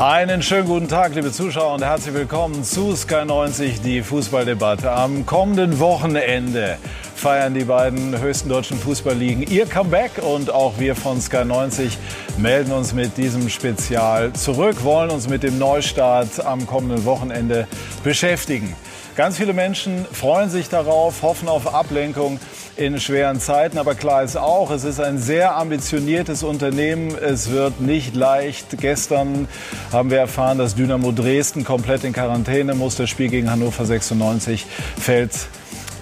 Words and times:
Einen 0.00 0.42
schönen 0.42 0.66
guten 0.66 0.88
Tag, 0.88 1.14
liebe 1.14 1.30
Zuschauer, 1.30 1.74
und 1.74 1.84
herzlich 1.84 2.14
willkommen 2.14 2.64
zu 2.64 2.96
Sky 2.96 3.24
90, 3.24 3.80
die 3.80 4.02
Fußballdebatte. 4.02 4.90
Am 4.90 5.24
kommenden 5.24 5.78
Wochenende 5.78 6.78
feiern 7.14 7.54
die 7.54 7.62
beiden 7.62 8.20
höchsten 8.20 8.48
deutschen 8.48 8.76
Fußballligen 8.76 9.44
ihr 9.44 9.66
Comeback 9.66 10.20
und 10.20 10.50
auch 10.50 10.80
wir 10.80 10.96
von 10.96 11.20
Sky 11.20 11.44
90 11.44 11.96
melden 12.38 12.72
uns 12.72 12.92
mit 12.92 13.16
diesem 13.16 13.48
Spezial 13.48 14.32
zurück, 14.32 14.82
wollen 14.82 15.10
uns 15.10 15.28
mit 15.28 15.44
dem 15.44 15.58
Neustart 15.60 16.44
am 16.44 16.66
kommenden 16.66 17.04
Wochenende 17.04 17.68
beschäftigen. 18.02 18.74
Ganz 19.14 19.36
viele 19.36 19.52
Menschen 19.52 20.06
freuen 20.10 20.50
sich 20.50 20.68
darauf, 20.68 21.22
hoffen 21.22 21.46
auf 21.46 21.72
Ablenkung 21.72 22.40
in 22.76 22.98
schweren 23.00 23.40
Zeiten. 23.40 23.78
Aber 23.78 23.94
klar 23.94 24.22
ist 24.22 24.36
auch, 24.36 24.70
es 24.70 24.84
ist 24.84 25.00
ein 25.00 25.18
sehr 25.18 25.56
ambitioniertes 25.56 26.42
Unternehmen. 26.42 27.16
Es 27.16 27.50
wird 27.50 27.80
nicht 27.80 28.14
leicht. 28.14 28.78
Gestern 28.80 29.48
haben 29.92 30.10
wir 30.10 30.18
erfahren, 30.18 30.58
dass 30.58 30.74
Dynamo 30.74 31.12
Dresden 31.12 31.64
komplett 31.64 32.04
in 32.04 32.12
Quarantäne 32.12 32.74
muss. 32.74 32.96
Das 32.96 33.10
Spiel 33.10 33.28
gegen 33.28 33.50
Hannover 33.50 33.84
96 33.84 34.66
fällt 34.98 35.32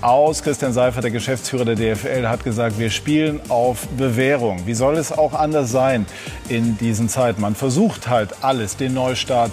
aus. 0.00 0.42
Christian 0.42 0.72
Seifert, 0.72 1.04
der 1.04 1.10
Geschäftsführer 1.10 1.64
der 1.64 1.76
DFL, 1.76 2.28
hat 2.28 2.44
gesagt, 2.44 2.78
wir 2.78 2.90
spielen 2.90 3.40
auf 3.48 3.86
Bewährung. 3.96 4.62
Wie 4.66 4.74
soll 4.74 4.96
es 4.96 5.12
auch 5.12 5.32
anders 5.32 5.70
sein 5.70 6.06
in 6.48 6.76
diesen 6.78 7.08
Zeiten? 7.08 7.40
Man 7.40 7.54
versucht 7.54 8.08
halt 8.08 8.42
alles, 8.42 8.76
den 8.76 8.94
Neustart 8.94 9.52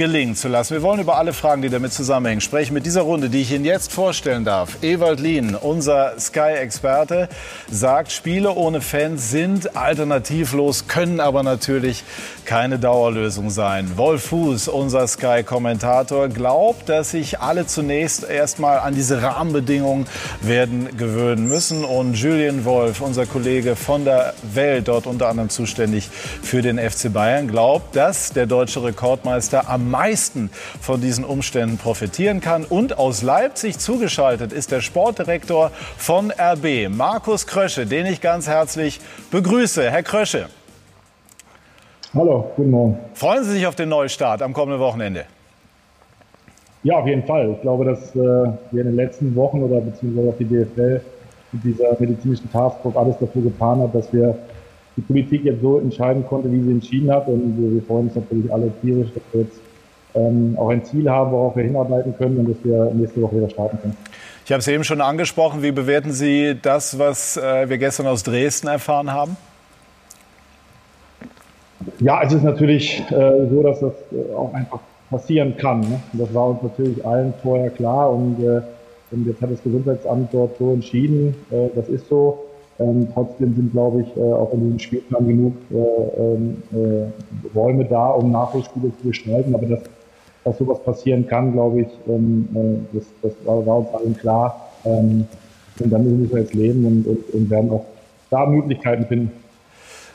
gelingen 0.00 0.34
zu 0.34 0.48
lassen. 0.48 0.72
Wir 0.72 0.80
wollen 0.80 0.98
über 0.98 1.18
alle 1.18 1.34
Fragen, 1.34 1.60
die 1.60 1.68
damit 1.68 1.92
zusammenhängen, 1.92 2.40
sprechen 2.40 2.72
mit 2.72 2.86
dieser 2.86 3.02
Runde, 3.02 3.28
die 3.28 3.42
ich 3.42 3.52
Ihnen 3.52 3.66
jetzt 3.66 3.92
vorstellen 3.92 4.46
darf. 4.46 4.82
Ewald 4.82 5.20
Lien, 5.20 5.54
unser 5.54 6.18
Sky-Experte, 6.18 7.28
sagt, 7.70 8.10
Spiele 8.10 8.54
ohne 8.54 8.80
Fans 8.80 9.30
sind 9.30 9.76
alternativlos, 9.76 10.88
können 10.88 11.20
aber 11.20 11.42
natürlich 11.42 12.02
keine 12.46 12.78
Dauerlösung 12.78 13.50
sein. 13.50 13.98
Wolf 13.98 14.28
Fuß, 14.28 14.68
unser 14.68 15.06
Sky-Kommentator, 15.06 16.28
glaubt, 16.28 16.88
dass 16.88 17.10
sich 17.10 17.38
alle 17.38 17.66
zunächst 17.66 18.26
erstmal 18.26 18.78
an 18.78 18.94
diese 18.94 19.20
Rahmenbedingungen 19.20 20.06
werden 20.40 20.96
gewöhnen 20.96 21.46
müssen. 21.46 21.84
Und 21.84 22.14
Julian 22.14 22.64
Wolf, 22.64 23.02
unser 23.02 23.26
Kollege 23.26 23.76
von 23.76 24.06
der 24.06 24.32
Welt, 24.54 24.88
dort 24.88 25.06
unter 25.06 25.28
anderem 25.28 25.50
zuständig 25.50 26.08
für 26.42 26.62
den 26.62 26.78
FC 26.78 27.12
Bayern, 27.12 27.48
glaubt, 27.48 27.94
dass 27.94 28.30
der 28.32 28.46
deutsche 28.46 28.82
Rekordmeister 28.82 29.68
am 29.68 29.89
meisten 29.90 30.50
von 30.80 31.00
diesen 31.00 31.24
Umständen 31.24 31.76
profitieren 31.76 32.40
kann. 32.40 32.64
Und 32.64 32.98
aus 32.98 33.22
Leipzig 33.22 33.78
zugeschaltet 33.78 34.52
ist 34.52 34.70
der 34.72 34.80
Sportdirektor 34.80 35.70
von 35.96 36.30
RB, 36.30 36.88
Markus 36.88 37.46
Krösche, 37.46 37.86
den 37.86 38.06
ich 38.06 38.20
ganz 38.20 38.46
herzlich 38.46 39.00
begrüße. 39.30 39.90
Herr 39.90 40.02
Krösche. 40.02 40.46
Hallo, 42.14 42.50
guten 42.56 42.70
Morgen. 42.70 42.98
Freuen 43.14 43.44
Sie 43.44 43.52
sich 43.52 43.66
auf 43.66 43.76
den 43.76 43.88
Neustart 43.88 44.42
am 44.42 44.52
kommenden 44.52 44.80
Wochenende? 44.80 45.26
Ja, 46.82 46.96
auf 46.96 47.06
jeden 47.06 47.24
Fall. 47.24 47.50
Ich 47.52 47.60
glaube, 47.60 47.84
dass 47.84 48.16
äh, 48.16 48.18
wir 48.18 48.80
in 48.80 48.86
den 48.86 48.96
letzten 48.96 49.34
Wochen 49.36 49.62
oder 49.62 49.80
beziehungsweise 49.80 50.30
auch 50.30 50.36
die 50.38 50.46
DFL 50.46 51.00
mit 51.52 51.64
dieser 51.64 51.96
medizinischen 52.00 52.50
Taskforce 52.50 52.96
alles 52.96 53.18
dafür 53.18 53.42
getan 53.42 53.80
hat, 53.80 53.94
dass 53.94 54.12
wir 54.12 54.34
die 54.96 55.02
Politik 55.02 55.44
jetzt 55.44 55.60
so 55.60 55.78
entscheiden 55.78 56.26
konnte, 56.26 56.50
wie 56.50 56.62
sie 56.62 56.70
entschieden 56.70 57.12
hat. 57.12 57.28
Und 57.28 57.56
wir 57.58 57.82
freuen 57.82 58.08
uns 58.08 58.16
natürlich 58.16 58.52
alle 58.52 58.72
tierisch, 58.80 59.10
dass 59.14 59.22
wir 59.32 59.42
jetzt 59.42 59.60
ähm, 60.14 60.56
auch 60.58 60.70
ein 60.70 60.84
Ziel 60.84 61.10
haben, 61.10 61.32
worauf 61.32 61.56
wir 61.56 61.64
hinarbeiten 61.64 62.14
können 62.16 62.38
und 62.38 62.50
dass 62.50 62.64
wir 62.64 62.90
nächste 62.94 63.22
Woche 63.22 63.36
wieder 63.36 63.50
starten 63.50 63.78
können. 63.80 63.96
Ich 64.44 64.52
habe 64.52 64.60
es 64.60 64.68
eben 64.68 64.84
schon 64.84 65.00
angesprochen. 65.00 65.62
Wie 65.62 65.70
bewerten 65.70 66.12
Sie 66.12 66.56
das, 66.60 66.98
was 66.98 67.36
äh, 67.36 67.68
wir 67.68 67.78
gestern 67.78 68.06
aus 68.06 68.22
Dresden 68.22 68.68
erfahren 68.68 69.12
haben? 69.12 69.36
Ja, 72.00 72.22
es 72.22 72.32
ist 72.32 72.42
natürlich 72.42 73.02
äh, 73.10 73.48
so, 73.48 73.62
dass 73.62 73.80
das 73.80 73.92
äh, 74.12 74.34
auch 74.34 74.52
einfach 74.52 74.80
passieren 75.10 75.56
kann. 75.56 75.80
Ne? 75.80 76.00
Das 76.14 76.32
war 76.34 76.48
uns 76.48 76.62
natürlich 76.62 77.04
allen 77.04 77.34
vorher 77.42 77.70
klar 77.70 78.10
und, 78.10 78.42
äh, 78.42 78.60
und 79.10 79.26
jetzt 79.26 79.40
hat 79.40 79.50
das 79.50 79.62
Gesundheitsamt 79.62 80.32
dort 80.32 80.56
so 80.58 80.72
entschieden. 80.72 81.34
Äh, 81.50 81.68
das 81.74 81.88
ist 81.88 82.08
so. 82.08 82.44
Ähm, 82.78 83.08
trotzdem 83.12 83.54
sind, 83.54 83.72
glaube 83.72 84.02
ich, 84.02 84.16
äh, 84.16 84.20
auch 84.20 84.52
in 84.54 84.60
diesem 84.64 84.78
Spielplan 84.78 85.28
genug 85.28 85.54
äh, 85.70 85.76
ähm, 85.76 86.62
äh, 86.72 87.56
Räume 87.56 87.84
da, 87.84 88.08
um 88.08 88.30
Nachholspiele 88.30 88.90
zu 89.00 89.08
gestalten. 89.08 89.54
Aber 89.54 89.66
das 89.66 89.80
dass 90.44 90.58
sowas 90.58 90.82
passieren 90.84 91.26
kann, 91.26 91.52
glaube 91.52 91.82
ich, 91.82 91.88
ähm, 92.08 92.48
äh, 92.54 92.96
das, 92.96 93.04
das 93.22 93.32
war, 93.44 93.64
war, 93.66 93.78
uns 93.78 93.88
allen 93.94 94.16
klar. 94.16 94.70
Ähm, 94.84 95.26
und 95.78 95.90
dann 95.90 96.04
müssen 96.04 96.32
wir 96.32 96.40
jetzt 96.40 96.54
leben 96.54 96.84
und, 96.84 97.06
und, 97.06 97.34
und 97.34 97.50
werden 97.50 97.70
auch 97.70 97.84
da 98.30 98.46
Möglichkeiten 98.46 99.06
finden. 99.06 99.32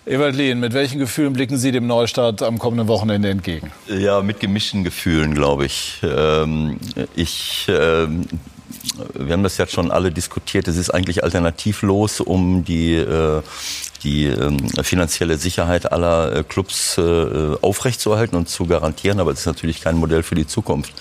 Ewald 0.08 0.36
Lehn, 0.36 0.60
mit 0.60 0.74
welchen 0.74 1.00
Gefühlen 1.00 1.34
blicken 1.34 1.58
Sie 1.58 1.72
dem 1.72 1.88
Neustart 1.88 2.44
am 2.44 2.60
kommenden 2.60 2.88
Wochenende 2.88 3.30
entgegen? 3.30 3.72
Ja, 3.88 4.22
mit 4.22 4.40
gemischten 4.40 4.84
Gefühlen, 4.84 5.34
glaube 5.34 5.66
ich. 5.66 6.00
Ähm, 6.04 6.78
ich 7.16 7.68
ähm, 7.70 8.26
wir 9.14 9.34
haben 9.34 9.44
das 9.44 9.58
jetzt 9.58 9.74
schon 9.74 9.92
alle 9.92 10.12
diskutiert, 10.12 10.68
es 10.68 10.78
ist 10.78 10.90
eigentlich 10.90 11.24
alternativlos, 11.24 12.20
um 12.20 12.64
die 12.64 12.96
äh, 12.96 13.42
die 14.06 14.28
ähm, 14.28 14.60
finanzielle 14.84 15.38
Sicherheit 15.38 15.92
aller 15.92 16.32
äh, 16.34 16.44
Clubs 16.44 16.98
äh, 16.98 17.56
aufrechtzuerhalten 17.62 18.38
und 18.38 18.48
zu 18.48 18.68
garantieren. 18.68 19.20
Aber 19.20 19.32
es 19.32 19.40
ist 19.40 19.46
natürlich 19.48 19.82
kein 19.82 19.98
Modell 19.98 20.24
für 20.24 20.36
die 20.36 20.48
Zukunft. 20.48 20.94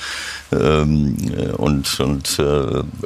Ähm, 0.51 1.17
äh, 1.37 1.51
und 1.51 2.01
und 2.01 2.39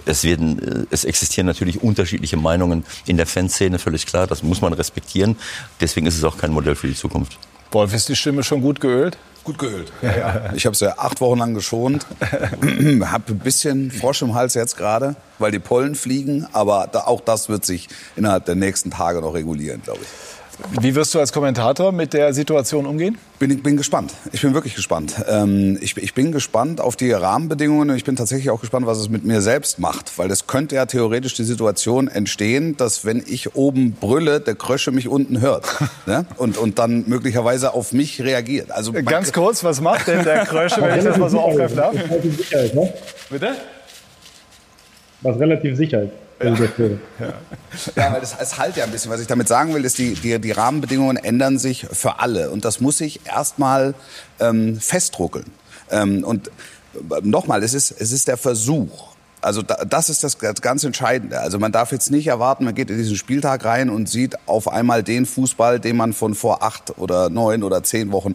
es, 0.04 0.24
werden, 0.24 0.86
es 0.90 1.04
existieren 1.04 1.46
natürlich 1.46 1.82
unterschiedliche 1.82 2.36
Meinungen 2.36 2.84
in 3.06 3.16
der 3.16 3.26
Fanszene, 3.26 3.78
völlig 3.78 4.06
klar. 4.06 4.26
Das 4.26 4.42
muss 4.42 4.60
man 4.60 4.72
respektieren. 4.72 5.36
Deswegen 5.80 6.06
ist 6.06 6.16
es 6.16 6.24
auch 6.24 6.38
kein 6.38 6.52
Modell 6.52 6.76
für 6.76 6.86
die 6.86 6.94
Zukunft. 6.94 7.36
Wolf, 7.70 7.92
ist 7.92 8.08
die 8.08 8.16
Stimme 8.16 8.42
schon 8.42 8.62
gut 8.62 8.80
geölt? 8.80 9.18
Gut 9.44 9.58
geölt. 9.58 9.92
Ja, 10.02 10.16
ja. 10.16 10.52
Ich 10.54 10.66
habe 10.66 10.74
es 10.74 10.80
ja 10.80 10.94
acht 10.98 11.20
Wochen 11.20 11.38
lang 11.38 11.54
geschont. 11.54 12.06
habe 12.20 13.32
ein 13.32 13.38
bisschen 13.38 13.90
Frosch 13.90 14.22
im 14.22 14.34
Hals 14.34 14.54
jetzt 14.54 14.76
gerade, 14.76 15.16
weil 15.38 15.52
die 15.52 15.58
Pollen 15.58 15.94
fliegen. 15.94 16.46
Aber 16.52 16.90
auch 17.06 17.20
das 17.20 17.48
wird 17.48 17.64
sich 17.64 17.88
innerhalb 18.16 18.46
der 18.46 18.54
nächsten 18.54 18.90
Tage 18.90 19.20
noch 19.20 19.34
regulieren, 19.34 19.82
glaube 19.82 20.00
ich. 20.02 20.08
Wie 20.80 20.94
wirst 20.94 21.14
du 21.14 21.20
als 21.20 21.32
Kommentator 21.32 21.92
mit 21.92 22.12
der 22.12 22.34
Situation 22.34 22.84
umgehen? 22.84 23.16
Bin, 23.38 23.62
bin 23.62 23.76
gespannt. 23.76 24.12
Ich 24.32 24.42
bin 24.42 24.54
wirklich 24.54 24.74
gespannt. 24.74 25.14
Ähm, 25.28 25.78
ich, 25.80 25.96
ich 25.96 26.14
bin 26.14 26.32
gespannt 26.32 26.80
auf 26.80 26.96
die 26.96 27.12
Rahmenbedingungen 27.12 27.90
und 27.90 27.96
ich 27.96 28.04
bin 28.04 28.16
tatsächlich 28.16 28.50
auch 28.50 28.60
gespannt, 28.60 28.86
was 28.86 28.98
es 28.98 29.08
mit 29.08 29.24
mir 29.24 29.40
selbst 29.40 29.78
macht. 29.78 30.18
Weil 30.18 30.30
es 30.30 30.48
könnte 30.48 30.74
ja 30.74 30.86
theoretisch 30.86 31.34
die 31.34 31.44
Situation 31.44 32.08
entstehen, 32.08 32.76
dass 32.76 33.04
wenn 33.04 33.22
ich 33.24 33.54
oben 33.54 33.92
brülle, 33.92 34.40
der 34.40 34.56
Krösche 34.56 34.90
mich 34.90 35.08
unten 35.08 35.40
hört. 35.40 35.64
ne? 36.06 36.26
und, 36.36 36.58
und 36.58 36.78
dann 36.78 37.04
möglicherweise 37.06 37.72
auf 37.72 37.92
mich 37.92 38.20
reagiert. 38.22 38.72
Also 38.72 38.92
Ganz 38.92 39.32
kurz, 39.32 39.62
was 39.62 39.80
macht 39.80 40.08
denn 40.08 40.24
der 40.24 40.44
Krösche, 40.44 40.82
wenn 40.82 40.98
ich 40.98 41.04
das 41.04 41.18
mal 41.18 41.30
so 41.30 41.40
aufgreifen 41.40 41.76
darf? 41.76 41.94
Ne? 41.94 42.92
Bitte? 43.30 43.54
Was 45.22 45.38
relativ 45.38 45.76
sicher 45.76 46.02
ist. 46.02 46.27
Ja. 47.18 47.34
ja, 47.96 48.12
weil 48.12 48.20
das, 48.20 48.36
es 48.40 48.58
halt 48.58 48.76
ja 48.76 48.84
ein 48.84 48.90
bisschen. 48.90 49.10
Was 49.10 49.20
ich 49.20 49.26
damit 49.26 49.48
sagen 49.48 49.74
will, 49.74 49.84
ist, 49.84 49.98
die, 49.98 50.14
die, 50.14 50.38
die 50.38 50.52
Rahmenbedingungen 50.52 51.16
ändern 51.16 51.58
sich 51.58 51.86
für 51.90 52.20
alle. 52.20 52.50
Und 52.50 52.64
das 52.64 52.80
muss 52.80 52.98
sich 52.98 53.20
erstmal 53.26 53.94
ähm, 54.38 54.78
festruckeln. 54.80 55.46
Ähm, 55.90 56.22
und 56.22 56.48
äh, 56.48 57.20
nochmal, 57.22 57.62
es 57.62 57.74
ist, 57.74 57.90
es 57.90 58.12
ist 58.12 58.28
der 58.28 58.36
Versuch. 58.36 59.08
Also 59.40 59.62
da, 59.62 59.84
das 59.84 60.10
ist 60.10 60.24
das 60.24 60.38
ganz 60.38 60.84
Entscheidende. 60.84 61.40
Also 61.40 61.58
man 61.58 61.72
darf 61.72 61.92
jetzt 61.92 62.10
nicht 62.10 62.26
erwarten, 62.26 62.64
man 62.64 62.74
geht 62.74 62.90
in 62.90 62.98
diesen 62.98 63.16
Spieltag 63.16 63.64
rein 63.64 63.90
und 63.90 64.08
sieht 64.08 64.36
auf 64.46 64.68
einmal 64.68 65.02
den 65.02 65.26
Fußball, 65.26 65.80
den 65.80 65.96
man 65.96 66.12
von 66.12 66.34
vor 66.34 66.62
acht 66.62 66.98
oder 66.98 67.30
neun 67.30 67.62
oder 67.62 67.82
zehn 67.82 68.10
Wochen 68.12 68.34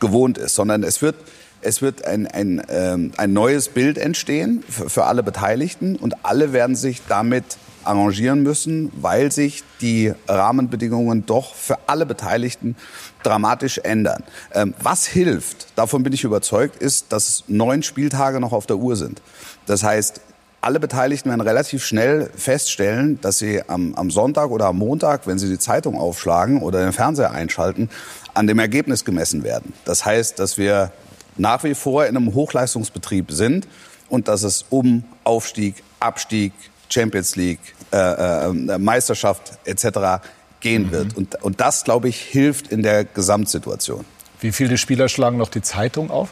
gewohnt 0.00 0.38
ist, 0.38 0.54
sondern 0.54 0.82
es 0.82 1.02
wird 1.02 1.16
es 1.66 1.82
wird 1.82 2.06
ein, 2.06 2.26
ein, 2.28 2.62
ähm, 2.68 3.12
ein 3.16 3.32
neues 3.32 3.68
Bild 3.68 3.98
entstehen 3.98 4.62
für, 4.68 4.88
für 4.88 5.04
alle 5.04 5.22
Beteiligten 5.22 5.96
und 5.96 6.24
alle 6.24 6.52
werden 6.52 6.76
sich 6.76 7.02
damit 7.08 7.58
arrangieren 7.84 8.42
müssen, 8.42 8.90
weil 9.00 9.30
sich 9.32 9.62
die 9.80 10.12
Rahmenbedingungen 10.28 11.26
doch 11.26 11.54
für 11.54 11.78
alle 11.86 12.06
Beteiligten 12.06 12.76
dramatisch 13.22 13.78
ändern. 13.78 14.22
Ähm, 14.54 14.74
was 14.80 15.06
hilft, 15.06 15.68
davon 15.76 16.02
bin 16.02 16.12
ich 16.12 16.24
überzeugt, 16.24 16.76
ist, 16.76 17.12
dass 17.12 17.44
neun 17.48 17.82
Spieltage 17.82 18.40
noch 18.40 18.52
auf 18.52 18.66
der 18.66 18.76
Uhr 18.76 18.96
sind. 18.96 19.20
Das 19.66 19.82
heißt, 19.82 20.20
alle 20.60 20.80
Beteiligten 20.80 21.30
werden 21.30 21.42
relativ 21.42 21.84
schnell 21.84 22.30
feststellen, 22.34 23.20
dass 23.20 23.38
sie 23.38 23.62
am, 23.68 23.94
am 23.94 24.10
Sonntag 24.10 24.50
oder 24.50 24.66
am 24.66 24.78
Montag, 24.78 25.26
wenn 25.26 25.38
sie 25.38 25.48
die 25.48 25.58
Zeitung 25.58 25.96
aufschlagen 25.96 26.60
oder 26.60 26.80
den 26.80 26.92
Fernseher 26.92 27.30
einschalten, 27.30 27.88
an 28.34 28.46
dem 28.46 28.58
Ergebnis 28.58 29.04
gemessen 29.04 29.44
werden. 29.44 29.74
Das 29.84 30.04
heißt, 30.04 30.40
dass 30.40 30.58
wir 30.58 30.90
nach 31.36 31.64
wie 31.64 31.74
vor 31.74 32.06
in 32.06 32.16
einem 32.16 32.34
Hochleistungsbetrieb 32.34 33.30
sind 33.30 33.66
und 34.08 34.28
dass 34.28 34.42
es 34.42 34.64
um 34.70 35.04
Aufstieg, 35.24 35.82
Abstieg, 36.00 36.52
Champions 36.88 37.36
League, 37.36 37.60
äh, 37.92 37.96
äh, 37.98 38.78
Meisterschaft 38.78 39.58
etc. 39.64 40.24
gehen 40.60 40.84
mhm. 40.86 40.90
wird. 40.92 41.16
Und, 41.16 41.42
und 41.42 41.60
das, 41.60 41.84
glaube 41.84 42.08
ich, 42.08 42.20
hilft 42.20 42.68
in 42.68 42.82
der 42.82 43.04
Gesamtsituation. 43.04 44.04
Wie 44.40 44.52
viele 44.52 44.78
Spieler 44.78 45.08
schlagen 45.08 45.38
noch 45.38 45.48
die 45.48 45.62
Zeitung 45.62 46.10
auf? 46.10 46.28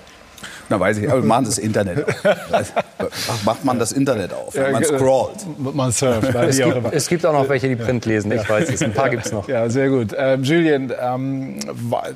Na 0.68 0.80
weiß 0.80 0.98
ich, 0.98 1.10
aber 1.10 1.22
machen 1.22 1.44
das 1.44 1.58
Internet 1.58 2.04
auf. 2.04 2.14
Macht 3.44 3.64
man 3.64 3.78
das 3.78 3.92
Internet 3.92 4.32
auf, 4.32 4.54
man 4.54 4.84
scrollt. 4.84 5.46
Man 5.58 5.92
surft. 5.92 6.34
Es 6.34 6.58
gibt, 6.58 6.92
es 6.92 7.08
gibt, 7.08 7.26
auch 7.26 7.32
noch 7.32 7.48
welche, 7.48 7.68
die 7.68 7.76
Print 7.76 8.06
lesen, 8.06 8.32
ich 8.32 8.48
weiß 8.48 8.70
es. 8.70 8.82
Ein 8.82 8.92
paar 8.92 9.10
gibt 9.10 9.26
es 9.26 9.32
noch. 9.32 9.48
Ja, 9.48 9.68
sehr 9.68 9.88
gut. 9.88 10.14
Ähm, 10.16 10.42
Julien, 10.42 10.92
ähm, 11.00 11.58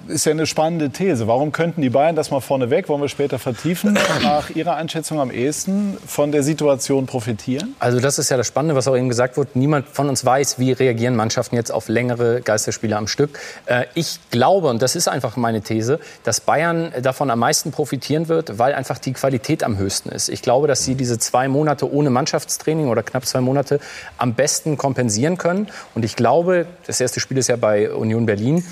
ist 0.08 0.24
ja 0.24 0.32
eine 0.32 0.46
spannende 0.46 0.90
These. 0.90 1.26
Warum 1.26 1.52
könnten 1.52 1.82
die 1.82 1.90
Bayern, 1.90 2.16
das 2.16 2.30
mal 2.30 2.40
vorneweg, 2.40 2.88
wollen 2.88 3.02
wir 3.02 3.08
später 3.08 3.38
vertiefen, 3.38 3.98
nach 4.22 4.50
Ihrer 4.50 4.76
Einschätzung 4.76 5.20
am 5.20 5.30
ehesten 5.30 5.96
von 6.06 6.32
der 6.32 6.42
Situation 6.42 7.06
profitieren? 7.06 7.74
Also 7.78 8.00
das 8.00 8.18
ist 8.18 8.30
ja 8.30 8.36
das 8.36 8.46
Spannende, 8.46 8.74
was 8.74 8.88
auch 8.88 8.96
eben 8.96 9.08
gesagt 9.08 9.36
wurde. 9.36 9.50
Niemand 9.54 9.88
von 9.88 10.08
uns 10.08 10.24
weiß, 10.24 10.58
wie 10.58 10.72
reagieren 10.72 11.16
Mannschaften 11.16 11.56
jetzt 11.56 11.70
auf 11.70 11.88
längere 11.88 12.40
Geisterspiele 12.40 12.96
am 12.96 13.06
Stück. 13.06 13.38
Äh, 13.66 13.84
ich 13.94 14.18
glaube, 14.30 14.68
und 14.68 14.82
das 14.82 14.96
ist 14.96 15.08
einfach 15.08 15.36
meine 15.36 15.60
These, 15.60 16.00
dass 16.24 16.40
Bayern 16.40 16.92
davon 17.02 17.30
am 17.30 17.40
meisten 17.40 17.72
profitieren 17.72 18.28
wird, 18.28 18.37
weil 18.56 18.74
einfach 18.74 18.98
die 18.98 19.12
Qualität 19.12 19.64
am 19.64 19.78
höchsten 19.78 20.10
ist. 20.10 20.28
Ich 20.28 20.42
glaube, 20.42 20.68
dass 20.68 20.84
sie 20.84 20.94
diese 20.94 21.18
zwei 21.18 21.48
Monate 21.48 21.92
ohne 21.92 22.10
Mannschaftstraining 22.10 22.88
oder 22.88 23.02
knapp 23.02 23.26
zwei 23.26 23.40
Monate 23.40 23.80
am 24.16 24.34
besten 24.34 24.76
kompensieren 24.76 25.38
können. 25.38 25.68
Und 25.94 26.04
ich 26.04 26.16
glaube, 26.16 26.66
das 26.86 27.00
erste 27.00 27.20
Spiel 27.20 27.38
ist 27.38 27.48
ja 27.48 27.56
bei 27.56 27.90
Union 27.90 28.26
Berlin, 28.26 28.64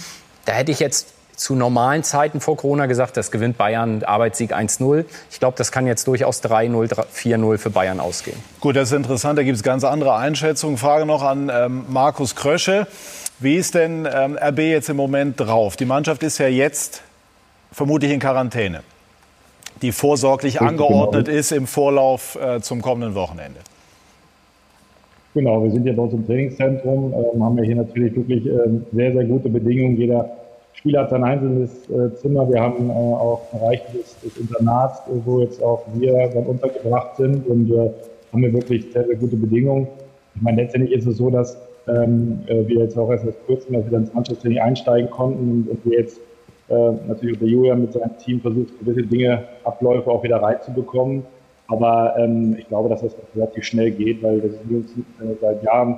da 0.44 0.52
hätte 0.52 0.72
ich 0.72 0.80
jetzt 0.80 1.08
zu 1.36 1.54
normalen 1.54 2.02
Zeiten 2.02 2.40
vor 2.40 2.56
Corona 2.56 2.86
gesagt, 2.86 3.16
das 3.16 3.30
gewinnt 3.30 3.58
Bayern 3.58 4.02
Arbeitssieg 4.02 4.54
1-0. 4.54 5.04
Ich 5.30 5.38
glaube, 5.38 5.56
das 5.58 5.70
kann 5.70 5.86
jetzt 5.86 6.06
durchaus 6.06 6.42
3-0, 6.42 7.04
4-0 7.14 7.58
für 7.58 7.70
Bayern 7.70 8.00
ausgehen. 8.00 8.38
Gut, 8.60 8.76
das 8.76 8.90
ist 8.90 8.96
interessant. 8.96 9.38
Da 9.38 9.42
gibt 9.42 9.56
es 9.56 9.62
ganz 9.62 9.84
andere 9.84 10.16
Einschätzungen. 10.16 10.78
Frage 10.78 11.04
noch 11.04 11.22
an 11.22 11.50
ähm, 11.52 11.84
Markus 11.88 12.34
Krösche. 12.34 12.86
Wie 13.38 13.56
ist 13.56 13.74
denn 13.74 14.08
ähm, 14.10 14.38
RB 14.40 14.60
jetzt 14.60 14.88
im 14.88 14.96
Moment 14.96 15.38
drauf? 15.38 15.76
Die 15.76 15.84
Mannschaft 15.84 16.22
ist 16.22 16.38
ja 16.38 16.48
jetzt 16.48 17.02
vermutlich 17.70 18.10
in 18.10 18.20
Quarantäne, 18.20 18.82
die 19.82 19.92
vorsorglich 19.92 20.60
angeordnet 20.60 21.28
ist 21.28 21.52
im 21.52 21.66
Vorlauf 21.66 22.38
äh, 22.40 22.60
zum 22.60 22.82
kommenden 22.82 23.14
Wochenende. 23.14 23.60
Genau, 25.34 25.62
wir 25.62 25.70
sind 25.70 25.86
ja 25.86 25.92
bei 25.92 26.02
uns 26.02 26.14
im 26.14 26.26
Trainingszentrum, 26.26 27.12
ähm, 27.12 27.44
haben 27.44 27.58
ja 27.58 27.64
hier 27.64 27.76
natürlich 27.76 28.16
wirklich 28.16 28.46
ähm, 28.46 28.86
sehr, 28.92 29.12
sehr 29.12 29.24
gute 29.24 29.50
Bedingungen. 29.50 29.96
Jeder 29.96 30.30
Spieler 30.72 31.02
hat 31.02 31.10
sein 31.10 31.24
einzelnes 31.24 31.88
äh, 31.90 32.14
Zimmer. 32.16 32.48
Wir 32.50 32.60
haben 32.60 32.88
äh, 32.88 32.92
auch 32.92 33.42
erreicht 33.52 33.84
das, 33.92 34.16
das 34.22 34.36
Internat, 34.38 35.02
wo 35.24 35.40
jetzt 35.40 35.62
auch 35.62 35.84
wir 35.94 36.28
dann 36.28 36.46
untergebracht 36.46 37.16
sind 37.16 37.46
und 37.46 37.70
haben 38.32 38.42
wir 38.42 38.52
wirklich 38.52 38.92
sehr, 38.92 39.06
sehr 39.06 39.16
gute 39.16 39.36
Bedingungen. 39.36 39.88
Ich 40.34 40.42
meine, 40.42 40.62
letztendlich 40.62 40.92
ist 40.92 41.06
es 41.06 41.16
so, 41.16 41.30
dass 41.30 41.56
ähm, 41.88 42.40
äh, 42.46 42.66
wir 42.66 42.80
jetzt 42.80 42.98
auch 42.98 43.10
erst 43.10 43.24
seit 43.24 43.46
kurzem, 43.46 43.74
dass 43.74 43.84
wir 43.84 43.92
dann 43.92 44.02
ins 44.02 44.14
Mannschaftstraining 44.14 44.58
einsteigen 44.58 45.10
konnten 45.10 45.50
und, 45.50 45.68
und 45.70 45.84
wir 45.84 46.00
jetzt 46.00 46.20
äh, 46.68 46.92
natürlich 47.06 47.38
der 47.38 47.48
Julian 47.48 47.82
mit 47.82 47.92
seinem 47.92 48.16
Team 48.18 48.40
versucht, 48.40 48.78
gewisse 48.80 49.02
Dinge, 49.02 49.44
Abläufe 49.64 50.10
auch 50.10 50.22
wieder 50.22 50.42
reinzubekommen. 50.42 51.22
Aber 51.68 52.14
ähm, 52.18 52.56
ich 52.58 52.68
glaube, 52.68 52.88
dass 52.88 53.02
das 53.02 53.16
relativ 53.34 53.64
schnell 53.64 53.90
geht, 53.90 54.22
weil 54.22 54.40
das 54.40 54.52
uns 54.68 54.90
äh, 54.92 55.34
seit 55.40 55.62
Jahren 55.62 55.96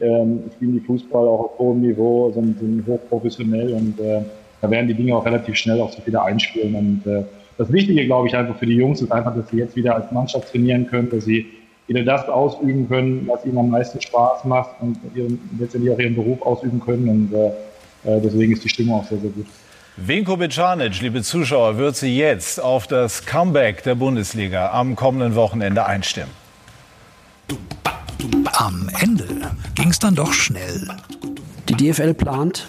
ähm, 0.00 0.44
spielen 0.54 0.72
die 0.74 0.80
Fußball 0.80 1.26
auch 1.26 1.40
auf 1.40 1.58
hohem 1.58 1.80
Niveau, 1.80 2.30
sind, 2.32 2.58
sind 2.58 2.84
hochprofessionell 2.86 3.72
und 3.74 4.00
äh, 4.00 4.22
da 4.60 4.70
werden 4.70 4.88
die 4.88 4.94
Dinge 4.94 5.14
auch 5.14 5.24
relativ 5.24 5.56
schnell 5.56 5.80
auch 5.80 5.92
sich 5.92 6.06
wieder 6.06 6.24
einspielen. 6.24 6.74
Und 6.74 7.06
äh, 7.06 7.22
das 7.58 7.70
Wichtige, 7.72 8.04
glaube 8.06 8.28
ich, 8.28 8.36
einfach 8.36 8.56
für 8.56 8.66
die 8.66 8.74
Jungs 8.76 9.00
ist 9.02 9.12
einfach, 9.12 9.34
dass 9.34 9.48
sie 9.50 9.58
jetzt 9.58 9.76
wieder 9.76 9.94
als 9.94 10.10
Mannschaft 10.10 10.50
trainieren 10.50 10.86
können, 10.86 11.10
dass 11.10 11.24
sie 11.24 11.46
wieder 11.86 12.02
das 12.02 12.28
ausüben 12.28 12.88
können, 12.88 13.24
was 13.26 13.44
ihnen 13.44 13.58
am 13.58 13.68
meisten 13.68 14.00
Spaß 14.00 14.44
macht 14.46 14.80
und 14.80 14.96
ihren, 15.14 15.38
letztendlich 15.58 15.92
auch 15.92 15.98
ihren 15.98 16.14
Beruf 16.14 16.40
ausüben 16.42 16.80
können. 16.80 17.08
Und 17.08 17.34
äh, 17.34 17.48
äh 18.16 18.20
deswegen 18.20 18.52
ist 18.52 18.64
die 18.64 18.68
Stimmung 18.68 19.00
auch 19.00 19.04
sehr, 19.04 19.18
sehr 19.18 19.30
gut. 19.30 19.46
Vinko 19.96 20.36
Bicanic, 20.36 21.00
liebe 21.02 21.22
Zuschauer, 21.22 21.78
wird 21.78 21.94
Sie 21.94 22.18
jetzt 22.18 22.60
auf 22.60 22.88
das 22.88 23.26
Comeback 23.26 23.84
der 23.84 23.94
Bundesliga 23.94 24.72
am 24.72 24.96
kommenden 24.96 25.36
Wochenende 25.36 25.86
einstimmen. 25.86 26.32
Am 28.54 28.90
Ende 29.00 29.24
ging 29.76 29.90
es 29.90 30.00
dann 30.00 30.16
doch 30.16 30.32
schnell. 30.32 30.88
Die 31.68 31.76
DFL 31.76 32.12
plant, 32.12 32.66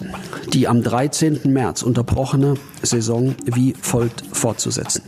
die 0.52 0.68
am 0.68 0.84
13. 0.84 1.40
März 1.52 1.82
unterbrochene 1.82 2.54
Saison 2.82 3.34
wie 3.44 3.74
folgt 3.74 4.22
fortzusetzen. 4.30 5.02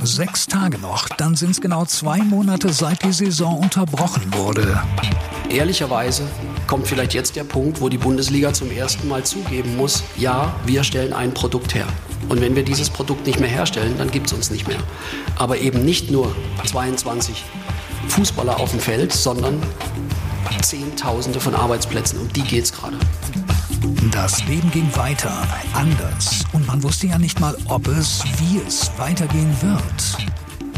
Sechs 0.00 0.46
Tage 0.46 0.78
noch, 0.78 1.08
dann 1.08 1.34
sind 1.34 1.50
es 1.50 1.60
genau 1.60 1.84
zwei 1.84 2.18
Monate, 2.18 2.72
seit 2.72 3.02
die 3.02 3.12
Saison 3.12 3.58
unterbrochen 3.58 4.32
wurde. 4.32 4.80
Ehrlicherweise 5.50 6.22
kommt 6.68 6.86
vielleicht 6.86 7.14
jetzt 7.14 7.34
der 7.34 7.42
Punkt, 7.42 7.80
wo 7.80 7.88
die 7.88 7.98
Bundesliga 7.98 8.52
zum 8.52 8.70
ersten 8.70 9.08
Mal 9.08 9.24
zugeben 9.24 9.76
muss, 9.76 10.04
ja, 10.16 10.54
wir 10.64 10.84
stellen 10.84 11.12
ein 11.12 11.34
Produkt 11.34 11.74
her. 11.74 11.86
Und 12.28 12.40
wenn 12.40 12.54
wir 12.54 12.62
dieses 12.62 12.88
Produkt 12.88 13.26
nicht 13.26 13.40
mehr 13.40 13.48
herstellen, 13.48 13.96
dann 13.98 14.08
gibt 14.08 14.28
es 14.28 14.32
uns 14.32 14.50
nicht 14.50 14.68
mehr. 14.68 14.78
Aber 15.36 15.58
eben 15.58 15.84
nicht 15.84 16.12
nur 16.12 16.32
22 16.66 17.44
Fußballer 18.06 18.60
auf 18.60 18.70
dem 18.70 18.80
Feld, 18.80 19.12
sondern 19.12 19.60
Zehntausende 20.62 21.40
von 21.40 21.56
Arbeitsplätzen. 21.56 22.20
Um 22.20 22.32
die 22.32 22.42
geht 22.42 22.64
es 22.64 22.72
gerade. 22.72 22.96
Das 24.10 24.44
Leben 24.46 24.70
ging 24.70 24.88
weiter, 24.96 25.32
anders. 25.74 26.44
Und 26.52 26.66
man 26.66 26.82
wusste 26.82 27.06
ja 27.06 27.18
nicht 27.18 27.40
mal, 27.40 27.56
ob 27.66 27.86
es, 27.88 28.24
wie 28.38 28.60
es 28.66 28.90
weitergehen 28.96 29.54
wird. 29.60 30.28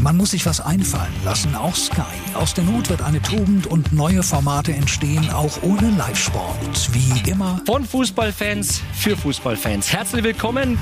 Man 0.01 0.17
muss 0.17 0.31
sich 0.31 0.45
was 0.45 0.59
einfallen 0.59 1.13
lassen, 1.23 1.53
auch 1.55 1.75
Sky. 1.75 2.01
Aus 2.33 2.53
der 2.55 2.63
Not 2.63 2.89
wird 2.89 3.03
eine 3.03 3.21
Tugend 3.21 3.67
und 3.67 3.93
neue 3.93 4.23
Formate 4.23 4.73
entstehen, 4.73 5.29
auch 5.29 5.61
ohne 5.61 5.91
Live-Sport. 5.91 6.89
Wie 6.91 7.29
immer. 7.29 7.61
Von 7.67 7.85
Fußballfans 7.85 8.81
für 8.93 9.15
Fußballfans. 9.15 9.93
Herzlich 9.93 10.23
willkommen. 10.23 10.79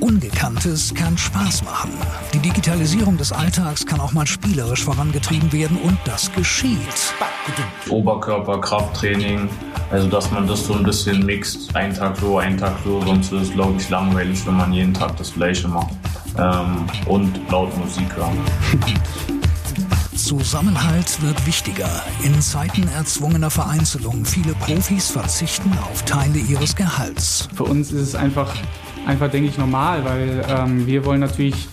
Ungekanntes 0.00 0.94
kann 0.94 1.16
Spaß 1.16 1.62
machen. 1.62 1.92
Die 2.34 2.40
Digitalisierung 2.40 3.16
des 3.18 3.32
Alltags 3.32 3.86
kann 3.86 4.00
auch 4.00 4.12
mal 4.12 4.26
spielerisch 4.26 4.82
vorangetrieben 4.82 5.52
werden 5.52 5.76
und 5.78 5.98
das 6.04 6.32
geschieht. 6.32 6.78
Oberkörper, 7.88 8.60
Krafttraining, 8.60 9.48
also 9.90 10.08
dass 10.08 10.30
man 10.30 10.46
das 10.46 10.64
so 10.66 10.74
ein 10.74 10.82
bisschen 10.82 11.24
mixt. 11.26 11.74
Ein 11.74 11.94
Tag 11.94 12.16
so, 12.16 12.38
ein 12.38 12.56
Tag 12.56 12.76
so, 12.84 13.00
sonst 13.02 13.32
ist 13.32 13.42
es, 13.42 13.52
glaube 13.52 13.74
ich, 13.78 13.88
langweilig, 13.90 14.46
wenn 14.46 14.56
man 14.56 14.72
jeden 14.72 14.94
Tag 14.94 15.16
das 15.16 15.34
Gleiche 15.34 15.68
macht 15.68 15.94
ähm, 16.38 16.86
und 17.06 17.38
laut 17.50 17.76
Musik 17.76 18.14
hören. 18.16 18.38
Zusammenhalt 20.14 21.20
wird 21.22 21.44
wichtiger. 21.46 21.88
In 22.22 22.40
Zeiten 22.40 22.88
erzwungener 22.96 23.50
Vereinzelung. 23.50 24.24
Viele 24.24 24.52
Profis 24.54 25.10
verzichten 25.10 25.72
auf 25.90 26.04
Teile 26.04 26.38
ihres 26.38 26.76
Gehalts. 26.76 27.48
Für 27.54 27.64
uns 27.64 27.90
ist 27.90 28.00
es 28.00 28.14
einfach, 28.14 28.54
einfach 29.06 29.30
denke 29.30 29.48
ich, 29.48 29.58
normal, 29.58 30.04
weil 30.04 30.44
ähm, 30.48 30.86
wir 30.86 31.04
wollen 31.04 31.20
natürlich 31.20 31.68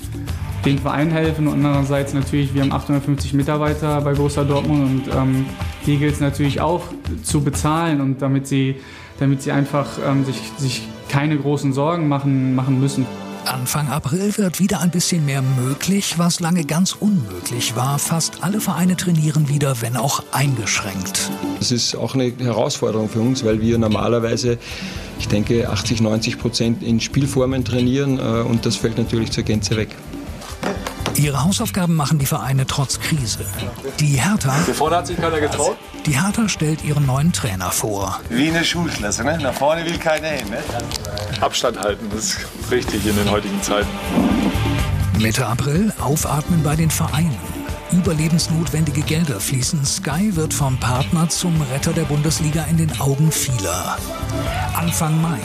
den 0.67 0.79
Verein 0.79 1.11
helfen 1.11 1.47
und 1.47 1.65
andererseits 1.65 2.13
natürlich, 2.13 2.53
wir 2.53 2.61
haben 2.61 2.73
850 2.73 3.33
Mitarbeiter 3.33 4.01
bei 4.01 4.13
Borussia 4.13 4.43
Dortmund 4.43 5.07
und 5.07 5.15
ähm, 5.15 5.45
die 5.85 5.97
gilt 5.97 6.15
es 6.15 6.19
natürlich 6.19 6.59
auch 6.59 6.83
zu 7.23 7.41
bezahlen 7.41 8.01
und 8.01 8.21
damit 8.21 8.47
sie, 8.47 8.75
damit 9.19 9.41
sie 9.41 9.51
einfach 9.51 9.87
ähm, 10.05 10.25
sich, 10.25 10.35
sich 10.57 10.83
keine 11.07 11.37
großen 11.37 11.71
Sorgen 11.71 12.07
machen, 12.09 12.53
machen 12.53 12.79
müssen. 12.81 13.05
Anfang 13.45 13.87
April 13.87 14.37
wird 14.37 14.59
wieder 14.59 14.81
ein 14.81 14.91
bisschen 14.91 15.25
mehr 15.25 15.41
möglich, 15.41 16.15
was 16.17 16.41
lange 16.41 16.65
ganz 16.65 16.91
unmöglich 16.91 17.77
war. 17.77 17.97
Fast 17.97 18.43
alle 18.43 18.59
Vereine 18.59 18.97
trainieren 18.97 19.47
wieder, 19.47 19.81
wenn 19.81 19.95
auch 19.95 20.21
eingeschränkt. 20.33 21.31
Es 21.61 21.71
ist 21.71 21.95
auch 21.95 22.13
eine 22.13 22.33
Herausforderung 22.37 23.07
für 23.07 23.21
uns, 23.21 23.45
weil 23.45 23.61
wir 23.61 23.77
normalerweise, 23.77 24.57
ich 25.17 25.29
denke, 25.29 25.69
80, 25.69 26.01
90 26.01 26.39
Prozent 26.39 26.83
in 26.83 26.99
Spielformen 26.99 27.63
trainieren 27.63 28.19
äh, 28.19 28.41
und 28.41 28.65
das 28.65 28.75
fällt 28.75 28.97
natürlich 28.97 29.31
zur 29.31 29.43
Gänze 29.43 29.77
weg. 29.77 29.95
Ihre 31.17 31.43
Hausaufgaben 31.43 31.95
machen 31.95 32.19
die 32.19 32.25
Vereine 32.25 32.67
trotz 32.67 32.99
Krise. 32.99 33.45
Die 33.99 34.21
Hertha. 34.21 34.53
Hier 34.65 34.75
vorne 34.75 34.97
hat 34.97 35.07
sich 35.07 35.17
keiner 35.17 35.39
getraut. 35.39 35.75
Die 36.05 36.21
Hertha 36.21 36.47
stellt 36.47 36.83
ihren 36.83 37.05
neuen 37.05 37.33
Trainer 37.33 37.71
vor. 37.71 38.19
Wie 38.29 38.49
eine 38.49 38.63
Schulklasse, 38.63 39.23
ne? 39.23 39.37
Nach 39.39 39.53
vorne 39.53 39.83
will 39.83 39.97
keiner 39.97 40.27
hin, 40.27 40.49
ne? 40.49 40.59
Abstand 41.41 41.79
halten, 41.79 42.07
das 42.13 42.25
ist 42.25 42.71
richtig 42.71 43.05
in 43.05 43.15
den 43.15 43.29
heutigen 43.31 43.61
Zeiten. 43.63 43.87
Mitte 45.19 45.47
April 45.47 45.91
aufatmen 45.99 46.61
bei 46.61 46.75
den 46.75 46.91
Vereinen. 46.91 47.56
Überlebensnotwendige 47.91 49.01
Gelder 49.01 49.39
fließen. 49.39 49.85
Sky 49.85 50.35
wird 50.35 50.53
vom 50.53 50.77
Partner 50.79 51.29
zum 51.29 51.61
Retter 51.73 51.93
der 51.93 52.03
Bundesliga 52.03 52.65
in 52.65 52.77
den 52.77 52.99
Augen 52.99 53.31
vieler. 53.31 53.97
Anfang 54.75 55.21
Mai 55.21 55.39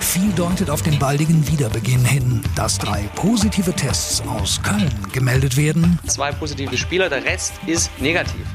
viel 0.00 0.32
deutet 0.32 0.70
auf 0.70 0.82
den 0.82 0.98
baldigen 0.98 1.46
Wiederbeginn 1.48 2.04
hin, 2.04 2.40
dass 2.54 2.78
drei 2.78 3.02
positive 3.14 3.72
Tests 3.72 4.22
aus 4.26 4.62
Köln 4.62 4.90
gemeldet 5.12 5.56
werden. 5.56 5.98
Zwei 6.06 6.32
positive 6.32 6.76
Spieler, 6.76 7.08
der 7.08 7.24
Rest 7.24 7.52
ist 7.66 7.90
negativ 8.00 8.46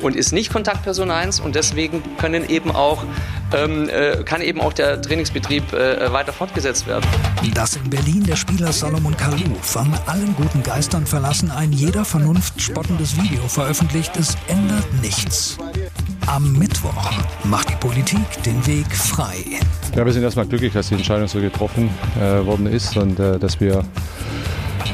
und 0.00 0.16
ist 0.16 0.32
nicht 0.32 0.52
Kontaktperson 0.52 1.10
1 1.10 1.40
und 1.40 1.54
deswegen 1.54 2.02
können 2.18 2.48
eben 2.48 2.70
auch, 2.70 3.04
ähm, 3.54 3.88
äh, 3.88 4.22
kann 4.24 4.40
eben 4.40 4.60
auch 4.60 4.72
der 4.72 5.00
Trainingsbetrieb 5.00 5.72
äh, 5.72 6.12
weiter 6.12 6.32
fortgesetzt 6.32 6.86
werden. 6.86 7.04
Dass 7.54 7.76
in 7.76 7.88
Berlin 7.90 8.24
der 8.24 8.36
Spieler 8.36 8.72
Salomon 8.72 9.16
Kalou 9.16 9.54
von 9.60 9.92
allen 10.06 10.34
guten 10.36 10.62
Geistern 10.62 11.06
verlassen 11.06 11.50
ein 11.50 11.72
jeder 11.72 12.04
Vernunft 12.04 12.60
spottendes 12.60 13.16
Video 13.20 13.42
veröffentlicht, 13.48 14.16
es 14.16 14.36
ändert 14.48 14.84
nichts. 15.02 15.58
Am 16.26 16.52
Mittwoch 16.52 17.10
macht 17.44 17.70
die 17.70 17.76
Politik 17.76 18.42
den 18.44 18.64
Weg 18.66 18.86
frei. 18.94 19.44
Ja, 19.96 20.06
wir 20.06 20.12
sind 20.12 20.22
erstmal 20.22 20.46
glücklich, 20.46 20.72
dass 20.72 20.88
die 20.88 20.94
Entscheidung 20.94 21.28
so 21.28 21.40
getroffen 21.40 21.90
äh, 22.16 22.44
worden 22.46 22.66
ist 22.66 22.96
und 22.96 23.18
äh, 23.18 23.38
dass 23.38 23.60
wir 23.60 23.84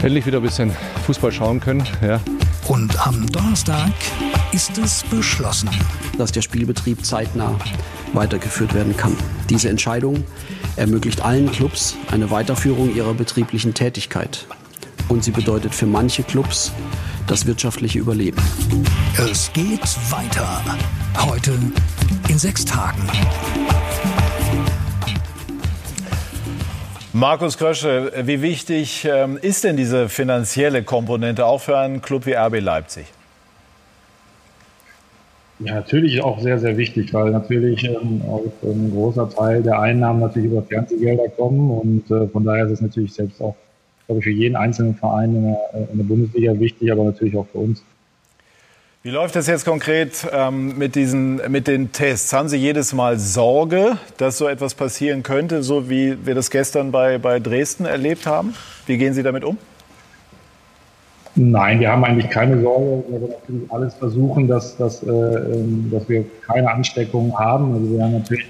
endlich 0.02 0.26
wieder 0.26 0.38
ein 0.38 0.42
bisschen 0.42 0.72
Fußball 1.06 1.32
schauen 1.32 1.60
können. 1.60 1.86
Ja. 2.02 2.20
Und 2.66 3.06
am 3.06 3.26
Donnerstag 3.26 3.92
ist 4.52 4.76
es 4.78 5.02
beschlossen, 5.04 5.70
dass 6.18 6.32
der 6.32 6.42
Spielbetrieb 6.42 7.04
zeitnah 7.04 7.56
weitergeführt 8.14 8.74
werden 8.74 8.96
kann. 8.96 9.16
Diese 9.50 9.68
Entscheidung 9.68 10.24
ermöglicht 10.76 11.22
allen 11.22 11.50
Clubs 11.50 11.96
eine 12.10 12.30
Weiterführung 12.30 12.94
ihrer 12.94 13.14
betrieblichen 13.14 13.74
Tätigkeit. 13.74 14.46
Und 15.08 15.24
sie 15.24 15.30
bedeutet 15.30 15.74
für 15.74 15.86
manche 15.86 16.22
Clubs 16.22 16.72
das 17.26 17.46
wirtschaftliche 17.46 17.98
Überleben. 17.98 18.40
Es 19.18 19.52
geht 19.52 19.82
weiter. 20.10 20.62
Heute 21.18 21.58
in 22.28 22.38
sechs 22.38 22.64
Tagen. 22.64 23.02
Markus 27.12 27.58
Krösche, 27.58 28.12
wie 28.24 28.42
wichtig 28.42 29.04
ähm, 29.10 29.38
ist 29.40 29.64
denn 29.64 29.76
diese 29.76 30.08
finanzielle 30.08 30.84
Komponente 30.84 31.46
auch 31.46 31.60
für 31.60 31.76
einen 31.76 32.00
Club 32.00 32.26
wie 32.26 32.34
RB 32.34 32.60
Leipzig? 32.60 33.06
Ja, 35.60 35.74
natürlich 35.74 36.22
auch 36.22 36.38
sehr, 36.40 36.58
sehr 36.58 36.76
wichtig, 36.76 37.12
weil 37.12 37.32
natürlich 37.32 37.82
ähm, 37.84 38.22
auch 38.28 38.44
ein 38.62 38.92
großer 38.92 39.28
Teil 39.28 39.62
der 39.62 39.80
Einnahmen 39.80 40.20
natürlich 40.20 40.52
über 40.52 40.62
Fernsehgelder 40.62 41.28
kommen 41.30 41.70
und 41.70 42.10
äh, 42.10 42.28
von 42.28 42.44
daher 42.44 42.66
ist 42.66 42.72
es 42.72 42.80
natürlich 42.80 43.12
selbst 43.12 43.40
auch, 43.40 43.56
glaube 44.06 44.20
ich, 44.20 44.24
für 44.24 44.30
jeden 44.30 44.54
einzelnen 44.54 44.94
Verein 44.94 45.34
in 45.34 45.42
der, 45.42 45.60
äh, 45.74 45.92
in 45.92 45.98
der 45.98 46.04
Bundesliga 46.04 46.58
wichtig, 46.60 46.92
aber 46.92 47.04
natürlich 47.04 47.36
auch 47.36 47.46
für 47.50 47.58
uns. 47.58 47.82
Wie 49.02 49.10
läuft 49.10 49.36
das 49.36 49.46
jetzt 49.46 49.64
konkret 49.64 50.26
ähm, 50.32 50.76
mit, 50.78 50.94
diesen, 50.94 51.40
mit 51.50 51.66
den 51.66 51.92
Tests? 51.92 52.32
Haben 52.32 52.48
Sie 52.48 52.56
jedes 52.56 52.92
Mal 52.92 53.18
Sorge, 53.18 53.96
dass 54.16 54.38
so 54.38 54.46
etwas 54.46 54.74
passieren 54.74 55.22
könnte, 55.22 55.62
so 55.62 55.88
wie 55.88 56.26
wir 56.26 56.34
das 56.34 56.50
gestern 56.50 56.92
bei, 56.92 57.18
bei 57.18 57.40
Dresden 57.40 57.84
erlebt 57.84 58.26
haben? 58.26 58.54
Wie 58.86 58.96
gehen 58.96 59.14
Sie 59.14 59.22
damit 59.22 59.44
um? 59.44 59.56
Nein, 61.40 61.78
wir 61.78 61.92
haben 61.92 62.04
eigentlich 62.04 62.30
keine 62.30 62.60
Sorge. 62.60 63.04
Wir 63.06 63.20
werden 63.20 63.30
natürlich 63.30 63.70
alles 63.70 63.94
versuchen, 63.94 64.48
dass, 64.48 64.76
dass, 64.76 65.04
äh, 65.04 65.08
ähm, 65.08 65.88
dass 65.92 66.08
wir 66.08 66.24
keine 66.44 66.68
Ansteckungen 66.68 67.32
haben. 67.38 67.74
Also 67.74 67.92
wir 67.92 68.02
haben 68.02 68.14
natürlich 68.14 68.46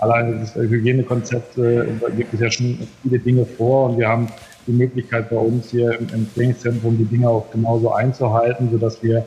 allein 0.00 0.40
das 0.40 0.54
Hygienekonzept 0.54 1.56
äh, 1.56 1.86
gibt 2.14 2.34
es 2.34 2.40
ja 2.40 2.50
schon 2.50 2.78
viele 3.02 3.18
Dinge 3.20 3.46
vor 3.46 3.88
und 3.88 3.98
wir 3.98 4.06
haben 4.06 4.28
die 4.66 4.72
Möglichkeit 4.72 5.30
bei 5.30 5.36
uns 5.36 5.70
hier 5.70 5.98
im, 5.98 6.08
im 6.12 6.34
Trainingszentrum 6.34 6.98
die 6.98 7.06
Dinge 7.06 7.26
auch 7.26 7.50
genauso 7.50 7.92
einzuhalten, 7.92 8.68
sodass 8.70 9.02
wir 9.02 9.24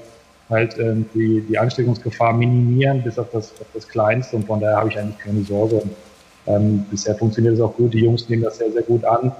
halt 0.51 0.77
ähm, 0.77 1.05
die, 1.15 1.43
die 1.49 1.57
Ansteckungsgefahr 1.57 2.33
minimieren 2.33 3.01
bis 3.01 3.17
auf 3.17 3.31
das, 3.31 3.53
auf 3.59 3.67
das 3.73 3.87
Kleinste 3.87 4.35
und 4.35 4.45
von 4.45 4.59
daher 4.59 4.77
habe 4.77 4.89
ich 4.89 4.99
eigentlich 4.99 5.17
keine 5.17 5.41
Sorge. 5.41 5.77
Und, 5.77 5.91
ähm, 6.45 6.85
bisher 6.91 7.15
funktioniert 7.15 7.55
es 7.55 7.61
auch 7.61 7.75
gut, 7.75 7.91
die 7.91 8.01
Jungs 8.01 8.29
nehmen 8.29 8.43
das 8.43 8.59
sehr, 8.59 8.71
sehr 8.71 8.83
gut 8.83 9.03
an, 9.03 9.31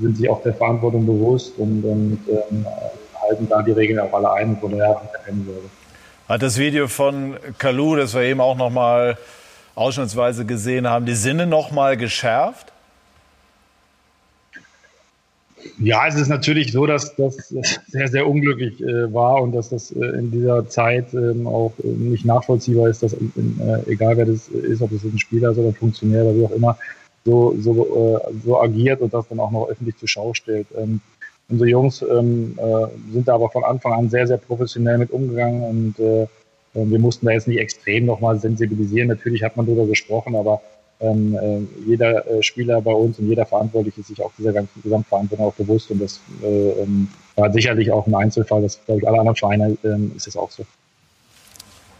sind 0.00 0.16
sich 0.16 0.28
auch 0.28 0.42
der 0.42 0.54
Verantwortung 0.54 1.06
bewusst 1.06 1.56
und, 1.58 1.84
und 1.84 2.18
ähm, 2.28 2.66
halten 3.22 3.48
da 3.48 3.62
die 3.62 3.72
Regeln 3.72 3.98
auch 3.98 4.12
alle 4.12 4.32
ein 4.32 4.50
und 4.50 4.60
von 4.60 4.72
daher 4.72 4.94
habe 4.94 5.00
ich 5.04 5.26
keine 5.26 5.44
Sorge. 5.44 5.70
Hat 6.28 6.42
das 6.42 6.58
Video 6.58 6.88
von 6.88 7.36
Kalu, 7.58 7.96
das 7.96 8.14
wir 8.14 8.22
eben 8.22 8.40
auch 8.40 8.56
noch 8.56 8.70
mal 8.70 9.18
ausschnittsweise 9.74 10.44
gesehen 10.46 10.88
haben, 10.88 11.06
die 11.06 11.14
Sinne 11.14 11.46
noch 11.46 11.70
mal 11.70 11.96
geschärft? 11.96 12.72
Ja, 15.78 16.06
es 16.06 16.16
ist 16.16 16.28
natürlich 16.28 16.72
so, 16.72 16.86
dass 16.86 17.14
das 17.16 17.54
sehr, 17.88 18.08
sehr 18.08 18.26
unglücklich 18.26 18.80
äh, 18.82 19.12
war 19.12 19.42
und 19.42 19.52
dass 19.52 19.70
das 19.70 19.92
äh, 19.92 20.04
in 20.18 20.30
dieser 20.30 20.68
Zeit 20.68 21.14
ähm, 21.14 21.46
auch 21.46 21.72
äh, 21.82 21.86
nicht 21.86 22.24
nachvollziehbar 22.24 22.88
ist, 22.88 23.02
dass 23.02 23.12
in, 23.12 23.60
äh, 23.60 23.90
egal 23.90 24.16
wer 24.16 24.26
das 24.26 24.48
ist, 24.48 24.82
ob 24.82 24.92
es 24.92 25.04
ein 25.04 25.18
Spieler 25.18 25.50
ist 25.50 25.58
oder 25.58 25.68
ein 25.68 25.74
Funktionär 25.74 26.24
oder 26.24 26.34
wie 26.34 26.44
auch 26.44 26.50
immer, 26.50 26.78
so, 27.24 27.54
so, 27.60 28.20
äh, 28.24 28.34
so 28.44 28.60
agiert 28.60 29.00
und 29.00 29.14
das 29.14 29.28
dann 29.28 29.40
auch 29.40 29.50
noch 29.50 29.68
öffentlich 29.68 29.96
zur 29.96 30.08
Schau 30.08 30.34
stellt. 30.34 30.66
Ähm, 30.76 31.00
unsere 31.52 31.70
Jungs 31.70 32.02
ähm, 32.02 32.58
äh, 32.58 33.12
sind 33.12 33.28
da 33.28 33.34
aber 33.34 33.50
von 33.50 33.64
Anfang 33.64 33.92
an 33.92 34.10
sehr, 34.10 34.26
sehr 34.26 34.38
professionell 34.38 34.98
mit 34.98 35.10
umgegangen 35.10 35.62
und 35.62 36.28
wir 36.74 36.98
mussten 36.98 37.26
da 37.26 37.32
jetzt 37.32 37.48
nicht 37.48 37.58
extrem 37.58 38.06
nochmal 38.06 38.40
sensibilisieren. 38.40 39.08
Natürlich 39.08 39.42
hat 39.42 39.58
man 39.58 39.66
darüber 39.66 39.84
gesprochen, 39.84 40.34
aber 40.34 40.62
ähm, 41.02 41.36
äh, 41.36 41.60
jeder 41.86 42.26
äh, 42.30 42.42
Spieler 42.42 42.80
bei 42.80 42.92
uns 42.92 43.18
und 43.18 43.28
jeder 43.28 43.44
Verantwortliche 43.44 44.00
ist 44.00 44.06
sich 44.06 44.22
auch 44.22 44.30
dieser 44.38 44.52
ganzen 44.52 44.80
Gesamtverantwortung 44.82 45.46
auch 45.46 45.54
bewusst 45.54 45.90
und 45.90 46.00
das 46.00 46.20
äh, 46.42 46.46
ähm, 46.46 47.08
war 47.34 47.52
sicherlich 47.52 47.90
auch 47.90 48.06
ein 48.06 48.14
Einzelfall. 48.14 48.62
Das 48.62 48.78
glaube 48.84 49.00
ich 49.00 49.08
alle 49.08 49.18
anderen 49.18 49.36
Vereine 49.36 49.76
ähm, 49.82 50.12
ist 50.16 50.28
es 50.28 50.36
auch 50.36 50.50
so. 50.50 50.64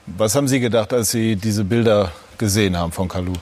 Was 0.06 0.34
haben 0.34 0.46
Sie 0.46 0.60
gedacht, 0.60 0.92
als 0.92 1.10
Sie 1.10 1.36
diese 1.36 1.64
Bilder 1.64 2.12
gesehen 2.38 2.76
haben 2.78 2.92
von 2.92 3.08
Kalu? 3.08 3.32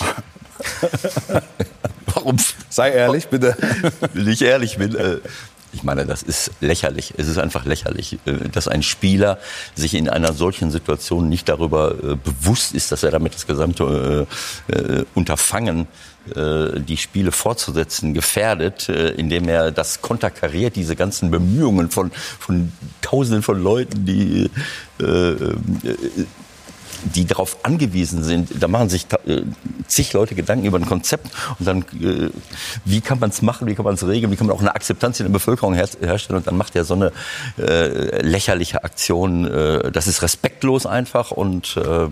Warum? 2.06 2.36
Sei 2.78 2.92
ehrlich, 2.92 3.26
bitte. 3.26 3.56
Wenn 4.14 4.28
ich 4.28 4.40
ehrlich 4.40 4.78
bin, 4.78 4.94
äh, 4.94 5.16
ich 5.72 5.82
meine, 5.82 6.06
das 6.06 6.22
ist 6.22 6.52
lächerlich. 6.60 7.12
Es 7.16 7.26
ist 7.26 7.36
einfach 7.36 7.64
lächerlich, 7.64 8.20
äh, 8.24 8.48
dass 8.52 8.68
ein 8.68 8.84
Spieler 8.84 9.40
sich 9.74 9.94
in 9.94 10.08
einer 10.08 10.32
solchen 10.32 10.70
Situation 10.70 11.28
nicht 11.28 11.48
darüber 11.48 11.90
äh, 11.90 12.14
bewusst 12.14 12.76
ist, 12.76 12.92
dass 12.92 13.02
er 13.02 13.10
damit 13.10 13.34
das 13.34 13.48
gesamte 13.48 14.28
äh, 14.68 15.04
Unterfangen, 15.14 15.88
die 16.34 16.98
Spiele 16.98 17.32
fortzusetzen, 17.32 18.12
gefährdet, 18.12 18.90
indem 18.90 19.48
er 19.48 19.70
das 19.70 20.02
konterkariert, 20.02 20.76
diese 20.76 20.94
ganzen 20.94 21.30
Bemühungen 21.30 21.88
von, 21.88 22.10
von 22.38 22.70
Tausenden 23.00 23.42
von 23.42 23.62
Leuten, 23.62 24.04
die 24.04 24.50
die 27.04 27.24
darauf 27.24 27.64
angewiesen 27.64 28.22
sind, 28.22 28.50
da 28.60 28.68
machen 28.68 28.88
sich 28.88 29.06
äh, 29.26 29.42
zig 29.86 30.12
Leute 30.12 30.34
Gedanken 30.34 30.66
über 30.66 30.78
ein 30.78 30.86
Konzept 30.86 31.30
und 31.58 31.66
dann, 31.66 31.82
äh, 32.00 32.30
wie 32.84 33.00
kann 33.00 33.18
man 33.18 33.30
es 33.30 33.42
machen, 33.42 33.66
wie 33.66 33.74
kann 33.74 33.84
man 33.84 33.94
es 33.94 34.06
regeln, 34.06 34.32
wie 34.32 34.36
kann 34.36 34.46
man 34.46 34.56
auch 34.56 34.60
eine 34.60 34.74
Akzeptanz 34.74 35.20
in 35.20 35.26
der 35.26 35.32
Bevölkerung 35.32 35.74
her 35.74 35.88
herstellen 36.00 36.38
und 36.38 36.46
dann 36.46 36.56
macht 36.56 36.76
er 36.76 36.84
so 36.84 36.94
eine 36.94 37.12
äh, 37.58 38.22
lächerliche 38.22 38.84
Aktion. 38.84 39.46
Äh, 39.46 39.90
das 39.92 40.06
ist 40.06 40.22
respektlos 40.22 40.86
einfach 40.86 41.30
und 41.30 41.76
äh, 41.76 42.08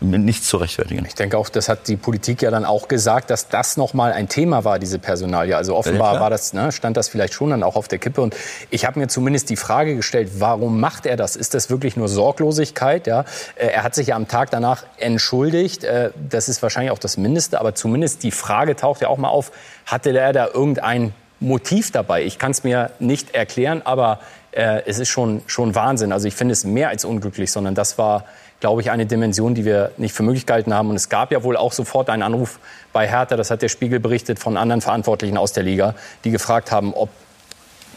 nichts 0.00 0.48
zu 0.48 0.56
rechtfertigen. 0.56 1.04
Ich 1.04 1.14
denke 1.14 1.36
auch, 1.36 1.48
das 1.48 1.68
hat 1.68 1.88
die 1.88 1.96
Politik 1.96 2.42
ja 2.42 2.50
dann 2.50 2.64
auch 2.64 2.88
gesagt, 2.88 3.30
dass 3.30 3.48
das 3.48 3.76
noch 3.76 3.94
mal 3.94 4.12
ein 4.12 4.28
Thema 4.28 4.64
war, 4.64 4.78
diese 4.78 4.98
Personalie. 4.98 5.56
Also 5.56 5.76
offenbar 5.76 6.14
ja, 6.14 6.20
war 6.20 6.30
das, 6.30 6.52
ne, 6.52 6.72
stand 6.72 6.96
das 6.96 7.08
vielleicht 7.08 7.34
schon 7.34 7.50
dann 7.50 7.62
auch 7.62 7.76
auf 7.76 7.88
der 7.88 7.98
Kippe. 7.98 8.20
Und 8.22 8.34
ich 8.70 8.86
habe 8.86 8.98
mir 8.98 9.08
zumindest 9.08 9.50
die 9.50 9.56
Frage 9.56 9.94
gestellt, 9.94 10.32
warum 10.38 10.80
macht 10.80 11.06
er 11.06 11.16
das? 11.16 11.36
Ist 11.36 11.54
das 11.54 11.70
wirklich 11.70 11.96
nur 11.96 12.08
Sorglosigkeit? 12.08 13.06
Ja? 13.06 13.24
Äh, 13.56 13.66
er 13.68 13.82
hat 13.82 13.94
sich 13.94 14.08
ja 14.08 14.16
am 14.16 14.26
Tag 14.26 14.50
danach 14.50 14.84
entschuldigt. 14.98 15.84
Äh, 15.84 16.10
das 16.30 16.48
ist 16.48 16.62
wahrscheinlich 16.62 16.90
auch 16.90 16.98
das 16.98 17.16
Mindeste. 17.16 17.60
Aber 17.60 17.74
zumindest 17.74 18.22
die 18.22 18.30
Frage 18.30 18.76
taucht 18.76 19.02
ja 19.02 19.08
auch 19.08 19.18
mal 19.18 19.28
auf, 19.28 19.52
hatte 19.86 20.16
er 20.16 20.32
da 20.32 20.48
irgendein 20.48 21.12
Motiv 21.40 21.90
dabei? 21.90 22.24
Ich 22.24 22.38
kann 22.38 22.52
es 22.52 22.64
mir 22.64 22.90
nicht 22.98 23.34
erklären, 23.34 23.82
aber 23.84 24.20
äh, 24.52 24.82
es 24.86 24.98
ist 24.98 25.08
schon, 25.08 25.42
schon 25.46 25.74
Wahnsinn. 25.74 26.12
Also 26.12 26.28
ich 26.28 26.34
finde 26.34 26.52
es 26.52 26.64
mehr 26.64 26.88
als 26.88 27.04
unglücklich, 27.04 27.52
sondern 27.52 27.74
das 27.74 27.98
war 27.98 28.24
glaube 28.60 28.80
ich, 28.80 28.90
eine 28.90 29.06
Dimension, 29.06 29.54
die 29.54 29.64
wir 29.64 29.92
nicht 29.96 30.14
für 30.14 30.22
möglich 30.22 30.46
gehalten 30.46 30.72
haben. 30.72 30.90
Und 30.90 30.96
es 30.96 31.08
gab 31.08 31.32
ja 31.32 31.42
wohl 31.42 31.56
auch 31.56 31.72
sofort 31.72 32.08
einen 32.08 32.22
Anruf 32.22 32.58
bei 32.92 33.08
Hertha, 33.08 33.36
das 33.36 33.50
hat 33.50 33.62
der 33.62 33.68
Spiegel 33.68 34.00
berichtet, 34.00 34.38
von 34.38 34.56
anderen 34.56 34.80
Verantwortlichen 34.80 35.36
aus 35.36 35.52
der 35.52 35.64
Liga, 35.64 35.94
die 36.24 36.30
gefragt 36.30 36.72
haben, 36.72 36.94
ob 36.94 37.10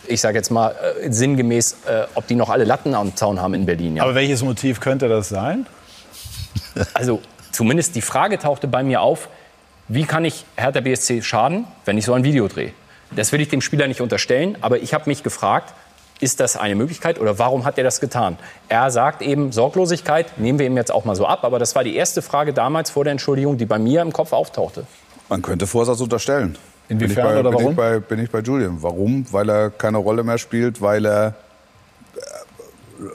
ich 0.09 0.21
sage 0.21 0.37
jetzt 0.37 0.51
mal 0.51 0.75
äh, 1.01 1.11
sinngemäß, 1.11 1.77
äh, 1.85 2.03
ob 2.15 2.27
die 2.27 2.35
noch 2.35 2.49
alle 2.49 2.63
Latten 2.63 2.95
am 2.95 3.15
Zaun 3.15 3.41
haben 3.41 3.53
in 3.53 3.65
Berlin. 3.65 3.97
Ja. 3.97 4.03
Aber 4.03 4.15
welches 4.15 4.41
Motiv 4.41 4.79
könnte 4.79 5.09
das 5.09 5.29
sein? 5.29 5.65
Also 6.93 7.21
zumindest 7.51 7.95
die 7.95 8.01
Frage 8.01 8.37
tauchte 8.39 8.67
bei 8.67 8.83
mir 8.83 9.01
auf, 9.01 9.29
wie 9.87 10.05
kann 10.05 10.25
ich 10.25 10.45
Hertha 10.55 10.81
BSC 10.81 11.21
schaden, 11.21 11.65
wenn 11.85 11.97
ich 11.97 12.05
so 12.05 12.13
ein 12.13 12.23
Video 12.23 12.47
drehe? 12.47 12.73
Das 13.15 13.31
will 13.31 13.41
ich 13.41 13.47
dem 13.47 13.61
Spieler 13.61 13.87
nicht 13.87 14.01
unterstellen, 14.01 14.57
aber 14.61 14.79
ich 14.79 14.93
habe 14.93 15.09
mich 15.09 15.23
gefragt, 15.23 15.73
ist 16.19 16.39
das 16.39 16.57
eine 16.57 16.75
Möglichkeit 16.75 17.19
oder 17.19 17.39
warum 17.39 17.65
hat 17.65 17.77
er 17.77 17.83
das 17.83 17.99
getan? 17.99 18.37
Er 18.69 18.91
sagt 18.91 19.21
eben 19.21 19.51
Sorglosigkeit, 19.51 20.37
nehmen 20.37 20.59
wir 20.59 20.65
ihm 20.65 20.77
jetzt 20.77 20.91
auch 20.91 21.05
mal 21.05 21.15
so 21.15 21.25
ab, 21.25 21.43
aber 21.43 21.59
das 21.59 21.75
war 21.75 21.83
die 21.83 21.95
erste 21.95 22.21
Frage 22.21 22.53
damals 22.53 22.89
vor 22.89 23.03
der 23.03 23.11
Entschuldigung, 23.11 23.57
die 23.57 23.65
bei 23.65 23.79
mir 23.79 24.01
im 24.01 24.13
Kopf 24.13 24.33
auftauchte. 24.33 24.85
Man 25.29 25.41
könnte 25.41 25.67
Vorsatz 25.67 25.99
unterstellen. 26.01 26.57
Inwiefern 26.89 27.15
bin 27.15 27.33
bei, 27.33 27.39
oder 27.39 27.53
warum? 27.53 27.63
Bin 27.63 27.71
ich, 27.71 27.75
bei, 27.75 27.99
bin 27.99 28.19
ich 28.19 28.29
bei 28.31 28.39
Julian. 28.39 28.77
Warum? 28.81 29.25
Weil 29.31 29.49
er 29.49 29.69
keine 29.69 29.97
Rolle 29.97 30.23
mehr 30.23 30.37
spielt, 30.37 30.81
weil 30.81 31.05
er 31.05 31.35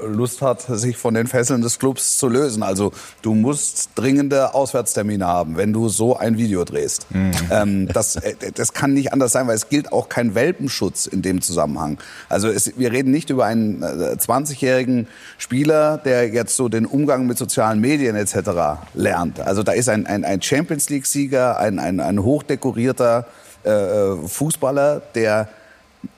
Lust 0.07 0.43
hat, 0.43 0.63
sich 0.63 0.97
von 0.97 1.15
den 1.15 1.27
Fesseln 1.27 1.63
des 1.63 1.79
Clubs 1.79 2.19
zu 2.19 2.29
lösen. 2.29 2.63
Also 2.63 2.93
du 3.23 3.35
musst 3.35 3.91
dringende 3.95 4.55
Auswärtstermine 4.55 5.27
haben, 5.27 5.57
wenn 5.57 5.73
du 5.73 5.89
so 5.89 6.17
ein 6.17 6.39
Video 6.39 6.65
drehst. 6.65 7.07
Mhm. 7.11 7.33
Ähm, 7.51 7.89
das, 7.89 8.17
äh, 8.17 8.35
das 8.55 8.73
kann 8.73 8.95
nicht 8.95 9.13
anders 9.13 9.33
sein, 9.33 9.47
weil 9.47 9.57
es 9.57 9.69
gilt 9.69 9.93
auch 9.93 10.09
kein 10.09 10.35
Welpenschutz 10.35 11.07
in 11.07 11.23
dem 11.23 11.41
Zusammenhang. 11.43 11.99
Also 12.29 12.49
es, 12.49 12.79
wir 12.79 12.93
reden 12.93 13.11
nicht 13.11 13.31
über 13.31 13.47
einen 13.47 13.83
20-jährigen 13.83 15.05
äh, 15.05 15.07
Spieler, 15.39 15.99
der 15.99 16.29
jetzt 16.29 16.57
so 16.57 16.69
den 16.69 16.87
Umgang 16.87 17.27
mit 17.27 17.39
sozialen 17.39 17.81
Medien 17.81 18.17
etc. 18.17 18.83
lernt. 18.95 19.41
Also 19.41 19.63
da 19.63 19.73
ist 19.73 19.89
ein, 19.89 20.07
ein, 20.07 20.25
ein 20.25 20.41
Champions 20.43 20.89
League-Sieger, 20.89 21.59
ein, 21.59 21.79
ein, 21.79 22.01
ein 22.01 22.23
hochdekorierter 22.23 23.27
äh, 23.65 23.71
äh 23.71 24.29
Fußballer, 24.29 25.03
der 25.15 25.49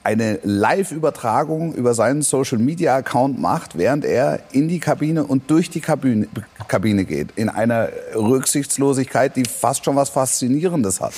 eine 0.03 0.39
Live-Übertragung 0.43 1.73
über 1.73 1.93
seinen 1.93 2.21
Social-Media-Account 2.21 3.39
macht, 3.39 3.77
während 3.77 4.05
er 4.05 4.39
in 4.51 4.67
die 4.67 4.79
Kabine 4.79 5.23
und 5.23 5.49
durch 5.49 5.69
die 5.69 5.81
Kabine, 5.81 6.27
Kabine 6.67 7.05
geht. 7.05 7.29
In 7.35 7.49
einer 7.49 7.89
Rücksichtslosigkeit, 8.15 9.35
die 9.35 9.45
fast 9.45 9.85
schon 9.85 9.95
was 9.95 10.09
Faszinierendes 10.09 11.01
hat. 11.01 11.13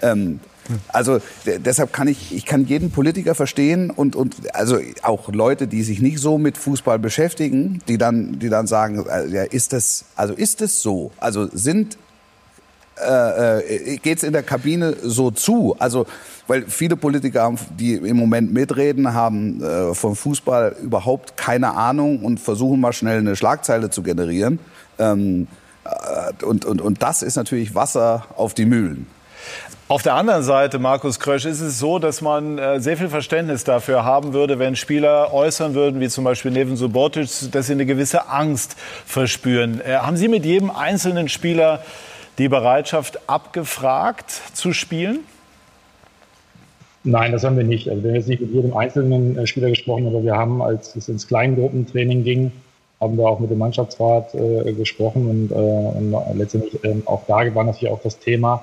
Ähm, 0.00 0.40
Also 0.92 1.20
deshalb 1.44 1.92
kann 1.92 2.06
ich, 2.08 2.32
ich 2.34 2.46
kann 2.46 2.64
jeden 2.66 2.90
Politiker 2.90 3.34
verstehen 3.34 3.90
und, 3.90 4.14
und 4.14 4.54
also 4.54 4.78
auch 5.02 5.28
Leute, 5.32 5.66
die 5.66 5.82
sich 5.82 6.00
nicht 6.00 6.18
so 6.18 6.38
mit 6.38 6.56
Fußball 6.56 6.98
beschäftigen, 6.98 7.80
die 7.88 7.98
dann, 7.98 8.38
die 8.38 8.48
dann 8.48 8.66
sagen, 8.68 9.04
äh, 9.06 9.26
ja, 9.28 9.42
ist 9.42 9.72
das, 9.72 10.04
also 10.14 10.34
ist 10.34 10.62
es 10.62 10.80
so? 10.80 11.10
Also 11.18 11.48
sind 11.52 11.98
äh, 13.02 13.94
äh 13.94 14.12
es 14.12 14.22
in 14.22 14.32
der 14.32 14.42
Kabine 14.42 14.96
so 15.02 15.30
zu? 15.30 15.76
Also, 15.78 16.06
weil 16.46 16.64
viele 16.68 16.96
Politiker, 16.96 17.54
die 17.78 17.94
im 17.94 18.16
Moment 18.16 18.52
mitreden, 18.52 19.14
haben 19.14 19.62
äh, 19.62 19.94
vom 19.94 20.16
Fußball 20.16 20.76
überhaupt 20.82 21.36
keine 21.36 21.74
Ahnung 21.74 22.24
und 22.24 22.40
versuchen 22.40 22.80
mal 22.80 22.92
schnell 22.92 23.18
eine 23.18 23.36
Schlagzeile 23.36 23.90
zu 23.90 24.02
generieren. 24.02 24.58
Ähm, 24.98 25.46
äh, 25.84 26.44
und, 26.44 26.64
und, 26.64 26.80
und 26.80 27.02
das 27.02 27.22
ist 27.22 27.36
natürlich 27.36 27.74
Wasser 27.74 28.26
auf 28.36 28.54
die 28.54 28.66
Mühlen. 28.66 29.06
Auf 29.92 30.02
der 30.02 30.14
anderen 30.14 30.42
Seite, 30.42 30.78
Markus 30.78 31.20
Krösch, 31.20 31.44
ist 31.44 31.60
es 31.60 31.78
so, 31.78 31.98
dass 31.98 32.22
man 32.22 32.56
äh, 32.56 32.80
sehr 32.80 32.96
viel 32.96 33.10
Verständnis 33.10 33.64
dafür 33.64 34.04
haben 34.04 34.32
würde, 34.32 34.58
wenn 34.58 34.74
Spieler 34.74 35.34
äußern 35.34 35.74
würden, 35.74 36.00
wie 36.00 36.08
zum 36.08 36.24
Beispiel 36.24 36.50
Neven 36.50 36.76
Subotic, 36.76 37.28
dass 37.50 37.66
sie 37.66 37.72
eine 37.72 37.84
gewisse 37.84 38.30
Angst 38.30 38.76
verspüren. 39.04 39.82
Äh, 39.82 39.96
haben 39.96 40.16
Sie 40.16 40.28
mit 40.28 40.46
jedem 40.46 40.70
einzelnen 40.70 41.28
Spieler 41.28 41.82
die 42.38 42.48
Bereitschaft 42.48 43.28
abgefragt 43.28 44.30
zu 44.54 44.72
spielen? 44.72 45.20
Nein, 47.04 47.32
das 47.32 47.42
haben 47.42 47.56
wir 47.56 47.64
nicht. 47.64 47.88
Also 47.88 48.02
wir 48.02 48.10
haben 48.10 48.16
jetzt 48.16 48.28
nicht 48.28 48.40
mit 48.40 48.52
jedem 48.52 48.76
einzelnen 48.76 49.36
äh, 49.36 49.46
Spieler 49.46 49.70
gesprochen, 49.70 50.06
aber 50.06 50.22
wir 50.22 50.36
haben, 50.36 50.62
als 50.62 50.94
es 50.94 51.08
ins 51.08 51.26
Kleingruppentraining 51.26 52.22
ging, 52.22 52.52
haben 53.00 53.18
wir 53.18 53.26
auch 53.26 53.40
mit 53.40 53.50
dem 53.50 53.58
Mannschaftsrat 53.58 54.34
äh, 54.34 54.72
gesprochen 54.72 55.28
und, 55.28 55.50
äh, 55.50 55.54
und 55.54 56.38
letztendlich 56.38 56.82
äh, 56.84 56.94
auch 57.06 57.22
da 57.26 57.52
war 57.54 57.64
natürlich 57.64 57.92
auch 57.92 58.02
das 58.02 58.18
Thema. 58.20 58.62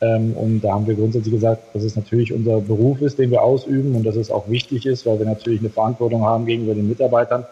Ähm, 0.00 0.32
und 0.32 0.60
da 0.62 0.72
haben 0.72 0.86
wir 0.86 0.94
grundsätzlich 0.94 1.34
gesagt, 1.34 1.74
dass 1.74 1.82
es 1.82 1.94
natürlich 1.94 2.32
unser 2.32 2.60
Beruf 2.60 3.02
ist, 3.02 3.18
den 3.18 3.30
wir 3.30 3.42
ausüben 3.42 3.94
und 3.94 4.04
dass 4.04 4.16
es 4.16 4.30
auch 4.30 4.48
wichtig 4.48 4.86
ist, 4.86 5.04
weil 5.04 5.18
wir 5.18 5.26
natürlich 5.26 5.60
eine 5.60 5.70
Verantwortung 5.70 6.24
haben 6.24 6.46
gegenüber 6.46 6.74
den 6.74 6.88
Mitarbeitern. 6.88 7.44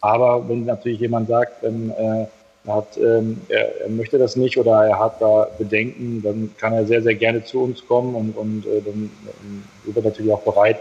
Aber 0.00 0.48
wenn 0.48 0.64
natürlich 0.64 1.00
jemand 1.00 1.28
sagt, 1.28 1.64
ähm, 1.64 1.92
äh, 1.98 2.26
er, 2.66 2.74
hat, 2.74 2.96
ähm, 2.98 3.40
er, 3.48 3.80
er, 3.82 3.88
möchte 3.88 4.18
das 4.18 4.36
nicht 4.36 4.58
oder 4.58 4.84
er 4.84 4.98
hat 4.98 5.20
da 5.20 5.48
Bedenken, 5.58 6.22
dann 6.22 6.50
kann 6.58 6.72
er 6.72 6.86
sehr, 6.86 7.02
sehr 7.02 7.14
gerne 7.14 7.44
zu 7.44 7.62
uns 7.62 7.86
kommen 7.86 8.14
und, 8.14 8.36
und 8.36 8.66
äh, 8.66 8.82
dann 8.84 9.10
sind 9.84 9.94
wir 9.94 10.02
natürlich 10.02 10.32
auch 10.32 10.42
bereit, 10.42 10.78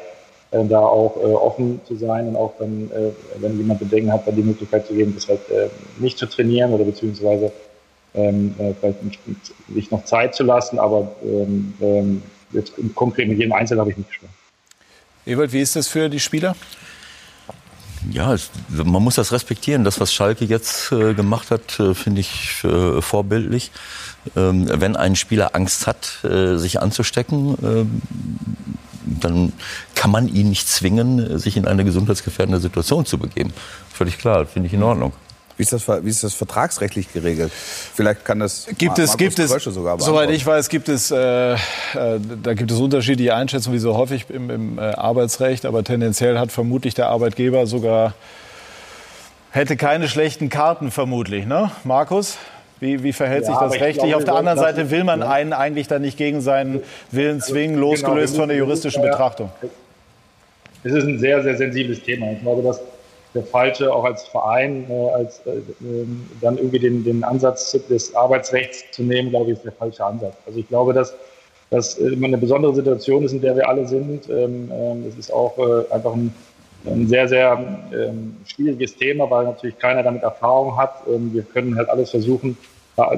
äh, 0.52 0.66
da 0.66 0.80
auch 0.80 1.18
äh, 1.18 1.26
offen 1.26 1.80
zu 1.88 1.96
sein 1.96 2.28
und 2.28 2.36
auch 2.36 2.54
dann, 2.60 2.90
äh, 2.92 3.12
wenn 3.42 3.58
jemand 3.58 3.80
Bedenken 3.80 4.12
hat, 4.12 4.28
dann 4.28 4.36
die 4.36 4.44
Möglichkeit 4.44 4.88
zu 4.88 4.94
geben, 4.94 5.14
das 5.16 5.28
halt 5.28 5.50
äh, 5.50 5.70
nicht 6.00 6.18
zu 6.18 6.26
trainieren 6.26 6.74
oder 6.74 6.84
beziehungsweise 6.84 7.52
ähm, 8.14 8.56
äh, 8.58 8.74
vielleicht 8.80 9.04
nicht, 9.04 9.20
sich 9.74 9.92
noch 9.92 10.04
Zeit 10.06 10.36
zu 10.36 10.44
lassen, 10.44 10.80
aber 10.80 11.16
ähm, 11.24 11.74
ähm, 11.80 12.22
jetzt 12.52 12.74
konkret 12.96 13.28
mit 13.28 13.38
jedem 13.38 13.54
Einzelnen 13.54 13.82
habe 13.82 13.92
ich 13.92 13.98
nicht 13.98 14.10
gesprochen. 14.10 14.34
Ewald, 15.26 15.54
wie 15.54 15.62
ist 15.62 15.76
das 15.76 15.88
für 15.88 16.10
die 16.10 16.20
Spieler? 16.20 16.56
Ja, 18.12 18.36
man 18.70 19.04
muss 19.04 19.16
das 19.16 19.32
respektieren. 19.32 19.84
Das, 19.84 20.00
was 20.00 20.14
Schalke 20.14 20.46
jetzt 20.46 20.92
äh, 20.92 21.14
gemacht 21.14 21.52
hat, 21.52 21.80
äh, 21.80 21.94
finde 21.94 22.22
ich 22.22 22.64
äh, 22.64 23.02
vorbildlich. 23.02 23.72
Ähm, 24.36 24.70
wenn 24.72 24.96
ein 24.96 25.16
Spieler 25.16 25.56
Angst 25.56 25.88
hat, 25.88 26.24
äh, 26.24 26.58
sich 26.58 26.82
anzustecken, 26.82 27.58
ähm, 27.62 28.02
dann 29.06 29.54
kann 29.96 30.12
man 30.12 30.28
ihn 30.28 30.50
nicht 30.50 30.68
zwingen, 30.68 31.40
sich 31.40 31.58
in 31.58 31.68
eine 31.68 31.84
gesundheitsgefährdende 31.84 32.60
Situation 32.60 33.06
zu 33.06 33.18
begeben. 33.18 33.54
Völlig 33.92 34.18
klar, 34.18 34.46
finde 34.46 34.68
ich 34.68 34.74
in 34.74 34.84
Ordnung. 34.84 35.14
Wie 35.60 35.64
ist, 35.64 35.74
das, 35.74 35.86
wie 35.90 36.10
ist 36.10 36.24
das 36.24 36.34
vertragsrechtlich 36.36 37.12
geregelt? 37.12 37.52
Vielleicht 37.52 38.24
kann 38.24 38.40
das 38.40 38.68
gibt 38.78 38.98
es, 38.98 39.18
gibt 39.18 39.40
es, 39.40 39.52
sogar 39.52 40.00
Soweit 40.00 40.30
ich 40.30 40.46
weiß, 40.46 40.70
gibt 40.70 40.88
es, 40.88 41.12
äh, 41.12 41.52
äh, 41.52 41.58
da 42.42 42.54
gibt 42.54 42.72
es 42.72 42.80
unterschiedliche 42.80 43.36
Einschätzungen, 43.36 43.76
wie 43.76 43.82
so 43.82 43.98
häufig 43.98 44.28
im, 44.30 44.50
im 44.50 44.80
äh, 44.80 44.84
Arbeitsrecht. 44.84 45.66
Aber 45.66 45.84
tendenziell 45.84 46.40
hat 46.40 46.54
vermutlich 46.54 46.94
der 46.94 47.10
Arbeitgeber 47.10 47.68
sogar 47.68 48.14
hätte 49.52 49.76
keine 49.76 50.08
schlechten 50.08 50.48
Karten 50.48 50.92
vermutlich, 50.92 51.46
ne, 51.46 51.72
Markus? 51.84 52.38
Wie, 52.80 53.04
wie 53.04 53.12
verhält 53.12 53.44
ja, 53.44 53.50
sich 53.50 53.58
das 53.58 53.74
rechtlich? 53.74 54.12
Glaube, 54.12 54.16
Auf 54.16 54.24
der 54.24 54.36
anderen 54.36 54.60
Seite 54.60 54.90
will 54.92 55.04
man 55.04 55.24
einen 55.24 55.52
eigentlich 55.52 55.90
dann 55.90 56.02
nicht 56.02 56.18
gegen 56.18 56.40
seinen 56.40 56.84
Willen 57.12 57.42
zwingen, 57.42 57.76
genau, 57.76 57.90
losgelöst 57.90 58.32
genau, 58.32 58.44
von 58.44 58.48
der 58.48 58.58
juristischen 58.58 59.02
Betrachtung. 59.02 59.52
Es 60.86 60.94
ist 60.94 61.04
ein 61.04 61.20
sehr, 61.20 61.44
sehr 61.44 61.58
sensibles 61.58 62.02
Thema. 62.02 62.32
Ich 62.32 62.40
glaube, 62.40 62.64
dass 62.64 62.80
der 63.34 63.44
falsche, 63.44 63.94
auch 63.94 64.06
als 64.06 64.28
Verein, 64.28 64.86
äh, 64.90 65.10
als 65.10 65.40
äh, 65.46 65.62
ähm, 65.82 66.28
dann 66.42 66.58
irgendwie 66.58 66.80
den, 66.80 67.04
den 67.04 67.24
Ansatz 67.24 67.72
des 67.72 68.16
Arbeitsrechts 68.16 68.92
zu 68.92 69.04
nehmen, 69.04 69.30
glaube 69.30 69.52
ich, 69.52 69.58
ist 69.58 69.66
der 69.66 69.72
falsche 69.72 70.04
Ansatz. 70.04 70.34
Also 70.46 70.60
ich 70.60 70.68
glaube, 70.68 70.94
dass 70.94 71.14
das 71.70 71.96
immer 72.00 72.28
eine 72.28 72.38
besondere 72.40 72.74
Situation 72.74 73.24
ist, 73.24 73.34
in 73.34 73.42
der 73.42 73.56
wir 73.56 73.70
alle 73.70 73.88
sind. 73.88 74.28
Ähm, 74.30 74.72
ähm, 74.74 75.06
es 75.08 75.18
ist 75.18 75.32
auch 75.32 75.58
äh, 75.60 75.94
einfach 75.94 76.14
ein, 76.14 76.34
ein 76.86 77.08
sehr, 77.08 77.28
sehr 77.28 77.80
ähm, 77.94 78.38
schwieriges 78.46 78.96
Thema, 78.96 79.30
weil 79.30 79.46
natürlich 79.46 79.78
keiner 79.78 80.02
damit 80.02 80.24
Erfahrung 80.24 80.78
hat. 80.78 81.04
Ähm, 81.08 81.32
wir 81.32 81.44
können 81.44 81.76
halt 81.76 81.90
alles 81.90 82.10
versuchen, 82.10 82.58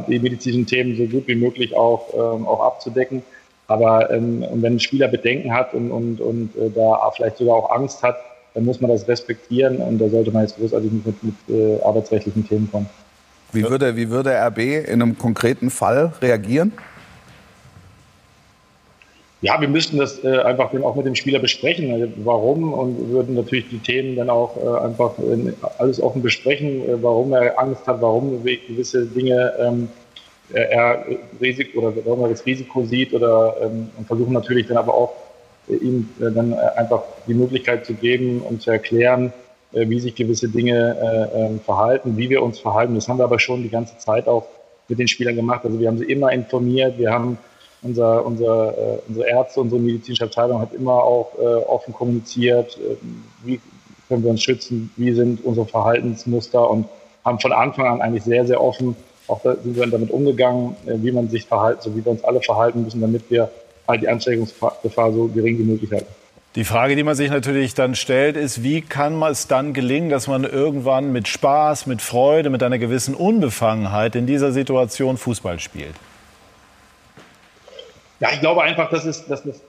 die 0.07 0.19
medizinischen 0.19 0.67
Themen 0.67 0.95
so 0.95 1.05
gut 1.05 1.27
wie 1.27 1.33
möglich 1.33 1.75
auch, 1.75 2.13
ähm, 2.13 2.45
auch 2.45 2.61
abzudecken. 2.61 3.23
Aber 3.67 4.11
ähm, 4.11 4.45
wenn 4.53 4.75
ein 4.75 4.79
Spieler 4.79 5.07
Bedenken 5.07 5.53
hat 5.53 5.73
und, 5.73 5.89
und, 5.89 6.19
und 6.19 6.55
äh, 6.55 6.69
da 6.69 7.09
vielleicht 7.15 7.37
sogar 7.37 7.55
auch 7.55 7.71
Angst 7.71 8.03
hat, 8.03 8.17
dann 8.53 8.65
muss 8.65 8.81
man 8.81 8.91
das 8.91 9.07
respektieren 9.07 9.77
und 9.77 9.99
da 9.99 10.09
sollte 10.09 10.31
man 10.31 10.43
jetzt 10.43 10.57
großartig 10.57 10.91
mit, 10.91 11.05
mit, 11.05 11.23
mit 11.23 11.35
äh, 11.49 11.81
arbeitsrechtlichen 11.81 12.47
Themen 12.47 12.69
kommen. 12.71 12.89
Wie 13.53 13.63
würde, 13.63 13.95
wie 13.95 14.09
würde 14.09 14.31
RB 14.31 14.59
in 14.59 15.01
einem 15.01 15.17
konkreten 15.17 15.69
Fall 15.69 16.13
reagieren? 16.21 16.71
Ja, 19.41 19.59
wir 19.59 19.67
müssten 19.67 19.97
das 19.97 20.23
äh, 20.23 20.37
einfach 20.37 20.71
auch 20.83 20.95
mit 20.95 21.07
dem 21.07 21.15
Spieler 21.15 21.39
besprechen, 21.39 21.91
also 21.91 22.07
warum 22.23 22.73
und 22.73 23.09
würden 23.09 23.33
natürlich 23.33 23.69
die 23.69 23.79
Themen 23.79 24.15
dann 24.15 24.29
auch 24.29 24.55
äh, 24.55 24.85
einfach 24.85 25.17
äh, 25.17 25.51
alles 25.79 25.99
offen 25.99 26.21
besprechen, 26.21 26.87
äh, 26.87 27.01
warum 27.01 27.33
er 27.33 27.59
Angst 27.59 27.87
hat, 27.87 28.01
warum 28.01 28.43
gewisse 28.43 29.07
Dinge 29.07 29.51
ähm, 29.59 29.89
er 30.53 31.05
Risiko 31.39 31.79
oder 31.79 31.93
warum 32.05 32.23
er 32.23 32.29
das 32.29 32.45
Risiko 32.45 32.83
sieht 32.83 33.13
oder 33.13 33.55
ähm, 33.61 33.89
und 33.97 34.05
versuchen 34.05 34.33
natürlich 34.33 34.67
dann 34.67 34.77
aber 34.77 34.93
auch 34.93 35.13
ihm 35.75 36.09
äh, 36.19 36.31
dann 36.31 36.53
äh, 36.53 36.55
einfach 36.75 37.03
die 37.27 37.33
Möglichkeit 37.33 37.85
zu 37.85 37.93
geben 37.93 38.41
und 38.41 38.61
zu 38.61 38.71
erklären, 38.71 39.33
äh, 39.73 39.87
wie 39.89 39.99
sich 39.99 40.15
gewisse 40.15 40.49
Dinge 40.49 41.31
ähm, 41.33 41.59
verhalten, 41.59 42.17
wie 42.17 42.29
wir 42.29 42.43
uns 42.43 42.59
verhalten. 42.59 42.95
Das 42.95 43.07
haben 43.07 43.17
wir 43.17 43.23
aber 43.23 43.39
schon 43.39 43.63
die 43.63 43.69
ganze 43.69 43.97
Zeit 43.97 44.27
auch 44.27 44.45
mit 44.87 44.99
den 44.99 45.07
Spielern 45.07 45.35
gemacht. 45.35 45.61
Also 45.63 45.79
wir 45.79 45.87
haben 45.87 45.97
sie 45.97 46.05
immer 46.05 46.31
informiert, 46.31 46.97
wir 46.97 47.11
haben 47.11 47.37
unser, 47.83 48.25
unser, 48.25 48.99
unsere 49.07 49.27
Ärzte, 49.27 49.59
unsere 49.59 49.81
medizinische 49.81 50.25
Abteilung 50.25 50.61
hat 50.61 50.71
immer 50.73 51.03
auch 51.03 51.33
offen 51.67 51.95
kommuniziert, 51.95 52.77
wie 53.43 53.59
können 54.07 54.23
wir 54.23 54.29
uns 54.29 54.43
schützen, 54.43 54.91
wie 54.97 55.13
sind 55.13 55.43
unsere 55.43 55.65
Verhaltensmuster 55.65 56.69
und 56.69 56.85
haben 57.25 57.39
von 57.39 57.53
Anfang 57.53 57.87
an 57.87 58.01
eigentlich 58.01 58.23
sehr, 58.23 58.45
sehr 58.45 58.61
offen, 58.61 58.95
auch 59.27 59.41
sind 59.41 59.75
wir 59.75 59.87
damit 59.87 60.11
umgegangen, 60.11 60.75
wie 60.85 61.11
man 61.11 61.27
sich 61.29 61.45
verhalten, 61.45 61.81
so 61.81 61.95
wie 61.95 62.05
wir 62.05 62.11
uns 62.11 62.23
alle 62.23 62.41
verhalten 62.41 62.83
müssen, 62.83 63.01
damit 63.01 63.31
wir 63.31 63.49
halt 63.91 64.01
die 64.01 64.09
Ansteckungsgefahr 64.09 65.11
so 65.11 65.27
gering 65.27 65.57
wie 65.59 65.63
möglich 65.63 65.91
halten. 65.91 66.07
Die 66.55 66.65
Frage, 66.65 66.97
die 66.97 67.03
man 67.03 67.15
sich 67.15 67.29
natürlich 67.29 67.75
dann 67.75 67.95
stellt, 67.95 68.35
ist, 68.35 68.61
wie 68.61 68.81
kann 68.81 69.15
man 69.15 69.31
es 69.31 69.47
dann 69.47 69.73
gelingen, 69.73 70.09
dass 70.09 70.27
man 70.27 70.43
irgendwann 70.43 71.13
mit 71.13 71.29
Spaß, 71.29 71.85
mit 71.85 72.01
Freude, 72.01 72.49
mit 72.49 72.61
einer 72.61 72.77
gewissen 72.77 73.15
Unbefangenheit 73.15 74.17
in 74.17 74.27
dieser 74.27 74.51
Situation 74.51 75.15
Fußball 75.15 75.61
spielt? 75.61 75.95
Ja, 78.19 78.29
ich 78.33 78.41
glaube 78.41 78.63
einfach, 78.63 78.89
das 78.89 79.05
ist, 79.05 79.29
das 79.29 79.45
ist, 79.45 79.63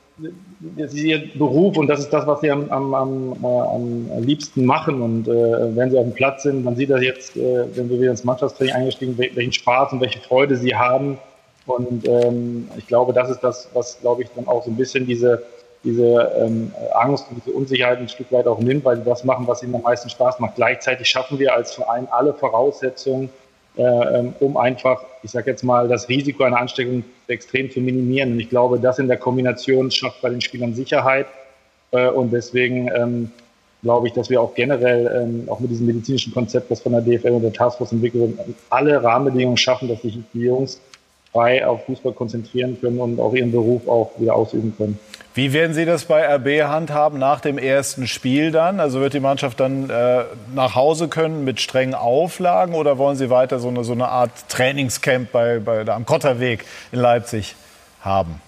das 0.60 0.92
ist 0.92 1.04
ihr 1.04 1.30
Beruf 1.36 1.76
und 1.76 1.86
das 1.86 2.00
ist 2.00 2.10
das, 2.10 2.26
was 2.26 2.40
sie 2.40 2.50
am, 2.50 2.68
am, 2.70 2.92
am, 2.94 3.36
äh, 3.44 3.46
am 3.46 4.22
liebsten 4.24 4.66
machen. 4.66 5.00
Und 5.00 5.28
äh, 5.28 5.76
wenn 5.76 5.92
sie 5.92 5.98
auf 5.98 6.04
dem 6.04 6.14
Platz 6.14 6.42
sind, 6.42 6.64
man 6.64 6.74
sieht 6.74 6.90
das 6.90 7.00
jetzt, 7.00 7.36
äh, 7.36 7.64
wenn 7.76 7.88
wir 7.90 8.00
wieder 8.00 8.10
ins 8.10 8.24
Mannschaftstraining 8.24 8.74
eingestiegen, 8.74 9.16
welchen 9.16 9.52
Spaß 9.52 9.92
und 9.92 10.00
welche 10.00 10.18
Freude 10.18 10.56
sie 10.56 10.74
haben 10.74 11.16
und 11.66 12.06
ähm, 12.08 12.68
ich 12.76 12.86
glaube, 12.86 13.12
das 13.12 13.30
ist 13.30 13.40
das, 13.40 13.68
was, 13.72 14.00
glaube 14.00 14.22
ich, 14.22 14.28
dann 14.34 14.46
auch 14.48 14.64
so 14.64 14.70
ein 14.70 14.76
bisschen 14.76 15.06
diese, 15.06 15.42
diese 15.84 16.32
ähm, 16.40 16.72
Angst 16.92 17.26
und 17.30 17.40
diese 17.44 17.54
Unsicherheit 17.54 17.98
ein 17.98 18.08
Stück 18.08 18.32
weit 18.32 18.46
auch 18.46 18.58
nimmt, 18.58 18.84
weil 18.84 18.96
sie 18.96 19.04
das 19.04 19.24
machen, 19.24 19.46
was 19.46 19.62
ihnen 19.62 19.74
am 19.74 19.82
meisten 19.82 20.10
Spaß 20.10 20.40
macht. 20.40 20.56
Gleichzeitig 20.56 21.08
schaffen 21.08 21.38
wir 21.38 21.54
als 21.54 21.74
Verein 21.74 22.08
alle 22.10 22.34
Voraussetzungen, 22.34 23.30
äh, 23.76 23.82
ähm, 23.82 24.34
um 24.40 24.56
einfach, 24.56 25.04
ich 25.22 25.30
sage 25.30 25.50
jetzt 25.50 25.62
mal, 25.62 25.88
das 25.88 26.08
Risiko 26.08 26.44
einer 26.44 26.58
Ansteckung 26.58 27.04
extrem 27.28 27.70
zu 27.70 27.80
minimieren. 27.80 28.32
Und 28.32 28.40
ich 28.40 28.50
glaube, 28.50 28.78
das 28.78 28.98
in 28.98 29.08
der 29.08 29.16
Kombination 29.16 29.90
schafft 29.90 30.20
bei 30.20 30.30
den 30.30 30.40
Spielern 30.40 30.74
Sicherheit. 30.74 31.26
Äh, 31.92 32.08
und 32.08 32.32
deswegen 32.32 32.90
ähm, 32.94 33.30
glaube 33.82 34.08
ich, 34.08 34.12
dass 34.14 34.30
wir 34.30 34.40
auch 34.40 34.54
generell, 34.54 35.22
ähm, 35.22 35.48
auch 35.48 35.60
mit 35.60 35.70
diesem 35.70 35.86
medizinischen 35.86 36.32
Konzept, 36.32 36.70
das 36.70 36.80
von 36.80 36.92
der 36.92 37.02
DFL 37.02 37.30
und 37.30 37.42
der 37.42 37.52
Taskforce 37.52 37.92
entwickelt 37.92 38.36
wird, 38.36 38.56
alle 38.70 39.02
Rahmenbedingungen 39.02 39.56
schaffen, 39.56 39.88
dass 39.88 40.02
sich 40.02 40.18
die 40.34 40.40
Jungs 40.40 40.80
frei 41.32 41.66
auf 41.66 41.86
Fußball 41.86 42.12
konzentrieren 42.12 42.78
können 42.80 43.00
und 43.00 43.18
auch 43.18 43.34
ihren 43.34 43.52
Beruf 43.52 43.88
auch 43.88 44.12
wieder 44.18 44.34
ausüben 44.34 44.74
können. 44.76 44.98
Wie 45.34 45.54
werden 45.54 45.72
Sie 45.72 45.86
das 45.86 46.04
bei 46.04 46.26
RB 46.34 46.68
handhaben 46.68 47.18
nach 47.18 47.40
dem 47.40 47.56
ersten 47.56 48.06
Spiel 48.06 48.50
dann? 48.50 48.80
Also 48.80 49.00
wird 49.00 49.14
die 49.14 49.20
Mannschaft 49.20 49.60
dann 49.60 49.88
äh, 49.88 50.24
nach 50.54 50.74
Hause 50.74 51.08
können 51.08 51.44
mit 51.44 51.58
strengen 51.58 51.94
Auflagen 51.94 52.74
oder 52.74 52.98
wollen 52.98 53.16
Sie 53.16 53.30
weiter 53.30 53.58
so 53.58 53.68
eine, 53.68 53.82
so 53.82 53.92
eine 53.92 54.08
Art 54.08 54.30
Trainingscamp 54.50 55.32
bei, 55.32 55.58
bei, 55.58 55.86
am 55.86 56.04
Kotterweg 56.04 56.66
in 56.92 56.98
Leipzig 56.98 57.54
haben? 58.02 58.40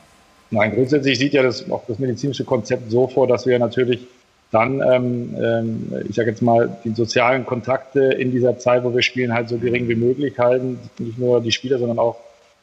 Nein, 0.51 0.75
grundsätzlich 0.75 1.19
sieht 1.19 1.33
ja 1.33 1.43
das, 1.43 1.71
auch 1.71 1.85
das 1.89 1.99
medizinische 1.99 2.45
Konzept 2.45 2.91
so 2.91 3.09
vor, 3.09 3.27
dass 3.27 3.47
wir 3.47 3.59
natürlich 3.59 4.07
dann, 4.51 4.83
ähm, 4.83 5.35
ähm, 5.43 5.93
ich 6.09 6.15
sage 6.15 6.31
jetzt 6.31 6.43
mal, 6.43 6.77
die 6.85 6.91
sozialen 6.91 7.47
Kontakte 7.47 8.01
in 8.05 8.31
dieser 8.31 8.59
Zeit, 8.59 8.85
wo 8.85 8.95
wir 8.95 9.03
spielen, 9.03 9.33
halt 9.33 9.49
so 9.49 9.57
gering 9.57 9.89
wie 9.89 9.97
möglich 9.97 10.39
halten. 10.39 10.79
Nicht 10.99 11.19
nur 11.19 11.41
die 11.41 11.51
Spieler, 11.51 11.79
sondern 11.79 11.99
auch 11.99 12.17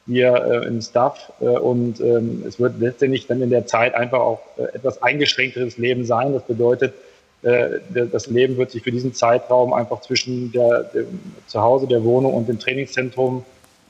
wir 0.06 0.34
äh, 0.34 0.66
im 0.66 0.80
Staff. 0.80 1.32
Äh, 1.40 1.44
und 1.44 2.00
ähm, 2.00 2.44
es 2.46 2.58
wird 2.58 2.80
letztendlich 2.80 3.26
dann 3.26 3.40
in 3.42 3.50
der 3.50 3.66
Zeit 3.66 3.94
einfach 3.94 4.20
auch 4.20 4.40
äh, 4.56 4.64
etwas 4.74 5.02
eingeschränkteres 5.02 5.78
Leben 5.78 6.04
sein. 6.04 6.32
Das 6.32 6.42
bedeutet, 6.42 6.94
äh, 7.42 7.78
das 7.90 8.26
Leben 8.26 8.56
wird 8.56 8.70
sich 8.70 8.82
für 8.82 8.92
diesen 8.92 9.14
Zeitraum 9.14 9.72
einfach 9.72 10.00
zwischen 10.00 10.52
der, 10.52 10.84
dem 10.84 11.20
Zuhause, 11.46 11.86
der 11.86 12.04
Wohnung 12.04 12.34
und 12.34 12.48
dem 12.48 12.58
Trainingszentrum 12.58 13.44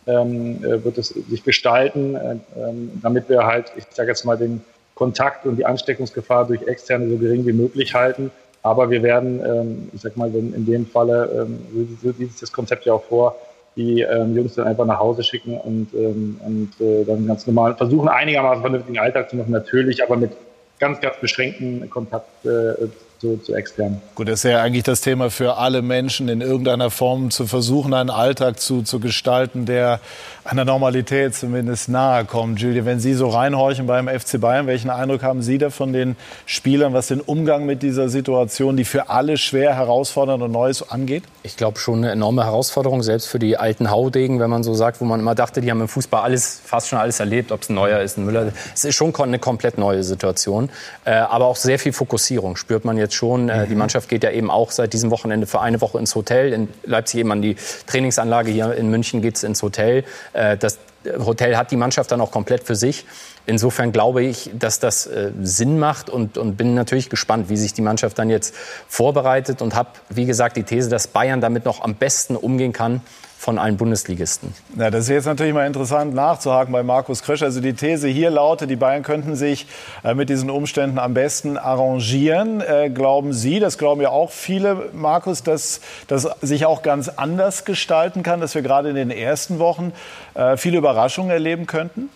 ähm, 0.07 0.65
äh, 0.65 0.85
wird 0.85 0.99
es 0.99 1.09
sich 1.09 1.45
gestalten, 1.45 2.17
äh, 2.17 2.37
ähm, 2.57 2.91
damit 3.03 3.29
wir 3.29 3.47
halt, 3.47 3.73
ich 3.77 3.85
sage 3.91 4.09
jetzt 4.09 4.25
mal, 4.25 4.37
den 4.37 4.63
Kontakt 4.95 5.47
und 5.47 5.57
die 5.57 5.65
Ansteckungsgefahr 5.65 6.47
durch 6.47 6.63
Externe 6.63 7.09
so 7.09 7.17
gering 7.17 7.47
wie 7.47 7.53
möglich 7.53 7.95
halten. 7.95 8.31
Aber 8.63 8.91
wir 8.91 9.03
werden, 9.03 9.41
ähm, 9.45 9.91
ich 9.93 10.01
sag 10.01 10.17
mal, 10.17 10.33
in 10.35 10.67
dem 10.67 10.87
Falle, 10.87 11.31
ähm, 11.35 11.59
so 12.03 12.13
sieht 12.13 12.41
das 12.41 12.53
Konzept 12.53 12.87
ja 12.87 12.93
auch 12.93 13.05
vor, 13.05 13.37
die 13.77 14.03
ähm, 14.03 14.37
Jungs 14.37 14.55
dann 14.55 14.67
einfach 14.67 14.85
nach 14.85 14.99
Hause 14.99 15.23
schicken 15.23 15.59
und, 15.59 15.89
ähm, 15.95 16.41
und 16.45 16.81
äh, 16.81 17.05
dann 17.05 17.27
ganz 17.27 17.47
normal 17.47 17.75
versuchen, 17.75 18.09
einigermaßen 18.09 18.61
vernünftigen 18.61 18.99
Alltag 18.99 19.31
zu 19.31 19.37
machen, 19.37 19.51
natürlich, 19.51 20.03
aber 20.03 20.17
mit 20.17 20.33
ganz, 20.79 21.01
ganz 21.01 21.17
beschränkten 21.21 21.89
Kontakt 21.89 22.45
äh, 22.45 22.89
zu, 23.23 23.39
zu 23.39 23.55
extern. 23.55 24.03
Gut, 24.17 24.29
das 24.29 24.45
ist 24.45 24.51
ja 24.51 24.61
eigentlich 24.61 24.83
das 24.83 25.01
Thema 25.01 25.31
für 25.31 25.57
alle 25.57 25.81
Menschen, 25.81 26.29
in 26.29 26.41
irgendeiner 26.41 26.91
Form 26.91 27.31
zu 27.31 27.47
versuchen, 27.47 27.95
einen 27.95 28.11
Alltag 28.11 28.59
zu, 28.59 28.83
zu 28.83 28.99
gestalten, 28.99 29.65
der 29.65 30.01
einer 30.45 30.65
Normalität 30.65 31.35
zumindest 31.35 31.89
nahe 31.89 32.25
kommt. 32.25 32.61
Julia, 32.61 32.85
wenn 32.85 32.99
Sie 32.99 33.15
so 33.15 33.29
reinhorchen 33.29 33.87
beim 33.87 34.09
FC 34.09 34.41
Bayern, 34.41 34.67
welchen 34.67 34.91
Eindruck 34.91 35.23
haben 35.23 35.41
Sie 35.41 35.59
da 35.59 35.71
von 35.71 35.93
den 35.93 36.17
Spielern, 36.47 36.93
was 36.93 37.07
den 37.07 37.21
Umgang 37.21 37.65
mit 37.65 37.83
dieser 37.83 38.09
Situation, 38.09 38.77
die 38.77 38.85
für 38.85 39.09
alle 39.09 39.37
schwer 39.37 39.77
herausfordernd 39.77 40.43
und 40.43 40.51
Neues 40.51 40.91
angeht? 40.91 41.23
Ich 41.45 41.57
glaube 41.57 41.79
schon 41.79 41.99
eine 41.99 42.11
enorme 42.11 42.45
Herausforderung, 42.45 43.03
selbst 43.03 43.29
für 43.29 43.39
die 43.39 43.57
alten 43.57 43.91
Haudegen, 43.91 44.41
wenn 44.41 44.51
man 44.51 44.65
so 44.65 44.75
sagt, 44.75 45.01
wo 45.01 45.05
man 45.05 45.21
immer 45.21 45.37
dachte, 45.37 45.61
die 45.61 45.71
haben 45.71 45.81
im 45.81 45.89
Fußball 45.89 46.23
alles, 46.23 46.61
fast 46.65 46.89
schon 46.89 46.99
alles 46.99 47.21
erlebt, 47.21 47.53
ob 47.53 47.63
es 47.63 47.69
ein 47.69 47.75
Neuer 47.75 48.01
ist, 48.01 48.19
ein 48.19 48.25
Müller. 48.25 48.53
Es 48.75 48.85
ist 48.85 48.97
schon 48.97 49.15
eine 49.15 49.39
komplett 49.39 49.79
neue 49.79 50.03
Situation, 50.03 50.71
äh, 51.05 51.13
aber 51.13 51.47
auch 51.47 51.57
sehr 51.57 51.79
viel 51.79 51.93
Fokussierung 51.93 52.57
spürt 52.57 52.85
man 52.85 52.99
jetzt 52.99 53.15
schon. 53.15 53.49
Äh, 53.49 53.67
die 53.67 53.75
mhm. 53.75 53.79
Mannschaft 53.79 54.09
geht 54.09 54.25
ja 54.25 54.31
eben 54.31 54.51
auch 54.51 54.73
seit 54.73 54.93
diesem 54.93 55.13
Wochenende 55.13 55.47
für 55.47 55.61
eine 55.61 55.81
Woche 55.81 55.99
ins 55.99 56.17
Hotel. 56.17 56.53
In 56.53 56.69
Leipzig 56.85 57.21
eben 57.21 57.31
an 57.31 57.43
die 57.43 57.57
Trainingsanlage, 57.87 58.51
hier 58.51 58.75
in 58.75 58.91
München 58.91 59.23
geht 59.23 59.37
es 59.37 59.45
ins 59.45 59.63
Hotel. 59.63 60.05
Äh, 60.33 60.57
das 60.57 60.79
Hotel 61.05 61.57
hat 61.57 61.71
die 61.71 61.77
Mannschaft 61.77 62.13
dann 62.13 62.21
auch 62.21 62.31
komplett 62.31 62.65
für 62.65 62.77
sich. 62.77 63.05
Insofern 63.47 63.93
glaube 63.93 64.23
ich, 64.23 64.51
dass 64.59 64.79
das 64.79 65.07
äh, 65.07 65.33
Sinn 65.43 65.79
macht 65.79 66.09
und, 66.09 66.39
und 66.39 66.57
bin 66.57 66.75
natürlich 66.75 67.11
gespannt, 67.11 67.49
wie 67.49 67.57
sich 67.57 67.73
die 67.73 67.83
Mannschaft 67.83 68.19
dann 68.19 68.31
jetzt 68.31 68.55
vorbereitet 68.89 69.63
und 69.63 69.75
habe, 69.75 69.91
wie 70.09 70.27
gesagt, 70.27 70.57
die 70.57 70.63
These, 70.63 70.89
dass 70.89 71.09
Bayern 71.09 71.41
damit 71.41 71.65
noch 71.65 71.83
am 71.83 71.95
besten 71.95 72.37
umgehen 72.37 72.73
kann 72.73 73.01
von 73.43 73.59
allen 73.59 73.77
Bundesligisten. 73.77 74.55
Ja, 74.79 74.89
das 74.89 75.01
ist 75.01 75.09
jetzt 75.09 75.25
natürlich 75.25 75.53
mal 75.53 75.67
interessant 75.67 76.15
nachzuhaken 76.15 76.73
bei 76.73 76.85
Markus 76.85 77.25
Krösch. 77.25 77.43
Also 77.43 77.61
die 77.61 77.73
These 77.73 78.07
hier 78.07 78.31
lautet, 78.31 78.71
die 78.71 78.77
Bayern 78.77 79.03
könnten 79.03 79.35
sich 79.35 79.67
äh, 80.05 80.15
mit 80.15 80.29
diesen 80.29 80.49
Umständen 80.49 81.01
am 81.01 81.13
besten 81.13 81.59
arrangieren. 81.59 82.61
Äh, 82.61 82.89
glauben 82.91 83.33
Sie, 83.33 83.59
das 83.59 83.79
glauben 83.79 84.01
ja 84.01 84.11
auch 84.11 84.31
viele, 84.31 84.91
Markus, 84.93 85.43
dass 85.43 85.81
das 86.07 86.29
sich 86.41 86.67
auch 86.67 86.83
ganz 86.83 87.09
anders 87.09 87.65
gestalten 87.65 88.23
kann, 88.23 88.41
dass 88.41 88.55
wir 88.55 88.63
gerade 88.63 88.91
in 88.91 88.95
den 88.95 89.11
ersten 89.11 89.59
Wochen 89.59 89.93
äh, 90.35 90.57
viele 90.57 90.79
Überraschungen 90.79 91.33
erleben 91.33 91.67
könnten? 91.67 92.11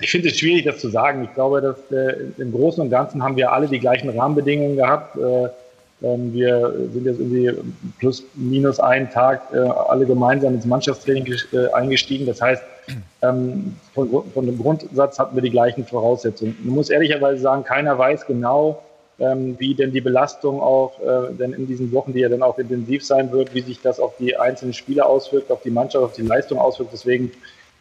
Ich 0.00 0.10
finde 0.10 0.28
es 0.28 0.38
schwierig, 0.38 0.64
das 0.64 0.78
zu 0.78 0.88
sagen. 0.88 1.24
Ich 1.24 1.34
glaube, 1.34 1.60
dass 1.60 1.78
äh, 1.90 2.16
im 2.38 2.52
Großen 2.52 2.82
und 2.82 2.90
Ganzen 2.90 3.22
haben 3.22 3.36
wir 3.36 3.52
alle 3.52 3.68
die 3.68 3.78
gleichen 3.78 4.08
Rahmenbedingungen 4.10 4.76
gehabt. 4.76 5.16
Äh, 5.16 5.48
ähm, 6.02 6.32
wir 6.32 6.72
sind 6.92 7.04
jetzt 7.04 7.20
irgendwie 7.20 7.52
plus 7.98 8.24
minus 8.34 8.80
einen 8.80 9.10
Tag 9.10 9.42
äh, 9.52 9.58
alle 9.58 10.06
gemeinsam 10.06 10.54
ins 10.54 10.64
Mannschaftstraining 10.64 11.26
äh, 11.52 11.72
eingestiegen. 11.72 12.26
Das 12.26 12.40
heißt, 12.40 12.62
ähm, 13.22 13.76
von, 13.94 14.24
von, 14.32 14.46
dem 14.46 14.58
Grundsatz 14.58 15.18
hatten 15.18 15.36
wir 15.36 15.42
die 15.42 15.50
gleichen 15.50 15.84
Voraussetzungen. 15.84 16.56
Man 16.62 16.74
muss 16.74 16.88
ehrlicherweise 16.88 17.40
sagen, 17.40 17.64
keiner 17.64 17.98
weiß 17.98 18.26
genau, 18.26 18.82
ähm, 19.18 19.56
wie 19.58 19.74
denn 19.74 19.92
die 19.92 20.00
Belastung 20.00 20.60
auch 20.60 20.98
äh, 21.00 21.34
denn 21.34 21.52
in 21.52 21.66
diesen 21.66 21.92
Wochen, 21.92 22.14
die 22.14 22.20
ja 22.20 22.30
dann 22.30 22.42
auch 22.42 22.58
intensiv 22.58 23.04
sein 23.04 23.30
wird, 23.32 23.54
wie 23.54 23.60
sich 23.60 23.82
das 23.82 24.00
auf 24.00 24.16
die 24.18 24.36
einzelnen 24.38 24.72
Spieler 24.72 25.06
auswirkt, 25.06 25.50
auf 25.50 25.60
die 25.60 25.70
Mannschaft, 25.70 26.02
auf 26.02 26.14
die 26.14 26.22
Leistung 26.22 26.58
auswirkt. 26.58 26.94
Deswegen 26.94 27.30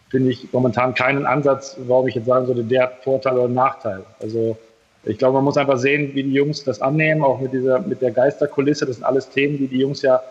finde 0.09 0.31
ich 0.31 0.51
momentan 0.51 0.93
keinen 0.93 1.25
Ansatz, 1.25 1.77
warum 1.87 2.07
ich 2.07 2.15
jetzt 2.15 2.25
sagen 2.25 2.45
sollte, 2.45 2.63
der 2.63 2.83
hat 2.83 3.03
Vorteil 3.03 3.37
oder 3.37 3.47
Nachteil. 3.47 4.03
Also 4.21 4.57
ich 5.05 5.17
glaube, 5.17 5.35
man 5.35 5.45
muss 5.45 5.57
einfach 5.57 5.77
sehen, 5.77 6.11
wie 6.13 6.23
die 6.23 6.33
Jungs 6.33 6.63
das 6.63 6.81
annehmen, 6.81 7.23
auch 7.23 7.39
mit 7.39 7.53
dieser, 7.53 7.79
mit 7.79 8.01
der 8.01 8.11
Geisterkulisse. 8.11 8.85
Das 8.85 8.97
sind 8.97 9.05
alles 9.05 9.29
Themen, 9.29 9.57
die 9.57 9.67
die 9.67 9.79
Jungs 9.79 10.01
ja 10.01 10.21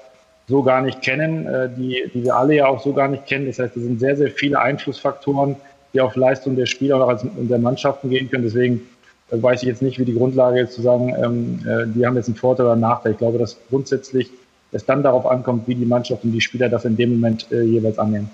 so 0.48 0.62
gar 0.62 0.82
nicht 0.82 1.02
kennen, 1.02 1.46
äh, 1.46 1.68
die, 1.74 2.04
die 2.12 2.24
wir 2.24 2.36
alle 2.36 2.54
ja 2.54 2.66
auch 2.66 2.82
so 2.82 2.92
gar 2.92 3.08
nicht 3.08 3.26
kennen. 3.26 3.46
Das 3.46 3.58
heißt, 3.58 3.76
es 3.76 3.82
sind 3.82 4.00
sehr, 4.00 4.16
sehr 4.16 4.30
viele 4.30 4.58
Einflussfaktoren, 4.58 5.56
die 5.92 6.00
auf 6.00 6.16
Leistung 6.16 6.56
der 6.56 6.66
Spieler 6.66 7.06
und 7.06 7.48
der 7.48 7.58
Mannschaften 7.58 8.10
gehen 8.10 8.30
können. 8.30 8.44
Deswegen 8.44 8.88
äh, 9.30 9.42
weiß 9.42 9.62
ich 9.62 9.68
jetzt 9.68 9.82
nicht, 9.82 9.98
wie 9.98 10.04
die 10.04 10.14
Grundlage 10.14 10.60
ist 10.60 10.72
zu 10.72 10.82
sagen, 10.82 11.14
ähm, 11.22 11.60
äh, 11.66 11.86
die 11.86 12.06
haben 12.06 12.16
jetzt 12.16 12.28
einen 12.28 12.36
Vorteil 12.36 12.66
oder 12.66 12.72
einen 12.72 12.82
Nachteil. 12.82 13.12
Ich 13.12 13.18
glaube, 13.18 13.38
dass 13.38 13.56
grundsätzlich 13.70 14.30
es 14.72 14.84
dann 14.84 15.02
darauf 15.02 15.24
ankommt, 15.26 15.66
wie 15.66 15.74
die 15.74 15.86
Mannschaft 15.86 16.24
und 16.24 16.32
die 16.32 16.42
Spieler 16.42 16.68
das 16.68 16.84
in 16.84 16.94
dem 16.94 17.12
Moment 17.12 17.46
jeweils 17.50 17.98
annehmen. 17.98 18.28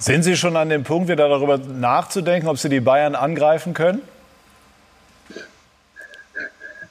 Sind 0.00 0.22
Sie 0.22 0.36
schon 0.36 0.56
an 0.56 0.68
dem 0.68 0.84
Punkt, 0.84 1.08
wieder 1.08 1.28
darüber 1.28 1.58
nachzudenken, 1.58 2.46
ob 2.46 2.56
Sie 2.56 2.68
die 2.68 2.78
Bayern 2.78 3.16
angreifen 3.16 3.74
können? 3.74 4.00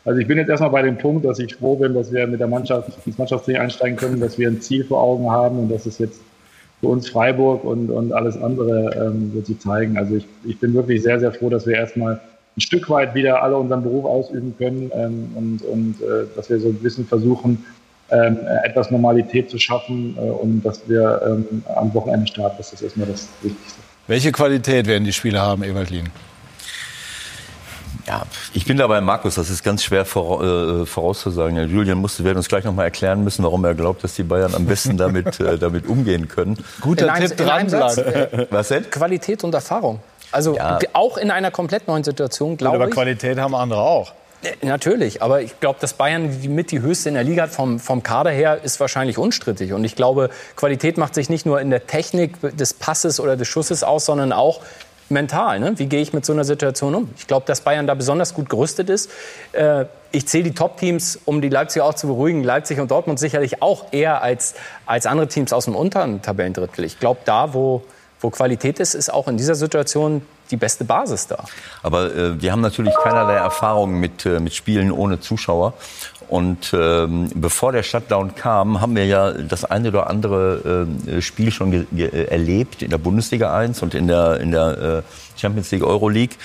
Also 0.03 0.19
ich 0.19 0.27
bin 0.27 0.37
jetzt 0.37 0.49
erstmal 0.49 0.71
bei 0.71 0.81
dem 0.81 0.97
Punkt, 0.97 1.25
dass 1.25 1.39
ich 1.39 1.55
froh 1.55 1.77
bin, 1.77 1.93
dass 1.93 2.11
wir 2.11 2.27
mit 2.27 2.41
der 2.41 2.47
Mannschaft 2.47 2.89
ins 3.05 3.17
Mannschaftstraining 3.17 3.61
einsteigen 3.61 3.97
können, 3.97 4.19
dass 4.19 4.37
wir 4.37 4.49
ein 4.49 4.61
Ziel 4.61 4.83
vor 4.83 5.01
Augen 5.01 5.31
haben 5.31 5.59
und 5.59 5.69
dass 5.69 5.85
es 5.85 5.99
jetzt 5.99 6.21
für 6.81 6.87
uns 6.87 7.09
Freiburg 7.09 7.63
und, 7.63 7.89
und 7.89 8.11
alles 8.11 8.41
andere 8.41 8.91
ähm, 8.95 9.33
wird 9.33 9.45
sich 9.45 9.59
zeigen. 9.59 9.97
Also 9.97 10.15
ich, 10.15 10.27
ich 10.43 10.59
bin 10.59 10.73
wirklich 10.73 11.01
sehr, 11.01 11.19
sehr 11.19 11.31
froh, 11.31 11.49
dass 11.49 11.65
wir 11.65 11.75
erstmal 11.75 12.21
ein 12.57 12.61
Stück 12.61 12.89
weit 12.89 13.15
wieder 13.15 13.41
alle 13.41 13.55
unseren 13.55 13.83
Beruf 13.83 14.05
ausüben 14.05 14.53
können 14.57 14.91
ähm, 14.93 15.29
und, 15.35 15.61
und 15.61 16.01
äh, 16.01 16.25
dass 16.35 16.49
wir 16.49 16.59
so 16.59 16.69
ein 16.69 16.75
bisschen 16.75 17.05
versuchen, 17.05 17.65
ähm, 18.09 18.39
etwas 18.63 18.89
Normalität 18.91 19.49
zu 19.49 19.57
schaffen 19.57 20.17
äh, 20.17 20.21
und 20.21 20.61
dass 20.61 20.87
wir 20.87 21.21
ähm, 21.25 21.63
am 21.75 21.93
Wochenende 21.93 22.27
starten. 22.27 22.55
Das 22.57 22.71
ist 22.73 22.81
erstmal 22.81 23.07
das 23.07 23.27
Wichtigste. 23.41 23.79
Welche 24.07 24.31
Qualität 24.31 24.87
werden 24.87 25.03
die 25.03 25.13
Spieler 25.13 25.41
haben, 25.41 25.63
Ewald 25.63 25.89
Lien? 25.89 26.09
Ja, 28.07 28.21
ich 28.53 28.63
bin 28.63 28.77
dabei, 28.77 29.01
Markus, 29.01 29.35
das 29.35 29.49
ist 29.49 29.63
ganz 29.63 29.83
schwer 29.83 30.01
äh, 30.01 30.85
vorauszusagen. 30.85 31.69
Julian 31.69 31.97
musste, 31.97 32.23
werden 32.23 32.37
uns 32.37 32.47
gleich 32.47 32.63
noch 32.63 32.73
mal 32.73 32.85
erklären 32.85 33.21
müssen, 33.21 33.43
warum 33.43 33.65
er 33.65 33.75
glaubt, 33.75 34.01
dass 34.01 34.15
die 34.15 34.23
Bayern 34.23 34.55
am 34.55 34.65
besten 34.65 34.95
damit, 34.97 35.41
äh, 35.41 35.57
damit 35.57 35.87
umgehen 35.87 36.29
können. 36.29 36.57
Guter 36.79 37.13
in 37.17 37.27
Tipp, 37.27 37.35
dranbleiben. 37.35 38.05
Äh, 38.05 38.47
Was 38.49 38.69
denn? 38.69 38.89
Qualität 38.89 39.43
und 39.43 39.53
Erfahrung. 39.53 39.99
Also 40.31 40.55
ja. 40.55 40.79
auch 40.93 41.17
in 41.17 41.31
einer 41.31 41.51
komplett 41.51 41.87
neuen 41.89 42.05
Situation, 42.05 42.55
glaube 42.55 42.77
ich. 42.77 42.83
Aber 42.83 42.91
Qualität 42.91 43.37
haben 43.39 43.55
andere 43.55 43.81
auch. 43.81 44.13
Natürlich, 44.61 45.21
aber 45.21 45.41
ich 45.41 45.59
glaube, 45.59 45.79
dass 45.81 45.93
Bayern 45.93 46.41
die 46.41 46.47
mit 46.47 46.71
die 46.71 46.81
höchste 46.81 47.09
in 47.09 47.15
der 47.15 47.23
Liga 47.23 47.47
vom, 47.47 47.79
vom 47.79 48.03
Kader 48.03 48.29
her 48.29 48.59
ist 48.63 48.79
wahrscheinlich 48.79 49.17
unstrittig. 49.17 49.73
Und 49.73 49.83
ich 49.83 49.95
glaube, 49.95 50.29
Qualität 50.55 50.97
macht 50.97 51.15
sich 51.15 51.29
nicht 51.29 51.45
nur 51.45 51.59
in 51.59 51.69
der 51.69 51.87
Technik 51.87 52.35
des 52.55 52.73
Passes 52.73 53.19
oder 53.19 53.35
des 53.35 53.47
Schusses 53.47 53.83
aus, 53.83 54.05
sondern 54.05 54.31
auch 54.31 54.61
mental. 55.09 55.59
Ne? 55.59 55.73
Wie 55.77 55.87
gehe 55.87 56.01
ich 56.01 56.13
mit 56.13 56.25
so 56.25 56.33
einer 56.33 56.43
Situation 56.43 56.93
um? 56.93 57.09
Ich 57.17 57.27
glaube, 57.27 57.45
dass 57.45 57.61
Bayern 57.61 57.87
da 57.87 57.93
besonders 57.93 58.33
gut 58.33 58.49
gerüstet 58.49 58.89
ist. 58.89 59.09
Äh, 59.53 59.85
ich 60.11 60.27
zähle 60.27 60.45
die 60.45 60.53
Top-Teams, 60.53 61.19
um 61.25 61.41
die 61.41 61.49
Leipzig 61.49 61.81
auch 61.81 61.93
zu 61.93 62.07
beruhigen, 62.07 62.43
Leipzig 62.43 62.79
und 62.79 62.91
Dortmund 62.91 63.19
sicherlich 63.19 63.61
auch 63.61 63.91
eher 63.91 64.21
als, 64.21 64.55
als 64.85 65.05
andere 65.05 65.27
Teams 65.27 65.51
aus 65.51 65.65
dem 65.65 65.75
unteren 65.75 66.21
Tabellendrittel. 66.21 66.85
Ich 66.85 66.99
glaube, 66.99 67.21
da, 67.25 67.53
wo, 67.53 67.83
wo 68.19 68.29
Qualität 68.29 68.79
ist, 68.79 68.93
ist 68.93 69.13
auch 69.13 69.27
in 69.27 69.37
dieser 69.37 69.55
Situation 69.55 70.21
die 70.49 70.57
beste 70.57 70.85
Basis 70.85 71.27
da. 71.27 71.43
Aber 71.83 72.13
äh, 72.15 72.41
wir 72.41 72.51
haben 72.51 72.61
natürlich 72.61 72.93
keinerlei 73.03 73.35
Erfahrung 73.35 73.99
mit, 73.99 74.25
äh, 74.25 74.39
mit 74.39 74.53
Spielen 74.53 74.91
ohne 74.91 75.19
Zuschauer. 75.19 75.73
Und 76.27 76.73
ähm, 76.73 77.29
bevor 77.35 77.71
der 77.71 77.83
Shutdown 77.83 78.35
kam, 78.35 78.81
haben 78.81 78.95
wir 78.95 79.05
ja 79.05 79.31
das 79.31 79.63
eine 79.63 79.89
oder 79.89 80.09
andere 80.09 80.87
äh, 81.07 81.21
Spiel 81.21 81.51
schon 81.51 81.87
erlebt 81.97 82.81
in 82.81 82.89
der 82.89 82.97
Bundesliga 82.97 83.55
1 83.57 83.81
und 83.81 83.95
in 83.95 84.07
der, 84.07 84.39
in 84.41 84.51
der 84.51 85.03
äh, 85.05 85.39
Champions 85.39 85.71
League 85.71 85.83
Euroleague. 85.83 86.35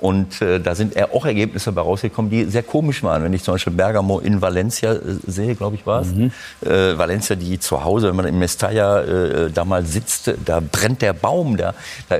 Und 0.00 0.40
äh, 0.40 0.60
da 0.60 0.74
sind 0.74 0.96
auch 1.12 1.26
Ergebnisse 1.26 1.72
bei 1.72 1.82
rausgekommen, 1.82 2.30
die 2.30 2.44
sehr 2.44 2.62
komisch 2.62 3.02
waren. 3.02 3.22
Wenn 3.22 3.34
ich 3.34 3.42
zum 3.42 3.54
Beispiel 3.54 3.72
Bergamo 3.72 4.18
in 4.18 4.40
Valencia 4.40 4.92
äh, 4.92 4.98
sehe, 5.26 5.54
glaube 5.54 5.76
ich, 5.76 5.86
war 5.86 6.02
es. 6.02 6.08
Mhm. 6.08 6.32
Äh, 6.62 6.96
Valencia, 6.96 7.36
die 7.36 7.58
zu 7.58 7.84
Hause, 7.84 8.08
wenn 8.08 8.16
man 8.16 8.26
im 8.26 8.38
Mestalla 8.38 9.02
äh, 9.02 9.50
da 9.50 9.64
mal 9.64 9.84
sitzt, 9.84 10.32
da 10.44 10.60
brennt 10.60 11.02
der 11.02 11.12
Baum. 11.12 11.58
Da, 11.58 11.74
da 12.08 12.16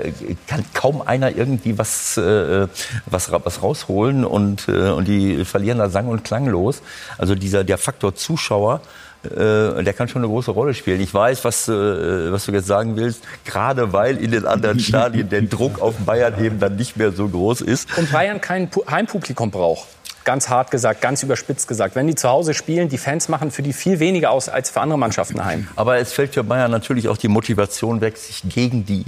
kann 0.46 0.64
kaum 0.74 1.00
einer 1.00 1.34
irgendwie 1.34 1.78
was, 1.78 2.18
äh, 2.18 2.66
was, 3.06 3.32
was 3.32 3.62
rausholen 3.62 4.26
und, 4.26 4.68
äh, 4.68 4.90
und 4.90 5.08
die 5.08 5.44
verlieren 5.46 5.78
da 5.78 5.88
sang- 5.88 6.08
und 6.08 6.22
klanglos. 6.22 6.82
Also 7.18 7.34
dieser, 7.34 7.64
der 7.64 7.78
Faktor 7.78 8.14
Zuschauer 8.14 8.80
äh, 9.22 9.84
der 9.84 9.92
kann 9.92 10.08
schon 10.08 10.22
eine 10.22 10.28
große 10.28 10.50
Rolle 10.50 10.72
spielen. 10.72 10.98
Ich 11.00 11.12
weiß, 11.12 11.44
was, 11.44 11.68
äh, 11.68 12.32
was 12.32 12.46
du 12.46 12.52
jetzt 12.52 12.66
sagen 12.66 12.96
willst, 12.96 13.22
gerade 13.44 13.92
weil 13.92 14.16
in 14.16 14.30
den 14.30 14.46
anderen 14.46 14.80
Stadien 14.80 15.28
der 15.28 15.42
Druck 15.42 15.80
auf 15.82 15.94
Bayern 16.06 16.42
eben 16.42 16.58
dann 16.58 16.76
nicht 16.76 16.96
mehr 16.96 17.12
so 17.12 17.28
groß 17.28 17.60
ist. 17.60 17.98
Und 17.98 18.10
Bayern 18.10 18.40
kein 18.40 18.70
Heimpublikum 18.88 19.50
braucht 19.50 19.88
ganz 20.30 20.48
hart 20.48 20.70
gesagt, 20.70 21.00
ganz 21.00 21.24
überspitzt 21.24 21.66
gesagt. 21.66 21.96
Wenn 21.96 22.06
die 22.06 22.14
zu 22.14 22.28
Hause 22.28 22.54
spielen, 22.54 22.88
die 22.88 22.98
Fans 22.98 23.28
machen 23.28 23.50
für 23.50 23.62
die 23.62 23.72
viel 23.72 23.98
weniger 23.98 24.30
aus 24.30 24.48
als 24.48 24.70
für 24.70 24.80
andere 24.80 24.96
Mannschaften 24.96 25.44
heim. 25.44 25.66
Aber 25.74 25.98
es 25.98 26.12
fällt 26.12 26.34
für 26.34 26.44
Bayern 26.44 26.70
natürlich 26.70 27.08
auch 27.08 27.16
die 27.16 27.26
Motivation 27.26 28.00
weg, 28.00 28.16
sich 28.16 28.42
gegen 28.48 28.86
die, 28.86 29.04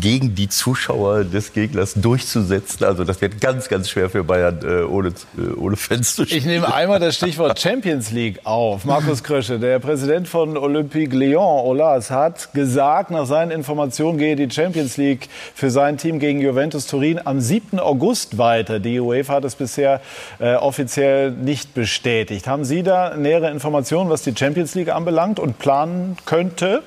gegen 0.00 0.34
die 0.34 0.48
Zuschauer 0.48 1.22
des 1.22 1.52
Gegners 1.52 1.94
durchzusetzen. 1.94 2.84
Also 2.84 3.04
das 3.04 3.20
wird 3.20 3.40
ganz, 3.40 3.68
ganz 3.68 3.88
schwer 3.88 4.10
für 4.10 4.24
Bayern 4.24 4.58
äh, 4.64 4.82
ohne, 4.82 5.10
äh, 5.38 5.52
ohne 5.56 5.76
Fans 5.76 6.16
zu 6.16 6.24
spielen. 6.24 6.40
Ich 6.40 6.46
nehme 6.46 6.74
einmal 6.74 6.98
das 6.98 7.14
Stichwort 7.14 7.60
Champions 7.60 8.10
League 8.10 8.40
auf. 8.42 8.84
Markus 8.84 9.22
Krösche, 9.22 9.60
der 9.60 9.78
Präsident 9.78 10.26
von 10.26 10.56
Olympique 10.56 11.14
Lyon, 11.14 11.60
Olas, 11.64 12.10
hat 12.10 12.52
gesagt, 12.54 13.12
nach 13.12 13.26
seinen 13.26 13.52
Informationen 13.52 14.18
gehe 14.18 14.34
die 14.34 14.50
Champions 14.50 14.96
League 14.96 15.28
für 15.54 15.70
sein 15.70 15.96
Team 15.96 16.18
gegen 16.18 16.40
Juventus 16.40 16.88
Turin 16.88 17.20
am 17.24 17.40
7. 17.40 17.78
August 17.78 18.36
weiter. 18.36 18.80
Die 18.80 18.98
UEFA 18.98 19.34
hat 19.34 19.44
es 19.44 19.54
bisher 19.54 20.00
äh, 20.40 20.55
äh, 20.55 20.55
offiziell 20.62 21.30
nicht 21.30 21.74
bestätigt. 21.74 22.46
Haben 22.46 22.64
Sie 22.64 22.82
da 22.82 23.16
nähere 23.16 23.50
Informationen, 23.50 24.10
was 24.10 24.22
die 24.22 24.34
Champions 24.36 24.74
League 24.74 24.88
anbelangt 24.88 25.38
und 25.38 25.58
planen 25.58 26.16
könnte? 26.24 26.82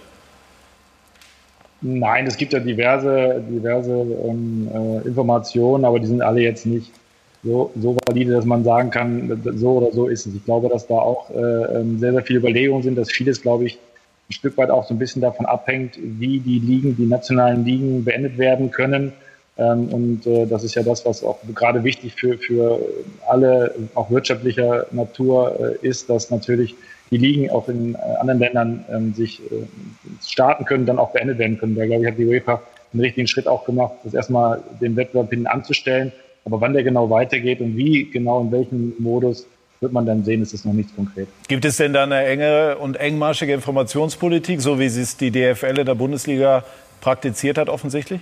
Nein, 1.82 2.28
es 2.28 2.36
gibt 2.36 2.54
ja 2.54 2.60
diverse, 2.60 3.42
diverse 3.50 3.92
ähm, 3.92 4.70
äh, 4.74 5.08
Informationen, 5.08 5.86
aber 5.86 6.00
die 6.00 6.08
sind 6.08 6.22
alle 6.22 6.42
jetzt 6.42 6.66
nicht 6.66 6.92
so, 7.44 7.72
so 7.80 7.98
valide, 8.06 8.34
dass 8.34 8.44
man 8.44 8.64
sagen 8.66 8.90
kann, 8.90 9.42
so 9.56 9.78
oder 9.78 9.94
so 9.94 10.08
ist 10.08 10.26
es. 10.26 10.36
Ich 10.36 10.44
glaube, 10.44 10.68
dass 10.68 10.88
da 10.88 10.96
auch 10.96 11.30
äh, 11.30 11.36
ähm, 11.80 12.00
sehr, 12.00 12.12
sehr 12.12 12.22
viele 12.24 12.40
Überlegungen 12.40 12.84
sind, 12.84 12.98
dass 12.98 13.10
vieles, 13.10 13.42
glaube 13.42 13.66
ich, 13.66 13.80
ein 14.30 14.34
Stück 14.34 14.58
weit 14.58 14.70
auch 14.70 14.86
so 14.86 14.94
ein 14.94 15.00
bisschen 15.00 15.22
davon 15.22 15.46
abhängt, 15.46 15.98
wie 15.98 16.40
die 16.40 16.60
Ligen, 16.60 16.98
die 16.98 17.06
nationalen 17.06 17.64
Ligen 17.64 18.04
beendet 18.04 18.38
werden 18.38 18.72
können. 18.72 19.14
Ähm, 19.60 19.90
und 19.90 20.26
äh, 20.26 20.46
das 20.48 20.64
ist 20.64 20.76
ja 20.76 20.84
das, 20.84 21.06
was 21.06 21.24
auch 21.24 21.40
gerade 21.54 21.84
wichtig 21.84 22.14
für, 22.16 22.38
für 22.38 22.80
alle, 23.28 23.76
auch 23.94 24.10
wirtschaftlicher 24.10 24.86
Natur 24.92 25.78
äh, 25.84 25.86
ist, 25.86 26.10
dass 26.10 26.32
natürlich 26.32 26.76
die 27.12 27.18
Ligen 27.18 27.50
auch 27.50 27.68
in 27.68 27.96
äh, 27.96 27.98
anderen 28.20 28.40
Ländern 28.40 28.86
ähm, 28.90 29.14
sich 29.14 29.42
starten 30.26 30.64
können, 30.64 30.86
dann 30.86 30.98
auch 30.98 31.12
beendet 31.12 31.40
werden 31.40 31.58
können. 31.58 31.76
Da 31.76 31.86
glaube 31.86 32.04
ich, 32.04 32.08
hat 32.08 32.18
die 32.18 32.26
UEFA 32.26 32.62
einen 32.94 33.02
richtigen 33.02 33.28
Schritt 33.28 33.48
auch 33.48 33.66
gemacht, 33.66 33.94
das 34.04 34.14
erstmal 34.14 34.64
den 34.80 34.96
Wettbewerb 34.96 35.30
hinten 35.30 35.48
anzustellen. 35.48 36.14
Aber 36.46 36.62
wann 36.62 36.74
der 36.74 36.84
genau 36.84 37.10
weitergeht 37.10 37.60
und 37.60 37.76
wie 37.76 38.10
genau 38.10 38.42
in 38.42 38.52
welchem 38.52 38.94
Modus, 38.98 39.46
wird 39.82 39.92
man 39.94 40.06
dann 40.06 40.24
sehen, 40.24 40.42
ist 40.42 40.54
es 40.54 40.66
noch 40.66 40.74
nicht 40.74 40.94
konkret. 40.96 41.28
Gibt 41.48 41.64
es 41.66 41.78
denn 41.78 41.94
da 41.94 42.04
eine 42.04 42.24
enge 42.26 42.78
und 42.78 42.98
engmaschige 42.98 43.54
Informationspolitik, 43.54 44.62
so 44.62 44.80
wie 44.80 44.86
es 44.86 45.18
die 45.18 45.32
DFL 45.32 45.80
in 45.80 45.86
der 45.86 45.96
Bundesliga 45.96 46.64
praktiziert 47.02 47.58
hat 47.58 47.70
offensichtlich? 47.70 48.20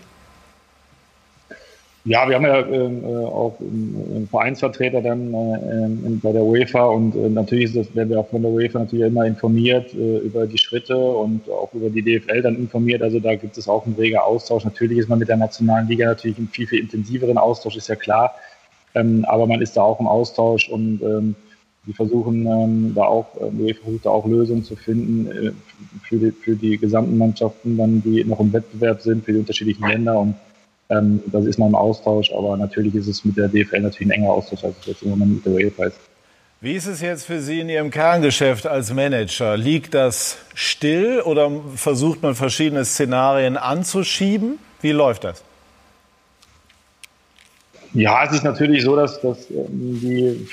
Ja, 2.07 2.29
wir 2.29 2.35
haben 2.37 2.45
ja 2.45 2.65
ähm, 2.65 3.03
äh, 3.03 3.25
auch 3.25 3.59
einen 3.59 4.29
Vereinsvertreter 4.31 5.01
dann 5.01 5.33
äh, 5.33 5.83
ähm, 5.83 6.21
bei 6.23 6.31
der 6.31 6.41
UEFA 6.41 6.85
und 6.85 7.13
äh, 7.17 7.27
natürlich 7.27 7.73
das, 7.73 7.93
werden 7.93 8.11
wir 8.11 8.21
auch 8.21 8.29
von 8.29 8.41
der 8.41 8.49
UEFA 8.49 8.79
natürlich 8.79 9.07
immer 9.07 9.25
informiert 9.25 9.93
äh, 9.93 10.19
über 10.19 10.47
die 10.47 10.57
Schritte 10.57 10.97
und 10.97 11.49
auch 11.49 11.73
über 11.73 11.89
die 11.89 12.01
DFL 12.01 12.41
dann 12.41 12.55
informiert. 12.55 13.01
Also 13.01 13.19
da 13.19 13.35
gibt 13.35 13.57
es 13.57 13.67
auch 13.67 13.85
einen 13.85 13.95
reger 13.95 14.23
Austausch. 14.23 14.63
Natürlich 14.63 14.99
ist 14.99 15.09
man 15.09 15.19
mit 15.19 15.27
der 15.27 15.35
nationalen 15.35 15.89
Liga 15.89 16.05
natürlich 16.05 16.37
im 16.37 16.47
viel, 16.47 16.65
viel 16.65 16.79
intensiveren 16.79 17.37
Austausch, 17.37 17.75
ist 17.75 17.89
ja 17.89 17.95
klar. 17.95 18.35
Ähm, 18.95 19.25
aber 19.27 19.45
man 19.45 19.61
ist 19.61 19.75
da 19.75 19.81
auch 19.81 19.99
im 19.99 20.07
Austausch 20.07 20.69
und 20.69 21.01
ähm, 21.01 21.35
die 21.85 21.93
versuchen 21.93 22.45
ähm, 22.45 22.93
da 22.95 23.03
auch, 23.03 23.35
äh, 23.35 23.63
UEFA 23.63 23.83
versucht 23.83 24.05
da 24.05 24.11
auch 24.11 24.25
Lösungen 24.25 24.63
zu 24.63 24.77
finden 24.77 25.27
äh, 25.29 25.51
für, 26.07 26.15
die, 26.15 26.31
für 26.31 26.55
die 26.55 26.77
gesamten 26.77 27.17
Mannschaften, 27.17 27.75
dann 27.75 28.01
die 28.01 28.23
noch 28.23 28.39
im 28.39 28.53
Wettbewerb 28.53 29.01
sind, 29.01 29.25
für 29.25 29.33
die 29.33 29.39
unterschiedlichen 29.39 29.85
Länder 29.85 30.17
und 30.17 30.35
ähm, 30.89 31.21
das 31.27 31.45
ist 31.45 31.59
man 31.59 31.69
im 31.69 31.75
Austausch, 31.75 32.31
aber 32.31 32.55
natürlich 32.57 32.95
ist 32.95 33.07
es 33.07 33.25
mit 33.25 33.37
der 33.37 33.47
DFL 33.47 33.81
natürlich 33.81 34.07
ein 34.07 34.21
enger 34.21 34.31
Austausch, 34.31 34.63
als 34.63 34.75
es 34.79 34.85
jetzt 34.85 35.03
im 35.03 35.09
Moment 35.09 35.35
mit 35.35 35.45
der 35.45 35.53
UEFA 35.53 35.85
ist. 35.85 35.99
Wie 36.59 36.73
ist 36.73 36.87
es 36.87 37.01
jetzt 37.01 37.25
für 37.25 37.39
Sie 37.39 37.59
in 37.59 37.69
Ihrem 37.69 37.91
Kerngeschäft 37.91 38.65
als 38.65 38.91
Manager? 38.91 39.57
Liegt 39.57 39.93
das 39.93 40.39
still 40.55 41.21
oder 41.21 41.51
versucht 41.75 42.23
man 42.23 42.33
verschiedene 42.33 42.83
Szenarien 42.83 43.57
anzuschieben? 43.57 44.57
Wie 44.81 44.91
läuft 44.91 45.23
das? 45.23 45.43
Ja, 47.93 48.25
es 48.25 48.33
ist 48.33 48.43
natürlich 48.43 48.83
so, 48.83 48.95
dass, 48.95 49.21
dass 49.21 49.49
ähm, 49.51 49.67
die 49.71 50.47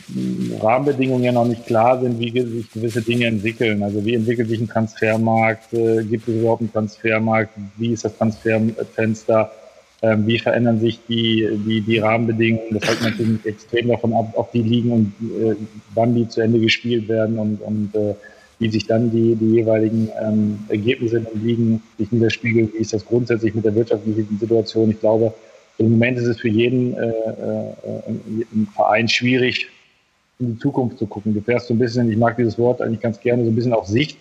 Rahmenbedingungen 0.61 1.25
ja 1.25 1.33
noch 1.33 1.47
nicht 1.47 1.67
klar 1.67 2.01
sind, 2.01 2.19
wie 2.19 2.31
sich 2.41 2.71
gewisse 2.71 3.03
Dinge 3.03 3.27
entwickeln. 3.27 3.83
Also 3.83 4.05
wie 4.05 4.15
entwickelt 4.15 4.49
sich 4.49 4.61
ein 4.61 4.69
Transfermarkt? 4.69 5.73
Äh, 5.73 6.05
gibt 6.05 6.29
es 6.29 6.35
überhaupt 6.35 6.63
einen 6.63 6.73
Transfermarkt? 6.73 7.53
Wie 7.77 7.93
ist 7.93 8.05
das 8.05 8.17
Transferfenster? 8.17 9.51
Ähm, 10.05 10.27
wie 10.27 10.39
verändern 10.39 10.81
sich 10.81 11.01
die, 11.09 11.49
die, 11.67 11.81
die 11.81 11.99
Rahmenbedingungen. 11.99 12.79
Das 12.79 12.87
hängt 12.87 13.03
natürlich 13.05 13.47
extrem 13.47 13.89
davon 13.89 14.13
ab, 14.13 14.35
ob 14.35 14.53
die 14.53 14.61
liegen 14.61 14.93
und 14.93 15.13
äh, 15.41 15.55
wann 15.95 16.15
die 16.15 16.29
zu 16.29 16.43
Ende 16.43 16.61
gespielt 16.61 17.09
werden 17.09 17.39
und, 17.39 17.63
und 17.63 17.95
äh, 17.95 18.15
wie 18.59 18.69
sich 18.69 18.87
dann 18.87 19.11
die, 19.11 19.35
die 19.35 19.53
jeweiligen 19.53 20.11
ähm, 20.23 20.59
Ergebnisse 20.69 21.17
in 21.19 21.25
den 21.25 21.47
Ligen 21.47 21.83
sich 21.97 22.13
widerspiegeln. 22.13 22.71
Wie 22.75 22.83
ist 22.83 22.93
das 22.93 23.07
grundsätzlich 23.07 23.55
mit 23.55 23.65
der 23.65 23.75
wirtschaftlichen 23.75 24.39
Situation? 24.39 24.91
Ich 24.91 25.01
glaube, 25.01 25.33
im 25.79 25.93
Moment 25.93 26.19
ist 26.19 26.27
es 26.27 26.39
für 26.39 26.51
jeden 26.51 26.93
äh, 26.99 27.09
äh, 27.09 28.45
im 28.53 28.67
Verein 28.75 29.09
schwierig, 29.09 29.69
in 30.39 30.53
die 30.53 30.59
Zukunft 30.59 30.99
zu 30.99 31.07
gucken. 31.07 31.33
Du 31.33 31.41
fährst 31.41 31.69
so 31.69 31.75
ein 31.75 31.79
bisschen, 31.79 32.11
ich 32.11 32.19
mag 32.19 32.37
dieses 32.37 32.59
Wort 32.59 32.83
eigentlich 32.83 33.01
ganz 33.01 33.19
gerne, 33.21 33.43
so 33.43 33.51
ein 33.51 33.55
bisschen 33.55 33.73
auf 33.73 33.87
Sicht 33.87 34.19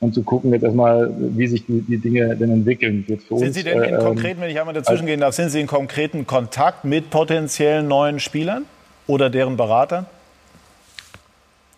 und 0.00 0.14
zu 0.14 0.22
gucken 0.22 0.52
jetzt 0.52 0.62
erstmal, 0.62 1.10
wie 1.18 1.46
sich 1.46 1.64
die, 1.66 1.80
die 1.80 1.98
Dinge 1.98 2.36
denn 2.36 2.50
entwickeln. 2.50 3.04
Jetzt 3.08 3.26
für 3.26 3.38
sind 3.38 3.48
uns, 3.48 3.56
Sie 3.56 3.64
denn 3.64 3.82
in 3.82 3.94
äh, 3.94 3.98
konkreten, 3.98 4.40
wenn 4.40 4.50
ich 4.50 4.58
einmal 4.58 4.74
dazwischen 4.74 5.06
gehen 5.06 5.20
darf, 5.20 5.34
sind 5.34 5.50
Sie 5.50 5.60
in 5.60 5.66
konkreten 5.66 6.26
Kontakt 6.26 6.84
mit 6.84 7.10
potenziellen 7.10 7.88
neuen 7.88 8.20
Spielern 8.20 8.64
oder 9.06 9.30
deren 9.30 9.56
Beratern? 9.56 10.06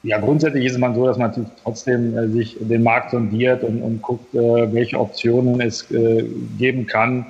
Ja, 0.03 0.19
grundsätzlich 0.19 0.65
ist 0.65 0.73
es 0.73 0.79
man 0.79 0.95
so, 0.95 1.07
dass 1.07 1.19
man 1.19 1.33
trotzdem 1.63 2.17
äh, 2.17 2.29
sich 2.29 2.57
den 2.61 2.83
Markt 2.83 3.11
sondiert 3.11 3.65
und, 3.65 3.83
und 3.83 4.03
guckt, 4.03 4.35
äh, 4.35 4.73
welche 4.73 4.99
Optionen 5.01 5.61
es 5.61 5.91
äh, 5.91 6.25
geben 6.59 6.87
kann, 6.87 7.27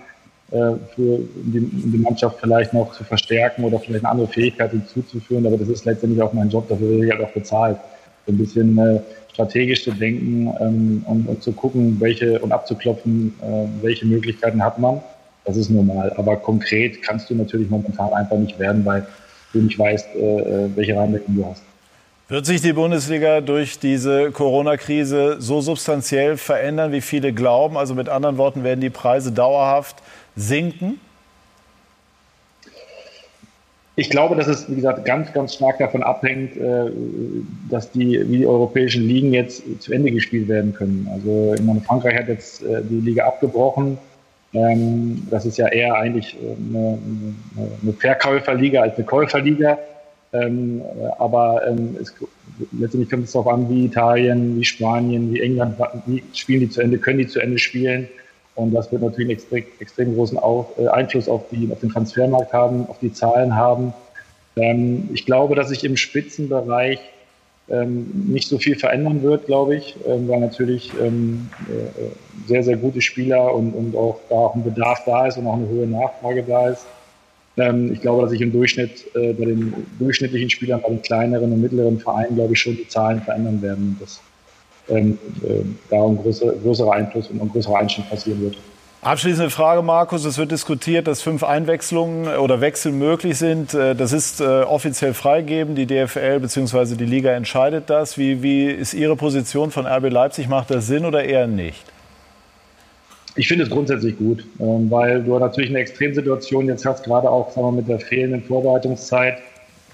äh, 0.51 0.75
für 0.95 1.19
die, 1.35 1.61
die, 1.61 1.99
Mannschaft 1.99 2.39
vielleicht 2.41 2.73
noch 2.73 2.93
zu 2.93 3.03
verstärken 3.03 3.65
oder 3.65 3.81
vielleicht 3.81 4.05
eine 4.05 4.13
andere 4.13 4.29
Fähigkeit 4.29 4.71
hinzuzuführen. 4.71 5.47
Aber 5.47 5.57
das 5.57 5.69
ist 5.69 5.85
letztendlich 5.87 6.23
auch 6.23 6.33
mein 6.33 6.51
Job, 6.51 6.69
dafür 6.69 6.91
werde 6.91 7.07
ich 7.07 7.13
halt 7.13 7.23
auch 7.23 7.33
bezahlt. 7.33 7.79
Ein 8.29 8.39
bisschen 8.39 8.79
äh, 8.79 9.01
strategisch 9.37 9.85
zu 9.85 9.91
denken 9.91 10.51
ähm, 10.61 11.05
und, 11.07 11.29
und, 11.29 11.43
zu 11.43 11.53
gucken, 11.53 12.01
welche 12.01 12.39
und 12.39 12.53
abzuklopfen, 12.53 13.35
äh, 13.43 13.67
welche 13.83 14.07
Möglichkeiten 14.07 14.65
hat 14.65 14.79
man. 14.79 15.03
Das 15.45 15.59
ist 15.59 15.69
normal. 15.69 16.11
Aber 16.17 16.37
konkret 16.37 17.03
kannst 17.03 17.29
du 17.29 17.35
natürlich 17.35 17.69
momentan 17.69 18.15
einfach 18.15 18.39
nicht 18.39 18.59
werden, 18.59 18.83
weil 18.87 19.07
du 19.53 19.59
nicht 19.61 19.79
weißt, 19.79 20.09
äh, 20.15 20.19
äh 20.19 20.71
welche 20.75 20.97
Rahmenbedingungen 20.97 21.43
du 21.43 21.51
hast. 21.51 21.63
Wird 22.29 22.47
sich 22.47 22.63
die 22.63 22.73
Bundesliga 22.73 23.43
durch 23.43 23.79
diese 23.79 24.33
Corona-Krise 24.33 25.37
so 25.39 25.61
substanziell 25.61 26.39
verändern, 26.39 26.91
wie 26.93 27.03
viele 27.03 27.35
glauben? 27.35 27.77
Also 27.77 27.95
mit 27.95 28.09
anderen 28.09 28.39
Worten, 28.39 28.65
werden 28.65 28.81
die 28.81 28.91
Preise 28.91 29.33
dauerhaft 29.33 29.97
sinken? 30.35 30.99
Ich 33.99 34.11
glaube, 34.11 34.37
dass 34.37 34.47
es, 34.47 34.71
wie 34.71 34.75
gesagt, 34.75 35.07
ganz, 35.07 35.33
ganz 35.33 35.55
stark 35.55 35.79
davon 35.79 36.03
abhängt, 36.03 36.55
äh, 36.57 36.91
dass 37.71 37.91
die, 37.91 38.29
wie 38.29 38.39
die 38.39 38.47
europäischen 38.47 39.09
Ligen 39.09 39.33
jetzt 39.33 39.63
zu 39.81 39.93
Ende 39.93 40.13
gespielt 40.13 40.49
werden 40.49 40.75
können. 40.75 41.09
Also 41.11 41.55
meine, 41.63 41.81
Frankreich 41.81 42.15
hat 42.19 42.29
jetzt 42.29 42.63
äh, 42.63 42.83
die 42.83 43.01
Liga 43.01 43.27
abgebrochen. 43.27 43.97
Ähm, 44.53 45.27
das 45.31 45.47
ist 45.47 45.57
ja 45.57 45.69
eher 45.69 45.95
eigentlich 45.95 46.35
äh, 46.35 46.77
eine, 46.77 46.99
eine 47.83 47.93
Verkäuferliga 47.95 48.83
als 48.83 48.97
eine 48.97 49.07
Käuferliga. 49.07 49.79
Ähm, 50.35 50.83
aber 51.19 51.67
ähm, 51.67 51.97
es, 51.99 52.13
letztendlich 52.79 53.09
kommt 53.09 53.25
es 53.25 53.33
darauf 53.33 53.49
an, 53.49 53.71
wie 53.71 53.87
Italien, 53.87 54.59
wie 54.59 54.65
Spanien, 54.65 55.33
wie 55.33 55.41
England, 55.41 55.79
wie 56.05 56.23
spielen 56.35 56.61
die 56.61 56.69
zu 56.69 56.83
Ende, 56.83 56.99
können 56.99 57.19
die 57.19 57.29
zu 57.29 57.41
Ende 57.41 57.59
spielen. 57.59 58.09
Und 58.57 58.73
das 58.73 58.91
wird 58.91 59.03
natürlich 59.03 59.29
einen 59.29 59.39
extrem, 59.39 59.65
extrem 59.79 60.15
großen 60.15 60.39
äh, 60.79 60.89
Einfluss 60.89 61.29
auf, 61.29 61.43
die, 61.51 61.71
auf 61.71 61.81
den 61.81 61.91
Transfermarkt 61.91 62.53
haben, 62.53 62.87
auf 62.89 62.99
die 62.99 63.13
Zahlen 63.13 63.55
haben. 63.55 63.93
Ähm, 64.57 65.09
ich 65.13 65.27
glaube, 65.27 65.55
dass 65.55 65.69
sich 65.69 65.85
im 65.85 65.97
Spitzenbereich 65.97 66.99
ähm, 67.69 68.11
nicht 68.29 68.49
so 68.49 68.59
viel 68.59 68.77
verändern 68.77 69.23
wird, 69.23 69.47
glaube 69.47 69.77
ich, 69.77 69.97
ähm, 70.07 70.29
weil 70.29 70.41
natürlich 70.41 70.93
ähm, 71.01 71.51
äh, 71.69 72.49
sehr, 72.49 72.63
sehr 72.63 72.77
gute 72.77 73.01
Spieler 73.01 73.55
und, 73.55 73.73
und 73.73 73.97
auch 73.97 74.21
da 74.29 74.37
auch 74.37 74.55
ein 74.55 74.65
Bedarf 74.65 75.03
da 75.05 75.27
ist 75.27 75.37
und 75.37 75.47
auch 75.47 75.55
eine 75.55 75.69
hohe 75.69 75.87
Nachfrage 75.87 76.43
da 76.43 76.69
ist. 76.71 76.87
Ähm, 77.59 77.93
ich 77.93 78.01
glaube, 78.01 78.23
dass 78.23 78.31
sich 78.31 78.41
im 78.41 78.53
Durchschnitt 78.53 79.05
äh, 79.15 79.33
bei 79.33 79.47
den 79.47 79.75
durchschnittlichen 79.99 80.49
Spielern, 80.49 80.81
bei 80.81 80.89
den 80.89 81.03
kleineren 81.03 81.53
und 81.53 81.61
mittleren 81.61 81.99
Vereinen, 81.99 82.37
glaube 82.37 82.55
ich, 82.55 82.61
schon 82.61 82.77
die 82.77 82.89
Zahlen 82.89 83.21
verändern 83.21 83.61
werden. 83.61 83.97
Das 84.01 84.21
ähm, 84.89 85.19
äh, 85.43 85.63
da 85.91 86.05
ein 86.05 86.17
größer, 86.17 86.53
größerer 86.63 86.93
Einfluss 86.93 87.29
und 87.29 87.41
ein 87.41 87.49
größerer 87.49 87.79
Einschnitt 87.79 88.09
passieren 88.09 88.41
wird. 88.43 88.57
Abschließende 89.03 89.51
Frage, 89.51 89.83
Markus. 89.83 90.25
Es 90.25 90.37
wird 90.37 90.51
diskutiert, 90.51 91.07
dass 91.07 91.23
fünf 91.23 91.45
Einwechslungen 91.45 92.27
oder 92.39 92.61
Wechsel 92.61 92.91
möglich 92.91 93.39
sind. 93.39 93.73
Äh, 93.73 93.95
das 93.95 94.13
ist 94.13 94.41
äh, 94.41 94.63
offiziell 94.63 95.15
freigegeben. 95.15 95.77
Die 95.77 95.87
DFL 95.87 96.41
bzw. 96.41 96.97
die 96.97 97.05
Liga 97.05 97.31
entscheidet 97.31 97.89
das. 97.89 98.19
Wie, 98.19 98.43
wie 98.43 98.67
ist 98.67 98.95
Ihre 98.95 99.15
Position 99.15 99.71
von 99.71 99.87
RB 99.87 100.11
Leipzig? 100.11 100.49
Macht 100.49 100.71
das 100.71 100.87
Sinn 100.87 101.05
oder 101.05 101.23
eher 101.23 101.47
nicht? 101.47 101.85
Ich 103.37 103.49
finde 103.49 103.65
es 103.65 103.71
grundsätzlich 103.71 104.17
gut, 104.17 104.45
ähm, 104.59 104.91
weil 104.91 105.23
du 105.23 105.39
natürlich 105.39 105.71
eine 105.71 105.81
Extremsituation 105.81 106.67
jetzt 106.67 106.87
hast, 106.87 107.05
gerade 107.05 107.31
auch 107.31 107.51
sagen 107.53 107.67
wir, 107.67 107.73
mit 107.73 107.89
der 107.89 108.01
fehlenden 108.01 108.43
Vorbereitungszeit, 108.43 109.39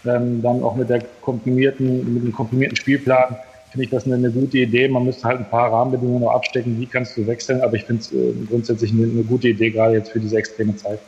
ähm, 0.06 0.40
dann 0.42 0.62
auch 0.62 0.76
mit, 0.76 0.88
der 0.88 1.02
komprimierten, 1.20 2.14
mit 2.14 2.24
dem 2.24 2.32
komprimierten 2.32 2.76
Spielplan 2.76 3.36
finde 3.72 3.84
ich 3.84 3.90
das 3.90 4.04
eine, 4.04 4.16
eine, 4.16 4.30
gute 4.30 4.58
Idee. 4.58 4.86
Man 4.88 5.04
müsste 5.04 5.24
halt 5.24 5.40
ein 5.40 5.48
paar 5.48 5.72
Rahmenbedingungen 5.72 6.20
noch 6.22 6.32
abstecken, 6.32 6.78
wie 6.78 6.86
kannst 6.86 7.16
du 7.16 7.26
wechseln, 7.26 7.62
aber 7.62 7.74
ich 7.74 7.84
finde 7.84 8.02
es 8.02 8.12
äh, 8.12 8.32
grundsätzlich 8.48 8.92
eine, 8.92 9.04
eine, 9.04 9.22
gute 9.22 9.48
Idee, 9.48 9.70
gerade 9.70 9.94
jetzt 9.94 10.10
für 10.12 10.20
diese 10.20 10.36
extreme 10.36 10.76
Zeit. 10.76 10.98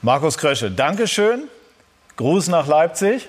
Markus 0.00 0.38
Krösche, 0.38 0.70
Dankeschön. 0.70 1.44
Gruß 2.16 2.48
nach 2.48 2.66
Leipzig 2.66 3.28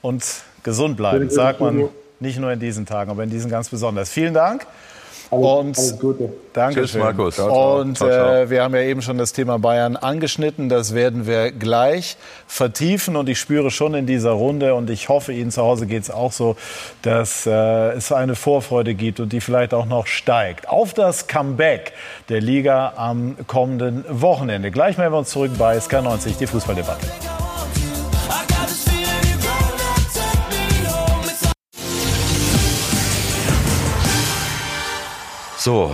und 0.00 0.24
gesund 0.62 0.96
bleiben, 0.96 1.28
sagt 1.28 1.60
man 1.60 1.90
nicht 2.20 2.38
nur 2.38 2.50
in 2.50 2.58
diesen 2.58 2.86
Tagen, 2.86 3.10
aber 3.10 3.22
in 3.22 3.28
diesen 3.28 3.50
ganz 3.50 3.68
besonders. 3.68 4.10
Vielen 4.10 4.32
Dank. 4.32 4.66
Alles, 5.30 5.46
und 5.46 5.78
alles 5.78 5.98
Gute. 5.98 6.32
Danke 6.52 6.80
Tschüss, 6.80 6.94
Markus. 6.94 7.34
Ciao, 7.34 7.48
ciao. 7.48 7.80
Und 7.80 7.98
ciao, 7.98 8.08
äh, 8.08 8.50
wir 8.50 8.62
haben 8.62 8.74
ja 8.74 8.80
eben 8.82 9.02
schon 9.02 9.18
das 9.18 9.32
Thema 9.32 9.58
Bayern 9.58 9.96
angeschnitten. 9.96 10.68
Das 10.68 10.94
werden 10.94 11.26
wir 11.26 11.52
gleich 11.52 12.16
vertiefen. 12.46 13.16
Und 13.16 13.28
ich 13.28 13.38
spüre 13.38 13.70
schon 13.70 13.94
in 13.94 14.06
dieser 14.06 14.30
Runde, 14.30 14.74
und 14.74 14.90
ich 14.90 15.08
hoffe, 15.08 15.32
Ihnen 15.32 15.50
zu 15.50 15.62
Hause 15.62 15.86
geht 15.86 16.02
es 16.02 16.10
auch 16.10 16.32
so, 16.32 16.56
dass 17.02 17.46
äh, 17.46 17.50
es 17.92 18.10
eine 18.12 18.34
Vorfreude 18.34 18.94
gibt 18.94 19.20
und 19.20 19.32
die 19.32 19.40
vielleicht 19.40 19.74
auch 19.74 19.86
noch 19.86 20.06
steigt. 20.06 20.68
Auf 20.68 20.94
das 20.94 21.26
Comeback 21.26 21.92
der 22.28 22.40
Liga 22.40 22.94
am 22.96 23.36
kommenden 23.46 24.04
Wochenende. 24.08 24.70
Gleich 24.70 24.98
melden 24.98 25.12
wir 25.12 25.18
uns 25.18 25.30
zurück 25.30 25.52
bei 25.58 25.76
SK90, 25.76 26.38
die 26.38 26.46
Fußballdebatte. 26.46 27.06
So, 35.58 35.92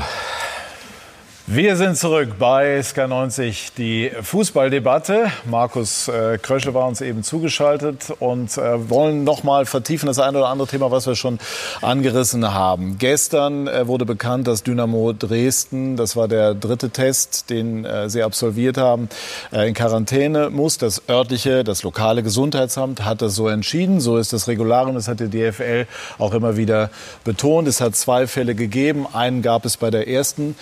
wir 1.47 1.77
sind 1.77 1.99
zurück 1.99 2.39
bei 2.39 2.81
SK90, 2.81 3.73
die 3.77 4.11
Fußballdebatte. 4.23 5.31
Markus 5.45 6.09
äh, 6.09 6.39
Krösche 6.39 6.73
war 6.73 6.89
uns 6.89 7.03
eben 7.03 7.23
zugeschaltet 7.23 8.15
und 8.19 8.57
äh, 8.57 8.89
wollen 8.89 9.25
noch 9.25 9.43
mal 9.43 9.67
vertiefen 9.67 10.07
das 10.07 10.19
eine 10.19 10.39
oder 10.39 10.49
andere 10.49 10.67
Thema, 10.67 10.91
was 10.91 11.07
wir 11.07 11.15
schon 11.17 11.39
angerissen 11.83 12.55
haben. 12.55 12.97
Gestern 12.97 13.69
äh, 13.69 13.87
wurde 13.87 14.07
bekannt, 14.07 14.47
dass 14.47 14.63
Dynamo 14.63 15.13
Dresden, 15.13 15.97
das 15.97 16.17
war 16.17 16.29
der 16.29 16.55
dritte 16.55 16.89
Test, 16.89 17.51
den 17.51 17.85
äh, 17.85 18.09
sie 18.09 18.23
absolviert 18.23 18.79
haben, 18.79 19.11
äh, 19.53 19.69
in 19.69 19.75
Quarantäne 19.75 20.49
muss. 20.49 20.79
Das 20.79 21.03
örtliche, 21.11 21.63
das 21.63 21.83
lokale 21.83 22.23
Gesundheitsamt 22.23 23.05
hat 23.05 23.21
das 23.21 23.35
so 23.35 23.49
entschieden. 23.49 24.01
So 24.01 24.17
ist 24.17 24.33
das 24.33 24.49
Regularium, 24.49 24.95
das 24.95 25.09
hat 25.09 25.21
die 25.21 25.29
DFL 25.29 25.87
auch 26.17 26.33
immer 26.33 26.57
wieder 26.57 26.89
betont. 27.23 27.69
Es 27.69 27.83
hat 27.83 27.97
zwei 27.97 28.27
Fälle 28.27 28.55
gegeben. 28.55 29.07
Einen 29.13 29.43
gab 29.43 29.67
es 29.67 29.77
bei 29.77 29.91
der 29.91 30.09
ersten 30.09 30.57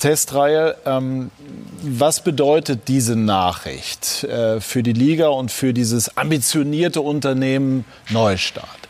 Testreihe. 0.00 0.76
Ähm, 0.84 1.30
was 1.82 2.22
bedeutet 2.22 2.88
diese 2.88 3.16
Nachricht 3.16 4.24
äh, 4.24 4.60
für 4.60 4.82
die 4.82 4.92
Liga 4.92 5.28
und 5.28 5.50
für 5.50 5.72
dieses 5.72 6.16
ambitionierte 6.16 7.00
Unternehmen 7.00 7.84
Neustart? 8.10 8.84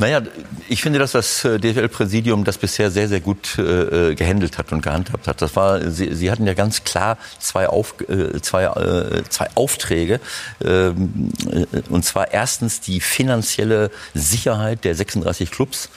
Naja, 0.00 0.22
ich 0.70 0.80
finde, 0.80 0.98
dass 0.98 1.12
das 1.12 1.44
äh, 1.44 1.58
DFL-Präsidium 1.58 2.44
das 2.44 2.56
bisher 2.56 2.90
sehr, 2.90 3.06
sehr 3.06 3.20
gut 3.20 3.58
äh, 3.58 4.12
äh, 4.12 4.14
gehandelt 4.14 4.56
hat 4.56 4.72
und 4.72 4.80
gehandhabt 4.80 5.28
hat. 5.28 5.42
Das 5.42 5.56
war, 5.56 5.90
sie, 5.90 6.14
sie 6.14 6.30
hatten 6.30 6.46
ja 6.46 6.54
ganz 6.54 6.84
klar 6.84 7.18
zwei, 7.38 7.68
Auf, 7.68 7.96
äh, 8.08 8.40
zwei, 8.40 8.64
äh, 8.64 9.22
zwei 9.28 9.48
Aufträge. 9.54 10.20
Ähm, 10.64 11.30
äh, 11.50 11.66
und 11.90 12.02
zwar 12.02 12.32
erstens 12.32 12.80
die 12.80 13.00
finanzielle 13.00 13.90
Sicherheit 14.14 14.84
der 14.84 14.94
36 14.94 15.50
Clubs 15.50 15.90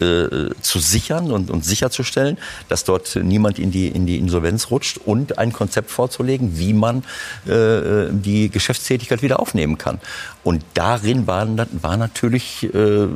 äh, 0.00 0.50
zu 0.60 0.78
sichern 0.78 1.30
und, 1.30 1.50
und 1.50 1.64
sicherzustellen, 1.64 2.38
dass 2.68 2.84
dort 2.84 3.16
niemand 3.16 3.58
in 3.58 3.70
die, 3.70 3.88
in 3.88 4.06
die 4.06 4.18
Insolvenz 4.18 4.70
rutscht 4.70 4.98
und 4.98 5.38
ein 5.38 5.52
Konzept 5.52 5.90
vorzulegen, 5.90 6.58
wie 6.58 6.72
man 6.72 7.04
äh, 7.46 8.08
die 8.10 8.50
Geschäftstätigkeit 8.50 9.22
wieder 9.22 9.40
aufnehmen 9.40 9.78
kann. 9.78 10.00
Und 10.46 10.64
darin 10.74 11.26
war, 11.26 11.44
war 11.82 11.96
natürlich 11.96 12.72
äh, 12.72 13.08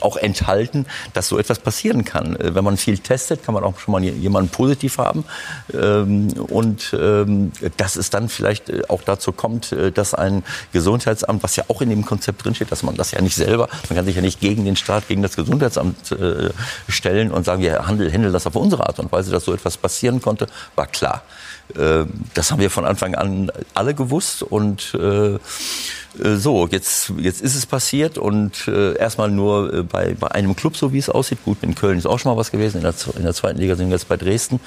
auch 0.00 0.16
enthalten, 0.16 0.86
dass 1.12 1.28
so 1.28 1.38
etwas 1.38 1.58
passieren 1.58 2.06
kann. 2.06 2.36
Äh, 2.36 2.54
wenn 2.54 2.64
man 2.64 2.78
viel 2.78 2.96
testet, 2.96 3.44
kann 3.44 3.52
man 3.52 3.64
auch 3.64 3.78
schon 3.78 3.92
mal 3.92 4.02
jemanden 4.02 4.48
positiv 4.48 4.96
haben. 4.96 5.24
Ähm, 5.74 6.28
und 6.48 6.96
ähm, 6.98 7.52
dass 7.76 7.96
es 7.96 8.08
dann 8.08 8.30
vielleicht 8.30 8.70
äh, 8.70 8.80
auch 8.88 9.02
dazu 9.02 9.30
kommt, 9.32 9.72
äh, 9.72 9.92
dass 9.92 10.14
ein 10.14 10.42
Gesundheitsamt, 10.72 11.42
was 11.42 11.54
ja 11.54 11.64
auch 11.68 11.82
in 11.82 11.90
dem 11.90 12.06
Konzept 12.06 12.46
drinsteht, 12.46 12.72
dass 12.72 12.82
man 12.82 12.96
das 12.96 13.10
ja 13.10 13.20
nicht 13.20 13.36
selber, 13.36 13.68
man 13.90 13.96
kann 13.96 14.06
sich 14.06 14.16
ja 14.16 14.22
nicht 14.22 14.40
gegen 14.40 14.64
den 14.64 14.76
Staat, 14.76 15.06
gegen 15.06 15.20
das 15.20 15.36
Gesundheitsamt 15.36 16.12
äh, 16.12 16.48
stellen 16.88 17.30
und 17.30 17.44
sagen, 17.44 17.60
wir 17.60 17.86
handeln 17.86 18.32
das 18.32 18.46
auf 18.46 18.56
unsere 18.56 18.86
Art 18.86 18.98
und 19.00 19.12
Weise, 19.12 19.30
dass 19.30 19.44
so 19.44 19.52
etwas 19.52 19.76
passieren 19.76 20.22
konnte, 20.22 20.46
war 20.76 20.86
klar. 20.86 21.24
Äh, 21.76 22.06
das 22.32 22.50
haben 22.50 22.60
wir 22.60 22.70
von 22.70 22.84
Anfang 22.84 23.14
an 23.14 23.50
alle 23.74 23.94
gewusst 23.94 24.42
und 24.42 24.94
äh, 24.94 25.38
so, 26.14 26.66
jetzt, 26.70 27.12
jetzt 27.18 27.40
ist 27.40 27.54
es 27.54 27.66
passiert 27.66 28.18
und 28.18 28.66
äh, 28.66 28.96
erstmal 28.96 29.30
nur 29.30 29.72
äh, 29.72 29.82
bei, 29.82 30.14
bei 30.14 30.28
einem 30.28 30.56
Club, 30.56 30.76
so 30.76 30.92
wie 30.92 30.98
es 30.98 31.08
aussieht. 31.08 31.38
Gut, 31.44 31.58
in 31.62 31.74
Köln 31.74 31.98
ist 31.98 32.06
auch 32.06 32.18
schon 32.18 32.32
mal 32.32 32.38
was 32.38 32.50
gewesen, 32.50 32.78
in 32.78 32.82
der, 32.82 32.94
in 33.16 33.22
der 33.22 33.34
zweiten 33.34 33.58
Liga 33.58 33.76
sind 33.76 33.88
wir 33.88 33.96
jetzt 33.96 34.08
bei 34.08 34.16
Dresden. 34.16 34.60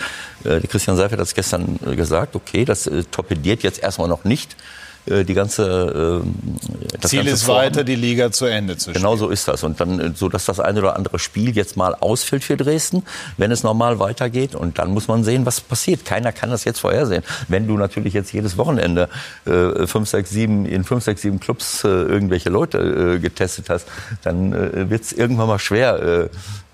Äh, 0.43 0.62
Christian 0.62 0.95
Seifert 0.95 1.19
hat 1.19 1.27
es 1.27 1.36
gestern 1.36 1.79
äh, 1.86 1.95
gesagt, 1.95 2.36
okay, 2.36 2.65
das 2.65 2.88
äh, 2.88 3.03
torpediert 3.03 3.63
jetzt 3.63 3.84
erstmal 3.84 4.08
noch 4.08 4.23
nicht 4.23 4.53
äh, 4.53 4.83
die 5.05 5.33
ganze 5.33 6.21
äh, 6.23 6.97
das 6.99 7.11
Ziel 7.11 7.19
ganze 7.19 7.33
ist 7.33 7.43
Form. 7.43 7.57
weiter, 7.57 7.83
die 7.83 7.95
Liga 7.95 8.31
zu 8.31 8.45
Ende 8.45 8.77
zu 8.77 8.91
spielen. 8.91 8.95
Genau 8.95 9.15
so 9.17 9.29
ist 9.29 9.47
das. 9.47 9.63
Und 9.63 9.79
dann, 9.79 9.99
äh, 9.99 10.11
so 10.15 10.29
dass 10.29 10.45
das 10.45 10.59
eine 10.59 10.79
oder 10.79 10.95
andere 10.95 11.19
Spiel 11.19 11.55
jetzt 11.55 11.75
mal 11.75 11.95
ausfällt 11.95 12.43
für 12.43 12.55
Dresden, 12.55 13.03
wenn 13.37 13.51
es 13.51 13.63
normal 13.63 13.99
weitergeht. 13.99 14.55
Und 14.55 14.79
dann 14.79 14.91
muss 14.91 15.07
man 15.07 15.23
sehen, 15.23 15.45
was 15.45 15.59
passiert. 15.59 16.05
Keiner 16.05 16.31
kann 16.31 16.49
das 16.49 16.63
jetzt 16.63 16.79
vorhersehen. 16.79 17.23
Wenn 17.47 17.67
du 17.67 17.77
natürlich 17.77 18.13
jetzt 18.13 18.31
jedes 18.31 18.57
Wochenende 18.57 19.09
äh, 19.45 19.85
fünf, 19.87 20.07
sechs, 20.07 20.29
sieben, 20.29 20.65
in 20.65 20.83
fünf, 20.83 21.03
sechs, 21.03 21.21
sieben 21.21 21.39
Clubs 21.39 21.83
äh, 21.83 21.87
irgendwelche 21.87 22.49
Leute 22.49 23.15
äh, 23.15 23.19
getestet 23.19 23.69
hast, 23.69 23.87
dann 24.23 24.53
äh, 24.53 24.89
wird 24.89 25.03
es 25.03 25.11
irgendwann 25.11 25.47
mal 25.47 25.59
schwer, 25.59 26.01
äh, 26.01 26.29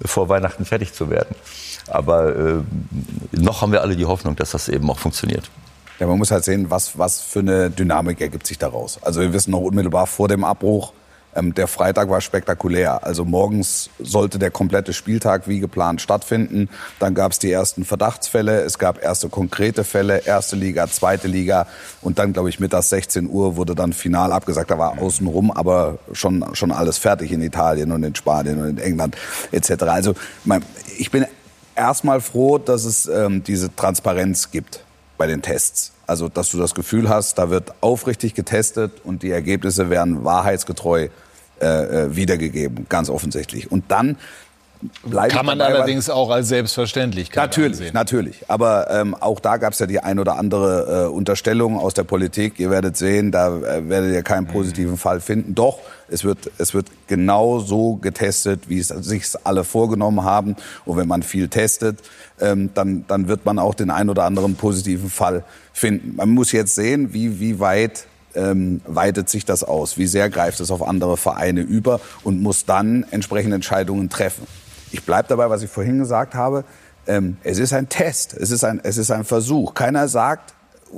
vor 0.05 0.29
Weihnachten 0.29 0.65
fertig 0.65 0.93
zu 0.93 1.09
werden. 1.09 1.35
Aber 1.87 2.35
äh, 2.35 2.53
noch 3.31 3.61
haben 3.61 3.71
wir 3.71 3.81
alle 3.81 3.95
die 3.95 4.05
Hoffnung, 4.05 4.35
dass 4.35 4.51
das 4.51 4.69
eben 4.69 4.89
auch 4.89 4.99
funktioniert. 4.99 5.49
Ja, 5.99 6.07
man 6.07 6.17
muss 6.17 6.31
halt 6.31 6.45
sehen, 6.45 6.69
was, 6.69 6.97
was 6.97 7.21
für 7.21 7.39
eine 7.39 7.69
Dynamik 7.69 8.21
ergibt 8.21 8.47
sich 8.47 8.57
daraus. 8.57 9.01
Also 9.03 9.19
wir 9.19 9.33
wissen 9.33 9.51
noch 9.51 9.59
unmittelbar 9.59 10.07
vor 10.07 10.29
dem 10.29 10.45
Abbruch, 10.45 10.93
ähm, 11.35 11.53
der 11.53 11.67
Freitag 11.67 12.09
war 12.09 12.21
spektakulär. 12.21 13.03
Also 13.03 13.25
morgens 13.25 13.89
sollte 13.99 14.39
der 14.39 14.51
komplette 14.51 14.93
Spieltag 14.93 15.47
wie 15.47 15.59
geplant 15.59 16.01
stattfinden. 16.01 16.69
Dann 16.99 17.13
gab 17.13 17.31
es 17.31 17.39
die 17.39 17.51
ersten 17.51 17.85
Verdachtsfälle, 17.85 18.62
es 18.62 18.79
gab 18.79 19.03
erste 19.03 19.29
konkrete 19.29 19.83
Fälle, 19.83 20.25
erste 20.25 20.55
Liga, 20.55 20.88
zweite 20.88 21.27
Liga 21.27 21.67
und 22.01 22.17
dann, 22.17 22.33
glaube 22.33 22.49
ich, 22.49 22.59
mittags 22.59 22.89
16 22.89 23.29
Uhr 23.29 23.57
wurde 23.57 23.75
dann 23.75 23.93
final 23.93 24.31
abgesagt. 24.31 24.71
Da 24.71 24.79
war 24.79 24.99
außenrum 24.99 25.51
aber 25.51 25.99
schon, 26.13 26.43
schon 26.53 26.71
alles 26.71 26.97
fertig 26.97 27.31
in 27.31 27.41
Italien 27.41 27.91
und 27.91 28.03
in 28.03 28.15
Spanien 28.15 28.62
und 28.62 28.69
in 28.69 28.77
England 28.79 29.15
etc. 29.51 29.83
Also 29.83 30.15
ich 30.97 31.12
bin 31.12 31.25
erstmal 31.75 32.21
froh, 32.21 32.57
dass 32.57 32.85
es 32.85 33.05
ähm, 33.07 33.43
diese 33.43 33.75
Transparenz 33.75 34.51
gibt 34.51 34.83
bei 35.19 35.27
den 35.27 35.43
Tests. 35.43 35.91
Also, 36.08 36.29
dass 36.29 36.49
du 36.49 36.58
das 36.58 36.73
Gefühl 36.73 37.08
hast, 37.08 37.38
da 37.38 37.51
wird 37.51 37.73
aufrichtig 37.82 38.34
getestet 38.34 38.93
und 39.03 39.21
die 39.21 39.29
Ergebnisse 39.29 39.91
werden 39.91 40.23
wahrheitsgetreu 40.23 41.10
äh, 41.62 41.65
äh 41.65 42.15
wiedergegeben, 42.15 42.88
ganz 42.89 43.12
offensichtlich. 43.12 43.71
Und 43.71 43.91
dann 43.91 44.17
bleibt 45.03 45.34
Kann 45.34 45.45
man 45.45 45.60
dabei, 45.60 45.75
allerdings 45.75 46.10
auch 46.10 46.29
als 46.29 46.47
selbstverständlich 46.47 47.34
Natürlich, 47.36 47.79
ansehen. 47.79 47.93
natürlich. 47.93 48.49
Aber 48.49 48.89
ähm, 48.89 49.13
auch 49.13 49.39
da 49.39 49.58
gab 49.58 49.73
es 49.73 49.79
ja 49.79 49.86
die 49.86 49.99
ein 49.99 50.19
oder 50.19 50.38
andere 50.38 51.08
äh, 51.08 51.10
Unterstellung 51.10 51.77
aus 51.77 51.93
der 51.93 52.05
Politik. 52.05 52.60
Ihr 52.60 52.69
werdet 52.69 52.95
sehen, 52.95 53.32
da 53.32 53.58
äh, 53.58 53.89
werdet 53.89 54.13
ihr 54.13 54.23
keinen 54.23 54.47
positiven 54.47 54.93
mhm. 54.93 54.97
Fall 54.97 55.19
finden. 55.19 55.53
Doch, 55.53 55.79
es 56.08 56.23
wird, 56.23 56.49
es 56.58 56.73
wird 56.73 56.88
genau 57.08 57.60
so 57.60 57.97
getestet, 57.97 58.69
wie 58.69 58.79
es 58.79 58.88
sich 58.88 59.25
alle 59.43 59.63
vorgenommen 59.63 60.23
haben. 60.23 60.55
Und 60.86 60.97
wenn 60.97 61.08
man 61.08 61.23
viel 61.23 61.49
testet, 61.49 61.99
ähm, 62.41 62.69
dann, 62.73 63.06
dann 63.08 63.28
wird 63.28 63.45
man 63.45 63.60
auch 63.60 63.75
den 63.75 63.89
ein 63.89 64.10
oder 64.10 64.23
anderen 64.23 64.56
positiven 64.56 65.10
Fall 65.10 65.43
finden. 65.73 66.15
Man 66.15 66.30
muss 66.30 66.52
jetzt 66.52 66.75
sehen, 66.75 67.13
wie, 67.13 67.39
wie 67.39 67.60
weit 67.60 68.06
ähm, 68.36 68.82
weitet 68.86 69.30
sich 69.30 69.45
das 69.45 69.63
aus, 69.63 69.97
wie 69.97 70.07
sehr 70.07 70.30
greift 70.30 70.59
es 70.59 70.72
auf 70.72 70.82
andere 70.82 71.18
Vereine 71.18 71.61
über 71.61 71.99
und 72.24 72.41
muss 72.41 72.66
dann 72.66 73.05
entsprechende 73.11 73.55
Entscheidungen 73.55 74.09
treffen. 74.09 74.45
Ich 74.91 75.03
bleibe 75.03 75.28
dabei, 75.28 75.49
was 75.49 75.61
ich 75.61 75.70
vorhin 75.70 75.99
gesagt 75.99 76.36
habe. 76.36 76.63
Ähm, 77.07 77.38
es 77.43 77.59
ist 77.59 77.74
ein 77.74 77.89
Test, 77.89 78.34
es 78.34 78.51
ist 78.51 78.63
ein, 78.63 78.80
es 78.84 78.97
ist 78.97 79.11
ein 79.11 79.24
Versuch. 79.24 79.74
Keiner 79.74 80.07
sagt, 80.07 80.53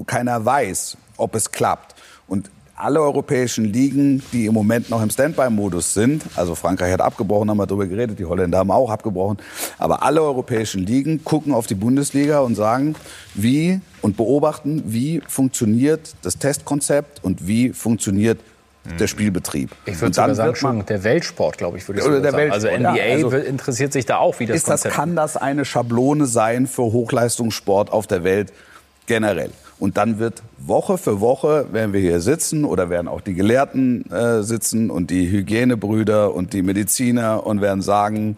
keiner 0.07 0.43
weiß, 0.43 0.97
ob 1.17 1.35
es 1.35 1.51
klappt. 1.51 1.95
Und 2.27 2.49
alle 2.81 3.01
europäischen 3.01 3.65
Ligen, 3.65 4.23
die 4.33 4.45
im 4.45 4.53
Moment 4.53 4.89
noch 4.89 5.01
im 5.01 5.09
Standby-Modus 5.09 5.93
sind, 5.93 6.23
also 6.35 6.55
Frankreich 6.55 6.91
hat 6.91 7.01
abgebrochen, 7.01 7.49
haben 7.49 7.57
wir 7.57 7.67
darüber 7.67 7.87
geredet, 7.87 8.19
die 8.19 8.25
Holländer 8.25 8.59
haben 8.59 8.71
auch 8.71 8.89
abgebrochen, 8.89 9.37
aber 9.77 10.03
alle 10.03 10.21
europäischen 10.21 10.85
Ligen 10.85 11.23
gucken 11.23 11.53
auf 11.53 11.67
die 11.67 11.75
Bundesliga 11.75 12.39
und 12.39 12.55
sagen, 12.55 12.95
wie 13.35 13.81
und 14.01 14.17
beobachten, 14.17 14.83
wie 14.87 15.21
funktioniert 15.27 16.15
das 16.23 16.37
Testkonzept 16.37 17.23
und 17.23 17.47
wie 17.47 17.69
funktioniert 17.69 18.39
der 18.99 19.07
Spielbetrieb. 19.07 19.69
Ich 19.85 20.01
würde 20.01 20.15
sogar 20.15 20.33
sagen, 20.33 20.55
schon 20.55 20.85
der 20.85 21.03
Weltsport, 21.03 21.57
glaube 21.57 21.77
ich, 21.77 21.87
würde 21.87 21.99
ich 21.99 22.05
sagen. 22.05 22.51
Also 22.51 22.67
NBA 22.67 22.95
ja, 22.95 23.13
also 23.13 23.29
interessiert 23.29 23.93
sich 23.93 24.07
da 24.07 24.17
auch, 24.17 24.39
wie 24.39 24.47
das 24.47 24.57
ist 24.57 24.67
das, 24.67 24.81
Konzept 24.81 24.95
kann 24.95 25.15
das 25.15 25.37
eine 25.37 25.65
Schablone 25.65 26.25
sein 26.25 26.65
für 26.65 26.83
Hochleistungssport 26.83 27.91
auf 27.91 28.07
der 28.07 28.23
Welt 28.23 28.51
generell? 29.07 29.51
Und 29.79 29.97
dann 29.97 30.19
wird 30.19 30.43
Woche 30.59 30.97
für 30.97 31.21
Woche, 31.21 31.65
werden 31.71 31.91
wir 31.93 32.01
hier 32.01 32.19
sitzen 32.21 32.65
oder 32.65 32.89
werden 32.89 33.07
auch 33.07 33.21
die 33.21 33.33
Gelehrten 33.33 34.09
äh, 34.11 34.43
sitzen 34.43 34.89
und 34.91 35.09
die 35.09 35.29
Hygienebrüder 35.31 36.33
und 36.35 36.53
die 36.53 36.61
Mediziner 36.61 37.45
und 37.45 37.61
werden 37.61 37.81
sagen, 37.81 38.37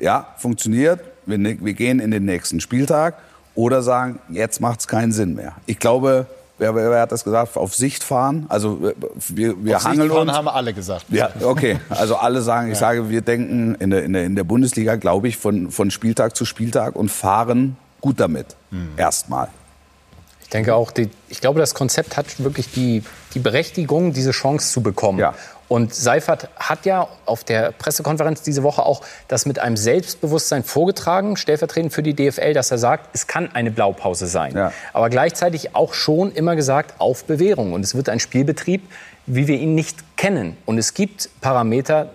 ja, 0.00 0.28
funktioniert, 0.38 1.00
wir, 1.26 1.36
ne- 1.38 1.58
wir 1.60 1.74
gehen 1.74 2.00
in 2.00 2.10
den 2.10 2.24
nächsten 2.24 2.60
Spieltag 2.60 3.16
oder 3.54 3.82
sagen, 3.82 4.18
jetzt 4.30 4.60
macht 4.62 4.80
es 4.80 4.88
keinen 4.88 5.12
Sinn 5.12 5.34
mehr. 5.34 5.52
Ich 5.66 5.78
glaube, 5.78 6.24
wer, 6.56 6.74
wer, 6.74 7.00
hat 7.02 7.12
das 7.12 7.22
gesagt, 7.22 7.58
auf 7.58 7.74
Sicht 7.74 8.02
fahren? 8.02 8.46
Also 8.48 8.88
äh, 8.88 8.94
wir, 9.28 9.62
wir 9.62 9.76
Auf 9.76 9.84
hangeln 9.84 10.02
Sicht 10.04 10.14
fahren 10.14 10.28
uns. 10.30 10.38
haben 10.38 10.48
alle 10.48 10.72
gesagt. 10.72 11.04
Ja, 11.10 11.28
okay. 11.42 11.78
Also 11.90 12.16
alle 12.16 12.40
sagen, 12.40 12.68
ich 12.68 12.74
Ja. 12.74 12.80
sage, 12.80 13.10
wir 13.10 13.20
denken 13.20 13.74
in 13.78 13.90
der, 13.90 14.04
in 14.04 14.14
der, 14.14 14.24
in 14.24 14.36
der 14.36 14.44
Bundesliga, 14.44 14.96
glaube 14.96 15.28
ich, 15.28 15.36
von, 15.36 15.70
von 15.70 15.90
Spieltag 15.90 16.34
zu 16.34 16.46
Spieltag 16.46 16.96
und 16.96 17.10
fahren 17.10 17.76
gut 18.00 18.18
damit. 18.20 18.56
Hm. 18.70 18.88
Erstmal. 18.96 19.48
Ich 20.52 20.54
denke 20.54 20.74
auch, 20.74 20.90
die, 20.90 21.08
ich 21.30 21.40
glaube, 21.40 21.60
das 21.60 21.72
Konzept 21.72 22.18
hat 22.18 22.44
wirklich 22.44 22.70
die, 22.70 23.02
die 23.32 23.38
Berechtigung, 23.38 24.12
diese 24.12 24.32
Chance 24.32 24.70
zu 24.70 24.82
bekommen. 24.82 25.18
Und 25.66 25.94
Seifert 25.94 26.50
hat 26.56 26.84
ja 26.84 27.08
auf 27.24 27.42
der 27.42 27.72
Pressekonferenz 27.72 28.42
diese 28.42 28.62
Woche 28.62 28.84
auch 28.84 29.00
das 29.28 29.46
mit 29.46 29.58
einem 29.58 29.78
Selbstbewusstsein 29.78 30.62
vorgetragen, 30.62 31.38
stellvertretend 31.38 31.94
für 31.94 32.02
die 32.02 32.12
DFL, 32.12 32.52
dass 32.52 32.70
er 32.70 32.76
sagt, 32.76 33.08
es 33.14 33.26
kann 33.26 33.50
eine 33.54 33.70
Blaupause 33.70 34.26
sein. 34.26 34.54
Aber 34.92 35.08
gleichzeitig 35.08 35.74
auch 35.74 35.94
schon 35.94 36.30
immer 36.32 36.54
gesagt, 36.54 37.00
auf 37.00 37.24
Bewährung. 37.24 37.72
Und 37.72 37.82
es 37.82 37.94
wird 37.94 38.10
ein 38.10 38.20
Spielbetrieb, 38.20 38.82
wie 39.24 39.46
wir 39.46 39.58
ihn 39.58 39.74
nicht 39.74 40.18
kennen. 40.18 40.58
Und 40.66 40.76
es 40.76 40.92
gibt 40.92 41.30
Parameter, 41.40 42.10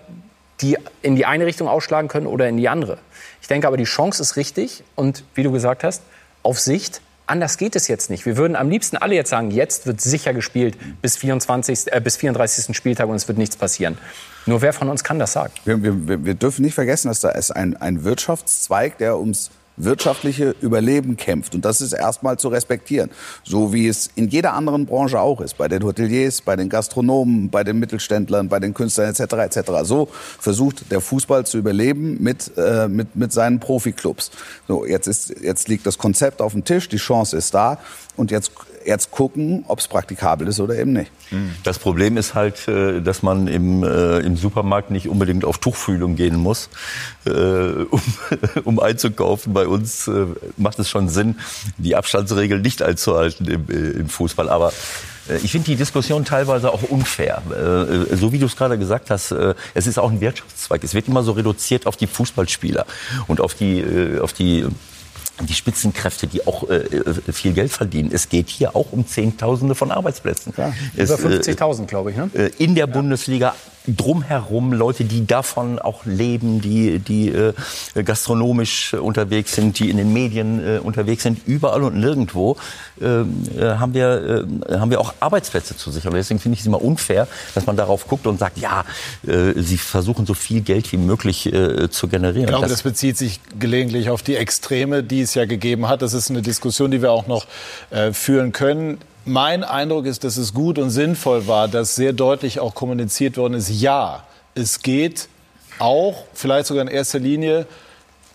die 0.60 0.78
in 1.02 1.16
die 1.16 1.26
eine 1.26 1.44
Richtung 1.44 1.66
ausschlagen 1.66 2.06
können 2.06 2.28
oder 2.28 2.48
in 2.48 2.56
die 2.56 2.68
andere. 2.68 2.98
Ich 3.42 3.48
denke 3.48 3.66
aber, 3.66 3.76
die 3.76 3.82
Chance 3.82 4.22
ist 4.22 4.36
richtig 4.36 4.84
und 4.94 5.24
wie 5.34 5.42
du 5.42 5.50
gesagt 5.50 5.82
hast, 5.82 6.02
auf 6.44 6.60
Sicht. 6.60 7.00
Anders 7.28 7.58
geht 7.58 7.76
es 7.76 7.88
jetzt 7.88 8.08
nicht. 8.08 8.24
Wir 8.24 8.36
würden 8.36 8.56
am 8.56 8.70
liebsten 8.70 8.96
alle 8.96 9.14
jetzt 9.14 9.28
sagen, 9.28 9.50
jetzt 9.50 9.86
wird 9.86 10.00
sicher 10.00 10.32
gespielt 10.32 10.76
bis, 11.02 11.16
24, 11.18 11.92
äh, 11.92 12.00
bis 12.00 12.16
34. 12.16 12.74
Spieltag 12.74 13.08
und 13.08 13.16
es 13.16 13.28
wird 13.28 13.36
nichts 13.36 13.56
passieren. 13.56 13.98
Nur 14.46 14.62
wer 14.62 14.72
von 14.72 14.88
uns 14.88 15.04
kann 15.04 15.18
das 15.18 15.32
sagen? 15.32 15.52
Wir, 15.66 15.82
wir, 15.82 16.24
wir 16.24 16.34
dürfen 16.34 16.64
nicht 16.64 16.74
vergessen, 16.74 17.08
dass 17.08 17.20
da 17.20 17.28
ist 17.28 17.50
ein, 17.50 17.76
ein 17.76 18.02
Wirtschaftszweig, 18.02 18.96
der 18.96 19.18
ums 19.18 19.50
wirtschaftliche 19.78 20.54
Überleben 20.60 21.16
kämpft. 21.16 21.54
Und 21.54 21.64
das 21.64 21.80
ist 21.80 21.92
erstmal 21.92 22.38
zu 22.38 22.48
respektieren. 22.48 23.10
So 23.44 23.72
wie 23.72 23.88
es 23.88 24.10
in 24.14 24.28
jeder 24.28 24.54
anderen 24.54 24.86
Branche 24.86 25.20
auch 25.20 25.40
ist. 25.40 25.56
Bei 25.56 25.68
den 25.68 25.82
Hoteliers, 25.82 26.40
bei 26.40 26.56
den 26.56 26.68
Gastronomen, 26.68 27.50
bei 27.50 27.64
den 27.64 27.78
Mittelständlern, 27.78 28.48
bei 28.48 28.60
den 28.60 28.74
Künstlern 28.74 29.10
etc. 29.10 29.20
etc. 29.34 29.70
So 29.82 30.08
versucht 30.38 30.90
der 30.90 31.00
Fußball 31.00 31.46
zu 31.46 31.58
überleben 31.58 32.22
mit, 32.22 32.52
äh, 32.56 32.88
mit, 32.88 33.16
mit 33.16 33.32
seinen 33.32 33.60
Profiklubs. 33.60 34.30
So, 34.66 34.84
jetzt, 34.84 35.06
ist, 35.06 35.40
jetzt 35.40 35.68
liegt 35.68 35.86
das 35.86 35.98
Konzept 35.98 36.42
auf 36.42 36.52
dem 36.52 36.64
Tisch, 36.64 36.88
die 36.88 36.96
Chance 36.96 37.36
ist 37.36 37.54
da. 37.54 37.78
Und 38.16 38.30
jetzt, 38.30 38.50
jetzt 38.88 39.10
gucken, 39.10 39.64
ob 39.68 39.78
es 39.78 39.86
praktikabel 39.86 40.48
ist 40.48 40.58
oder 40.58 40.74
eben 40.76 40.92
nicht. 40.92 41.12
Das 41.62 41.78
Problem 41.78 42.16
ist 42.16 42.34
halt, 42.34 42.66
äh, 42.68 43.00
dass 43.00 43.22
man 43.22 43.46
im, 43.46 43.84
äh, 43.84 44.18
im 44.20 44.36
Supermarkt 44.36 44.90
nicht 44.90 45.08
unbedingt 45.08 45.44
auf 45.44 45.58
Tuchfühlung 45.58 46.16
gehen 46.16 46.36
muss, 46.36 46.70
äh, 47.26 47.30
um, 47.30 48.02
um 48.64 48.80
einzukaufen. 48.80 49.52
Bei 49.52 49.68
uns 49.68 50.08
äh, 50.08 50.26
macht 50.56 50.78
es 50.78 50.88
schon 50.88 51.08
Sinn, 51.08 51.36
die 51.76 51.94
Abstandsregeln 51.94 52.62
nicht 52.62 52.82
einzuhalten 52.82 53.46
im, 53.46 53.68
äh, 53.68 53.90
im 54.00 54.08
Fußball. 54.08 54.48
Aber 54.48 54.72
äh, 55.28 55.36
ich 55.42 55.52
finde 55.52 55.66
die 55.66 55.76
Diskussion 55.76 56.24
teilweise 56.24 56.72
auch 56.72 56.82
unfair. 56.82 57.42
So 58.12 58.32
wie 58.32 58.38
du 58.38 58.46
es 58.46 58.56
gerade 58.56 58.78
gesagt 58.78 59.10
hast, 59.10 59.32
es 59.74 59.86
ist 59.86 59.98
auch 59.98 60.10
ein 60.10 60.20
Wirtschaftszweig. 60.20 60.82
Es 60.82 60.94
wird 60.94 61.08
immer 61.08 61.22
so 61.22 61.32
reduziert 61.32 61.86
auf 61.86 61.96
die 61.96 62.06
Fußballspieler 62.06 62.86
und 63.26 63.40
auf 63.40 63.54
die, 63.54 63.84
auf 64.20 64.32
die 64.32 64.66
die 65.40 65.54
Spitzenkräfte, 65.54 66.26
die 66.26 66.46
auch 66.46 66.68
äh, 66.68 66.76
äh, 66.76 67.32
viel 67.32 67.52
Geld 67.52 67.70
verdienen. 67.70 68.10
Es 68.12 68.28
geht 68.28 68.48
hier 68.48 68.74
auch 68.74 68.92
um 68.92 69.06
Zehntausende 69.06 69.74
von 69.74 69.90
Arbeitsplätzen. 69.90 70.52
Es, 70.96 71.10
Über 71.10 71.32
äh, 71.32 71.38
50.000, 71.38 71.86
glaube 71.86 72.10
ich. 72.10 72.16
Ne? 72.16 72.30
äh, 72.34 72.50
in 72.58 72.74
der 72.74 72.86
Bundesliga 72.86 73.54
drumherum 73.96 74.72
Leute, 74.72 75.04
die 75.04 75.26
davon 75.26 75.78
auch 75.78 76.04
leben, 76.04 76.60
die, 76.60 76.98
die 76.98 77.28
äh, 77.28 77.52
gastronomisch 78.04 78.94
unterwegs 78.94 79.54
sind, 79.54 79.78
die 79.78 79.90
in 79.90 79.96
den 79.96 80.12
Medien 80.12 80.64
äh, 80.64 80.78
unterwegs 80.78 81.22
sind, 81.22 81.40
überall 81.46 81.82
und 81.82 81.96
nirgendwo 81.96 82.56
ähm, 83.00 83.42
äh, 83.58 83.62
haben, 83.64 83.94
wir, 83.94 84.46
äh, 84.68 84.78
haben 84.78 84.90
wir 84.90 85.00
auch 85.00 85.14
Arbeitsplätze 85.20 85.76
zu 85.76 85.90
sichern. 85.90 86.12
Deswegen 86.14 86.40
finde 86.40 86.54
ich 86.54 86.60
es 86.60 86.66
immer 86.66 86.82
unfair, 86.82 87.28
dass 87.54 87.66
man 87.66 87.76
darauf 87.76 88.06
guckt 88.08 88.26
und 88.26 88.38
sagt, 88.38 88.58
ja, 88.58 88.84
äh, 89.26 89.52
sie 89.56 89.78
versuchen 89.78 90.26
so 90.26 90.34
viel 90.34 90.60
Geld 90.60 90.90
wie 90.92 90.96
möglich 90.96 91.52
äh, 91.52 91.88
zu 91.90 92.08
generieren. 92.08 92.44
Ich 92.44 92.48
glaube, 92.48 92.62
Das- 92.62 92.72
das 92.72 92.82
bezieht 92.82 93.16
sich 93.16 93.40
gelegentlich 93.58 94.10
auf 94.10 94.22
die 94.22 94.36
Extreme, 94.36 95.02
die 95.02 95.22
es 95.22 95.34
ja 95.34 95.44
gegeben 95.46 95.88
hat. 95.88 96.02
Das 96.02 96.14
ist 96.14 96.30
eine 96.30 96.42
Diskussion, 96.42 96.90
die 96.90 97.02
wir 97.02 97.12
auch 97.12 97.26
noch 97.26 97.46
äh, 97.90 98.12
führen 98.12 98.52
können. 98.52 98.98
Mein 99.28 99.62
Eindruck 99.62 100.06
ist, 100.06 100.24
dass 100.24 100.38
es 100.38 100.54
gut 100.54 100.78
und 100.78 100.88
sinnvoll 100.88 101.46
war, 101.46 101.68
dass 101.68 101.94
sehr 101.94 102.14
deutlich 102.14 102.60
auch 102.60 102.74
kommuniziert 102.74 103.36
worden 103.36 103.54
ist, 103.54 103.68
ja, 103.68 104.24
es 104.54 104.80
geht 104.80 105.28
auch, 105.78 106.24
vielleicht 106.32 106.66
sogar 106.66 106.82
in 106.82 106.88
erster 106.88 107.18
Linie, 107.18 107.66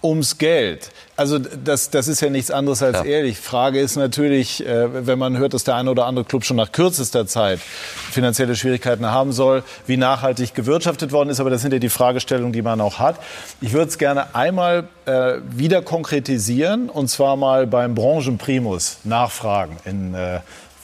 ums 0.03 0.37
Geld. 0.37 0.91
Also 1.15 1.39
das, 1.39 1.89
das 1.89 2.07
ist 2.07 2.21
ja 2.21 2.29
nichts 2.29 2.51
anderes 2.51 2.83
als 2.83 3.05
ehrlich. 3.05 3.39
Frage 3.39 3.79
ist 3.79 3.95
natürlich, 3.95 4.65
äh, 4.65 5.07
wenn 5.07 5.17
man 5.17 5.37
hört, 5.37 5.53
dass 5.53 5.63
der 5.63 5.75
eine 5.75 5.89
oder 5.89 6.05
andere 6.05 6.25
Club 6.25 6.43
schon 6.43 6.57
nach 6.57 6.71
kürzester 6.71 7.25
Zeit 7.25 7.59
finanzielle 7.59 8.55
Schwierigkeiten 8.55 9.05
haben 9.05 9.31
soll, 9.31 9.63
wie 9.87 9.95
nachhaltig 9.95 10.53
gewirtschaftet 10.53 11.11
worden 11.11 11.29
ist. 11.29 11.39
Aber 11.39 11.49
das 11.49 11.61
sind 11.61 11.71
ja 11.71 11.79
die 11.79 11.89
Fragestellungen, 11.89 12.51
die 12.51 12.61
man 12.61 12.81
auch 12.81 12.99
hat. 12.99 13.15
Ich 13.61 13.73
würde 13.73 13.87
es 13.87 13.97
gerne 13.97 14.35
einmal 14.35 14.89
äh, 15.05 15.35
wieder 15.49 15.81
konkretisieren 15.81 16.89
und 16.89 17.07
zwar 17.07 17.35
mal 17.35 17.65
beim 17.65 17.95
Branchenprimus 17.95 18.97
nachfragen, 19.05 19.77
in 19.85 20.13
äh, 20.13 20.41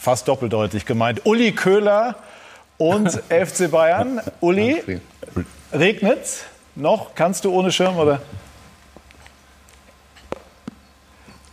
fast 0.09 0.27
doppeldeutig 0.27 0.87
gemeint. 0.87 1.21
Uli 1.27 1.51
Köhler 1.51 2.15
und 2.79 3.11
FC 3.29 3.69
Bayern. 3.69 4.19
Uli, 4.39 4.81
regnet's 5.71 6.45
noch? 6.73 7.13
Kannst 7.13 7.45
du 7.45 7.51
ohne 7.53 7.71
Schirm 7.71 7.95
oder? 7.95 8.19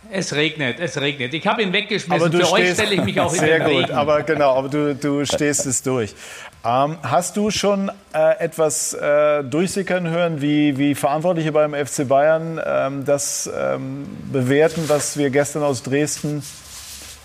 Es 0.09 0.33
regnet, 0.33 0.79
es 0.79 0.99
regnet. 0.99 1.35
Ich 1.35 1.45
habe 1.45 1.61
ihn 1.61 1.67
Aber 1.69 1.77
weggeschmissen. 1.77 2.31
du 2.31 2.37
Für 2.39 2.51
euch 2.53 2.63
stehst- 2.63 2.79
stelle 2.81 2.95
ich 2.95 3.03
mich 3.03 3.19
auch 3.19 3.31
in 3.33 3.39
Sehr 3.39 3.59
den 3.59 3.67
gut, 3.69 3.83
Regen. 3.83 3.91
aber 3.93 4.23
genau, 4.23 4.55
aber 4.55 4.69
du, 4.69 4.95
du 4.95 5.23
stehst 5.25 5.67
es 5.67 5.83
durch. 5.83 6.15
Ähm, 6.65 6.97
hast 7.03 7.37
du 7.37 7.51
schon 7.51 7.91
äh, 8.15 8.39
etwas 8.39 8.93
äh, 8.95 9.43
durchsickern 9.43 10.09
hören, 10.09 10.41
wie, 10.41 10.75
wie 10.79 10.95
Verantwortliche 10.95 11.51
beim 11.51 11.75
FC 11.75 12.07
Bayern 12.07 12.59
ähm, 12.65 13.05
das 13.05 13.47
ähm, 13.55 14.07
bewerten, 14.31 14.85
was 14.87 15.15
wir 15.15 15.29
gestern 15.29 15.61
aus 15.61 15.83
Dresden 15.83 16.41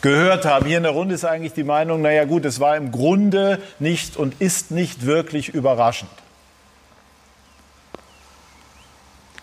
gehört 0.03 0.45
haben? 0.45 0.67
Hier 0.67 0.77
in 0.77 0.83
der 0.83 0.93
Runde 0.93 1.15
ist 1.15 1.25
eigentlich 1.25 1.55
die 1.55 1.65
Meinung, 1.65 2.03
naja 2.03 2.25
gut, 2.25 2.45
es 2.45 2.61
war 2.61 2.77
im 2.77 2.93
Grunde 2.93 3.61
nicht 3.79 4.17
und 4.17 4.41
ist 4.41 4.71
nicht 4.71 5.07
wirklich 5.07 5.49
überraschend. 5.49 6.11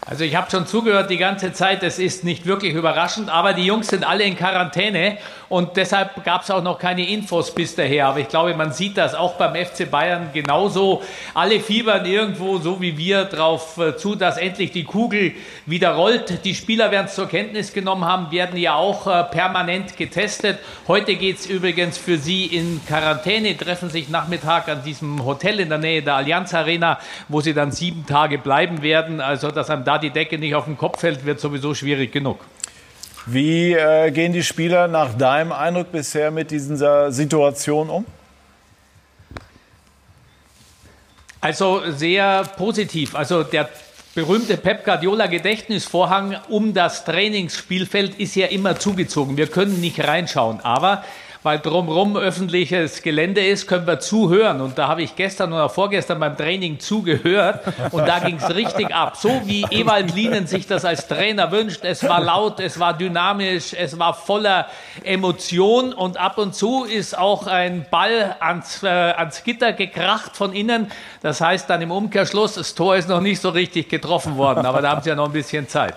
Also 0.05 0.23
ich 0.23 0.35
habe 0.35 0.49
schon 0.49 0.65
zugehört 0.65 1.11
die 1.11 1.17
ganze 1.17 1.53
Zeit, 1.53 1.83
das 1.83 1.99
ist 1.99 2.23
nicht 2.23 2.47
wirklich 2.47 2.73
überraschend, 2.73 3.29
aber 3.29 3.53
die 3.53 3.63
Jungs 3.63 3.89
sind 3.89 4.03
alle 4.03 4.23
in 4.23 4.35
Quarantäne 4.35 5.19
und 5.49 5.77
deshalb 5.77 6.23
gab 6.23 6.43
es 6.43 6.51
auch 6.51 6.61
noch 6.61 6.77
keine 6.77 7.07
Infos 7.09 7.53
bis 7.53 7.75
daher. 7.75 8.07
Aber 8.07 8.19
ich 8.19 8.29
glaube, 8.29 8.53
man 8.53 8.71
sieht 8.71 8.97
das 8.97 9.15
auch 9.15 9.33
beim 9.33 9.55
FC 9.55 9.89
Bayern 9.89 10.29
genauso. 10.31 11.01
Alle 11.33 11.59
fiebern 11.59 12.05
irgendwo, 12.05 12.59
so 12.59 12.79
wie 12.79 12.97
wir, 12.97 13.25
darauf 13.25 13.77
äh, 13.79 13.97
zu, 13.97 14.15
dass 14.15 14.37
endlich 14.37 14.71
die 14.71 14.83
Kugel 14.83 15.33
wieder 15.65 15.95
rollt. 15.95 16.45
Die 16.45 16.53
Spieler 16.53 16.91
werden 16.91 17.07
es 17.07 17.15
zur 17.15 17.27
Kenntnis 17.27 17.73
genommen 17.73 18.05
haben, 18.05 18.31
werden 18.31 18.59
ja 18.59 18.75
auch 18.75 19.07
äh, 19.07 19.23
permanent 19.23 19.97
getestet. 19.97 20.59
Heute 20.87 21.15
geht 21.15 21.39
es 21.39 21.47
übrigens 21.47 21.97
für 21.97 22.19
sie 22.19 22.45
in 22.45 22.79
Quarantäne, 22.85 23.57
treffen 23.57 23.89
sich 23.89 24.07
Nachmittag 24.09 24.69
an 24.69 24.83
diesem 24.83 25.25
Hotel 25.25 25.59
in 25.59 25.69
der 25.69 25.79
Nähe 25.79 26.03
der 26.03 26.15
Allianz 26.15 26.53
Arena, 26.53 26.99
wo 27.27 27.41
sie 27.41 27.55
dann 27.55 27.71
sieben 27.71 28.05
Tage 28.05 28.37
bleiben 28.37 28.83
werden. 28.83 29.19
Also, 29.19 29.49
dass 29.49 29.71
einem 29.71 29.83
da 29.83 29.97
die 29.97 30.11
Decke 30.11 30.37
nicht 30.37 30.53
auf 30.53 30.65
den 30.65 30.77
Kopf 30.77 30.99
fällt, 30.99 31.25
wird 31.25 31.39
sowieso 31.39 31.73
schwierig 31.73 32.11
genug. 32.11 32.45
Wie 33.25 33.73
äh, 33.73 34.11
gehen 34.11 34.33
die 34.33 34.43
Spieler 34.43 34.87
nach 34.87 35.13
deinem 35.13 35.51
Eindruck 35.51 35.91
bisher 35.91 36.31
mit 36.31 36.51
dieser 36.51 37.11
Situation 37.11 37.89
um? 37.89 38.05
Also 41.41 41.81
sehr 41.91 42.43
positiv. 42.57 43.15
Also 43.15 43.43
der 43.43 43.69
berühmte 44.13 44.57
Pep 44.57 44.83
Guardiola 44.83 45.27
Gedächtnisvorhang 45.27 46.37
um 46.49 46.73
das 46.73 47.05
Trainingsspielfeld 47.05 48.19
ist 48.19 48.35
ja 48.35 48.47
immer 48.47 48.77
zugezogen. 48.77 49.37
Wir 49.37 49.47
können 49.47 49.79
nicht 49.79 50.05
reinschauen. 50.05 50.59
Aber 50.61 51.03
weil 51.41 51.59
drumherum 51.59 52.17
öffentliches 52.17 53.01
Gelände 53.01 53.45
ist, 53.45 53.67
können 53.67 53.87
wir 53.87 53.99
zuhören. 53.99 54.59
Und 54.59 54.77
da 54.77 54.87
habe 54.87 55.03
ich 55.03 55.15
gestern 55.15 55.53
oder 55.53 55.69
vorgestern 55.69 56.19
beim 56.19 56.35
Training 56.35 56.79
zugehört 56.79 57.61
und 57.91 58.05
da 58.07 58.19
ging 58.19 58.37
es 58.37 58.53
richtig 58.53 58.93
ab. 58.93 59.15
So 59.15 59.41
wie 59.45 59.65
Ewald 59.69 60.13
Lienen 60.13 60.47
sich 60.47 60.67
das 60.67 60.83
als 60.83 61.07
Trainer 61.07 61.51
wünscht. 61.51 61.81
Es 61.83 62.03
war 62.03 62.21
laut, 62.21 62.59
es 62.59 62.79
war 62.79 62.93
dynamisch, 62.93 63.73
es 63.73 63.97
war 63.97 64.13
voller 64.13 64.67
Emotion 65.03 65.93
und 65.93 66.17
ab 66.17 66.37
und 66.37 66.55
zu 66.55 66.83
ist 66.83 67.17
auch 67.17 67.47
ein 67.47 67.85
Ball 67.89 68.35
ans, 68.39 68.83
äh, 68.83 68.87
ans 68.87 69.43
Gitter 69.43 69.71
gekracht 69.71 70.35
von 70.35 70.53
innen. 70.53 70.91
Das 71.21 71.39
heißt 71.39 71.69
dann 71.69 71.81
im 71.81 71.91
Umkehrschluss, 71.91 72.55
das 72.55 72.75
Tor 72.75 72.97
ist 72.97 73.07
noch 73.07 73.21
nicht 73.21 73.41
so 73.41 73.49
richtig 73.49 73.87
getroffen 73.87 74.35
worden, 74.37 74.65
aber 74.65 74.81
da 74.81 74.91
haben 74.91 75.01
sie 75.01 75.09
ja 75.09 75.15
noch 75.15 75.25
ein 75.25 75.31
bisschen 75.31 75.67
Zeit. 75.67 75.95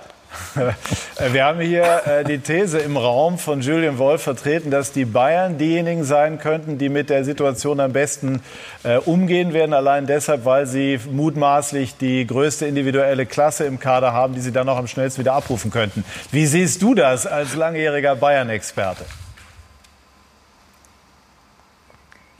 Wir 1.30 1.44
haben 1.44 1.60
hier 1.60 2.02
äh, 2.06 2.24
die 2.24 2.38
These 2.38 2.78
im 2.78 2.96
Raum 2.96 3.38
von 3.38 3.60
Julian 3.60 3.98
Wolf 3.98 4.22
vertreten, 4.22 4.70
dass 4.70 4.92
die 4.92 5.04
Bayern 5.04 5.58
diejenigen 5.58 6.04
sein 6.04 6.38
könnten, 6.38 6.78
die 6.78 6.88
mit 6.88 7.10
der 7.10 7.24
Situation 7.24 7.80
am 7.80 7.92
besten 7.92 8.42
äh, 8.82 8.96
umgehen 8.96 9.52
werden. 9.52 9.72
Allein 9.72 10.06
deshalb, 10.06 10.44
weil 10.44 10.66
sie 10.66 10.98
mutmaßlich 11.10 11.96
die 11.96 12.26
größte 12.26 12.66
individuelle 12.66 13.26
Klasse 13.26 13.64
im 13.64 13.78
Kader 13.78 14.12
haben, 14.12 14.34
die 14.34 14.40
sie 14.40 14.52
dann 14.52 14.68
auch 14.68 14.78
am 14.78 14.86
schnellsten 14.86 15.20
wieder 15.20 15.34
abrufen 15.34 15.70
könnten. 15.70 16.04
Wie 16.30 16.46
siehst 16.46 16.82
du 16.82 16.94
das 16.94 17.26
als 17.26 17.54
langjähriger 17.54 18.16
Bayern-Experte? 18.16 19.04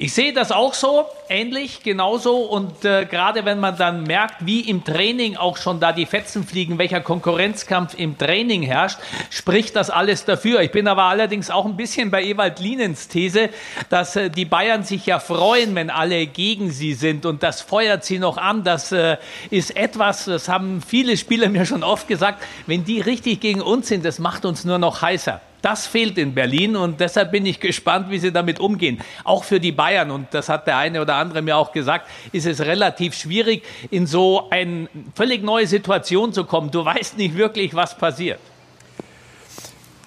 Ich 0.03 0.15
sehe 0.15 0.33
das 0.33 0.51
auch 0.51 0.75
so, 0.75 1.07
ähnlich, 1.29 1.85
genauso. 1.85 2.39
Und 2.39 2.85
äh, 2.85 3.05
gerade 3.05 3.45
wenn 3.45 3.61
man 3.61 3.77
dann 3.77 4.03
merkt, 4.03 4.45
wie 4.45 4.69
im 4.69 4.83
Training 4.83 5.37
auch 5.37 5.57
schon 5.57 5.79
da 5.79 5.93
die 5.93 6.07
Fetzen 6.07 6.45
fliegen, 6.45 6.77
welcher 6.79 7.01
Konkurrenzkampf 7.01 7.95
im 7.97 8.19
Training 8.19 8.65
herrscht, 8.65 8.99
spricht 9.31 9.77
das 9.77 9.91
alles 9.91 10.25
dafür. 10.25 10.61
Ich 10.63 10.73
bin 10.73 10.89
aber 10.89 11.05
allerdings 11.05 11.51
auch 11.51 11.67
ein 11.67 11.77
bisschen 11.77 12.11
bei 12.11 12.25
Ewald 12.25 12.59
Lienens 12.59 13.07
These, 13.07 13.51
dass 13.91 14.17
äh, 14.17 14.29
die 14.29 14.45
Bayern 14.45 14.83
sich 14.83 15.07
ja 15.07 15.21
freuen, 15.21 15.73
wenn 15.77 15.89
alle 15.89 16.27
gegen 16.27 16.73
sie 16.73 16.95
sind. 16.95 17.25
Und 17.25 17.45
das 17.45 17.61
feuert 17.61 18.05
sie 18.05 18.19
noch 18.19 18.39
an. 18.39 18.65
Das 18.65 18.91
äh, 18.91 19.19
ist 19.51 19.77
etwas, 19.77 20.25
das 20.25 20.49
haben 20.49 20.83
viele 20.85 21.17
Spieler 21.17 21.49
mir 21.49 21.65
schon 21.65 21.85
oft 21.85 22.09
gesagt, 22.09 22.43
wenn 22.67 22.85
die 22.85 23.01
richtig 23.01 23.39
gegen 23.39 23.63
uns 23.63 23.87
sind, 23.87 24.05
das 24.05 24.19
macht 24.19 24.47
uns 24.47 24.65
nur 24.65 24.79
noch 24.79 25.01
heißer. 25.01 25.41
Das 25.63 25.87
fehlt 25.87 26.19
in 26.19 26.35
Berlin 26.35 26.75
und 26.75 27.01
deshalb 27.01 27.31
bin 27.31 27.47
ich 27.47 27.61
gespannt, 27.61 28.11
wie 28.11 28.19
sie 28.19 28.33
damit 28.33 28.59
umgehen. 28.59 29.01
Auch 29.23 29.45
für 29.45 29.61
die 29.61 29.71
Bayern, 29.71 30.11
und 30.11 30.27
das 30.33 30.49
hat 30.49 30.67
der 30.67 30.77
eine 30.77 31.01
oder 31.01 31.15
andere 31.15 31.41
mir 31.41 31.57
auch 31.57 31.71
gesagt, 31.71 32.09
ist 32.33 32.47
es 32.47 32.61
relativ 32.61 33.15
schwierig, 33.15 33.63
in 33.91 34.07
so 34.07 34.51
eine 34.51 34.89
völlig 35.15 35.45
neue 35.45 35.69
Situation 35.69 36.33
zu 36.33 36.45
kommen. 36.45 36.73
Du 36.73 36.85
weißt 36.85 37.17
nicht 37.17 37.37
wirklich, 37.37 37.75
was 37.75 37.97
passiert. 37.97 38.41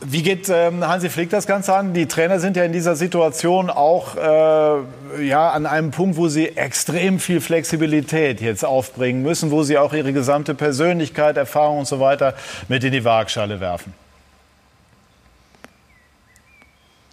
Wie 0.07 0.21
geht 0.21 0.49
ähm, 0.49 0.85
Hansi 0.85 1.09
Flick 1.09 1.29
das 1.29 1.47
Ganze 1.47 1.73
an? 1.73 1.93
Die 1.93 2.05
Trainer 2.05 2.39
sind 2.39 2.57
ja 2.57 2.63
in 2.63 2.73
dieser 2.73 2.95
Situation 2.95 3.69
auch 3.69 4.17
äh, 4.17 5.25
ja, 5.25 5.49
an 5.51 5.65
einem 5.65 5.91
Punkt, 5.91 6.17
wo 6.17 6.27
sie 6.27 6.49
extrem 6.49 7.19
viel 7.19 7.39
Flexibilität 7.39 8.41
jetzt 8.41 8.65
aufbringen 8.65 9.23
müssen, 9.23 9.51
wo 9.51 9.63
sie 9.63 9.77
auch 9.77 9.93
ihre 9.93 10.11
gesamte 10.11 10.53
Persönlichkeit, 10.53 11.37
Erfahrung 11.37 11.79
und 11.79 11.87
so 11.87 11.99
weiter 11.99 12.35
mit 12.67 12.83
in 12.83 12.91
die 12.91 13.05
Waagschale 13.05 13.61
werfen. 13.61 13.93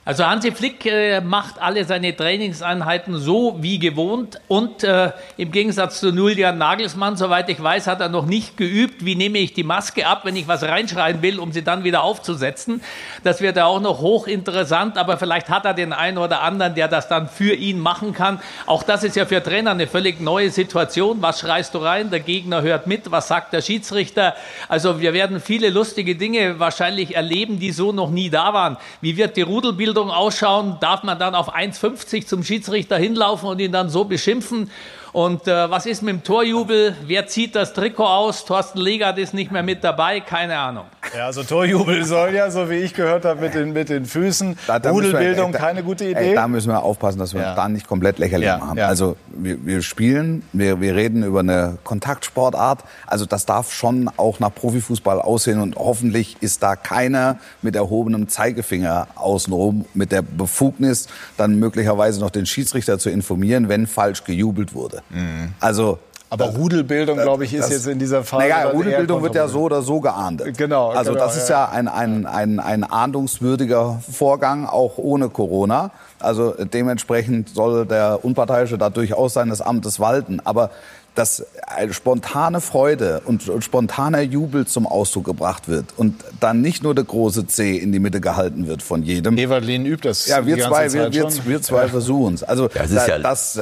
Also 0.04 0.26
Hansi 0.26 0.50
Flick 0.50 0.84
äh, 0.84 1.20
macht 1.20 1.62
alle 1.62 1.84
seine 1.84 2.16
Trainingseinheiten 2.16 3.16
so 3.18 3.58
wie 3.60 3.78
gewohnt 3.78 4.40
und 4.48 4.82
äh, 4.82 5.12
im 5.36 5.52
Gegensatz 5.52 6.00
zu 6.00 6.10
Julian 6.10 6.58
Nagelsmann, 6.58 7.16
soweit 7.16 7.48
ich 7.48 7.62
weiß, 7.62 7.86
hat 7.86 8.00
er 8.00 8.08
noch 8.08 8.26
nicht 8.26 8.56
geübt, 8.56 9.04
wie 9.04 9.14
nehme 9.14 9.38
ich 9.38 9.54
die 9.54 9.62
Maske 9.62 10.08
ab, 10.08 10.22
wenn 10.24 10.34
ich 10.34 10.48
was 10.48 10.64
reinschreien 10.64 11.22
will, 11.22 11.38
um 11.38 11.52
sie 11.52 11.62
dann 11.62 11.84
wieder 11.84 12.02
aufzusetzen. 12.02 12.80
Das 13.22 13.40
wird 13.40 13.56
ja 13.56 13.66
auch 13.66 13.78
noch 13.80 14.00
hochinteressant, 14.00 14.98
aber 14.98 15.18
vielleicht 15.18 15.48
hat 15.48 15.66
er 15.66 15.72
den 15.72 15.92
einen 15.92 16.18
oder 16.18 16.42
anderen, 16.42 16.74
der 16.74 16.88
das 16.88 17.06
dann 17.06 17.28
für 17.28 17.54
ihn 17.54 17.78
machen 17.78 18.12
kann. 18.12 18.40
Auch 18.66 18.82
das 18.82 19.04
ist 19.04 19.14
ja 19.14 19.24
für 19.24 19.40
Trainer 19.40 19.70
eine 19.70 19.86
völlig 19.86 20.20
neue 20.20 20.50
Situation. 20.50 21.22
Was 21.22 21.38
schreist 21.38 21.74
du 21.74 21.78
rein? 21.78 22.10
Der 22.10 22.18
Gegner 22.18 22.62
hört 22.62 22.88
mit. 22.88 23.12
Was 23.12 23.28
sagt 23.28 23.52
der 23.52 23.62
Schiedsrichter? 23.62 24.34
Also 24.68 25.00
wir 25.00 25.12
werden 25.12 25.38
viele 25.38 25.70
lustige 25.70 26.16
Dinge 26.16 26.58
wahrscheinlich 26.58 27.14
erleben, 27.14 27.60
die 27.60 27.70
so 27.70 27.92
noch 27.92 28.10
nie 28.10 28.30
da 28.30 28.52
waren. 28.52 28.78
Wie 29.00 29.16
wird 29.16 29.36
die 29.36 29.42
Rudelbildung 29.42 29.91
Bildung 29.92 30.10
ausschauen, 30.10 30.78
darf 30.80 31.02
man 31.02 31.18
dann 31.18 31.34
auf 31.34 31.54
1,50 31.54 32.26
zum 32.26 32.42
Schiedsrichter 32.42 32.96
hinlaufen 32.96 33.46
und 33.46 33.58
ihn 33.58 33.72
dann 33.72 33.90
so 33.90 34.04
beschimpfen. 34.04 34.70
Und 35.12 35.46
äh, 35.46 35.70
was 35.70 35.84
ist 35.84 36.02
mit 36.02 36.14
dem 36.14 36.24
Torjubel? 36.24 36.96
Wer 37.06 37.26
zieht 37.26 37.54
das 37.54 37.74
Trikot 37.74 38.06
aus? 38.06 38.46
Thorsten 38.46 38.78
Legert 38.78 39.18
ist 39.18 39.34
nicht 39.34 39.52
mehr 39.52 39.62
mit 39.62 39.84
dabei, 39.84 40.20
keine 40.20 40.56
Ahnung. 40.56 40.84
Ja, 41.14 41.26
also 41.26 41.42
Torjubel 41.42 42.02
soll 42.06 42.32
ja, 42.32 42.50
so 42.50 42.70
wie 42.70 42.76
ich 42.76 42.94
gehört 42.94 43.26
habe, 43.26 43.42
mit 43.42 43.52
den, 43.52 43.74
mit 43.74 43.90
den 43.90 44.06
Füßen. 44.06 44.56
Da, 44.66 44.78
da 44.78 44.90
Rudelbildung, 44.90 45.52
wir, 45.52 45.60
ey, 45.60 45.66
keine 45.66 45.82
gute 45.82 46.04
Idee. 46.06 46.30
Ey, 46.30 46.34
da 46.34 46.48
müssen 46.48 46.70
wir 46.70 46.82
aufpassen, 46.82 47.18
dass 47.18 47.34
wir 47.34 47.42
ja. 47.42 47.54
da 47.54 47.68
nicht 47.68 47.86
komplett 47.86 48.18
lächerlich 48.18 48.46
ja, 48.46 48.56
machen. 48.56 48.78
Ja. 48.78 48.86
Also 48.86 49.16
wir, 49.28 49.66
wir 49.66 49.82
spielen, 49.82 50.44
wir, 50.54 50.80
wir 50.80 50.94
reden 50.96 51.22
über 51.24 51.40
eine 51.40 51.76
Kontaktsportart. 51.84 52.82
Also 53.06 53.26
das 53.26 53.44
darf 53.44 53.70
schon 53.70 54.08
auch 54.16 54.40
nach 54.40 54.54
Profifußball 54.54 55.20
aussehen 55.20 55.60
und 55.60 55.76
hoffentlich 55.76 56.38
ist 56.40 56.62
da 56.62 56.74
keiner 56.74 57.38
mit 57.60 57.76
erhobenem 57.76 58.28
Zeigefinger 58.28 59.08
außenrum 59.16 59.84
mit 59.92 60.10
der 60.10 60.22
Befugnis, 60.22 61.08
dann 61.36 61.56
möglicherweise 61.56 62.18
noch 62.20 62.30
den 62.30 62.46
Schiedsrichter 62.46 62.98
zu 62.98 63.10
informieren, 63.10 63.68
wenn 63.68 63.86
falsch 63.86 64.24
gejubelt 64.24 64.72
wurde. 64.72 65.01
Mhm. 65.10 65.54
Also 65.60 65.98
aber 66.32 66.46
Rudelbildung, 66.46 67.18
glaube 67.18 67.44
ich, 67.44 67.52
ist 67.52 67.64
das, 67.64 67.70
jetzt 67.70 67.86
in 67.88 67.98
dieser 67.98 68.24
Phase. 68.24 68.44
Naja, 68.44 68.70
Rudelbildung 68.70 69.22
wird 69.22 69.34
ja 69.34 69.48
so 69.48 69.64
oder 69.64 69.82
so 69.82 70.00
geahndet. 70.00 70.56
Genau. 70.56 70.88
Also 70.88 71.12
genau, 71.12 71.26
das 71.26 71.36
ist 71.36 71.50
ja 71.50 71.68
ein, 71.68 71.88
ein, 71.88 72.24
ein, 72.24 72.58
ein 72.58 72.84
ahndungswürdiger 72.84 74.00
Vorgang, 74.10 74.64
auch 74.64 74.96
ohne 74.96 75.28
Corona. 75.28 75.90
Also 76.20 76.54
dementsprechend 76.58 77.50
soll 77.50 77.84
der 77.84 78.24
Unparteiische 78.24 78.78
da 78.78 78.88
durchaus 78.88 79.34
seines 79.34 79.60
Amtes 79.60 80.00
walten. 80.00 80.40
Aber 80.42 80.70
dass 81.14 81.44
spontane 81.90 82.60
Freude 82.60 83.22
und, 83.26 83.48
und, 83.48 83.62
spontaner 83.62 84.22
Jubel 84.22 84.66
zum 84.66 84.86
Ausdruck 84.86 85.24
gebracht 85.24 85.68
wird 85.68 85.86
und 85.96 86.14
dann 86.40 86.60
nicht 86.62 86.82
nur 86.82 86.94
der 86.94 87.04
große 87.04 87.46
C 87.46 87.76
in 87.76 87.92
die 87.92 87.98
Mitte 87.98 88.20
gehalten 88.20 88.66
wird 88.66 88.82
von 88.82 89.02
jedem. 89.02 89.36
Evalin 89.36 89.84
übt 89.84 90.08
das. 90.08 90.26
Ja, 90.26 90.46
wir 90.46 90.58
zwei, 90.58 90.92
wir, 90.92 91.12
wir, 91.12 91.28
wir, 91.44 91.62
zwei 91.62 91.82
ja. 91.82 91.88
versuchen 91.88 92.34
es. 92.34 92.42
Also, 92.42 92.68
ja, 92.74 93.18
das, 93.18 93.54
das, 93.54 93.60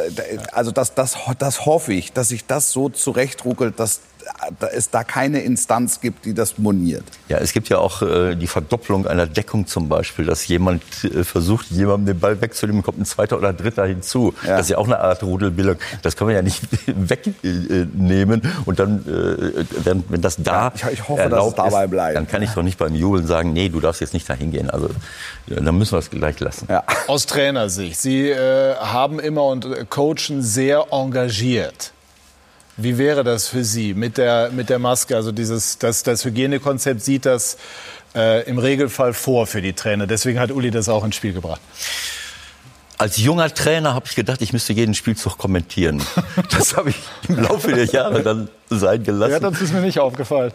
also 0.52 0.70
das, 0.70 0.94
das, 0.94 1.16
das 1.38 1.66
hoffe 1.66 1.92
ich, 1.92 2.12
dass 2.12 2.28
sich 2.28 2.46
das 2.46 2.70
so 2.70 2.88
zurechtruckelt, 2.88 3.80
dass 3.80 4.00
es 4.72 4.90
da 4.90 5.04
keine 5.04 5.40
Instanz 5.40 6.00
gibt, 6.00 6.24
die 6.24 6.34
das 6.34 6.58
moniert. 6.58 7.04
Ja, 7.28 7.38
es 7.38 7.52
gibt 7.52 7.68
ja 7.68 7.78
auch 7.78 8.02
äh, 8.02 8.34
die 8.34 8.46
Verdopplung 8.46 9.06
einer 9.06 9.26
Deckung 9.26 9.66
zum 9.66 9.88
Beispiel, 9.88 10.24
dass 10.24 10.46
jemand 10.48 10.82
äh, 11.04 11.24
versucht, 11.24 11.70
jemandem 11.70 12.14
den 12.14 12.20
Ball 12.20 12.40
wegzunehmen, 12.40 12.82
kommt 12.82 12.98
ein 12.98 13.04
zweiter 13.04 13.38
oder 13.38 13.52
dritter 13.52 13.86
hinzu. 13.86 14.34
Ja. 14.42 14.56
Das 14.56 14.62
ist 14.62 14.70
ja 14.70 14.78
auch 14.78 14.86
eine 14.86 15.00
Art 15.00 15.22
Rudelbildung. 15.22 15.76
Das 16.02 16.16
können 16.16 16.28
wir 16.28 16.36
ja 16.36 16.42
nicht 16.42 16.62
wegnehmen. 16.86 18.42
Und 18.64 18.78
dann, 18.78 19.00
äh, 19.06 19.64
wenn, 19.84 20.04
wenn 20.08 20.20
das 20.20 20.36
da 20.36 20.68
ja, 20.68 20.72
ich, 20.74 21.00
ich 21.00 21.08
hoffe, 21.08 21.28
dass 21.28 21.46
es 21.46 21.54
dabei 21.54 21.86
bleibt. 21.86 22.16
dann 22.16 22.26
kann 22.26 22.42
ich 22.42 22.50
doch 22.50 22.62
nicht 22.62 22.78
beim 22.78 22.94
Jubeln 22.94 23.26
sagen, 23.26 23.52
nee, 23.52 23.68
du 23.68 23.80
darfst 23.80 24.00
jetzt 24.00 24.14
nicht 24.14 24.28
dahin 24.28 24.50
gehen. 24.50 24.70
Also 24.70 24.90
dann 25.46 25.76
müssen 25.76 25.92
wir 25.92 25.98
es 25.98 26.10
gleich 26.10 26.38
lassen. 26.40 26.66
Ja. 26.68 26.84
Aus 27.06 27.26
Trainersicht, 27.26 28.00
Sie 28.00 28.30
äh, 28.30 28.74
haben 28.76 29.20
immer 29.20 29.44
und 29.44 29.90
coachen 29.90 30.42
sehr 30.42 30.86
engagiert. 30.90 31.92
Wie 32.76 32.98
wäre 32.98 33.24
das 33.24 33.48
für 33.48 33.64
Sie 33.64 33.94
mit 33.94 34.16
der, 34.16 34.50
mit 34.50 34.70
der 34.70 34.78
Maske? 34.78 35.16
Also 35.16 35.32
dieses, 35.32 35.78
das, 35.78 36.02
das 36.02 36.24
Hygienekonzept 36.24 37.02
sieht 37.02 37.26
das 37.26 37.58
äh, 38.14 38.48
im 38.48 38.58
Regelfall 38.58 39.12
vor 39.12 39.46
für 39.46 39.62
die 39.62 39.72
Trainer. 39.72 40.06
Deswegen 40.06 40.38
hat 40.38 40.50
Uli 40.50 40.70
das 40.70 40.88
auch 40.88 41.04
ins 41.04 41.16
Spiel 41.16 41.32
gebracht. 41.32 41.60
Als 42.98 43.16
junger 43.16 43.52
Trainer 43.54 43.94
habe 43.94 44.04
ich 44.06 44.14
gedacht, 44.14 44.42
ich 44.42 44.52
müsste 44.52 44.74
jeden 44.74 44.94
Spielzug 44.94 45.38
kommentieren. 45.38 46.02
Das 46.50 46.76
habe 46.76 46.90
ich 46.90 46.96
im 47.28 47.42
Laufe 47.42 47.72
der 47.72 47.86
Jahre 47.86 48.22
dann 48.22 48.48
sein 48.68 49.02
gelassen. 49.02 49.32
Ja, 49.32 49.40
das 49.40 49.60
ist 49.62 49.72
mir 49.72 49.80
nicht 49.80 49.98
aufgefallen. 49.98 50.52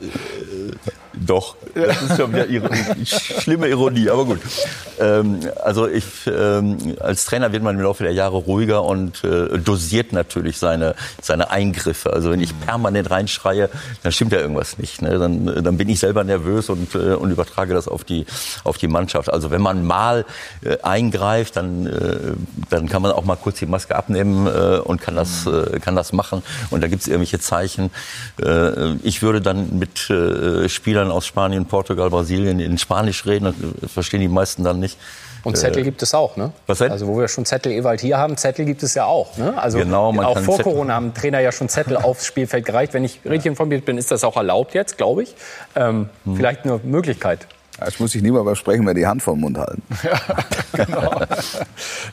Doch, 1.13 1.55
das 1.73 2.01
ist 2.01 2.17
schon 2.17 2.33
wieder 2.33 2.47
Ironie, 2.47 3.05
schlimme 3.05 3.67
Ironie, 3.67 4.09
aber 4.09 4.25
gut. 4.25 4.39
Ähm, 4.99 5.39
also 5.63 5.87
ich, 5.87 6.03
ähm, 6.27 6.95
als 6.99 7.25
Trainer 7.25 7.51
wird 7.51 7.63
man 7.63 7.75
im 7.75 7.81
Laufe 7.81 8.03
der 8.03 8.11
Jahre 8.11 8.37
ruhiger 8.37 8.83
und 8.83 9.23
äh, 9.23 9.57
dosiert 9.57 10.11
natürlich 10.11 10.57
seine, 10.57 10.95
seine 11.21 11.51
Eingriffe. 11.51 12.11
Also 12.11 12.31
wenn 12.31 12.41
ich 12.41 12.53
mhm. 12.53 12.59
permanent 12.59 13.09
reinschreie, 13.11 13.69
dann 14.03 14.11
stimmt 14.11 14.33
ja 14.33 14.39
irgendwas 14.39 14.77
nicht. 14.77 15.01
Ne? 15.01 15.17
Dann, 15.17 15.63
dann 15.63 15.77
bin 15.77 15.87
ich 15.89 15.99
selber 15.99 16.23
nervös 16.23 16.69
und, 16.69 16.95
äh, 16.95 17.13
und 17.13 17.31
übertrage 17.31 17.73
das 17.73 17.87
auf 17.87 18.03
die, 18.03 18.25
auf 18.63 18.77
die 18.77 18.87
Mannschaft. 18.87 19.31
Also 19.31 19.51
wenn 19.51 19.61
man 19.61 19.85
mal 19.85 20.25
äh, 20.63 20.77
eingreift, 20.81 21.55
dann, 21.55 21.87
äh, 21.87 22.17
dann 22.69 22.89
kann 22.89 23.01
man 23.01 23.11
auch 23.11 23.23
mal 23.23 23.37
kurz 23.37 23.59
die 23.59 23.65
Maske 23.65 23.95
abnehmen 23.95 24.47
äh, 24.47 24.79
und 24.79 25.01
kann 25.01 25.15
das, 25.15 25.45
mhm. 25.45 25.75
äh, 25.75 25.79
kann 25.79 25.95
das 25.95 26.11
machen. 26.11 26.43
Und 26.71 26.81
da 26.81 26.87
gibt 26.87 27.01
es 27.01 27.07
irgendwelche 27.07 27.39
Zeichen. 27.39 27.89
Äh, 28.41 28.95
ich 29.03 29.21
würde 29.21 29.41
dann 29.41 29.79
mit 29.79 30.09
äh, 30.63 30.69
Spielern 30.69 31.11
aus 31.11 31.25
Spanien, 31.25 31.65
Portugal, 31.65 32.09
Brasilien 32.09 32.59
in 32.59 32.77
Spanisch 32.77 33.25
reden. 33.25 33.53
Das 33.81 33.91
verstehen 33.91 34.21
die 34.21 34.27
meisten 34.27 34.63
dann 34.63 34.79
nicht. 34.79 34.97
Und 35.45 35.55
Zettel 35.57 35.83
gibt 35.83 36.01
es 36.01 36.15
auch, 36.15 36.37
ne? 36.37 36.51
Was 36.65 36.79
denn? 36.79 36.91
Also 36.91 37.05
wo 37.05 37.19
wir 37.19 37.27
schon 37.27 37.45
Zettel 37.45 37.71
Ewald 37.71 38.01
hier 38.01 38.17
haben, 38.17 38.35
Zettel 38.35 38.65
gibt 38.65 38.81
es 38.81 38.95
ja 38.95 39.05
auch. 39.05 39.37
Ne? 39.37 39.53
Also 39.55 39.77
genau, 39.77 40.11
auch 40.23 40.39
vor 40.39 40.57
Zettel 40.57 40.71
Corona 40.71 40.95
haben 40.95 41.13
Trainer 41.13 41.39
ja 41.39 41.51
schon 41.51 41.69
Zettel 41.69 41.97
aufs 41.97 42.25
Spielfeld 42.25 42.65
gereicht. 42.65 42.95
Wenn 42.95 43.03
ich 43.03 43.19
richtig 43.23 43.45
informiert 43.45 43.85
bin, 43.85 43.99
ist 43.99 44.09
das 44.09 44.23
auch 44.23 44.37
erlaubt 44.37 44.73
jetzt, 44.73 44.97
glaube 44.97 45.21
ich. 45.21 45.35
Ähm, 45.75 46.09
hm. 46.23 46.35
Vielleicht 46.35 46.65
eine 46.65 46.79
Möglichkeit. 46.83 47.45
Ich 47.87 47.99
muss 47.99 48.11
sich 48.13 48.21
nie 48.21 48.31
mal 48.31 48.43
versprechen, 48.43 48.85
wenn 48.85 48.95
die 48.95 49.05
Hand 49.05 49.21
vom 49.21 49.39
Mund 49.39 49.57
halten. 49.57 49.81
Ja, 50.77 50.85
genau. 50.85 51.21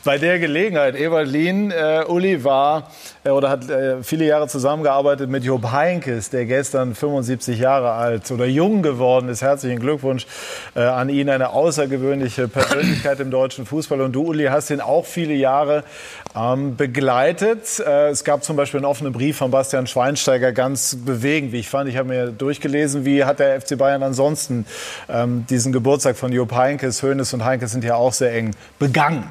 Bei 0.05 0.17
der 0.17 0.39
Gelegenheit, 0.39 0.95
Ewald 0.95 1.29
Lien, 1.29 1.71
äh, 1.73 2.05
Uli 2.07 2.45
war 2.45 2.91
äh, 3.25 3.31
oder 3.31 3.51
hat 3.51 3.69
äh, 3.69 4.03
viele 4.03 4.25
Jahre 4.25 4.49
zusammengearbeitet 4.49 5.29
mit 5.29 5.45
Job 5.45 5.73
Heinkes, 5.73 6.31
der 6.31 6.47
gestern 6.47 6.95
75 6.95 7.59
Jahre 7.59 7.93
alt 7.93 8.31
oder 8.31 8.47
jung 8.47 8.83
geworden 8.83 9.29
ist. 9.29 9.43
Herzlichen 9.43 9.81
Glückwunsch 9.81 10.27
äh, 10.75 10.81
an 10.81 11.09
ihn, 11.09 11.29
eine 11.29 11.51
außergewöhnliche 11.51 12.49
Persönlichkeit 12.49 13.21
im 13.21 13.31
deutschen 13.31 13.67
Fußball. 13.67 14.01
Und 14.01 14.13
du, 14.13 14.29
Uli, 14.29 14.47
hast 14.47 14.71
ihn 14.71 14.81
auch 14.81 15.07
viele 15.07 15.35
Jahre 15.35 15.85
ähm, 16.37 16.77
begleitet. 16.77 17.81
Äh, 17.81 18.09
es 18.09 18.25
gab 18.25 18.45
zum 18.45 18.57
Beispiel 18.57 18.79
einen 18.79 18.87
offenen 18.87 19.13
Brief 19.13 19.37
von 19.37 19.51
Bastian 19.51 19.87
Schweinsteiger, 19.87 20.53
ganz 20.53 20.97
bewegend, 21.05 21.53
wie 21.53 21.59
ich 21.59 21.69
fand. 21.69 21.89
Ich 21.89 21.97
habe 21.97 22.09
mir 22.09 22.29
durchgelesen, 22.29 23.05
wie 23.05 23.25
hat 23.25 23.39
der 23.39 23.61
FC 23.61 23.77
Bayern 23.77 24.03
ansonsten 24.03 24.67
ähm, 25.09 25.45
diesen 25.53 25.73
Geburtstag 25.73 26.17
von 26.17 26.33
Jupp 26.33 26.53
Heinkes, 26.53 27.03
Hoeneß 27.03 27.35
und 27.35 27.45
Heinkes 27.45 27.73
sind 27.73 27.85
ja 27.85 27.95
auch 27.95 28.13
sehr 28.13 28.35
eng 28.35 28.53
begangen. 28.79 29.25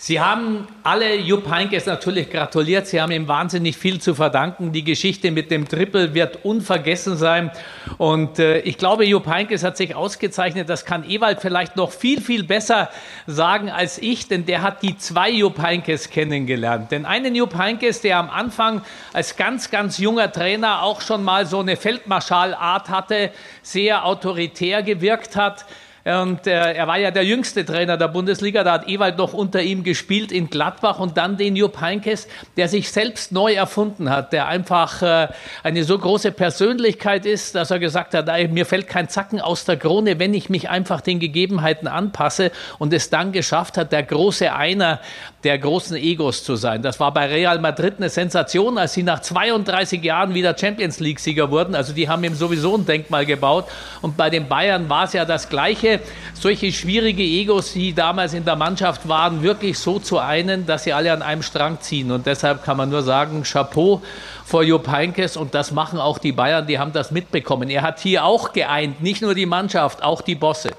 Sie 0.00 0.20
haben 0.20 0.68
alle 0.84 1.16
Jupp 1.16 1.50
Heinkes 1.50 1.86
natürlich 1.86 2.30
gratuliert. 2.30 2.86
Sie 2.86 3.00
haben 3.00 3.10
ihm 3.10 3.26
wahnsinnig 3.26 3.76
viel 3.76 4.00
zu 4.00 4.14
verdanken. 4.14 4.70
Die 4.70 4.84
Geschichte 4.84 5.32
mit 5.32 5.50
dem 5.50 5.66
Triple 5.66 6.14
wird 6.14 6.44
unvergessen 6.44 7.16
sein. 7.16 7.50
Und 7.96 8.38
äh, 8.38 8.60
ich 8.60 8.78
glaube, 8.78 9.04
Jupp 9.04 9.26
Heinkes 9.26 9.64
hat 9.64 9.76
sich 9.76 9.96
ausgezeichnet. 9.96 10.68
Das 10.68 10.84
kann 10.84 11.02
Ewald 11.02 11.40
vielleicht 11.40 11.74
noch 11.74 11.90
viel, 11.90 12.20
viel 12.20 12.44
besser 12.44 12.90
sagen 13.26 13.70
als 13.70 13.98
ich, 13.98 14.28
denn 14.28 14.46
der 14.46 14.62
hat 14.62 14.84
die 14.84 14.96
zwei 14.96 15.30
Jupp 15.30 15.58
Heinkes 15.58 16.10
kennengelernt. 16.10 16.92
Den 16.92 17.04
einen 17.04 17.34
Jupp 17.34 17.56
Heinkes, 17.56 18.00
der 18.00 18.18
am 18.18 18.30
Anfang 18.30 18.82
als 19.12 19.34
ganz, 19.34 19.68
ganz 19.68 19.98
junger 19.98 20.30
Trainer 20.30 20.84
auch 20.84 21.00
schon 21.00 21.24
mal 21.24 21.44
so 21.44 21.58
eine 21.58 21.76
Feldmarschallart 21.76 22.88
hatte, 22.88 23.32
sehr 23.62 24.04
autoritär 24.04 24.84
gewirkt 24.84 25.34
hat 25.34 25.66
und 26.08 26.46
äh, 26.46 26.72
er 26.72 26.86
war 26.86 26.98
ja 26.98 27.10
der 27.10 27.24
jüngste 27.24 27.66
Trainer 27.66 27.98
der 27.98 28.08
Bundesliga. 28.08 28.64
Da 28.64 28.72
hat 28.72 28.88
Ewald 28.88 29.18
noch 29.18 29.34
unter 29.34 29.60
ihm 29.60 29.82
gespielt 29.82 30.32
in 30.32 30.48
Gladbach 30.48 31.00
und 31.00 31.18
dann 31.18 31.36
den 31.36 31.54
Jupp 31.54 31.82
Heinkes, 31.82 32.28
der 32.56 32.68
sich 32.68 32.90
selbst 32.90 33.30
neu 33.30 33.52
erfunden 33.52 34.08
hat, 34.08 34.32
der 34.32 34.46
einfach 34.46 35.02
äh, 35.02 35.28
eine 35.62 35.84
so 35.84 35.98
große 35.98 36.32
Persönlichkeit 36.32 37.26
ist, 37.26 37.54
dass 37.54 37.70
er 37.70 37.78
gesagt 37.78 38.14
hat, 38.14 38.26
mir 38.50 38.64
fällt 38.64 38.88
kein 38.88 39.10
Zacken 39.10 39.40
aus 39.40 39.66
der 39.66 39.76
Krone, 39.76 40.18
wenn 40.18 40.32
ich 40.32 40.48
mich 40.48 40.70
einfach 40.70 41.02
den 41.02 41.20
Gegebenheiten 41.20 41.88
anpasse 41.88 42.52
und 42.78 42.94
es 42.94 43.10
dann 43.10 43.32
geschafft 43.32 43.76
hat, 43.76 43.92
der 43.92 44.02
große 44.02 44.52
Einer 44.54 45.00
der 45.44 45.58
großen 45.58 45.96
Egos 45.96 46.42
zu 46.42 46.56
sein. 46.56 46.82
Das 46.82 46.98
war 46.98 47.12
bei 47.12 47.26
Real 47.26 47.58
Madrid 47.60 47.94
eine 47.98 48.08
Sensation, 48.08 48.76
als 48.76 48.94
sie 48.94 49.04
nach 49.04 49.20
32 49.20 50.02
Jahren 50.02 50.34
wieder 50.34 50.56
Champions 50.58 50.98
League-Sieger 50.98 51.50
wurden. 51.50 51.74
Also 51.74 51.92
die 51.92 52.08
haben 52.08 52.24
ihm 52.24 52.34
sowieso 52.34 52.76
ein 52.76 52.86
Denkmal 52.86 53.24
gebaut. 53.24 53.66
Und 54.02 54.16
bei 54.16 54.30
den 54.30 54.48
Bayern 54.48 54.88
war 54.88 55.04
es 55.04 55.12
ja 55.12 55.24
das 55.24 55.48
Gleiche. 55.48 55.97
Solche 56.34 56.72
schwierige 56.72 57.22
Egos, 57.22 57.72
die 57.72 57.92
damals 57.92 58.34
in 58.34 58.44
der 58.44 58.56
Mannschaft 58.56 59.08
waren, 59.08 59.42
wirklich 59.42 59.78
so 59.78 59.98
zu 59.98 60.18
einen, 60.18 60.66
dass 60.66 60.84
sie 60.84 60.92
alle 60.92 61.12
an 61.12 61.22
einem 61.22 61.42
Strang 61.42 61.80
ziehen. 61.80 62.10
Und 62.10 62.26
deshalb 62.26 62.64
kann 62.64 62.76
man 62.76 62.90
nur 62.90 63.02
sagen, 63.02 63.42
Chapeau 63.42 64.02
vor 64.44 64.62
Jupp 64.62 64.88
Heinkes 64.88 65.36
und 65.36 65.54
das 65.54 65.72
machen 65.72 65.98
auch 65.98 66.18
die 66.18 66.32
Bayern, 66.32 66.66
die 66.66 66.78
haben 66.78 66.92
das 66.92 67.10
mitbekommen. 67.10 67.70
Er 67.70 67.82
hat 67.82 68.00
hier 68.00 68.24
auch 68.24 68.52
geeint, 68.52 69.02
nicht 69.02 69.22
nur 69.22 69.34
die 69.34 69.46
Mannschaft, 69.46 70.02
auch 70.02 70.22
die 70.22 70.34
Bosse. 70.34 70.70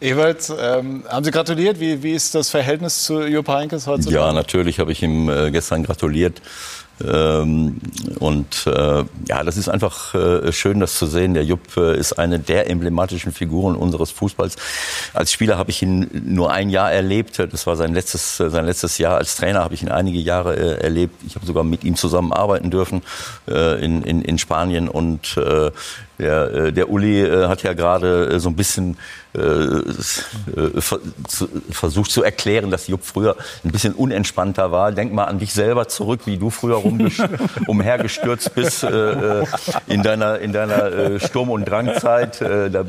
Ewald, 0.00 0.52
ähm, 0.60 1.02
haben 1.08 1.24
Sie 1.24 1.32
gratuliert? 1.32 1.80
Wie, 1.80 2.00
wie 2.04 2.12
ist 2.12 2.32
das 2.32 2.50
Verhältnis 2.50 3.02
zu 3.02 3.26
Jupp 3.26 3.48
Heynckes 3.48 3.88
heutzutage? 3.88 4.14
Ja, 4.14 4.32
natürlich 4.32 4.78
habe 4.78 4.92
ich 4.92 5.02
ihm 5.02 5.28
äh, 5.28 5.50
gestern 5.50 5.82
gratuliert. 5.82 6.40
Ähm, 7.06 7.80
und 8.18 8.66
äh, 8.66 9.04
ja, 9.28 9.44
das 9.44 9.56
ist 9.56 9.68
einfach 9.68 10.14
äh, 10.14 10.52
schön, 10.52 10.80
das 10.80 10.98
zu 10.98 11.06
sehen. 11.06 11.34
Der 11.34 11.44
Jupp 11.44 11.76
äh, 11.76 11.96
ist 11.96 12.18
eine 12.18 12.38
der 12.38 12.68
emblematischen 12.70 13.32
Figuren 13.32 13.76
unseres 13.76 14.10
Fußballs. 14.10 14.56
Als 15.14 15.32
Spieler 15.32 15.58
habe 15.58 15.70
ich 15.70 15.82
ihn 15.82 16.08
nur 16.12 16.52
ein 16.52 16.70
Jahr 16.70 16.92
erlebt. 16.92 17.38
Das 17.38 17.66
war 17.66 17.76
sein 17.76 17.94
letztes, 17.94 18.40
äh, 18.40 18.50
sein 18.50 18.66
letztes 18.66 18.98
Jahr. 18.98 19.16
Als 19.16 19.36
Trainer 19.36 19.60
habe 19.60 19.74
ich 19.74 19.82
ihn 19.82 19.90
einige 19.90 20.18
Jahre 20.18 20.56
äh, 20.56 20.82
erlebt. 20.82 21.14
Ich 21.26 21.36
habe 21.36 21.46
sogar 21.46 21.64
mit 21.64 21.84
ihm 21.84 21.96
zusammen 21.96 22.32
arbeiten 22.32 22.70
dürfen 22.70 23.02
äh, 23.48 23.84
in, 23.84 24.02
in, 24.02 24.22
in 24.22 24.38
Spanien. 24.38 24.88
Und 24.88 25.36
äh, 25.36 25.70
der, 26.18 26.54
äh, 26.54 26.72
der 26.72 26.90
Uli 26.90 27.22
äh, 27.22 27.48
hat 27.48 27.62
ja 27.62 27.72
gerade 27.72 28.28
äh, 28.28 28.40
so 28.40 28.48
ein 28.48 28.56
bisschen 28.56 28.96
äh, 29.34 29.82
versucht 31.70 32.10
zu 32.10 32.22
erklären, 32.22 32.70
dass 32.70 32.88
Jupp 32.88 33.04
früher 33.04 33.36
ein 33.64 33.70
bisschen 33.70 33.92
unentspannter 33.92 34.72
war. 34.72 34.92
Denk 34.92 35.12
mal 35.12 35.24
an 35.24 35.38
dich 35.38 35.52
selber 35.52 35.86
zurück, 35.88 36.22
wie 36.24 36.38
du 36.38 36.50
früher 36.50 36.82
umhergestürzt 37.66 38.54
bist 38.54 38.82
äh, 38.84 39.44
in 39.86 40.02
deiner, 40.02 40.38
in 40.38 40.52
deiner 40.52 40.86
äh, 40.86 41.20
Sturm- 41.20 41.50
und 41.50 41.66
Drangzeit. 41.66 42.40
Äh, 42.40 42.70
da 42.70 42.84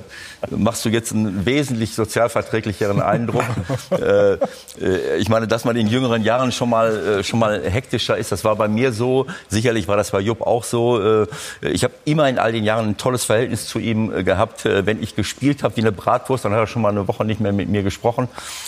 machst 0.49 0.85
du 0.85 0.89
jetzt 0.89 1.11
einen 1.11 1.45
wesentlich 1.45 1.93
sozialverträglicheren 1.93 3.01
Eindruck. 3.01 3.43
Äh, 3.91 4.33
äh, 4.33 5.17
ich 5.17 5.29
meine, 5.29 5.47
dass 5.47 5.65
man 5.65 5.75
in 5.75 5.87
jüngeren 5.87 6.23
Jahren 6.23 6.51
schon 6.51 6.69
mal, 6.69 7.23
schon 7.23 7.39
mal 7.39 7.61
hektischer 7.61 8.17
ist, 8.17 8.31
das 8.31 8.43
war 8.43 8.55
bei 8.55 8.67
mir 8.67 8.93
so. 8.93 9.27
Sicherlich 9.49 9.87
war 9.87 9.97
das 9.97 10.11
bei 10.11 10.19
Jupp 10.19 10.41
auch 10.41 10.63
so. 10.63 11.25
ich 11.61 11.83
habe 11.83 11.93
immer 12.05 12.29
in 12.29 12.39
all 12.39 12.51
den 12.51 12.63
Jahren 12.63 12.89
ein 12.89 12.97
tolles 12.97 13.18
Verhältnis 13.25 13.67
zu 13.67 13.79
ihm 13.79 14.25
gehabt. 14.25 14.65
wenn 14.65 15.01
ich 15.01 15.15
gespielt 15.15 15.63
habe 15.63 15.75
wie 15.77 15.81
eine 15.81 15.91
Bratwurst, 15.91 16.45
dann 16.45 16.53
hat 16.53 16.59
er 16.59 16.67
schon 16.67 16.81
mal 16.81 16.89
eine 16.89 17.07
Woche 17.07 17.25
nicht 17.25 17.39
mehr 17.39 17.51
mit 17.51 17.69
mir 17.69 17.83
gesprochen. 17.83 18.27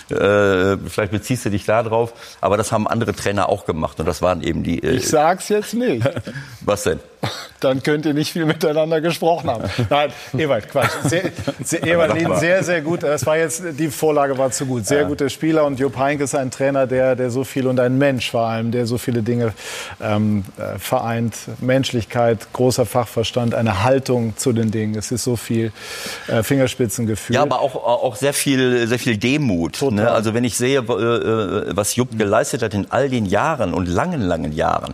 Äh, 0.10 0.78
vielleicht 0.88 1.12
beziehst 1.12 1.46
du 1.46 1.50
dich 1.50 1.66
da 1.66 1.84
drauf. 1.84 2.14
Aber 2.42 2.58
das 2.58 2.72
haben 2.72 2.88
andere 2.88 3.14
Trainer 3.14 3.50
auch 3.50 3.66
gemacht 3.66 4.00
und 4.00 4.06
das 4.06 4.22
waren 4.22 4.44
eben 4.44 4.64
die. 4.64 4.84
Äh, 4.84 4.92
ich 4.92 5.08
sag's 5.08 5.50
jetzt 5.50 5.74
nicht. 5.74 6.08
Was 6.62 6.84
denn? 6.84 7.00
Dann 7.60 7.84
könnt 7.84 8.08
ihr 8.08 8.16
nicht 8.16 8.34
viel 8.34 8.46
miteinander 8.46 9.00
gesprochen 9.00 9.50
haben. 9.52 9.70
Nein, 9.90 10.12
Ewald, 10.36 10.68
Quatsch. 10.70 10.90
Sehr, 11.04 11.32
sehr, 11.64 11.86
Ewald 11.86 12.40
sehr, 12.40 12.64
sehr 12.64 12.82
gut. 12.82 13.04
Das 13.04 13.26
war 13.28 13.38
jetzt, 13.38 13.62
die 13.78 13.90
Vorlage 13.90 14.38
war 14.40 14.50
zu 14.50 14.66
gut. 14.66 14.88
Sehr 14.88 15.02
ja. 15.02 15.08
guter 15.08 15.30
Spieler 15.30 15.66
und 15.66 15.80
Jupp 15.80 15.98
Heynckes 15.98 16.32
ist 16.32 16.36
ein 16.36 16.50
Trainer, 16.50 16.88
der, 16.88 17.16
der 17.16 17.30
so 17.30 17.44
viel 17.44 17.68
und 17.68 17.80
ein 17.80 17.98
Mensch 18.00 18.32
vor 18.32 18.48
allem, 18.48 18.72
der 18.72 18.88
so 18.88 18.98
viele 18.98 19.22
Dinge 19.22 19.54
ähm, 20.02 20.44
äh, 20.58 20.80
vereint. 20.80 21.36
Menschlichkeit, 21.60 22.52
großer 22.54 22.88
Fachverstand, 22.88 23.54
eine 23.54 23.84
Haltung 23.84 24.36
zu 24.42 24.52
den 24.54 24.72
Dingen. 24.72 24.96
Es 24.96 25.12
ist 25.12 25.24
so 25.24 25.36
viel 25.36 25.72
äh, 26.28 26.44
Fingerspitzengefühl. 26.44 27.36
Ja, 27.36 27.44
aber 27.44 27.62
auch, 27.62 27.76
auch 27.76 28.16
sehr 28.16 28.34
viel, 28.34 28.88
sehr 28.88 29.00
viel 29.00 29.18
Demut. 29.18 29.82
Ne? 29.82 30.10
Also 30.12 30.34
wenn 30.34 30.44
ich 30.44 30.58
sehe, 30.58 30.80
äh, 30.80 30.82
äh, 30.82 31.76
was 31.76 31.96
Jupp 31.96 32.18
geleistet 32.18 32.64
hat 32.64 32.74
in 32.74 32.88
all 32.90 33.10
den 33.10 33.26
Jahren 33.26 33.74
und 33.74 33.88
langen, 33.88 34.22
langen 34.22 34.52
Jahren, 34.52 34.94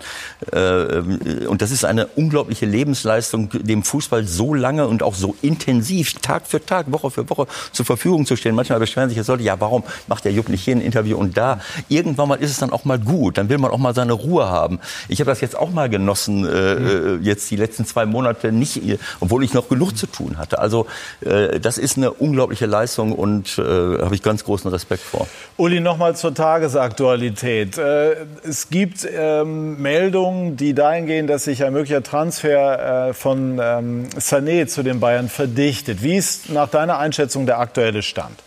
äh, 0.52 1.48
und 1.48 1.62
das 1.62 1.72
ist 1.72 1.86
eine 1.86 2.08
unglaubliche 2.08 2.66
Lebensleistung, 2.66 3.50
dem 3.52 3.84
Fußball 3.84 4.26
so 4.26 4.54
lange 4.54 4.88
und 4.88 5.04
auch 5.04 5.16
so 5.16 5.36
intensiv, 5.42 6.14
Tag 6.22 6.48
für 6.48 6.64
Tag, 6.64 6.92
Woche 6.92 7.12
für 7.12 7.30
Woche 7.30 7.48
zur 7.72 7.86
Verfügung 7.86 8.26
zu 8.26 8.36
stehen. 8.36 8.56
Manchmal 8.56 8.80
beschweren 8.80 9.10
sich 9.10 9.18
jetzt 9.18 9.28
Leute, 9.28 9.44
ja, 9.44 9.60
warum 9.60 9.84
macht 10.08 10.26
der 10.26 10.32
Jupp 10.32 10.50
nicht 10.50 10.64
hier 10.64 10.76
ein 10.76 10.82
Interview 10.82 11.18
und 11.18 11.38
da? 11.38 11.60
Irgendwann 11.90 12.30
mal 12.30 12.36
ist 12.36 12.52
es 12.52 12.58
dann 12.58 12.72
auch 12.72 12.86
mal 12.86 13.00
gut, 13.00 13.38
dann 13.38 13.50
will 13.50 13.58
man 13.58 13.72
auch 13.72 13.78
mal 13.78 13.96
seine 13.96 14.14
Ruhe 14.14 14.50
haben. 14.50 14.80
Ich 15.08 15.20
habe 15.20 15.32
das 15.32 15.42
jetzt 15.42 15.58
auch 15.58 15.72
mal 15.72 15.90
genossen, 15.90 16.46
äh, 16.46 17.16
jetzt 17.18 17.50
die 17.50 17.56
letzten 17.56 17.86
zwei 17.86 18.06
Monate 18.06 18.52
nicht, 18.52 18.82
obwohl 19.20 19.37
ich 19.46 19.54
noch 19.54 19.70
genug 19.70 19.98
zu 19.98 20.08
tun 20.08 20.38
hatte. 20.38 20.60
Also 20.60 20.88
äh, 21.22 21.60
das 21.60 21.78
ist 21.78 21.98
eine 21.98 22.12
unglaubliche 22.12 22.66
Leistung 22.66 23.12
und 23.12 23.58
äh, 23.58 23.62
habe 23.62 24.16
ich 24.16 24.24
ganz 24.24 24.44
großen 24.44 24.70
Respekt 24.72 25.04
vor. 25.04 25.28
Uli, 25.58 25.80
nochmal 25.80 26.16
zur 26.16 26.34
Tagesaktualität. 26.34 27.78
Äh, 27.78 28.26
es 28.44 28.70
gibt 28.70 29.08
ähm, 29.10 29.82
Meldungen, 29.82 30.58
die 30.58 30.74
dahin 30.74 31.06
gehen, 31.06 31.28
dass 31.28 31.46
sich 31.46 31.64
ein 31.64 31.74
möglicher 31.74 32.04
Transfer 32.04 33.10
äh, 33.10 33.14
von 33.14 33.60
ähm, 33.62 34.08
Sané 34.18 34.68
zu 34.68 34.84
den 34.84 35.00
Bayern 35.00 35.30
verdichtet. 35.30 36.04
Wie 36.04 36.16
ist 36.16 36.50
nach 36.50 36.70
deiner 36.70 36.98
Einschätzung 36.98 37.46
der 37.46 37.60
aktuelle 37.60 38.02
Stand? 38.02 38.40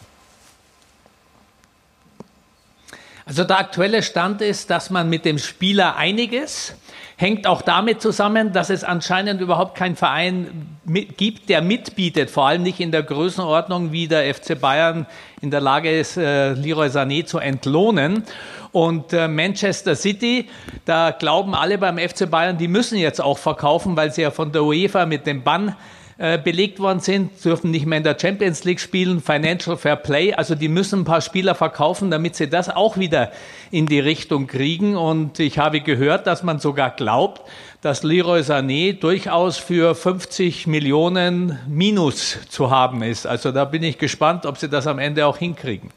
Also 3.30 3.44
der 3.44 3.58
aktuelle 3.60 4.02
Stand 4.02 4.42
ist, 4.42 4.70
dass 4.70 4.90
man 4.90 5.08
mit 5.08 5.24
dem 5.24 5.38
Spieler 5.38 5.94
einiges 5.94 6.74
hängt 7.20 7.46
auch 7.46 7.60
damit 7.60 8.00
zusammen, 8.00 8.54
dass 8.54 8.70
es 8.70 8.82
anscheinend 8.82 9.42
überhaupt 9.42 9.74
keinen 9.74 9.94
Verein 9.94 10.78
mit, 10.86 11.18
gibt, 11.18 11.50
der 11.50 11.60
mitbietet, 11.60 12.30
vor 12.30 12.46
allem 12.46 12.62
nicht 12.62 12.80
in 12.80 12.92
der 12.92 13.02
Größenordnung, 13.02 13.92
wie 13.92 14.08
der 14.08 14.34
FC 14.34 14.58
Bayern 14.58 15.06
in 15.42 15.50
der 15.50 15.60
Lage 15.60 15.90
ist, 15.90 16.16
äh, 16.16 16.54
Leroy 16.54 16.88
Sané 16.88 17.26
zu 17.26 17.38
entlohnen. 17.38 18.24
Und 18.72 19.12
äh, 19.12 19.28
Manchester 19.28 19.96
City, 19.96 20.48
da 20.86 21.10
glauben 21.10 21.54
alle 21.54 21.76
beim 21.76 21.98
FC 21.98 22.30
Bayern, 22.30 22.56
die 22.56 22.68
müssen 22.68 22.96
jetzt 22.96 23.20
auch 23.20 23.36
verkaufen, 23.36 23.96
weil 23.96 24.10
sie 24.12 24.22
ja 24.22 24.30
von 24.30 24.50
der 24.50 24.64
UEFA 24.64 25.04
mit 25.04 25.26
dem 25.26 25.42
Bann 25.42 25.76
äh, 26.20 26.36
belegt 26.36 26.80
worden 26.80 27.00
sind, 27.00 27.42
dürfen 27.42 27.70
nicht 27.70 27.86
mehr 27.86 27.96
in 27.96 28.04
der 28.04 28.14
Champions 28.20 28.64
League 28.64 28.78
spielen, 28.78 29.22
Financial 29.22 29.74
Fair 29.78 29.96
Play. 29.96 30.34
Also 30.34 30.54
die 30.54 30.68
müssen 30.68 31.00
ein 31.00 31.04
paar 31.06 31.22
Spieler 31.22 31.54
verkaufen, 31.54 32.10
damit 32.10 32.36
sie 32.36 32.46
das 32.46 32.68
auch 32.68 32.98
wieder 32.98 33.32
in 33.70 33.86
die 33.86 34.00
Richtung 34.00 34.46
kriegen. 34.46 34.98
Und 34.98 35.40
ich 35.40 35.58
habe 35.58 35.80
gehört, 35.80 36.26
dass 36.26 36.42
man 36.42 36.58
sogar 36.58 36.90
glaubt, 36.90 37.40
dass 37.80 38.02
Leroy 38.02 38.40
Sané 38.40 38.92
durchaus 38.92 39.56
für 39.56 39.94
50 39.94 40.66
Millionen 40.66 41.58
Minus 41.66 42.36
zu 42.50 42.70
haben 42.70 43.02
ist. 43.02 43.26
Also 43.26 43.50
da 43.50 43.64
bin 43.64 43.82
ich 43.82 43.96
gespannt, 43.96 44.44
ob 44.44 44.58
sie 44.58 44.68
das 44.68 44.86
am 44.86 44.98
Ende 44.98 45.24
auch 45.24 45.38
hinkriegen. 45.38 45.90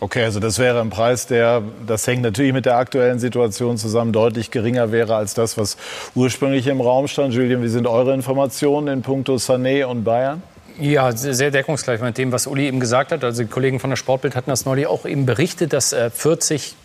Okay, 0.00 0.22
also 0.22 0.38
das 0.38 0.60
wäre 0.60 0.80
ein 0.80 0.90
Preis, 0.90 1.26
der, 1.26 1.60
das 1.84 2.06
hängt 2.06 2.22
natürlich 2.22 2.52
mit 2.52 2.66
der 2.66 2.76
aktuellen 2.76 3.18
Situation 3.18 3.78
zusammen, 3.78 4.12
deutlich 4.12 4.52
geringer 4.52 4.92
wäre 4.92 5.16
als 5.16 5.34
das, 5.34 5.58
was 5.58 5.76
ursprünglich 6.14 6.68
im 6.68 6.80
Raum 6.80 7.08
stand. 7.08 7.34
Julian, 7.34 7.62
wie 7.64 7.68
sind 7.68 7.86
eure 7.88 8.14
Informationen 8.14 8.86
in 8.88 9.02
puncto 9.02 9.34
Sané 9.34 9.84
und 9.84 10.04
Bayern? 10.04 10.42
Ja, 10.78 11.10
sehr 11.10 11.50
deckungsgleich 11.50 12.00
mit 12.00 12.16
dem, 12.16 12.30
was 12.30 12.46
Uli 12.46 12.68
eben 12.68 12.78
gesagt 12.78 13.10
hat. 13.10 13.24
Also 13.24 13.42
die 13.42 13.48
Kollegen 13.48 13.80
von 13.80 13.90
der 13.90 13.96
Sportbild 13.96 14.36
hatten 14.36 14.50
das 14.50 14.64
neulich 14.64 14.86
auch 14.86 15.04
eben 15.04 15.26
berichtet, 15.26 15.72
dass 15.72 15.92
40 15.92 16.76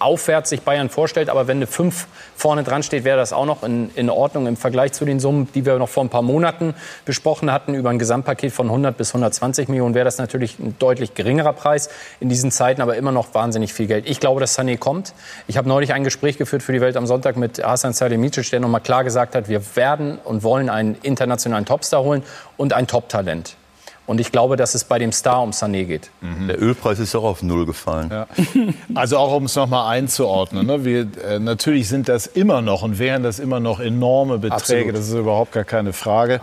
aufwärts 0.00 0.50
sich 0.50 0.62
Bayern 0.62 0.88
vorstellt. 0.88 1.28
Aber 1.28 1.46
wenn 1.46 1.58
eine 1.58 1.66
5 1.66 2.06
vorne 2.36 2.62
dran 2.64 2.82
steht, 2.82 3.04
wäre 3.04 3.16
das 3.16 3.32
auch 3.32 3.46
noch 3.46 3.62
in, 3.62 3.90
in 3.94 4.10
Ordnung 4.10 4.46
im 4.46 4.56
Vergleich 4.56 4.92
zu 4.92 5.04
den 5.04 5.20
Summen, 5.20 5.48
die 5.54 5.64
wir 5.66 5.78
noch 5.78 5.88
vor 5.88 6.04
ein 6.04 6.08
paar 6.08 6.22
Monaten 6.22 6.74
besprochen 7.04 7.52
hatten. 7.52 7.74
Über 7.74 7.90
ein 7.90 7.98
Gesamtpaket 7.98 8.52
von 8.52 8.66
100 8.66 8.96
bis 8.96 9.10
120 9.10 9.68
Millionen 9.68 9.94
wäre 9.94 10.04
das 10.04 10.18
natürlich 10.18 10.58
ein 10.58 10.76
deutlich 10.78 11.14
geringerer 11.14 11.52
Preis 11.52 11.88
in 12.20 12.28
diesen 12.28 12.50
Zeiten, 12.50 12.80
aber 12.80 12.96
immer 12.96 13.12
noch 13.12 13.34
wahnsinnig 13.34 13.72
viel 13.72 13.86
Geld. 13.86 14.08
Ich 14.08 14.20
glaube, 14.20 14.40
dass 14.40 14.58
Sané 14.58 14.78
kommt. 14.78 15.14
Ich 15.46 15.56
habe 15.56 15.68
neulich 15.68 15.92
ein 15.92 16.04
Gespräch 16.04 16.38
geführt 16.38 16.62
für 16.62 16.72
die 16.72 16.80
Welt 16.80 16.96
am 16.96 17.06
Sonntag 17.06 17.36
mit 17.36 17.62
Hasan 17.62 17.92
Salihamidzic, 17.92 18.50
der 18.50 18.60
noch 18.60 18.68
mal 18.68 18.80
klar 18.80 19.04
gesagt 19.04 19.34
hat, 19.34 19.48
wir 19.48 19.62
werden 19.76 20.18
und 20.24 20.42
wollen 20.42 20.70
einen 20.70 20.96
internationalen 21.02 21.64
Topstar 21.64 22.02
holen 22.02 22.22
und 22.56 22.72
ein 22.72 22.86
Top-Talent. 22.86 23.56
Und 24.08 24.20
ich 24.22 24.32
glaube, 24.32 24.56
dass 24.56 24.74
es 24.74 24.84
bei 24.84 24.98
dem 24.98 25.12
Star 25.12 25.42
um 25.42 25.50
Sané 25.50 25.84
geht. 25.84 26.10
Mhm. 26.22 26.48
Der 26.48 26.62
Ölpreis 26.62 26.98
ist 26.98 27.14
auch 27.14 27.24
auf 27.24 27.42
Null 27.42 27.66
gefallen. 27.66 28.08
Ja. 28.10 28.26
Also 28.94 29.18
auch 29.18 29.36
um 29.36 29.44
es 29.44 29.54
noch 29.54 29.68
mal 29.68 29.88
einzuordnen. 29.88 30.66
Ne? 30.66 30.84
Wir, 30.84 31.06
äh, 31.22 31.38
natürlich 31.38 31.88
sind 31.88 32.08
das 32.08 32.26
immer 32.26 32.62
noch 32.62 32.82
und 32.82 32.98
wären 32.98 33.22
das 33.22 33.38
immer 33.38 33.60
noch 33.60 33.80
enorme 33.80 34.38
Beträge. 34.38 34.54
Absolut. 34.54 34.94
Das 34.94 35.08
ist 35.08 35.14
überhaupt 35.14 35.52
gar 35.52 35.64
keine 35.64 35.92
Frage. 35.92 36.40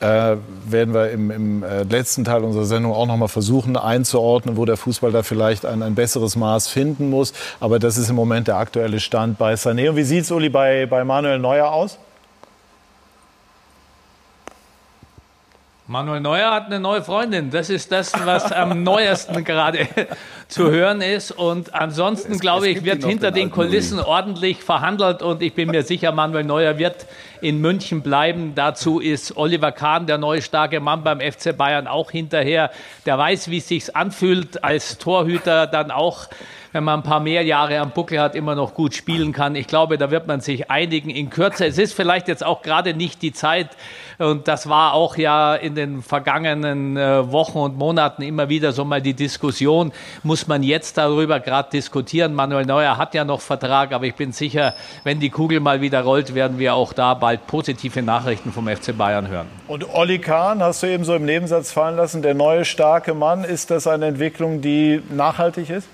Äh, 0.00 0.36
werden 0.64 0.94
wir 0.94 1.10
im, 1.10 1.30
im 1.30 1.62
äh, 1.62 1.82
letzten 1.82 2.24
Teil 2.24 2.44
unserer 2.44 2.64
Sendung 2.64 2.94
auch 2.94 3.06
noch 3.06 3.18
mal 3.18 3.28
versuchen 3.28 3.76
einzuordnen, 3.76 4.56
wo 4.56 4.64
der 4.64 4.78
Fußball 4.78 5.12
da 5.12 5.22
vielleicht 5.22 5.66
ein, 5.66 5.82
ein 5.82 5.94
besseres 5.94 6.34
Maß 6.34 6.68
finden 6.68 7.10
muss. 7.10 7.34
Aber 7.60 7.78
das 7.78 7.98
ist 7.98 8.08
im 8.08 8.16
Moment 8.16 8.48
der 8.48 8.56
aktuelle 8.56 9.00
Stand 9.00 9.36
bei 9.36 9.52
Sané. 9.52 9.90
Und 9.90 9.96
wie 9.96 10.04
sieht 10.04 10.24
es, 10.24 10.30
Uli, 10.30 10.48
bei, 10.48 10.86
bei 10.86 11.04
Manuel 11.04 11.38
Neuer 11.38 11.70
aus? 11.72 11.98
Manuel 15.92 16.20
Neuer 16.20 16.50
hat 16.50 16.66
eine 16.66 16.80
neue 16.80 17.02
Freundin. 17.02 17.50
Das 17.50 17.68
ist 17.68 17.92
das, 17.92 18.14
was 18.24 18.50
am 18.50 18.82
neuesten 18.82 19.44
gerade 19.44 19.86
zu 20.48 20.70
hören 20.70 21.02
ist. 21.02 21.32
Und 21.32 21.74
ansonsten, 21.74 22.32
es, 22.32 22.40
glaube 22.40 22.66
ich, 22.68 22.82
wird 22.82 23.04
hinter 23.04 23.30
den, 23.30 23.48
den 23.48 23.50
Kulissen 23.50 23.98
Uli. 23.98 24.08
ordentlich 24.08 24.64
verhandelt. 24.64 25.20
Und 25.20 25.42
ich 25.42 25.52
bin 25.52 25.70
mir 25.70 25.82
sicher, 25.82 26.10
Manuel 26.10 26.44
Neuer 26.44 26.78
wird 26.78 27.06
in 27.42 27.60
München 27.60 28.00
bleiben. 28.00 28.54
Dazu 28.54 29.00
ist 29.00 29.36
Oliver 29.36 29.70
Kahn, 29.70 30.06
der 30.06 30.16
neue 30.16 30.40
starke 30.40 30.80
Mann 30.80 31.04
beim 31.04 31.20
FC 31.20 31.54
Bayern, 31.54 31.86
auch 31.86 32.10
hinterher. 32.10 32.70
Der 33.04 33.18
weiß, 33.18 33.50
wie 33.50 33.58
es 33.58 33.68
sich 33.68 33.94
anfühlt, 33.94 34.64
als 34.64 34.96
Torhüter 34.96 35.66
dann 35.66 35.90
auch 35.90 36.28
wenn 36.72 36.84
man 36.84 37.00
ein 37.00 37.02
paar 37.02 37.20
mehr 37.20 37.42
Jahre 37.42 37.78
am 37.78 37.90
Buckel 37.90 38.20
hat, 38.20 38.34
immer 38.34 38.54
noch 38.54 38.74
gut 38.74 38.94
spielen 38.94 39.32
kann. 39.32 39.54
Ich 39.54 39.66
glaube, 39.66 39.98
da 39.98 40.10
wird 40.10 40.26
man 40.26 40.40
sich 40.40 40.70
einigen 40.70 41.10
in 41.10 41.30
Kürze. 41.30 41.66
Es 41.66 41.78
ist 41.78 41.94
vielleicht 41.94 42.28
jetzt 42.28 42.44
auch 42.44 42.62
gerade 42.62 42.94
nicht 42.94 43.22
die 43.22 43.32
Zeit, 43.32 43.68
und 44.18 44.46
das 44.48 44.68
war 44.68 44.94
auch 44.94 45.16
ja 45.16 45.54
in 45.54 45.74
den 45.74 46.02
vergangenen 46.02 46.96
äh, 46.96 47.30
Wochen 47.32 47.58
und 47.58 47.76
Monaten 47.76 48.22
immer 48.22 48.48
wieder 48.48 48.72
so 48.72 48.84
mal 48.84 49.02
die 49.02 49.14
Diskussion, 49.14 49.92
muss 50.22 50.46
man 50.46 50.62
jetzt 50.62 50.98
darüber 50.98 51.40
gerade 51.40 51.70
diskutieren. 51.70 52.34
Manuel 52.34 52.66
Neuer 52.66 52.96
hat 52.98 53.14
ja 53.14 53.24
noch 53.24 53.40
Vertrag, 53.40 53.92
aber 53.92 54.04
ich 54.04 54.14
bin 54.14 54.32
sicher, 54.32 54.74
wenn 55.04 55.20
die 55.20 55.30
Kugel 55.30 55.60
mal 55.60 55.80
wieder 55.80 56.02
rollt, 56.02 56.34
werden 56.34 56.58
wir 56.58 56.74
auch 56.74 56.92
da 56.92 57.14
bald 57.14 57.46
positive 57.46 58.02
Nachrichten 58.02 58.52
vom 58.52 58.68
FC 58.68 58.96
Bayern 58.96 59.28
hören. 59.28 59.46
Und 59.66 59.92
Olli 59.94 60.18
Kahn, 60.18 60.62
hast 60.62 60.82
du 60.82 60.86
eben 60.86 61.04
so 61.04 61.14
im 61.14 61.24
Nebensatz 61.24 61.72
fallen 61.72 61.96
lassen, 61.96 62.22
der 62.22 62.34
neue 62.34 62.64
starke 62.64 63.14
Mann, 63.14 63.44
ist 63.44 63.70
das 63.70 63.86
eine 63.86 64.06
Entwicklung, 64.06 64.60
die 64.60 65.02
nachhaltig 65.10 65.70
ist? 65.70 65.88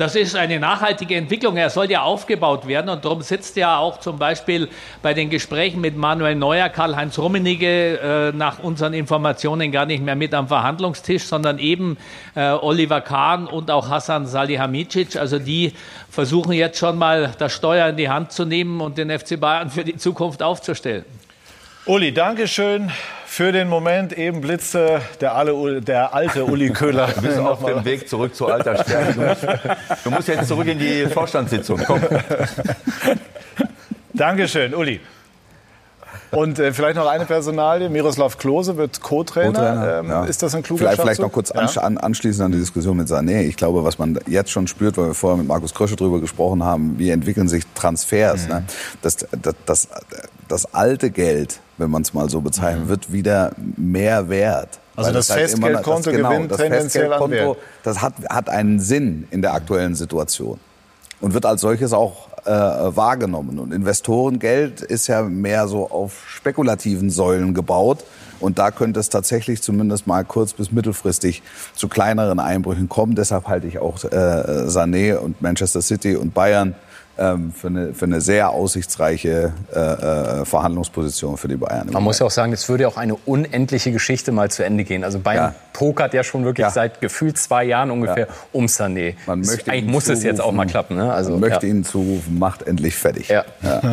Das 0.00 0.16
ist 0.16 0.34
eine 0.34 0.58
nachhaltige 0.58 1.14
Entwicklung. 1.14 1.58
Er 1.58 1.68
soll 1.68 1.90
ja 1.90 2.00
aufgebaut 2.00 2.66
werden 2.66 2.88
und 2.88 3.04
darum 3.04 3.20
sitzt 3.20 3.56
ja 3.56 3.76
auch 3.76 4.00
zum 4.00 4.18
Beispiel 4.18 4.66
bei 5.02 5.12
den 5.12 5.28
Gesprächen 5.28 5.82
mit 5.82 5.94
Manuel 5.94 6.36
Neuer, 6.36 6.70
Karl-Heinz 6.70 7.18
Rummenigge 7.18 7.98
äh, 7.98 8.32
nach 8.34 8.60
unseren 8.60 8.94
Informationen 8.94 9.70
gar 9.70 9.84
nicht 9.84 10.02
mehr 10.02 10.16
mit 10.16 10.32
am 10.32 10.48
Verhandlungstisch, 10.48 11.24
sondern 11.24 11.58
eben 11.58 11.98
äh, 12.34 12.48
Oliver 12.52 13.02
Kahn 13.02 13.46
und 13.46 13.70
auch 13.70 13.90
Hassan 13.90 14.26
Salihamidzic. 14.26 15.16
Also 15.16 15.38
die 15.38 15.74
versuchen 16.08 16.52
jetzt 16.52 16.78
schon 16.78 16.96
mal 16.96 17.34
das 17.38 17.52
Steuer 17.52 17.90
in 17.90 17.98
die 17.98 18.08
Hand 18.08 18.32
zu 18.32 18.46
nehmen 18.46 18.80
und 18.80 18.96
den 18.96 19.10
FC 19.10 19.38
Bayern 19.38 19.68
für 19.68 19.84
die 19.84 19.98
Zukunft 19.98 20.42
aufzustellen. 20.42 21.04
Uli, 21.90 22.14
danke 22.14 22.46
schön 22.46 22.92
für 23.26 23.50
den 23.50 23.68
Moment. 23.68 24.16
Eben 24.16 24.40
blitzte 24.40 25.00
der, 25.20 25.34
alle, 25.34 25.80
der 25.80 26.14
alte 26.14 26.44
Uli 26.44 26.70
Köhler. 26.70 27.08
Du 27.08 27.20
bist 27.20 27.36
auf 27.36 27.64
dem 27.64 27.84
Weg 27.84 28.08
zurück 28.08 28.32
zur 28.32 28.54
Altersstärke. 28.54 29.14
Du 29.14 29.20
musst, 29.22 29.42
du 30.04 30.10
musst 30.10 30.28
jetzt 30.28 30.46
zurück 30.46 30.68
in 30.68 30.78
die 30.78 31.06
Vorstandssitzung. 31.06 31.80
Komm. 31.84 32.00
Dankeschön, 34.14 34.72
Uli. 34.72 35.00
Und 36.30 36.60
äh, 36.60 36.72
vielleicht 36.72 36.94
noch 36.94 37.08
eine 37.08 37.26
Personalie. 37.26 37.88
Miroslav 37.88 38.38
Klose 38.38 38.76
wird 38.76 39.00
Co-Trainer. 39.00 39.98
ähm, 39.98 40.10
ja. 40.10 40.24
Ist 40.26 40.44
das 40.44 40.54
ein 40.54 40.62
kluger 40.62 40.82
Vielleicht, 40.82 41.00
vielleicht 41.00 41.20
noch 41.20 41.32
kurz 41.32 41.52
ja. 41.52 41.82
an, 41.82 41.98
anschließend 41.98 42.44
an 42.44 42.52
die 42.52 42.58
Diskussion 42.58 42.98
mit 42.98 43.08
Sané. 43.08 43.40
Ich 43.40 43.56
glaube, 43.56 43.82
was 43.82 43.98
man 43.98 44.16
jetzt 44.28 44.52
schon 44.52 44.68
spürt, 44.68 44.96
weil 44.96 45.08
wir 45.08 45.14
vorher 45.14 45.38
mit 45.38 45.48
Markus 45.48 45.74
Krösche 45.74 45.96
darüber 45.96 46.20
gesprochen 46.20 46.62
haben, 46.62 47.00
wie 47.00 47.10
entwickeln 47.10 47.48
sich 47.48 47.64
Transfers. 47.74 48.44
Mhm. 48.44 48.52
Ne? 48.52 48.64
Das, 49.02 49.16
das, 49.42 49.54
das, 49.66 49.88
das 50.46 50.72
alte 50.72 51.10
Geld, 51.10 51.58
wenn 51.80 51.90
man 51.90 52.02
es 52.02 52.14
mal 52.14 52.28
so 52.30 52.40
bezeichnen, 52.40 52.84
mhm. 52.84 52.88
wird 52.88 53.12
wieder 53.12 53.52
mehr 53.76 54.28
wert. 54.28 54.78
Also 54.96 55.12
das, 55.12 55.28
das 55.28 55.36
halt 55.36 55.50
Festgeldkonto 55.50 56.10
genau, 56.10 56.30
gewinnt 56.30 56.56
tendenziell 56.56 57.12
an 57.12 57.30
Wert. 57.30 57.56
Das 57.82 58.02
hat, 58.02 58.14
hat 58.28 58.48
einen 58.48 58.80
Sinn 58.80 59.26
in 59.30 59.40
der 59.42 59.54
aktuellen 59.54 59.94
Situation 59.94 60.60
und 61.20 61.34
wird 61.34 61.46
als 61.46 61.62
solches 61.62 61.92
auch 61.92 62.28
äh, 62.44 62.50
wahrgenommen. 62.50 63.58
Und 63.58 63.72
Investorengeld 63.72 64.80
ist 64.82 65.06
ja 65.06 65.22
mehr 65.22 65.68
so 65.68 65.90
auf 65.90 66.24
spekulativen 66.28 67.10
Säulen 67.10 67.54
gebaut. 67.54 68.04
Und 68.40 68.58
da 68.58 68.70
könnte 68.70 69.00
es 69.00 69.10
tatsächlich 69.10 69.62
zumindest 69.62 70.06
mal 70.06 70.24
kurz- 70.24 70.54
bis 70.54 70.72
mittelfristig 70.72 71.42
zu 71.74 71.88
kleineren 71.88 72.40
Einbrüchen 72.40 72.88
kommen. 72.88 73.14
Deshalb 73.14 73.48
halte 73.48 73.66
ich 73.66 73.78
auch 73.78 74.02
äh, 74.04 74.08
Sané 74.66 75.16
und 75.16 75.42
Manchester 75.42 75.82
City 75.82 76.16
und 76.16 76.32
Bayern 76.32 76.74
für, 77.16 77.68
eine, 77.68 77.94
für 77.94 78.06
eine 78.06 78.20
sehr 78.20 78.50
aussichtsreiche 78.50 79.52
äh, 79.74 79.78
äh, 79.78 80.44
Verhandlungsposition 80.44 81.36
für 81.36 81.48
die 81.48 81.56
Bayern. 81.56 81.90
Man 81.92 82.02
muss 82.02 82.18
ja 82.18 82.26
auch 82.26 82.30
sagen, 82.30 82.52
es 82.52 82.68
würde 82.68 82.88
auch 82.88 82.96
eine 82.96 83.14
unendliche 83.14 83.92
Geschichte 83.92 84.32
mal 84.32 84.50
zu 84.50 84.64
Ende 84.64 84.84
gehen. 84.84 85.04
Also 85.04 85.18
Bayern 85.18 85.52
ja. 85.52 85.54
pokert 85.72 86.14
ja 86.14 86.24
schon 86.24 86.44
wirklich 86.44 86.64
ja. 86.64 86.70
seit 86.70 87.00
gefühlt 87.00 87.36
zwei 87.36 87.64
Jahren 87.64 87.90
ungefähr 87.90 88.26
ja. 88.26 88.34
um 88.52 88.66
Sané. 88.66 89.14
Man 89.26 89.40
möchte 89.40 89.70
Eigentlich 89.70 89.92
muss 89.92 90.08
es 90.08 90.22
jetzt 90.22 90.40
auch 90.40 90.52
mal 90.52 90.66
klappen. 90.66 90.96
Ne? 90.96 91.12
Also, 91.12 91.32
man 91.32 91.40
möchte 91.40 91.66
ihnen 91.66 91.84
zurufen, 91.84 92.38
macht 92.38 92.62
endlich 92.62 92.96
fertig. 92.96 93.28
Ja. 93.28 93.44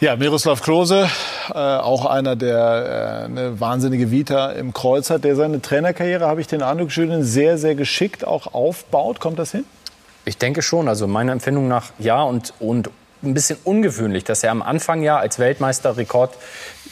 Ja, 0.00 0.16
Miroslav 0.16 0.62
Klose, 0.62 1.10
äh, 1.50 1.58
auch 1.58 2.06
einer, 2.06 2.34
der 2.34 3.20
äh, 3.20 3.24
eine 3.26 3.60
wahnsinnige 3.60 4.10
Vita 4.10 4.50
im 4.52 4.72
Kreuz 4.72 5.10
hat, 5.10 5.24
der 5.24 5.36
seine 5.36 5.60
Trainerkarriere, 5.60 6.26
habe 6.26 6.40
ich 6.40 6.46
den 6.46 6.62
Eindruck, 6.62 6.90
sehr, 6.90 7.58
sehr 7.58 7.74
geschickt 7.74 8.26
auch 8.26 8.54
aufbaut. 8.54 9.20
Kommt 9.20 9.38
das 9.38 9.52
hin? 9.52 9.66
Ich 10.30 10.38
denke 10.38 10.62
schon. 10.62 10.86
Also 10.86 11.08
meiner 11.08 11.32
Empfindung 11.32 11.66
nach 11.66 11.90
ja 11.98 12.22
und, 12.22 12.54
und 12.60 12.88
ein 13.20 13.34
bisschen 13.34 13.58
ungewöhnlich, 13.64 14.22
dass 14.22 14.44
er 14.44 14.52
am 14.52 14.62
Anfang 14.62 15.02
ja 15.02 15.18
als 15.18 15.40
Weltmeister 15.40 15.96
Rekord 15.96 16.36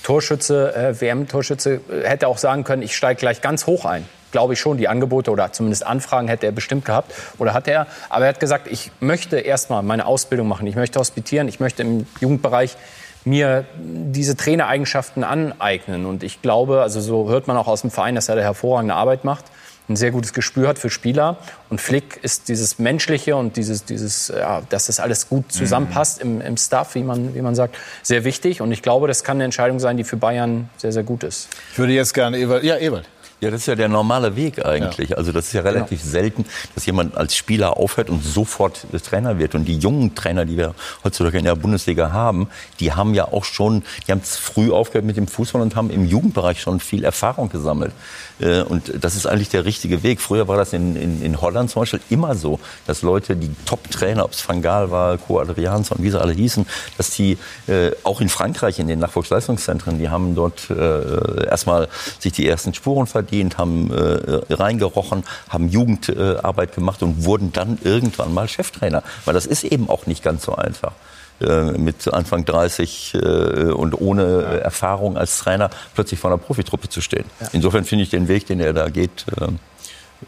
Torschütze, 0.02 0.74
äh, 0.74 1.00
WM-Torschütze, 1.00 1.80
äh, 1.88 2.02
hätte 2.02 2.26
auch 2.26 2.38
sagen 2.38 2.64
können, 2.64 2.82
ich 2.82 2.96
steige 2.96 3.20
gleich 3.20 3.40
ganz 3.40 3.68
hoch 3.68 3.84
ein. 3.84 4.04
Glaube 4.32 4.54
ich 4.54 4.58
schon, 4.58 4.76
die 4.76 4.88
Angebote 4.88 5.30
oder 5.30 5.52
zumindest 5.52 5.86
Anfragen 5.86 6.26
hätte 6.26 6.46
er 6.46 6.52
bestimmt 6.52 6.84
gehabt 6.84 7.14
oder 7.38 7.54
hat 7.54 7.68
er. 7.68 7.86
Aber 8.08 8.24
er 8.24 8.30
hat 8.30 8.40
gesagt, 8.40 8.66
ich 8.66 8.90
möchte 8.98 9.38
erstmal 9.38 9.84
meine 9.84 10.06
Ausbildung 10.06 10.48
machen, 10.48 10.66
ich 10.66 10.74
möchte 10.74 10.98
hospitieren, 10.98 11.46
ich 11.46 11.60
möchte 11.60 11.82
im 11.82 12.08
Jugendbereich 12.20 12.76
mir 13.24 13.66
diese 13.84 14.36
Trainereigenschaften 14.36 15.22
aneignen. 15.22 16.06
Und 16.06 16.24
ich 16.24 16.42
glaube, 16.42 16.82
also 16.82 17.00
so 17.00 17.28
hört 17.28 17.46
man 17.46 17.56
auch 17.56 17.68
aus 17.68 17.82
dem 17.82 17.92
Verein, 17.92 18.16
dass 18.16 18.28
er 18.28 18.34
da 18.34 18.42
hervorragende 18.42 18.94
Arbeit 18.94 19.22
macht 19.22 19.44
ein 19.88 19.96
sehr 19.96 20.10
gutes 20.10 20.32
Gespür 20.32 20.68
hat 20.68 20.78
für 20.78 20.90
Spieler. 20.90 21.38
Und 21.70 21.80
Flick 21.80 22.18
ist 22.22 22.48
dieses 22.48 22.78
Menschliche 22.78 23.36
und 23.36 23.56
dieses, 23.56 23.84
dieses 23.84 24.28
ja, 24.28 24.62
dass 24.68 24.86
das 24.86 25.00
alles 25.00 25.28
gut 25.28 25.50
zusammenpasst 25.52 26.20
im, 26.20 26.40
im 26.40 26.56
Staff, 26.56 26.94
wie 26.94 27.02
man, 27.02 27.34
wie 27.34 27.42
man 27.42 27.54
sagt, 27.54 27.76
sehr 28.02 28.24
wichtig. 28.24 28.60
Und 28.60 28.72
ich 28.72 28.82
glaube, 28.82 29.08
das 29.08 29.24
kann 29.24 29.38
eine 29.38 29.44
Entscheidung 29.44 29.78
sein, 29.80 29.96
die 29.96 30.04
für 30.04 30.16
Bayern 30.16 30.68
sehr, 30.76 30.92
sehr 30.92 31.04
gut 31.04 31.22
ist. 31.22 31.48
Ich 31.72 31.78
würde 31.78 31.92
jetzt 31.92 32.12
gerne 32.14 32.38
Ewald. 32.38 32.64
Ja, 32.64 32.76
Ewald. 32.76 33.06
Ja, 33.40 33.52
das 33.52 33.60
ist 33.60 33.66
ja 33.66 33.76
der 33.76 33.88
normale 33.88 34.34
Weg 34.34 34.66
eigentlich. 34.66 35.10
Ja. 35.10 35.16
Also 35.16 35.30
das 35.30 35.46
ist 35.46 35.52
ja 35.52 35.60
relativ 35.60 36.00
genau. 36.00 36.10
selten, 36.10 36.44
dass 36.74 36.86
jemand 36.86 37.16
als 37.16 37.36
Spieler 37.36 37.76
aufhört 37.76 38.10
und 38.10 38.24
sofort 38.24 38.84
Trainer 39.08 39.38
wird. 39.38 39.54
Und 39.54 39.66
die 39.66 39.78
jungen 39.78 40.16
Trainer, 40.16 40.44
die 40.44 40.56
wir 40.56 40.74
heutzutage 41.04 41.38
in 41.38 41.44
der 41.44 41.54
Bundesliga 41.54 42.10
haben, 42.10 42.48
die 42.80 42.92
haben 42.92 43.14
ja 43.14 43.28
auch 43.28 43.44
schon, 43.44 43.84
die 44.06 44.12
haben 44.12 44.22
früh 44.22 44.72
aufgehört 44.72 45.04
mit 45.04 45.16
dem 45.16 45.28
Fußball 45.28 45.62
und 45.62 45.76
haben 45.76 45.90
im 45.90 46.04
Jugendbereich 46.04 46.60
schon 46.60 46.80
viel 46.80 47.04
Erfahrung 47.04 47.48
gesammelt. 47.48 47.92
Äh, 48.40 48.62
und 48.62 48.92
das 49.04 49.14
ist 49.14 49.26
eigentlich 49.26 49.50
der 49.50 49.64
richtige 49.64 50.02
Weg. 50.02 50.20
Früher 50.20 50.48
war 50.48 50.56
das 50.56 50.72
in, 50.72 50.96
in, 50.96 51.22
in 51.22 51.40
Holland 51.40 51.70
zum 51.70 51.82
Beispiel 51.82 52.00
immer 52.10 52.34
so, 52.34 52.58
dass 52.88 53.02
Leute, 53.02 53.36
die 53.36 53.50
Top-Trainer, 53.66 54.24
ob 54.24 54.32
es 54.32 54.48
Van 54.48 54.62
Gaal 54.62 54.90
war, 54.90 55.16
Co. 55.16 55.38
Adriansson, 55.38 55.98
wie 56.00 56.10
sie 56.10 56.20
alle 56.20 56.32
hießen, 56.32 56.66
dass 56.96 57.10
die 57.10 57.38
äh, 57.68 57.92
auch 58.02 58.20
in 58.20 58.28
Frankreich 58.28 58.80
in 58.80 58.88
den 58.88 58.98
Nachwuchsleistungszentren, 58.98 60.00
die 60.00 60.08
haben 60.08 60.34
dort 60.34 60.70
äh, 60.70 61.46
erstmal 61.46 61.88
sich 62.18 62.32
die 62.32 62.48
ersten 62.48 62.74
Spuren 62.74 63.06
verdient 63.06 63.27
verdient, 63.28 63.58
haben 63.58 63.90
äh, 63.90 64.52
reingerochen, 64.52 65.24
haben 65.48 65.68
Jugendarbeit 65.68 66.74
gemacht 66.74 67.02
und 67.02 67.24
wurden 67.24 67.52
dann 67.52 67.78
irgendwann 67.82 68.32
mal 68.32 68.48
Cheftrainer. 68.48 69.02
Weil 69.24 69.34
das 69.34 69.46
ist 69.46 69.64
eben 69.64 69.88
auch 69.88 70.06
nicht 70.06 70.22
ganz 70.22 70.44
so 70.44 70.54
einfach 70.54 70.92
äh, 71.40 71.72
mit 71.72 72.12
Anfang 72.12 72.44
30 72.44 73.14
äh, 73.14 73.18
und 73.18 74.00
ohne 74.00 74.22
ja. 74.22 74.48
Erfahrung 74.58 75.16
als 75.16 75.38
Trainer 75.38 75.70
plötzlich 75.94 76.18
vor 76.18 76.30
einer 76.30 76.38
Profitruppe 76.38 76.88
zu 76.88 77.00
stehen. 77.00 77.24
Ja. 77.40 77.48
Insofern 77.52 77.84
finde 77.84 78.04
ich 78.04 78.10
den 78.10 78.28
Weg, 78.28 78.46
den 78.46 78.60
er 78.60 78.72
da 78.72 78.88
geht, 78.88 79.26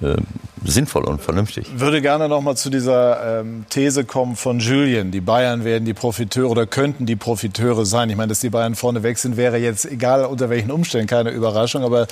äh, 0.02 0.16
sinnvoll 0.64 1.04
und 1.04 1.20
vernünftig. 1.20 1.66
Ich 1.72 1.80
würde 1.80 2.00
gerne 2.00 2.28
noch 2.28 2.40
mal 2.40 2.56
zu 2.56 2.70
dieser 2.70 3.40
ähm, 3.40 3.64
These 3.70 4.04
kommen 4.04 4.36
von 4.36 4.60
Julien. 4.60 5.10
Die 5.10 5.20
Bayern 5.20 5.64
werden 5.64 5.84
die 5.84 5.94
Profiteure 5.94 6.50
oder 6.50 6.66
könnten 6.66 7.06
die 7.06 7.16
Profiteure 7.16 7.84
sein. 7.84 8.10
Ich 8.10 8.16
meine, 8.16 8.28
dass 8.28 8.40
die 8.40 8.50
Bayern 8.50 8.74
vorne 8.74 9.02
weg 9.02 9.18
sind, 9.18 9.36
wäre 9.36 9.58
jetzt 9.58 9.84
egal 9.86 10.24
unter 10.24 10.50
welchen 10.50 10.70
Umständen 10.70 11.06
keine 11.06 11.30
Überraschung. 11.30 11.82
Aber 11.82 12.06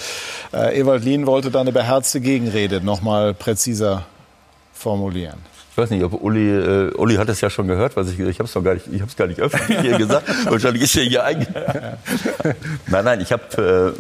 äh, 0.53 0.81
Ewald 0.81 1.05
Lien 1.05 1.27
wollte 1.27 1.51
da 1.51 1.61
eine 1.61 1.73
beherzte 1.73 2.21
Gegenrede 2.21 2.81
noch 2.81 3.03
mal 3.03 3.35
präziser 3.35 4.07
formulieren. 4.73 5.39
Ich 5.79 5.83
weiß 5.83 5.91
nicht, 5.91 6.03
ob 6.03 6.21
Uli, 6.25 6.51
äh, 6.51 6.93
Uli 6.95 7.15
hat 7.15 7.29
es 7.29 7.41
ja 7.41 7.51
schon 7.51 7.69
gehört, 7.69 7.95
was 7.95 8.11
ich 8.11 8.19
ich 8.19 8.41
habe 8.41 8.49
es 8.49 8.53
gar 8.53 8.75
nicht, 8.75 8.89
ich 8.91 9.01
habe 9.01 9.09
es 9.09 9.17
gar 9.17 9.29
nicht 9.29 9.39
öffentlich 9.39 9.79
hier 9.79 9.97
gesagt. 9.97 10.29
Wahrscheinlich 10.51 10.83
ist 10.83 10.97
er 10.97 11.05
hier 11.05 11.23
eingegangen. 11.23 11.99
nein, 12.89 13.05
nein, 13.05 13.21
ich 13.21 13.31
habe 13.31 13.95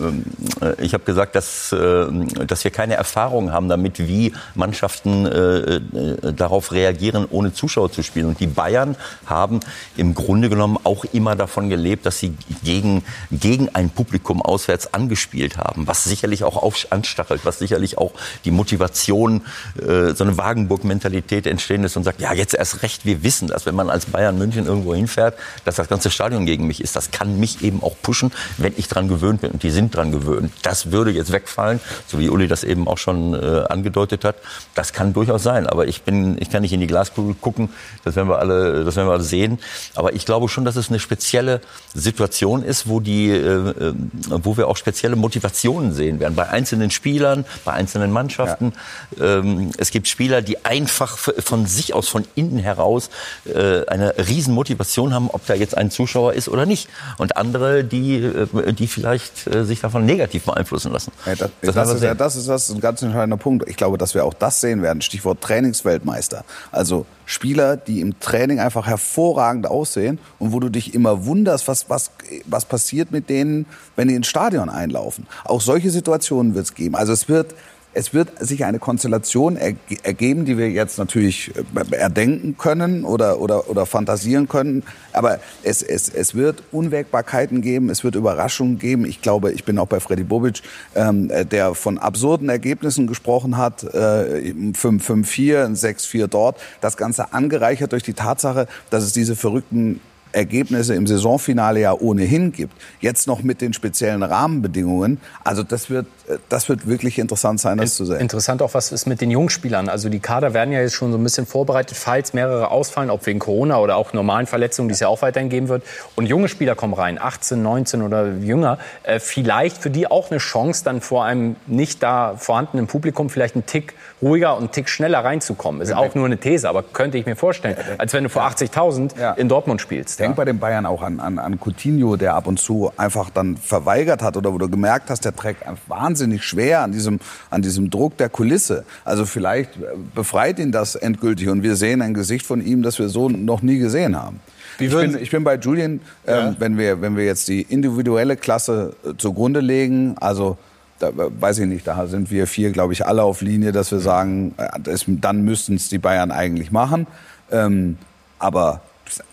äh, 0.61 0.83
ich 0.83 0.93
habe 0.93 1.05
gesagt, 1.05 1.37
dass 1.37 1.71
äh, 1.71 2.07
dass 2.49 2.65
wir 2.65 2.73
keine 2.73 2.95
Erfahrung 2.95 3.53
haben 3.53 3.69
damit, 3.69 4.01
wie 4.01 4.33
Mannschaften 4.57 5.25
äh, 5.27 5.77
äh, 5.77 6.33
darauf 6.33 6.73
reagieren, 6.73 7.27
ohne 7.31 7.53
Zuschauer 7.53 7.93
zu 7.93 8.03
spielen. 8.03 8.27
Und 8.27 8.41
die 8.41 8.49
Bayern 8.49 8.97
haben 9.27 9.61
im 9.97 10.15
Grunde 10.15 10.49
genommen 10.49 10.81
auch 10.83 11.05
immer 11.13 11.37
davon 11.37 11.69
gelebt, 11.69 12.07
dass 12.07 12.19
sie 12.19 12.35
gegen 12.65 13.05
gegen 13.31 13.69
ein 13.69 13.91
Publikum 13.91 14.43
auswärts 14.43 14.95
angespielt 14.95 15.59
haben, 15.59 15.87
was 15.87 16.03
sicherlich 16.03 16.43
auch 16.43 16.75
anstachelt, 16.91 17.43
was 17.45 17.61
sicherlich 17.61 17.99
auch 17.99 18.11
die 18.45 18.51
Motivation, 18.51 19.43
äh, 19.81 20.13
so 20.13 20.25
eine 20.25 20.37
Wagenburg-Mentalität 20.37 21.47
entsteht 21.47 21.68
stehen 21.69 21.85
ist 21.85 21.99
und 21.99 22.05
sagt, 22.05 22.23
ja, 22.23 22.33
jetzt 22.33 22.55
erst 22.55 22.83
recht, 22.83 23.05
wir 23.05 23.23
wissen 23.23 23.49
das, 23.49 23.67
wenn 23.67 23.75
man 23.75 23.91
als 23.91 24.07
Bayern 24.07 24.39
München 24.39 24.65
irgendwo 24.65 24.95
hinfährt, 24.95 25.35
dass 25.67 25.77
das 25.77 25.87
ganze 25.89 26.11
Stadion 26.11 26.47
gegen 26.47 26.67
mich 26.67 26.81
ist. 26.81 26.97
Das 26.97 27.11
kann 27.11 27.39
mich 27.39 27.63
eben 27.63 27.83
auch 27.83 27.95
pushen, 28.01 28.33
wenn 28.57 28.73
ich 28.79 28.89
dran 28.89 29.07
gewöhnt 29.07 29.43
bin. 29.43 29.51
Und 29.51 29.63
die 29.63 29.71
sind 29.71 29.95
dran 29.95 30.11
gewöhnt. 30.11 30.51
Das 30.63 30.93
würde 30.93 31.11
jetzt 31.11 31.31
wegfallen, 31.31 31.81
so 32.07 32.19
wie 32.19 32.31
Uli 32.31 32.49
das 32.49 32.65
eben 32.65 32.89
auch 32.89 32.97
schon 32.97 33.35
äh, 33.35 33.65
angedeutet 33.69 34.25
hat. 34.25 34.37
Das 34.75 34.95
kann 34.95 35.13
durchaus 35.13 35.43
sein. 35.43 35.67
Aber 35.67 35.87
ich 35.87 36.03
bin, 36.03 36.39
ich 36.41 36.49
kann 36.49 36.63
nicht 36.63 36.73
in 36.73 36.81
die 36.81 36.87
Glaskugel 36.87 37.35
gucken. 37.35 37.69
Das 38.03 38.17
werden 38.17 38.31
wir 38.31 38.39
alle, 38.39 38.85
das 38.85 38.97
werden 38.97 39.09
wir 39.09 39.13
alle 39.13 39.23
sehen. 39.23 39.59
Aber 39.95 40.15
ich 40.15 40.25
glaube 40.25 40.49
schon, 40.49 40.65
dass 40.65 40.77
es 40.77 40.89
eine 40.89 41.01
spezielle 41.01 41.61
Situation 41.93 42.63
ist, 42.63 42.89
wo 42.89 43.01
die, 43.01 43.29
äh, 43.29 43.45
äh 43.45 43.95
wo 44.29 44.57
wir 44.57 44.69
auch 44.69 44.79
spezielle 44.79 45.17
Motivationen 45.17 45.93
sehen 45.93 46.19
werden. 46.19 46.35
Bei 46.35 46.49
einzelnen 46.49 46.91
Spielern, 46.91 47.45
bei 47.67 47.75
einzelnen 47.75 48.11
Mannschaften. 48.11 48.73
Ja. 49.19 49.41
Ähm, 49.41 49.73
es 49.77 49.91
gibt 49.91 50.09
Spieler, 50.09 50.41
die 50.41 50.65
einfach 50.65 51.19
von 51.49 51.67
sich 51.67 51.95
aus, 51.95 52.09
von 52.09 52.25
innen 52.35 52.59
heraus 52.59 53.11
äh, 53.47 53.85
eine 53.87 54.15
Riesenmotivation 54.19 55.15
haben, 55.15 55.31
ob 55.31 55.47
da 55.47 55.55
jetzt 55.55 55.77
ein 55.77 55.91
Zuschauer 55.91 56.35
ist 56.35 56.49
oder 56.49 56.67
nicht. 56.67 56.89
Und 57.17 57.37
andere, 57.37 57.85
die, 57.85 58.17
äh, 58.17 58.73
die 58.73 58.87
vielleicht 58.87 59.47
äh, 59.47 59.65
sich 59.65 59.81
davon 59.81 60.05
negativ 60.05 60.45
beeinflussen 60.45 60.93
lassen. 60.93 61.11
Ja, 61.25 61.35
das, 61.35 61.51
das, 61.63 61.75
das, 61.75 61.91
ist, 61.95 62.03
ja, 62.03 62.15
das, 62.15 62.37
ist, 62.37 62.49
das 62.49 62.69
ist 62.69 62.75
ein 62.75 62.81
ganz 62.81 63.03
entscheidender 63.03 63.39
Punkt. 63.39 63.69
Ich 63.69 63.77
glaube, 63.77 63.97
dass 63.97 64.15
wir 64.15 64.25
auch 64.25 64.35
das 64.35 64.61
sehen 64.61 64.83
werden. 64.83 65.01
Stichwort 65.01 65.41
Trainingsweltmeister. 65.41 66.45
Also 66.71 67.07
Spieler, 67.25 67.77
die 67.77 68.01
im 68.01 68.21
Training 68.21 68.61
einfach 68.61 68.87
hervorragend 68.87 69.67
aussehen 69.67 70.19
und 70.39 70.53
wo 70.53 70.61
du 70.61 70.69
dich 70.69 70.95
immer 70.95 71.25
wunderst, 71.25 71.67
was, 71.67 71.89
was, 71.89 72.11
was 72.45 72.67
passiert 72.67 73.11
mit 73.11 73.31
denen, 73.31 73.67
wenn 73.97 74.09
die 74.09 74.15
ins 74.15 74.27
Stadion 74.27 74.69
einlaufen. 74.69 75.27
Auch 75.45 75.63
solche 75.63 75.91
Situationen 75.91 76.55
wird 76.55 76.67
es 76.67 76.75
geben. 76.75 76.95
Also 76.95 77.13
es 77.13 77.29
wird 77.29 77.55
es 77.99 78.15
wird 78.15 78.29
sich 78.39 78.65
eine 78.65 78.79
Konstellation 78.79 79.57
ergeben, 79.57 80.45
die 80.45 80.57
wir 80.57 80.71
jetzt 80.71 80.99
natürlich 80.99 81.51
äh, 81.57 81.97
erdenken 81.97 82.57
können 82.57 83.05
oder, 83.05 83.41
oder, 83.41 83.69
oder 83.69 83.87
fantasieren 83.87 84.49
können. 84.49 84.85
Aber 85.13 85.41
es, 85.65 85.83
es, 85.83 86.09
es 86.09 86.37
wird 86.37 86.63
Unwägbarkeiten 86.71 87.61
geben, 87.61 87.91
es 87.91 88.05
wird 88.05 88.15
Überraschungen 88.15 88.79
geben. 88.79 89.05
Ich 89.05 89.21
glaube, 89.21 89.51
ich 89.51 89.65
bin 89.65 89.79
auch 89.81 89.89
bei 89.89 89.99
Freddy 89.99 90.23
Bobic, 90.23 90.63
ähm, 90.95 91.29
der 91.51 91.75
von 91.75 91.99
absurden 91.99 92.49
Ergebnissen 92.49 93.09
gesprochen 93.09 93.57
hat. 93.57 93.83
Äh, 93.83 94.55
5-5-4, 94.73 95.65
ein 95.65 95.75
6-4 95.75 96.29
dort. 96.29 96.61
Das 96.81 96.97
Ganze 96.97 97.33
angereichert 97.33 97.91
durch 97.91 98.05
die 98.05 98.15
Tatsache, 98.15 98.69
dass 98.91 99.03
es 99.03 99.13
diese 99.13 99.35
verrückten 99.35 100.01
Ergebnisse 100.33 100.95
im 100.95 101.07
Saisonfinale 101.07 101.81
ja 101.81 101.93
ohnehin 101.93 102.53
gibt, 102.53 102.75
jetzt 103.01 103.27
noch 103.27 103.43
mit 103.43 103.61
den 103.61 103.73
speziellen 103.73 104.23
Rahmenbedingungen. 104.23 105.21
Also 105.45 105.63
das 105.63 105.91
wird, 105.91 106.07
das 106.49 106.69
wird 106.69 106.87
wirklich 106.87 107.19
interessant 107.19 107.61
sein, 107.61 107.79
das 107.79 107.95
zu 107.95 108.05
sehen. 108.05 108.21
Interessant 108.21 108.63
auch, 108.63 108.75
was 108.75 108.93
ist 108.93 109.07
mit 109.07 109.21
den 109.21 109.31
Jungspielern? 109.31 109.89
Also 109.89 110.09
die 110.09 110.21
Kader 110.21 110.55
werden 110.55 110.73
ja 110.73 110.81
jetzt 110.81 110.95
schon 110.95 111.13
so 111.13 111.19
ein 111.19 111.25
bisschen 111.25 111.47
vorbereitet, 111.47 111.97
falls 111.97 112.33
mehrere 112.33 112.71
ausfallen, 112.71 113.11
ob 113.11 113.27
wegen 113.27 113.39
Corona 113.39 113.79
oder 113.79 113.97
auch 113.97 114.13
normalen 114.13 114.47
Verletzungen, 114.47 114.89
die 114.89 114.93
es 114.93 115.01
ja 115.01 115.09
auch 115.09 115.23
weiterhin 115.23 115.49
geben 115.49 115.69
wird. 115.69 115.83
Und 116.17 116.27
junge 116.27 116.49
Spieler 116.49 116.75
kommen 116.75 116.95
rein, 116.95 117.21
18, 117.21 117.63
19 117.63 118.03
oder 118.03 118.29
jünger. 118.35 118.79
Äh, 119.03 119.21
vielleicht 119.21 119.79
für 119.79 119.91
die 119.91 120.11
auch 120.11 120.31
eine 120.31 120.39
Chance, 120.39 120.85
dann 120.85 121.01
vor 121.01 121.25
einem 121.25 121.57
nicht 121.67 122.03
da 122.03 122.37
vorhandenen 122.37 122.87
Publikum 122.87 123.31
vielleicht 123.31 123.55
einen 123.55 123.67
Tick 123.67 123.95
ruhiger 124.21 124.55
und 124.55 124.65
einen 124.65 124.73
Tick 124.73 124.89
schneller 124.89 125.25
reinzukommen. 125.25 125.81
Ist 125.81 125.93
auch 125.93 126.15
nur 126.15 126.27
eine 126.27 126.39
These, 126.39 126.69
aber 126.69 126.83
könnte 126.83 127.19
ich 127.19 127.27
mir 127.27 127.37
vorstellen. 127.37 127.77
Als 127.99 128.13
wenn 128.13 128.25
du 128.25 128.31
vor 128.31 128.43
80.000 128.43 129.37
in 129.37 129.49
Dortmund 129.49 129.81
spielst. 129.81 130.18
Denk 130.19 130.37
bei 130.37 130.45
den 130.45 130.59
Bayern 130.59 130.87
auch 130.87 131.03
an, 131.03 131.21
an, 131.21 131.39
an 131.39 131.59
Coutinho, 131.59 132.17
der 132.17 132.35
ab 132.35 132.47
und 132.47 132.59
zu 132.59 132.91
einfach 132.97 133.31
dann 133.31 133.57
verweigert 133.57 134.23
hat 134.23 134.37
oder 134.37 134.53
wo 134.53 134.59
du 134.59 134.69
gemerkt 134.69 135.11
hast, 135.11 135.25
der 135.25 135.35
trägt 135.35 135.63
wahnsinnig 135.87 136.45
schwer 136.45 136.81
an 136.81 136.93
diesem, 136.93 137.21
an 137.51 137.63
diesem 137.63 137.91
Druck 137.91 138.17
der 138.17 138.29
Kulisse. 138.29 138.85
Also 139.05 139.25
vielleicht 139.27 139.71
befreit 140.15 140.59
ihn 140.59 140.73
das 140.73 140.97
endgültig 140.97 141.49
und 141.49 141.63
wir 141.63 141.77
sehen 141.77 142.03
ein 142.03 142.15
Gesicht 142.15 142.47
von 142.47 142.65
ihm, 142.65 142.83
das 142.83 142.99
wir 142.99 143.09
so 143.09 143.29
noch 143.29 143.63
nie 143.63 143.79
gesehen 143.79 144.17
haben. 144.21 144.41
Ich 144.81 144.91
bin, 144.91 145.19
ich 145.21 145.31
bin 145.31 145.43
bei 145.43 145.57
Julian, 145.57 145.93
ähm, 145.93 146.01
ja. 146.27 146.55
wenn, 146.59 146.79
wir, 146.79 147.01
wenn 147.01 147.17
wir 147.17 147.25
jetzt 147.25 147.49
die 147.49 147.63
individuelle 147.63 148.37
Klasse 148.37 148.95
äh, 149.05 149.17
zugrunde 149.17 149.61
legen, 149.61 150.15
also 150.21 150.57
da 151.01 151.11
weiß 151.15 151.61
ich 151.61 151.67
nicht, 151.67 151.87
da 151.87 152.07
sind 152.07 152.31
wir 152.31 152.47
vier, 152.47 152.71
glaube 152.71 152.93
ich, 152.93 153.07
alle 153.07 153.23
auf 153.23 153.41
Linie, 153.41 153.73
dass 153.73 153.91
wir 153.91 153.99
sagen, 153.99 154.55
äh, 154.57 154.69
das, 154.81 155.05
dann 155.07 155.43
müssten 155.43 155.75
es 155.75 155.89
die 155.89 155.99
Bayern 155.99 156.31
eigentlich 156.31 156.71
machen. 156.71 157.07
Ähm, 157.51 157.99
aber 158.39 158.83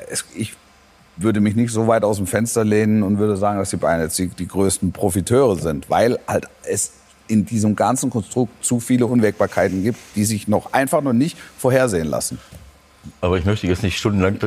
es, 0.09 0.25
ich 0.35 0.53
würde 1.17 1.39
mich 1.39 1.55
nicht 1.55 1.71
so 1.71 1.87
weit 1.87 2.03
aus 2.03 2.17
dem 2.17 2.27
Fenster 2.27 2.63
lehnen 2.63 3.03
und 3.03 3.17
würde 3.17 3.37
sagen, 3.37 3.59
dass 3.59 3.69
die 3.69 3.77
Bayern 3.77 4.01
jetzt 4.01 4.17
die, 4.17 4.27
die 4.27 4.47
größten 4.47 4.91
Profiteure 4.91 5.57
sind, 5.57 5.89
weil 5.89 6.19
halt 6.27 6.47
es 6.63 6.91
in 7.27 7.45
diesem 7.45 7.75
ganzen 7.75 8.09
Konstrukt 8.09 8.63
zu 8.63 8.79
viele 8.79 9.07
Unwägbarkeiten 9.07 9.83
gibt, 9.83 9.97
die 10.15 10.25
sich 10.25 10.47
noch 10.47 10.73
einfach 10.73 11.01
noch 11.01 11.13
nicht 11.13 11.37
vorhersehen 11.57 12.07
lassen. 12.07 12.37
Aber 13.21 13.37
ich 13.37 13.45
möchte 13.45 13.67
jetzt 13.67 13.83
nicht 13.83 13.97
stundenlang 13.97 14.39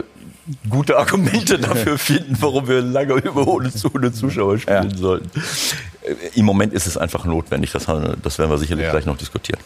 gute 0.69 0.97
Argumente 0.97 1.59
dafür 1.59 1.99
finden, 1.99 2.37
warum 2.41 2.69
wir 2.69 2.83
lange 2.83 3.15
über 3.15 3.47
ohne, 3.47 3.71
Zuschauer 3.71 4.59
spielen 4.59 4.91
ja. 4.91 4.97
sollten. 4.97 5.31
Im 6.35 6.45
Moment 6.45 6.73
ist 6.73 6.87
es 6.87 6.97
einfach 6.97 7.25
notwendig. 7.25 7.73
Das, 7.73 7.87
das 7.87 8.39
werden 8.39 8.51
wir 8.51 8.59
sicherlich 8.59 8.87
ja. 8.87 8.91
gleich 8.91 9.07
noch 9.07 9.17
diskutieren. 9.17 9.61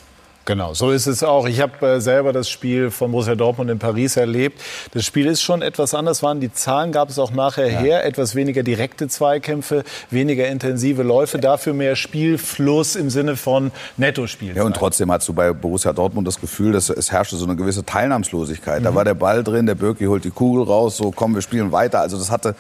Genau, 0.45 0.75
so 0.75 0.91
ist 0.91 1.07
es 1.07 1.23
auch. 1.23 1.47
Ich 1.47 1.61
habe 1.61 1.87
äh, 1.87 2.01
selber 2.01 2.33
das 2.33 2.49
Spiel 2.49 2.91
von 2.91 3.13
Borussia 3.13 3.37
Dortmund 3.37 3.71
in 3.71 3.79
Paris 3.79 4.17
erlebt. 4.17 4.61
Das 4.93 5.05
Spiel 5.05 5.27
ist 5.27 5.41
schon 5.43 5.63
etwas 5.63 5.95
anders. 5.95 6.23
Waren 6.23 6.41
die 6.41 6.53
Zahlen 6.53 6.91
gab 6.91 7.11
es 7.11 7.19
auch 7.19 7.31
nachher 7.31 7.71
ja. 7.71 7.79
her 7.79 8.05
etwas 8.05 8.35
weniger 8.35 8.63
direkte 8.63 9.07
Zweikämpfe, 9.07 9.85
weniger 10.11 10.49
intensive 10.49 11.05
Läufe, 11.05 11.39
dafür 11.39 11.75
mehr 11.75 11.95
Spielfluss 11.95 12.97
im 12.97 13.09
Sinne 13.09 13.37
von 13.37 13.71
Nettospiel. 13.97 14.57
Ja, 14.57 14.65
und 14.65 14.75
trotzdem 14.75 15.13
hast 15.13 15.29
du 15.29 15.33
bei 15.33 15.53
Borussia 15.53 15.93
Dortmund 15.93 16.27
das 16.27 16.41
Gefühl, 16.41 16.73
dass 16.73 16.89
es 16.89 17.13
herrschte 17.13 17.37
so 17.37 17.45
eine 17.45 17.55
gewisse 17.55 17.85
Teilnahmslosigkeit. 17.85 18.81
Mhm. 18.81 18.85
Da 18.85 18.95
war 18.95 19.05
der 19.05 19.15
Ball 19.15 19.45
drin, 19.45 19.67
der 19.67 19.77
Birki 19.77 20.07
holt 20.07 20.25
die 20.25 20.31
Kugel 20.31 20.65
raus, 20.65 20.97
so 20.97 21.13
komm, 21.13 21.35
wir 21.35 21.43
spielen 21.43 21.71
weiter. 21.71 22.01
Also 22.01 22.19
das 22.19 22.31
hatte 22.31 22.57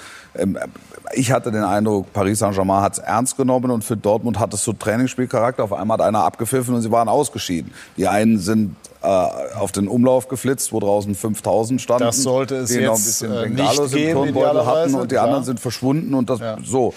ich 1.14 1.30
hatte 1.30 1.52
den 1.52 1.62
Eindruck, 1.62 2.12
Paris 2.12 2.38
Saint-Germain 2.38 2.82
hat 2.82 2.94
es 2.94 2.98
ernst 2.98 3.36
genommen 3.36 3.70
und 3.70 3.84
für 3.84 3.96
Dortmund 3.96 4.38
hat 4.38 4.54
es 4.54 4.64
so 4.64 4.72
Trainingsspielcharakter. 4.72 5.64
Auf 5.64 5.72
einmal 5.72 5.98
hat 5.98 6.06
einer 6.06 6.24
abgepfiffen 6.24 6.74
und 6.74 6.80
sie 6.80 6.90
waren 6.90 7.08
ausgeschieden. 7.08 7.72
Die 7.96 8.08
einen 8.08 8.38
sind 8.38 8.76
äh, 9.02 9.06
auf 9.06 9.72
den 9.72 9.88
Umlauf 9.88 10.28
geflitzt, 10.28 10.72
wo 10.72 10.80
draußen 10.80 11.14
5000 11.14 11.80
standen. 11.80 12.04
Das 12.04 12.22
sollte 12.22 12.56
es 12.56 12.70
die 12.70 12.76
jetzt 12.76 12.86
noch 12.86 12.94
ein 12.94 13.56
bisschen 13.56 13.98
äh, 14.02 14.10
im 14.10 14.14
Turnbeutel 14.14 14.66
hatten 14.66 14.94
und 14.94 15.12
die 15.12 15.18
anderen 15.18 15.44
sind 15.44 15.60
verschwunden 15.60 16.14
und 16.14 16.30
das 16.30 16.40
ja. 16.40 16.56
so. 16.64 16.94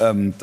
Ähm, 0.00 0.34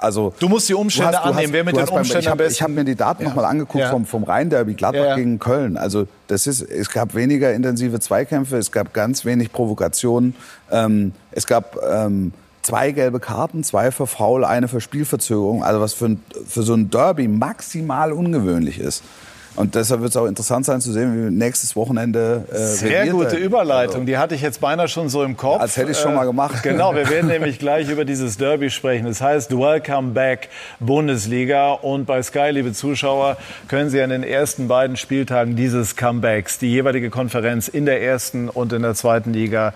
also 0.00 0.32
du 0.38 0.48
musst 0.48 0.68
die 0.68 0.74
Umstände 0.74 1.18
hast, 1.18 1.24
annehmen. 1.24 1.44
Hast, 1.44 1.52
Wer 1.52 1.64
mit 1.64 1.76
den 1.76 1.88
Umständen 1.88 2.38
beim, 2.38 2.48
ich 2.48 2.62
habe 2.62 2.72
hab 2.72 2.76
mir 2.76 2.84
die 2.84 2.94
Daten 2.94 3.22
ja. 3.22 3.28
noch 3.28 3.36
mal 3.36 3.44
angeguckt 3.44 3.84
ja. 3.84 3.90
vom, 3.90 4.06
vom 4.06 4.24
Rhein-Derby 4.24 4.74
Gladbach 4.74 5.04
ja. 5.04 5.16
gegen 5.16 5.38
Köln. 5.38 5.76
Also 5.76 6.06
das 6.26 6.46
ist, 6.46 6.62
es 6.62 6.90
gab 6.90 7.14
weniger 7.14 7.52
intensive 7.52 8.00
Zweikämpfe, 8.00 8.56
es 8.56 8.72
gab 8.72 8.94
ganz 8.94 9.24
wenig 9.24 9.52
Provokationen, 9.52 10.34
ähm, 10.70 11.12
es 11.32 11.46
gab 11.46 11.76
ähm, 11.88 12.32
zwei 12.62 12.92
gelbe 12.92 13.20
Karten, 13.20 13.64
zwei 13.64 13.90
für 13.90 14.06
Foul, 14.06 14.44
eine 14.44 14.68
für 14.68 14.80
Spielverzögerung. 14.80 15.64
Also 15.64 15.80
was 15.80 15.94
für, 15.94 16.06
ein, 16.06 16.22
für 16.46 16.62
so 16.62 16.74
ein 16.74 16.90
Derby 16.90 17.28
maximal 17.28 18.12
ungewöhnlich 18.12 18.78
ist. 18.78 19.02
Und 19.56 19.74
deshalb 19.74 20.00
wird 20.00 20.10
es 20.10 20.16
auch 20.16 20.26
interessant 20.26 20.64
sein 20.64 20.80
zu 20.80 20.92
sehen, 20.92 21.14
wie 21.14 21.34
nächstes 21.34 21.74
Wochenende. 21.74 22.44
Äh, 22.52 22.56
Sehr 22.56 23.06
gute 23.08 23.36
Überleitung. 23.36 24.06
Die 24.06 24.16
hatte 24.16 24.34
ich 24.34 24.42
jetzt 24.42 24.60
beinahe 24.60 24.88
schon 24.88 25.08
so 25.08 25.22
im 25.22 25.36
Kopf. 25.36 25.60
Als 25.60 25.76
hätte 25.76 25.90
ich 25.90 25.98
schon 25.98 26.14
mal 26.14 26.24
gemacht. 26.24 26.62
Genau, 26.70 26.94
wir 26.94 27.08
werden 27.08 27.26
nämlich 27.28 27.58
gleich 27.58 27.88
über 27.88 28.04
dieses 28.04 28.36
Derby 28.36 28.70
sprechen. 28.70 29.06
Das 29.06 29.20
heißt 29.20 29.50
Welcome 29.50 30.12
Back 30.12 30.48
Bundesliga. 30.78 31.72
Und 31.72 32.06
bei 32.06 32.22
Sky, 32.22 32.50
liebe 32.50 32.72
Zuschauer, 32.72 33.36
können 33.66 33.90
Sie 33.90 34.00
an 34.00 34.10
den 34.10 34.22
ersten 34.22 34.68
beiden 34.68 34.96
Spieltagen 34.96 35.56
dieses 35.56 35.96
Comebacks 35.96 36.58
die 36.58 36.70
jeweilige 36.70 37.10
Konferenz 37.10 37.68
in 37.68 37.86
der 37.86 38.02
ersten 38.02 38.48
und 38.48 38.72
in 38.72 38.82
der 38.82 38.94
zweiten 38.94 39.32
Liga 39.32 39.72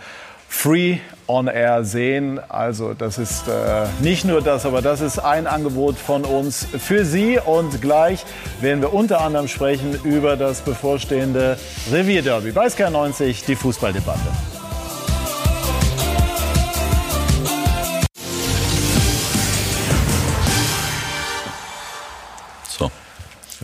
free 0.55 0.98
on 1.26 1.46
air 1.48 1.84
sehen. 1.84 2.40
Also 2.48 2.94
das 2.94 3.18
ist 3.18 3.48
äh, 3.48 3.86
nicht 4.00 4.24
nur 4.24 4.40
das, 4.40 4.64
aber 4.64 4.82
das 4.82 5.00
ist 5.00 5.18
ein 5.18 5.46
Angebot 5.46 5.96
von 5.96 6.24
uns 6.24 6.66
für 6.78 7.05
Sie. 7.05 7.38
Und 7.44 7.82
gleich 7.82 8.24
werden 8.61 8.80
wir 8.80 8.94
unter 8.94 9.20
anderem 9.20 9.48
sprechen 9.48 9.98
über 10.05 10.36
das 10.36 10.61
bevorstehende 10.61 11.59
Revierderby 11.92 12.52
bei 12.52 12.68
Sky 12.68 12.90
90, 12.90 13.44
die 13.44 13.57
Fußballdebatte. 13.57 14.53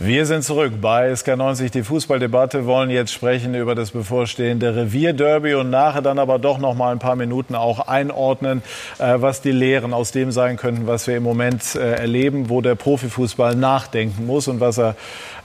Wir 0.03 0.25
sind 0.25 0.43
zurück 0.43 0.73
bei 0.81 1.13
SK90, 1.13 1.69
die 1.69 1.83
Fußballdebatte, 1.83 2.65
wollen 2.65 2.89
jetzt 2.89 3.13
sprechen 3.13 3.53
über 3.53 3.75
das 3.75 3.91
bevorstehende 3.91 4.75
Revierderby 4.75 5.53
und 5.53 5.69
nachher 5.69 6.01
dann 6.01 6.17
aber 6.17 6.39
doch 6.39 6.57
noch 6.57 6.73
mal 6.73 6.91
ein 6.91 6.97
paar 6.97 7.15
Minuten 7.15 7.53
auch 7.53 7.87
einordnen, 7.87 8.63
äh, 8.97 9.17
was 9.17 9.41
die 9.41 9.51
Lehren 9.51 9.93
aus 9.93 10.11
dem 10.11 10.31
sein 10.31 10.57
könnten, 10.57 10.87
was 10.87 11.05
wir 11.05 11.17
im 11.17 11.21
Moment 11.21 11.75
äh, 11.75 11.97
erleben, 11.97 12.49
wo 12.49 12.61
der 12.61 12.73
Profifußball 12.73 13.55
nachdenken 13.55 14.25
muss 14.25 14.47
und 14.47 14.59
was 14.59 14.79
er 14.79 14.95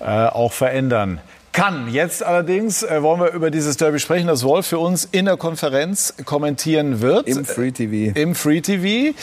äh, 0.00 0.04
auch 0.04 0.54
verändern 0.54 1.20
kann. 1.52 1.92
Jetzt 1.92 2.22
allerdings 2.22 2.82
wollen 2.82 3.20
wir 3.20 3.32
über 3.32 3.50
dieses 3.50 3.76
Derby 3.76 3.98
sprechen, 3.98 4.26
das 4.26 4.42
Wolf 4.42 4.66
für 4.66 4.78
uns 4.78 5.04
in 5.04 5.26
der 5.26 5.36
Konferenz 5.36 6.14
kommentieren 6.24 7.02
wird. 7.02 7.28
Im 7.28 7.44
Free 7.44 7.72
TV. 7.72 8.18
Im 8.18 8.34
Free 8.34 8.62
TV. 8.62 9.14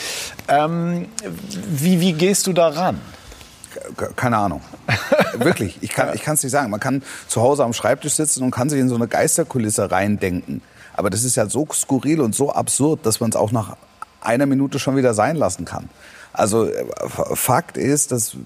Ähm, 0.46 1.06
wie, 1.68 2.00
wie 2.00 2.12
gehst 2.12 2.46
du 2.46 2.52
da 2.52 2.68
ran? 2.68 3.00
Keine 4.16 4.36
Ahnung. 4.36 4.60
Wirklich, 5.38 5.78
ich 5.80 5.90
kann 5.90 6.12
es 6.14 6.42
nicht 6.42 6.52
sagen. 6.52 6.70
Man 6.70 6.80
kann 6.80 7.02
zu 7.28 7.42
Hause 7.42 7.64
am 7.64 7.72
Schreibtisch 7.72 8.14
sitzen 8.14 8.42
und 8.42 8.50
kann 8.50 8.68
sich 8.68 8.80
in 8.80 8.88
so 8.88 8.94
eine 8.94 9.08
Geisterkulisse 9.08 9.90
reindenken. 9.90 10.62
Aber 10.96 11.10
das 11.10 11.24
ist 11.24 11.36
ja 11.36 11.48
so 11.48 11.66
skurril 11.72 12.20
und 12.20 12.34
so 12.34 12.52
absurd, 12.52 13.04
dass 13.04 13.20
man 13.20 13.30
es 13.30 13.36
auch 13.36 13.52
nach 13.52 13.76
einer 14.20 14.46
Minute 14.46 14.78
schon 14.78 14.96
wieder 14.96 15.14
sein 15.14 15.36
lassen 15.36 15.64
kann. 15.64 15.88
Also 16.32 16.66
äh, 16.66 16.84
Fakt 17.08 17.76
ist, 17.76 18.12
dass 18.12 18.36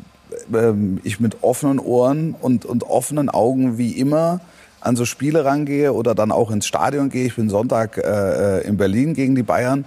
ähm, 0.53 1.01
ich 1.05 1.21
mit 1.21 1.43
offenen 1.43 1.79
Ohren 1.79 2.35
und, 2.35 2.65
und 2.65 2.85
offenen 2.85 3.29
Augen 3.29 3.79
wie 3.79 3.93
immer 3.93 4.41
an 4.81 4.97
so 4.97 5.05
Spiele 5.05 5.45
rangehe 5.45 5.93
oder 5.93 6.15
dann 6.15 6.31
auch 6.31 6.51
ins 6.51 6.67
Stadion 6.67 7.09
gehe. 7.09 7.27
Ich 7.27 7.37
bin 7.37 7.51
Sonntag 7.51 7.99
äh, 7.99 8.59
äh 8.59 8.67
in 8.67 8.77
Berlin 8.77 9.15
gegen 9.15 9.35
die 9.35 9.43
Bayern 9.43 9.85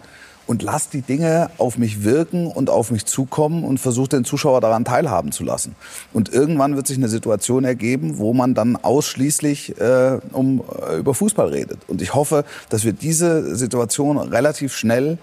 und 0.51 0.63
lass 0.63 0.89
die 0.89 1.01
Dinge 1.01 1.49
auf 1.57 1.77
mich 1.77 2.03
wirken 2.03 2.45
und 2.45 2.69
auf 2.69 2.91
mich 2.91 3.05
zukommen 3.05 3.63
und 3.63 3.77
versuche 3.77 4.09
den 4.09 4.25
Zuschauer 4.25 4.59
daran 4.59 4.83
teilhaben 4.83 5.31
zu 5.31 5.45
lassen. 5.45 5.77
Und 6.11 6.27
irgendwann 6.27 6.75
wird 6.75 6.87
sich 6.87 6.97
eine 6.97 7.07
Situation 7.07 7.63
ergeben, 7.63 8.17
wo 8.17 8.33
man 8.33 8.53
dann 8.53 8.75
ausschließlich 8.75 9.79
äh, 9.79 10.19
um, 10.33 10.61
äh, 10.89 10.97
über 10.97 11.13
Fußball 11.13 11.47
redet. 11.47 11.79
Und 11.87 12.01
ich 12.01 12.13
hoffe, 12.13 12.43
dass 12.67 12.83
wir 12.83 12.91
diese 12.91 13.55
Situation 13.55 14.17
relativ 14.17 14.75
schnell 14.75 15.19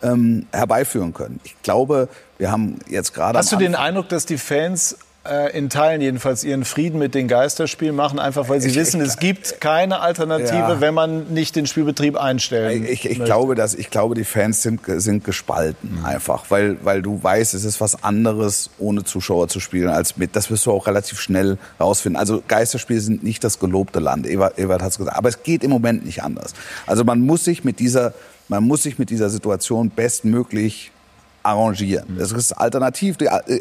ähm, 0.00 0.46
herbeiführen 0.52 1.12
können. 1.12 1.40
Ich 1.42 1.60
glaube, 1.62 2.08
wir 2.38 2.52
haben 2.52 2.78
jetzt 2.88 3.12
gerade. 3.14 3.36
Hast 3.36 3.50
du 3.50 3.56
den 3.56 3.74
Eindruck, 3.74 4.08
dass 4.08 4.26
die 4.26 4.38
Fans 4.38 4.96
äh, 5.28 5.56
in 5.56 5.70
Teilen 5.70 6.00
jedenfalls 6.00 6.44
ihren 6.44 6.64
Frieden 6.64 6.98
mit 6.98 7.14
den 7.14 7.28
Geisterspielen 7.28 7.94
machen, 7.94 8.18
einfach 8.18 8.48
weil 8.48 8.60
sie 8.60 8.68
ich, 8.70 8.76
wissen, 8.76 9.00
ich, 9.00 9.08
es 9.08 9.16
gibt 9.18 9.60
keine 9.60 10.00
Alternative, 10.00 10.52
ja. 10.52 10.80
wenn 10.80 10.94
man 10.94 11.32
nicht 11.32 11.56
den 11.56 11.66
Spielbetrieb 11.66 12.16
einstellen 12.16 12.84
Ich, 12.84 13.08
ich 13.08 13.24
glaube, 13.24 13.54
dass, 13.54 13.74
ich 13.74 13.90
glaube, 13.90 14.14
die 14.14 14.24
Fans 14.24 14.62
sind, 14.62 14.80
sind 14.86 15.24
gespalten 15.24 15.98
mhm. 15.98 16.04
einfach, 16.04 16.46
weil, 16.48 16.78
weil 16.82 17.02
du 17.02 17.22
weißt, 17.22 17.54
es 17.54 17.64
ist 17.64 17.80
was 17.80 18.02
anderes, 18.02 18.70
ohne 18.78 19.04
Zuschauer 19.04 19.48
zu 19.48 19.60
spielen, 19.60 19.88
als 19.88 20.16
mit. 20.16 20.34
Das 20.36 20.50
wirst 20.50 20.66
du 20.66 20.72
auch 20.72 20.86
relativ 20.86 21.20
schnell 21.20 21.58
rausfinden. 21.80 22.18
Also 22.18 22.42
Geisterspiele 22.46 23.00
sind 23.00 23.22
nicht 23.22 23.44
das 23.44 23.58
gelobte 23.58 23.98
Land. 24.00 24.26
Ewald, 24.26 24.58
Ewald 24.58 24.82
hat 24.82 24.92
es 24.92 24.98
gesagt. 24.98 25.16
Aber 25.16 25.28
es 25.28 25.42
geht 25.42 25.62
im 25.62 25.70
Moment 25.70 26.04
nicht 26.04 26.22
anders. 26.22 26.54
Also 26.86 27.04
man 27.04 27.20
muss 27.20 27.44
sich 27.44 27.64
mit 27.64 27.78
dieser, 27.80 28.14
man 28.48 28.64
muss 28.64 28.82
sich 28.82 28.98
mit 28.98 29.10
dieser 29.10 29.30
Situation 29.30 29.90
bestmöglich 29.90 30.92
arrangieren. 31.42 32.16
Das 32.18 32.32
ist 32.32 32.52
alternativ. 32.52 33.16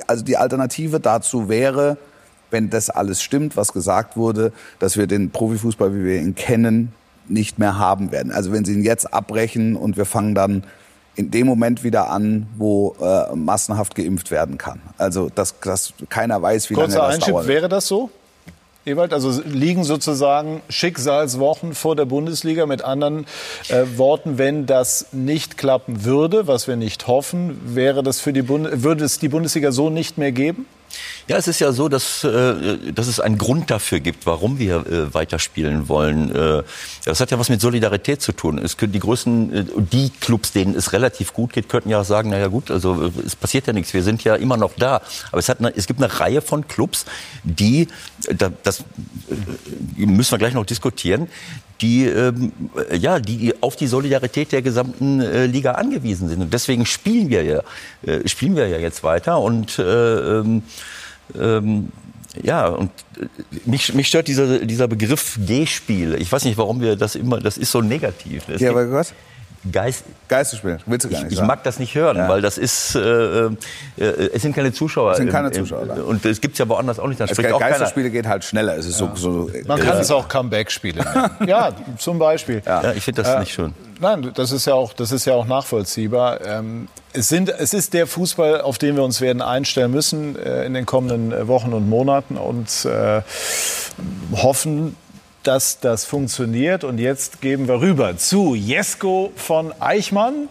Also 0.07 0.23
die 0.23 0.37
Alternative 0.37 0.99
dazu 0.99 1.49
wäre, 1.49 1.97
wenn 2.51 2.69
das 2.69 2.89
alles 2.89 3.21
stimmt, 3.21 3.57
was 3.57 3.73
gesagt 3.73 4.17
wurde, 4.17 4.51
dass 4.79 4.97
wir 4.97 5.07
den 5.07 5.31
Profifußball, 5.31 5.93
wie 5.93 6.03
wir 6.05 6.19
ihn 6.19 6.35
kennen, 6.35 6.93
nicht 7.27 7.59
mehr 7.59 7.77
haben 7.77 8.11
werden. 8.11 8.31
Also 8.31 8.51
wenn 8.51 8.65
sie 8.65 8.73
ihn 8.73 8.83
jetzt 8.83 9.13
abbrechen 9.13 9.75
und 9.75 9.97
wir 9.97 10.05
fangen 10.05 10.33
dann 10.33 10.63
in 11.15 11.31
dem 11.31 11.47
Moment 11.47 11.83
wieder 11.83 12.09
an, 12.09 12.47
wo 12.57 12.95
äh, 13.01 13.35
massenhaft 13.35 13.95
geimpft 13.95 14.31
werden 14.31 14.57
kann. 14.57 14.79
Also 14.97 15.29
dass, 15.33 15.59
dass 15.59 15.93
keiner 16.09 16.41
weiß, 16.41 16.69
wie 16.69 16.75
Kurzer 16.75 16.99
lange 16.99 17.07
das 17.07 17.15
Einschub, 17.15 17.33
dauert. 17.33 17.47
Wäre 17.47 17.69
das 17.69 17.87
so? 17.87 18.09
Ewald? 18.87 19.13
Also 19.13 19.41
liegen 19.45 19.83
sozusagen 19.83 20.61
Schicksalswochen 20.69 21.75
vor 21.75 21.95
der 21.95 22.05
Bundesliga. 22.05 22.65
Mit 22.65 22.83
anderen 22.83 23.25
äh, 23.67 23.83
Worten, 23.97 24.37
wenn 24.37 24.65
das 24.65 25.07
nicht 25.11 25.57
klappen 25.57 26.05
würde, 26.05 26.47
was 26.47 26.67
wir 26.67 26.77
nicht 26.77 27.07
hoffen, 27.07 27.59
wäre 27.75 28.01
das 28.01 28.21
für 28.21 28.33
die 28.33 28.41
Bund 28.41 28.83
würde 28.83 29.03
es 29.03 29.19
die 29.19 29.29
Bundesliga 29.29 29.71
so 29.71 29.89
nicht 29.89 30.17
mehr 30.17 30.31
geben? 30.31 30.65
Ja, 31.27 31.35
es 31.37 31.47
ist 31.47 31.59
ja 31.59 31.71
so, 31.71 31.89
dass, 31.89 32.23
äh, 32.23 32.91
dass 32.93 33.07
es 33.07 33.19
einen 33.19 33.37
Grund 33.37 33.69
dafür 33.69 33.99
gibt, 33.99 34.25
warum 34.25 34.59
wir 34.59 34.85
äh, 34.87 35.13
weiterspielen 35.13 35.89
wollen. 35.89 36.33
Äh, 36.33 36.63
das 37.05 37.19
hat 37.19 37.31
ja 37.31 37.39
was 37.39 37.49
mit 37.49 37.59
Solidarität 37.59 38.21
zu 38.21 38.31
tun. 38.31 38.57
Es 38.57 38.77
können 38.77 38.93
die 38.93 38.99
größten, 38.99 39.53
äh, 39.53 39.65
die 39.77 40.09
Clubs, 40.21 40.53
denen 40.53 40.75
es 40.75 40.93
relativ 40.93 41.33
gut 41.33 41.53
geht, 41.53 41.67
könnten 41.67 41.89
ja 41.89 42.03
sagen, 42.03 42.29
naja 42.29 42.47
gut, 42.47 42.71
also 42.71 43.11
es 43.25 43.35
passiert 43.35 43.67
ja 43.67 43.73
nichts, 43.73 43.93
wir 43.93 44.03
sind 44.03 44.23
ja 44.23 44.35
immer 44.35 44.57
noch 44.57 44.73
da. 44.77 45.01
Aber 45.31 45.39
es, 45.39 45.49
hat 45.49 45.59
eine, 45.59 45.75
es 45.75 45.87
gibt 45.87 46.01
eine 46.01 46.19
Reihe 46.19 46.41
von 46.41 46.67
Clubs, 46.67 47.05
die, 47.43 47.87
das 48.63 48.79
äh, 48.79 50.05
müssen 50.05 50.31
wir 50.31 50.37
gleich 50.37 50.53
noch 50.53 50.65
diskutieren, 50.65 51.27
die, 51.81 52.05
ähm, 52.05 52.51
ja, 52.91 53.19
die 53.19 53.53
auf 53.61 53.75
die 53.75 53.87
Solidarität 53.87 54.51
der 54.51 54.61
gesamten 54.61 55.21
äh, 55.21 55.45
Liga 55.45 55.73
angewiesen 55.73 56.29
sind. 56.29 56.41
Und 56.41 56.53
deswegen 56.53 56.85
spielen 56.85 57.29
wir 57.29 57.43
ja, 57.43 57.61
äh, 58.05 58.27
spielen 58.27 58.55
wir 58.55 58.67
ja 58.67 58.77
jetzt 58.77 59.03
weiter. 59.03 59.39
Und 59.39 59.79
äh, 59.79 59.83
ähm, 60.39 60.63
ähm, 61.39 61.91
ja, 62.43 62.67
und 62.67 62.91
äh, 63.19 63.25
mich, 63.65 63.93
mich 63.93 64.07
stört 64.07 64.27
dieser, 64.27 64.59
dieser 64.59 64.87
Begriff 64.87 65.39
G-Spiel. 65.45 66.15
Ich 66.15 66.31
weiß 66.31 66.45
nicht, 66.45 66.57
warum 66.57 66.81
wir 66.81 66.95
das 66.95 67.15
immer, 67.15 67.39
das 67.39 67.57
ist 67.57 67.71
so 67.71 67.81
negativ. 67.81 68.45
Das 68.47 68.61
ja, 68.61 68.71
aber 68.71 68.91
was? 68.91 69.13
Geist, 69.71 70.03
Geisterspiel, 70.27 70.77
willst 70.85 71.05
du 71.05 71.09
gar 71.09 71.23
nicht 71.23 71.33
Ich, 71.33 71.39
ich 71.39 71.45
mag 71.45 71.63
das 71.63 71.79
nicht 71.79 71.95
hören, 71.95 72.17
ja. 72.17 72.29
weil 72.29 72.41
das 72.41 72.57
ist, 72.57 72.95
äh, 72.95 73.45
äh, 73.45 73.51
es 73.97 74.41
sind 74.41 74.55
keine 74.55 74.71
Zuschauer. 74.71 75.11
Es 75.11 75.17
sind 75.17 75.29
keine 75.29 75.51
Zuschauer. 75.51 75.83
Im, 75.83 75.91
im, 75.91 76.05
und 76.05 76.25
es 76.25 76.39
gibt 76.41 76.53
es 76.53 76.59
ja 76.59 76.69
woanders 76.69 76.99
auch 76.99 77.07
nicht. 77.07 77.19
Dann 77.19 77.27
spricht 77.27 77.51
auch 77.51 77.59
Geisterspiele 77.59 78.09
geht 78.09 78.27
halt 78.27 78.43
schneller. 78.43 78.77
Es 78.77 78.85
ist 78.85 78.99
ja. 78.99 79.11
so, 79.15 79.47
so, 79.47 79.51
Man 79.65 79.79
kann 79.79 79.97
es 79.97 80.11
auch 80.11 80.27
Comeback-Spiele 80.27 81.03
ja, 81.47 81.71
zum 81.97 82.19
Beispiel. 82.19 82.61
Ja, 82.65 82.83
ja 82.83 82.93
ich 82.93 83.03
finde 83.03 83.23
das 83.23 83.35
äh, 83.35 83.39
nicht 83.39 83.53
schön. 83.53 83.73
Nein, 83.99 84.31
das 84.35 84.51
ist 84.51 84.67
ja 84.67 84.73
auch, 84.75 84.93
das 84.93 85.11
ist 85.11 85.25
ja 85.25 85.33
auch 85.33 85.45
nachvollziehbar. 85.45 86.45
Ähm, 86.45 86.87
es, 87.13 87.27
sind, 87.27 87.49
es 87.49 87.73
ist 87.73 87.93
der 87.93 88.05
Fußball, 88.07 88.61
auf 88.61 88.77
den 88.77 88.95
wir 88.95 89.03
uns 89.03 89.21
werden 89.21 89.41
einstellen 89.41 89.91
müssen 89.91 90.37
äh, 90.37 90.65
in 90.65 90.73
den 90.73 90.85
kommenden 90.85 91.31
äh, 91.31 91.47
Wochen 91.47 91.73
und 91.73 91.89
Monaten 91.89 92.37
und 92.37 92.85
äh, 92.85 93.21
hoffen, 94.33 94.95
dass 95.47 95.79
das 95.79 96.03
funktioniert. 96.03 96.83
Und 96.83 96.97
jetzt 96.99 97.39
geben 97.39 97.69
wir 97.69 97.79
rüber 97.79 98.17
zu 98.17 98.53
Jesko 98.53 99.31
von 99.37 99.73
Eichmann, 99.79 100.49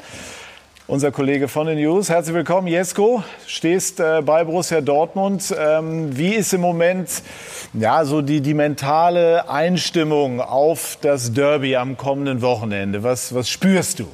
unser 0.86 1.12
Kollege 1.12 1.48
von 1.48 1.66
den 1.66 1.78
News. 1.78 2.08
Herzlich 2.08 2.34
willkommen, 2.34 2.66
Jesko. 2.66 3.22
Stehst 3.46 4.00
äh, 4.00 4.22
bei 4.24 4.44
Borussia 4.44 4.80
Dortmund. 4.80 5.54
Ähm, 5.58 6.16
wie 6.16 6.34
ist 6.34 6.54
im 6.54 6.62
Moment 6.62 7.10
ja, 7.74 8.06
so 8.06 8.22
die, 8.22 8.40
die 8.40 8.54
mentale 8.54 9.50
Einstimmung 9.50 10.40
auf 10.40 10.96
das 11.02 11.34
Derby 11.34 11.76
am 11.76 11.98
kommenden 11.98 12.40
Wochenende? 12.40 13.02
Was, 13.02 13.34
was 13.34 13.50
spürst 13.50 13.98
du? 13.98 14.08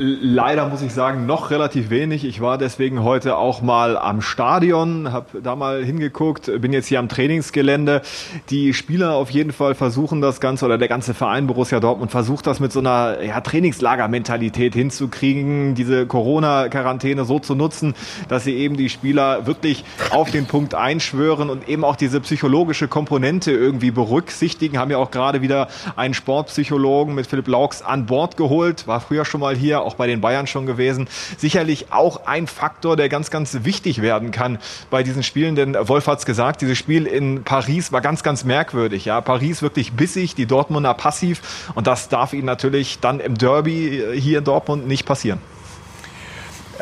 Leider 0.00 0.68
muss 0.68 0.80
ich 0.80 0.94
sagen, 0.94 1.26
noch 1.26 1.50
relativ 1.50 1.90
wenig. 1.90 2.24
Ich 2.24 2.40
war 2.40 2.56
deswegen 2.56 3.02
heute 3.02 3.36
auch 3.36 3.62
mal 3.62 3.98
am 3.98 4.20
Stadion, 4.20 5.10
habe 5.10 5.40
da 5.42 5.56
mal 5.56 5.84
hingeguckt, 5.84 6.48
bin 6.60 6.72
jetzt 6.72 6.86
hier 6.86 7.00
am 7.00 7.08
Trainingsgelände. 7.08 8.02
Die 8.48 8.74
Spieler 8.74 9.14
auf 9.14 9.30
jeden 9.30 9.50
Fall 9.50 9.74
versuchen 9.74 10.20
das 10.20 10.40
Ganze, 10.40 10.66
oder 10.66 10.78
der 10.78 10.86
ganze 10.86 11.14
Verein 11.14 11.48
Borussia 11.48 11.80
Dortmund 11.80 12.12
versucht 12.12 12.46
das 12.46 12.60
mit 12.60 12.70
so 12.70 12.78
einer 12.78 13.20
ja, 13.24 13.40
Trainingslagermentalität 13.40 14.72
hinzukriegen, 14.72 15.74
diese 15.74 16.06
Corona-Quarantäne 16.06 17.24
so 17.24 17.40
zu 17.40 17.56
nutzen, 17.56 17.94
dass 18.28 18.44
sie 18.44 18.54
eben 18.54 18.76
die 18.76 18.90
Spieler 18.90 19.48
wirklich 19.48 19.84
auf 20.10 20.30
den 20.30 20.46
Punkt 20.46 20.76
einschwören 20.76 21.50
und 21.50 21.68
eben 21.68 21.82
auch 21.82 21.96
diese 21.96 22.20
psychologische 22.20 22.86
Komponente 22.86 23.50
irgendwie 23.50 23.90
berücksichtigen. 23.90 24.78
Haben 24.78 24.92
ja 24.92 24.98
auch 24.98 25.10
gerade 25.10 25.42
wieder 25.42 25.66
einen 25.96 26.14
Sportpsychologen 26.14 27.16
mit 27.16 27.26
Philipp 27.26 27.48
Laux 27.48 27.82
an 27.82 28.06
Bord 28.06 28.36
geholt, 28.36 28.86
war 28.86 29.00
früher 29.00 29.24
schon 29.24 29.40
mal 29.40 29.56
hier 29.56 29.87
auch 29.88 29.94
bei 29.94 30.06
den 30.06 30.20
Bayern 30.20 30.46
schon 30.46 30.66
gewesen. 30.66 31.08
Sicherlich 31.38 31.90
auch 31.90 32.26
ein 32.26 32.46
Faktor, 32.46 32.96
der 32.96 33.08
ganz, 33.08 33.30
ganz 33.30 33.64
wichtig 33.64 34.02
werden 34.02 34.30
kann 34.30 34.58
bei 34.90 35.02
diesen 35.02 35.22
Spielen, 35.22 35.56
denn 35.56 35.74
Wolf 35.88 36.06
hat's 36.06 36.26
gesagt, 36.26 36.60
dieses 36.60 36.76
Spiel 36.76 37.06
in 37.06 37.42
Paris 37.42 37.90
war 37.90 38.02
ganz, 38.02 38.22
ganz 38.22 38.44
merkwürdig. 38.44 39.06
Ja, 39.06 39.22
Paris 39.22 39.62
wirklich 39.62 39.94
bissig, 39.94 40.34
die 40.34 40.46
Dortmunder 40.46 40.92
passiv 40.92 41.40
und 41.74 41.86
das 41.86 42.08
darf 42.08 42.34
ihnen 42.34 42.44
natürlich 42.44 43.00
dann 43.00 43.18
im 43.20 43.38
Derby 43.38 44.02
hier 44.14 44.38
in 44.38 44.44
Dortmund 44.44 44.86
nicht 44.86 45.06
passieren. 45.06 45.40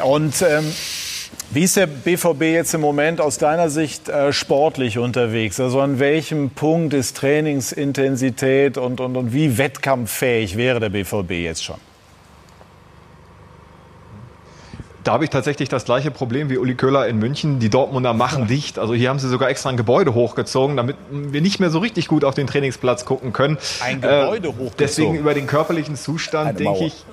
Und 0.02 0.42
ähm, 0.42 0.64
wie 1.50 1.62
ist 1.62 1.76
der 1.76 1.86
BVB 1.86 2.42
jetzt 2.42 2.74
im 2.74 2.80
Moment 2.80 3.20
aus 3.20 3.38
deiner 3.38 3.70
Sicht 3.70 4.08
äh, 4.08 4.32
sportlich 4.32 4.98
unterwegs? 4.98 5.60
Also 5.60 5.80
an 5.80 6.00
welchem 6.00 6.50
Punkt 6.50 6.92
ist 6.92 7.16
Trainingsintensität 7.18 8.78
und, 8.78 9.00
und, 9.00 9.16
und 9.16 9.32
wie 9.32 9.56
wettkampffähig 9.56 10.56
wäre 10.56 10.80
der 10.80 10.88
BVB 10.88 11.30
jetzt 11.30 11.64
schon? 11.64 11.76
Da 15.06 15.12
habe 15.12 15.22
ich 15.22 15.30
tatsächlich 15.30 15.68
das 15.68 15.84
gleiche 15.84 16.10
Problem 16.10 16.50
wie 16.50 16.58
Uli 16.58 16.74
Köhler 16.74 17.06
in 17.06 17.20
München. 17.20 17.60
Die 17.60 17.70
Dortmunder 17.70 18.12
machen 18.12 18.48
dicht. 18.48 18.76
Also 18.76 18.92
hier 18.92 19.08
haben 19.08 19.20
sie 19.20 19.28
sogar 19.28 19.48
extra 19.48 19.68
ein 19.68 19.76
Gebäude 19.76 20.14
hochgezogen, 20.14 20.76
damit 20.76 20.96
wir 21.10 21.40
nicht 21.40 21.60
mehr 21.60 21.70
so 21.70 21.78
richtig 21.78 22.08
gut 22.08 22.24
auf 22.24 22.34
den 22.34 22.48
Trainingsplatz 22.48 23.04
gucken 23.04 23.32
können. 23.32 23.56
Ein 23.78 24.00
Gebäude 24.00 24.48
äh, 24.48 24.50
hochgezogen. 24.50 24.74
Deswegen 24.78 25.14
über 25.14 25.32
den 25.32 25.46
körperlichen 25.46 25.94
Zustand 25.94 26.58
denke 26.58 26.86
ich, 26.86 27.04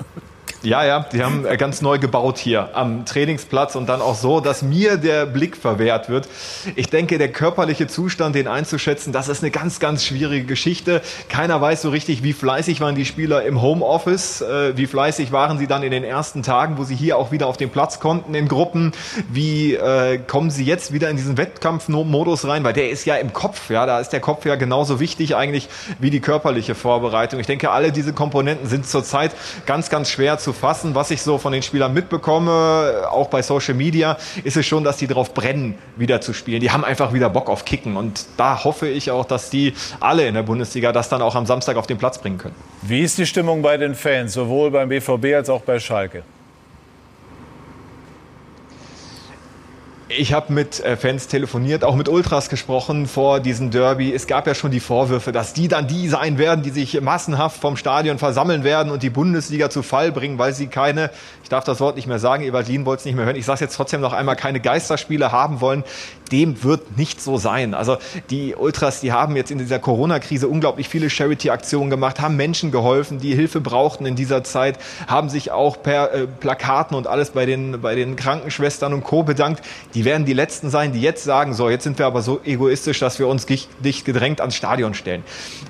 ja, 0.64 0.86
ja, 0.86 1.06
die 1.12 1.24
haben 1.24 1.46
äh, 1.46 1.58
ganz 1.58 1.82
neu 1.82 2.00
gebaut 2.00 2.38
hier 2.38 2.70
am 2.74 3.06
Trainingsplatz 3.06 3.76
und 3.76 3.88
dann 3.88 4.02
auch 4.02 4.16
so, 4.16 4.40
dass 4.40 4.62
mir 4.62 4.98
der 4.98 5.26
Blick 5.26 5.58
verwehrt 5.58 6.10
wird. 6.10 6.28
Ich 6.76 6.90
denke, 6.90 7.18
der 7.18 7.32
körperliche 7.32 7.88
Zustand, 7.88 8.36
den 8.36 8.48
einzuschätzen, 8.48 9.12
das 9.12 9.28
ist 9.28 9.44
eine 9.44 9.52
ganz, 9.52 9.80
ganz 9.80 10.06
schwierige 10.06 10.46
Geschichte. 10.46 11.02
Keiner 11.28 11.60
weiß 11.60 11.82
so 11.82 11.90
richtig, 11.90 12.24
wie 12.24 12.34
fleißig 12.34 12.80
waren 12.82 12.96
die 12.96 13.06
Spieler 13.06 13.44
im 13.44 13.62
Homeoffice, 13.62 14.42
äh, 14.42 14.78
wie 14.78 14.88
fleißig 14.88 15.32
waren 15.32 15.58
sie 15.58 15.68
dann 15.68 15.84
in 15.84 15.92
den 15.92 16.04
ersten 16.04 16.44
Tagen, 16.44 16.78
wo 16.78 16.84
sie 16.84 16.96
hier 16.96 17.18
auch 17.18 17.32
wieder 17.32 17.48
auf 17.48 17.58
den 17.58 17.70
Platz 17.70 18.00
konnten 18.00 18.34
in 18.34 18.48
Gruppen. 18.48 18.94
Wie 19.30 19.76
äh, 19.76 20.18
kommen 20.18 20.50
sie 20.50 20.64
jetzt 20.64 20.94
wieder 20.94 21.10
in 21.10 21.18
diesen 21.18 21.38
Wettkampfmodus 21.38 22.48
rein? 22.48 22.64
Weil 22.64 22.74
der 22.74 22.90
ist 22.90 23.06
ja 23.06 23.16
im 23.16 23.34
Kopf, 23.34 23.70
ja, 23.70 23.86
da 23.86 24.00
ist 24.00 24.10
der 24.10 24.22
Kopf 24.22 24.46
ja 24.46 24.56
genauso 24.56 25.00
wichtig 25.00 25.36
eigentlich 25.36 25.68
wie 26.00 26.10
die 26.10 26.22
körperliche 26.22 26.74
Vorbereitung. 26.74 27.40
Ich 27.40 27.48
denke, 27.48 27.72
alle 27.72 27.92
diese 27.92 28.14
Komponenten 28.14 28.70
sind 28.70 28.88
zurzeit 28.88 29.32
ganz, 29.66 29.90
ganz 29.90 30.10
schwer 30.10 30.38
fassen. 30.54 30.96
Was 30.96 31.12
ich 31.12 31.22
so 31.22 31.38
von 31.38 31.52
den 31.52 31.62
Spielern 31.62 31.94
mitbekomme, 31.94 33.08
auch 33.12 33.28
bei 33.28 33.42
Social 33.42 33.74
Media, 33.74 34.18
ist 34.44 34.58
es 34.58 34.66
schon, 34.66 34.84
dass 34.84 34.98
die 34.98 35.08
darauf 35.08 35.34
brennen, 35.34 35.76
wieder 35.96 36.22
zu 36.22 36.34
spielen. 36.34 36.62
Die 36.62 36.72
haben 36.72 36.86
einfach 36.86 37.14
wieder 37.14 37.30
Bock 37.30 37.50
auf 37.50 37.66
Kicken. 37.66 37.98
Und 37.98 38.26
da 38.38 38.64
hoffe 38.64 38.88
ich 38.88 39.12
auch, 39.12 39.26
dass 39.26 39.50
die 39.50 39.74
alle 40.00 40.28
in 40.28 40.36
der 40.36 40.44
Bundesliga 40.44 40.92
das 40.92 41.10
dann 41.10 41.22
auch 41.22 41.36
am 41.36 41.46
Samstag 41.46 41.78
auf 41.78 41.88
den 41.88 41.98
Platz 41.98 42.18
bringen 42.18 42.38
können. 42.38 42.56
Wie 42.82 43.02
ist 43.02 43.18
die 43.18 43.26
Stimmung 43.26 43.62
bei 43.62 43.78
den 43.78 43.96
Fans, 43.96 44.34
sowohl 44.34 44.72
beim 44.72 44.90
BVB 44.90 45.36
als 45.36 45.50
auch 45.50 45.62
bei 45.62 45.80
Schalke? 45.80 46.24
Ich 50.16 50.32
habe 50.32 50.54
mit 50.54 50.80
äh, 50.80 50.96
Fans 50.96 51.28
telefoniert, 51.28 51.84
auch 51.84 51.96
mit 51.96 52.08
Ultras 52.08 52.50
gesprochen 52.50 53.08
vor 53.08 53.40
diesem 53.40 53.72
Derby. 53.72 54.14
Es 54.14 54.28
gab 54.28 54.46
ja 54.46 54.54
schon 54.54 54.70
die 54.70 54.80
Vorwürfe, 54.80 55.32
dass 55.32 55.54
die 55.54 55.68
dann 55.68 55.88
die 55.88 56.08
sein 56.08 56.38
werden, 56.38 56.64
die 56.64 56.70
sich 56.70 57.02
massenhaft 57.02 57.60
vom 57.60 57.78
Stadion 57.78 58.20
versammeln 58.20 58.64
werden 58.64 58.92
und 58.92 59.02
die 59.02 59.10
Bundesliga 59.10 59.72
zu 59.72 59.82
Fall 59.82 60.12
bringen, 60.12 60.38
weil 60.38 60.54
sie 60.54 60.68
keine, 60.68 61.10
ich 61.42 61.50
darf 61.50 61.64
das 61.64 61.80
Wort 61.80 61.96
nicht 61.96 62.06
mehr 62.06 62.20
sagen, 62.20 62.44
Evalin 62.44 62.86
wollte 62.86 63.00
es 63.00 63.06
nicht 63.06 63.16
mehr 63.16 63.26
hören, 63.26 63.36
ich 63.36 63.46
sage 63.46 63.62
jetzt 63.62 63.76
trotzdem 63.76 64.02
noch 64.02 64.14
einmal, 64.14 64.36
keine 64.36 64.60
Geisterspiele 64.60 65.32
haben 65.32 65.62
wollen. 65.62 65.84
Dem 66.34 66.64
wird 66.64 66.98
nicht 66.98 67.22
so 67.22 67.38
sein. 67.38 67.76
Also 67.76 67.98
die 68.32 68.56
Ultras, 68.56 69.02
die 69.02 69.12
haben 69.12 69.36
jetzt 69.36 69.52
in 69.52 69.60
dieser 69.60 69.78
Corona-Krise 69.78 70.48
unglaublich 70.48 70.90
viele 70.90 71.12
Charity-Aktionen 71.12 71.92
gemacht, 71.92 72.20
haben 72.20 72.36
Menschen 72.36 72.72
geholfen, 72.72 73.20
die 73.20 73.36
Hilfe 73.36 73.62
brauchten 73.62 74.08
in 74.08 74.16
dieser 74.16 74.44
Zeit, 74.44 74.80
haben 75.06 75.30
sich 75.30 75.52
auch 75.52 75.84
per 75.84 76.12
äh, 76.12 76.26
Plakaten 76.26 76.98
und 76.98 77.06
alles 77.06 77.30
bei 77.30 77.46
den, 77.46 77.82
bei 77.82 77.94
den 77.94 78.16
Krankenschwestern 78.16 78.94
und 78.94 79.04
Co. 79.04 79.22
bedankt. 79.22 79.64
Die 79.94 80.06
werden 80.06 80.26
die 80.26 80.34
Letzten 80.34 80.72
sein, 80.72 80.92
die 80.92 81.02
jetzt 81.02 81.24
sagen, 81.24 81.54
so, 81.54 81.70
jetzt 81.70 81.84
sind 81.84 82.00
wir 82.00 82.08
aber 82.08 82.24
so 82.24 82.42
egoistisch, 82.44 82.98
dass 82.98 83.20
wir 83.20 83.28
uns 83.28 83.46
dicht 83.46 84.04
gedrängt 84.04 84.42
ans 84.42 84.56
Stadion 84.56 84.96
stellen. 84.96 85.24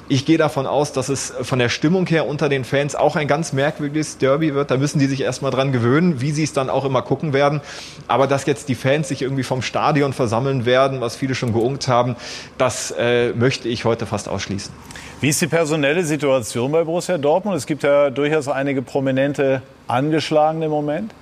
Ich 0.08 0.26
gehe 0.26 0.38
davon 0.38 0.66
aus, 0.66 0.94
dass 0.94 1.10
es 1.10 1.34
von 1.42 1.60
der 1.60 1.70
Stimmung 1.70 2.06
her 2.08 2.26
unter 2.26 2.48
den 2.48 2.64
Fans 2.64 2.96
auch 2.96 3.18
ein 3.18 3.28
ganz 3.28 3.52
merkwürdiges 3.52 4.18
Derby 4.18 4.54
wird. 4.54 4.72
Da 4.72 4.78
müssen 4.78 5.00
die 5.00 5.08
sich 5.08 5.22
erstmal 5.22 5.52
dran 5.52 5.74
gewöhnen, 5.74 6.22
wie 6.22 6.32
sie 6.32 6.44
es 6.44 6.54
dann 6.54 6.70
auch 6.70 6.86
immer 6.86 7.02
gucken 7.02 7.34
werden. 7.34 7.60
Aber 8.08 8.28
dass 8.28 8.46
jetzt 8.46 8.70
die 8.70 8.76
Fans 8.76 9.10
sich 9.10 9.22
irgendwie 9.22 9.44
vom 9.44 9.62
Stadion 9.62 10.14
versammeln 10.14 10.53
werden, 10.66 11.02
was 11.02 11.16
viele 11.16 11.36
schon 11.36 11.54
geungt 11.54 11.88
haben, 11.88 12.16
das 12.58 12.92
äh, 12.92 13.34
möchte 13.34 13.68
ich 13.68 13.86
heute 13.86 14.06
fast 14.06 14.30
ausschließen. 14.30 14.74
Wie 15.22 15.30
ist 15.30 15.42
die 15.42 15.48
personelle 15.48 16.04
Situation 16.04 16.72
bei 16.72 16.84
Borussia 16.84 17.18
Dortmund? 17.18 17.58
Es 17.58 17.66
gibt 17.66 17.84
ja 17.84 18.10
durchaus 18.10 18.48
einige 18.48 18.82
prominente 18.82 19.62
Angeschlagene 19.88 20.66
im 20.66 20.72
Moment. 20.72 21.14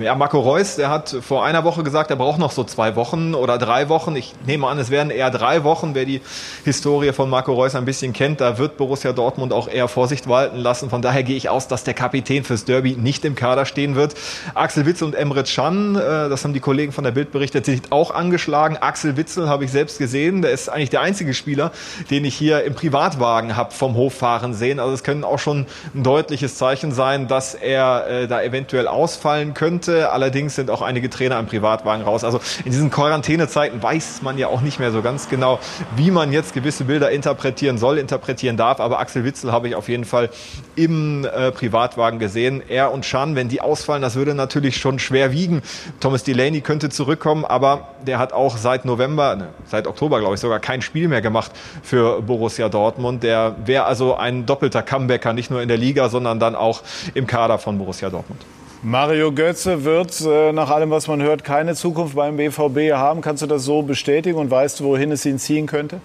Ja, 0.00 0.14
Marco 0.14 0.38
Reus, 0.38 0.76
der 0.76 0.90
hat 0.90 1.16
vor 1.22 1.44
einer 1.44 1.64
Woche 1.64 1.82
gesagt, 1.82 2.10
er 2.10 2.16
braucht 2.16 2.38
noch 2.38 2.52
so 2.52 2.62
zwei 2.62 2.94
Wochen 2.94 3.34
oder 3.34 3.58
drei 3.58 3.88
Wochen. 3.88 4.14
Ich 4.14 4.32
nehme 4.46 4.68
an, 4.68 4.78
es 4.78 4.90
werden 4.90 5.10
eher 5.10 5.30
drei 5.30 5.64
Wochen. 5.64 5.96
Wer 5.96 6.04
die 6.04 6.20
Historie 6.64 7.12
von 7.12 7.28
Marco 7.28 7.52
Reus 7.52 7.74
ein 7.74 7.84
bisschen 7.84 8.12
kennt, 8.12 8.40
da 8.40 8.58
wird 8.58 8.76
Borussia 8.76 9.12
Dortmund 9.12 9.52
auch 9.52 9.66
eher 9.66 9.88
Vorsicht 9.88 10.28
walten 10.28 10.58
lassen. 10.58 10.88
Von 10.88 11.02
daher 11.02 11.24
gehe 11.24 11.36
ich 11.36 11.48
aus, 11.48 11.66
dass 11.66 11.82
der 11.82 11.94
Kapitän 11.94 12.44
fürs 12.44 12.64
Derby 12.64 12.96
nicht 12.96 13.24
im 13.24 13.34
Kader 13.34 13.64
stehen 13.64 13.96
wird. 13.96 14.14
Axel 14.54 14.86
Witzel 14.86 15.06
und 15.06 15.16
Emre 15.16 15.42
Can, 15.42 15.96
äh, 15.96 16.28
das 16.28 16.44
haben 16.44 16.52
die 16.52 16.60
Kollegen 16.60 16.92
von 16.92 17.02
der 17.02 17.10
Bild 17.10 17.32
berichtet, 17.32 17.64
sind 17.64 17.90
auch 17.90 18.12
angeschlagen. 18.12 18.76
Axel 18.76 19.16
Witzel 19.16 19.48
habe 19.48 19.64
ich 19.64 19.72
selbst 19.72 19.98
gesehen. 19.98 20.42
Der 20.42 20.52
ist 20.52 20.68
eigentlich 20.68 20.90
der 20.90 21.00
einzige 21.00 21.34
Spieler, 21.34 21.72
den 22.08 22.24
ich 22.24 22.36
hier 22.36 22.62
im 22.62 22.74
Privatwagen 22.74 23.56
habe 23.56 23.72
vom 23.72 23.96
Hof 23.96 24.14
fahren 24.14 24.54
sehen. 24.54 24.78
Also 24.78 24.94
es 24.94 25.02
können 25.02 25.24
auch 25.24 25.40
schon 25.40 25.66
ein 25.92 26.04
deutliches 26.04 26.56
Zeichen 26.56 26.92
sein, 26.92 27.26
dass 27.26 27.54
er 27.54 28.06
äh, 28.06 28.28
da 28.28 28.40
eventuell 28.42 28.86
ausfallen 28.86 29.54
könnte. 29.54 29.87
Monate. 29.88 30.12
Allerdings 30.12 30.54
sind 30.54 30.70
auch 30.70 30.82
einige 30.82 31.10
Trainer 31.10 31.38
im 31.38 31.46
Privatwagen 31.46 32.04
raus. 32.04 32.24
Also 32.24 32.40
in 32.64 32.72
diesen 32.72 32.90
Quarantänezeiten 32.90 33.82
weiß 33.82 34.22
man 34.22 34.38
ja 34.38 34.48
auch 34.48 34.60
nicht 34.60 34.78
mehr 34.78 34.92
so 34.92 35.02
ganz 35.02 35.28
genau, 35.28 35.58
wie 35.96 36.10
man 36.10 36.32
jetzt 36.32 36.54
gewisse 36.54 36.84
Bilder 36.84 37.10
interpretieren 37.10 37.78
soll, 37.78 37.98
interpretieren 37.98 38.56
darf. 38.56 38.80
Aber 38.80 38.98
Axel 38.98 39.24
Witzel 39.24 39.52
habe 39.52 39.68
ich 39.68 39.74
auf 39.74 39.88
jeden 39.88 40.04
Fall 40.04 40.30
im 40.76 41.24
äh, 41.24 41.50
Privatwagen 41.52 42.18
gesehen. 42.18 42.62
Er 42.68 42.92
und 42.92 43.04
Schan, 43.04 43.34
wenn 43.34 43.48
die 43.48 43.60
ausfallen, 43.60 44.02
das 44.02 44.14
würde 44.14 44.34
natürlich 44.34 44.76
schon 44.76 44.98
schwer 44.98 45.32
wiegen. 45.32 45.62
Thomas 46.00 46.22
Delaney 46.22 46.60
könnte 46.60 46.90
zurückkommen, 46.90 47.44
aber 47.44 47.88
der 48.06 48.18
hat 48.18 48.32
auch 48.32 48.56
seit 48.56 48.84
November, 48.84 49.36
ne, 49.36 49.48
seit 49.66 49.86
Oktober 49.86 50.20
glaube 50.20 50.34
ich 50.34 50.40
sogar 50.40 50.60
kein 50.60 50.82
Spiel 50.82 51.08
mehr 51.08 51.20
gemacht 51.20 51.52
für 51.82 52.22
Borussia 52.22 52.68
Dortmund. 52.68 53.22
Der 53.22 53.56
wäre 53.64 53.84
also 53.84 54.16
ein 54.16 54.46
doppelter 54.46 54.82
Comebacker, 54.82 55.32
nicht 55.32 55.50
nur 55.50 55.62
in 55.62 55.68
der 55.68 55.76
Liga, 55.78 56.08
sondern 56.08 56.38
dann 56.38 56.54
auch 56.54 56.82
im 57.14 57.26
Kader 57.26 57.58
von 57.58 57.78
Borussia 57.78 58.10
Dortmund. 58.10 58.44
Mario 58.82 59.32
Götze 59.32 59.84
wird 59.84 60.20
äh, 60.20 60.52
nach 60.52 60.70
allem, 60.70 60.90
was 60.90 61.08
man 61.08 61.20
hört, 61.20 61.42
keine 61.42 61.74
Zukunft 61.74 62.14
beim 62.14 62.36
BVB 62.36 62.92
haben. 62.92 63.22
Kannst 63.22 63.42
du 63.42 63.46
das 63.48 63.64
so 63.64 63.82
bestätigen 63.82 64.38
und 64.38 64.52
weißt 64.52 64.78
du, 64.78 64.84
wohin 64.84 65.10
es 65.10 65.26
ihn 65.26 65.40
ziehen 65.40 65.66
könnte? 65.66 66.00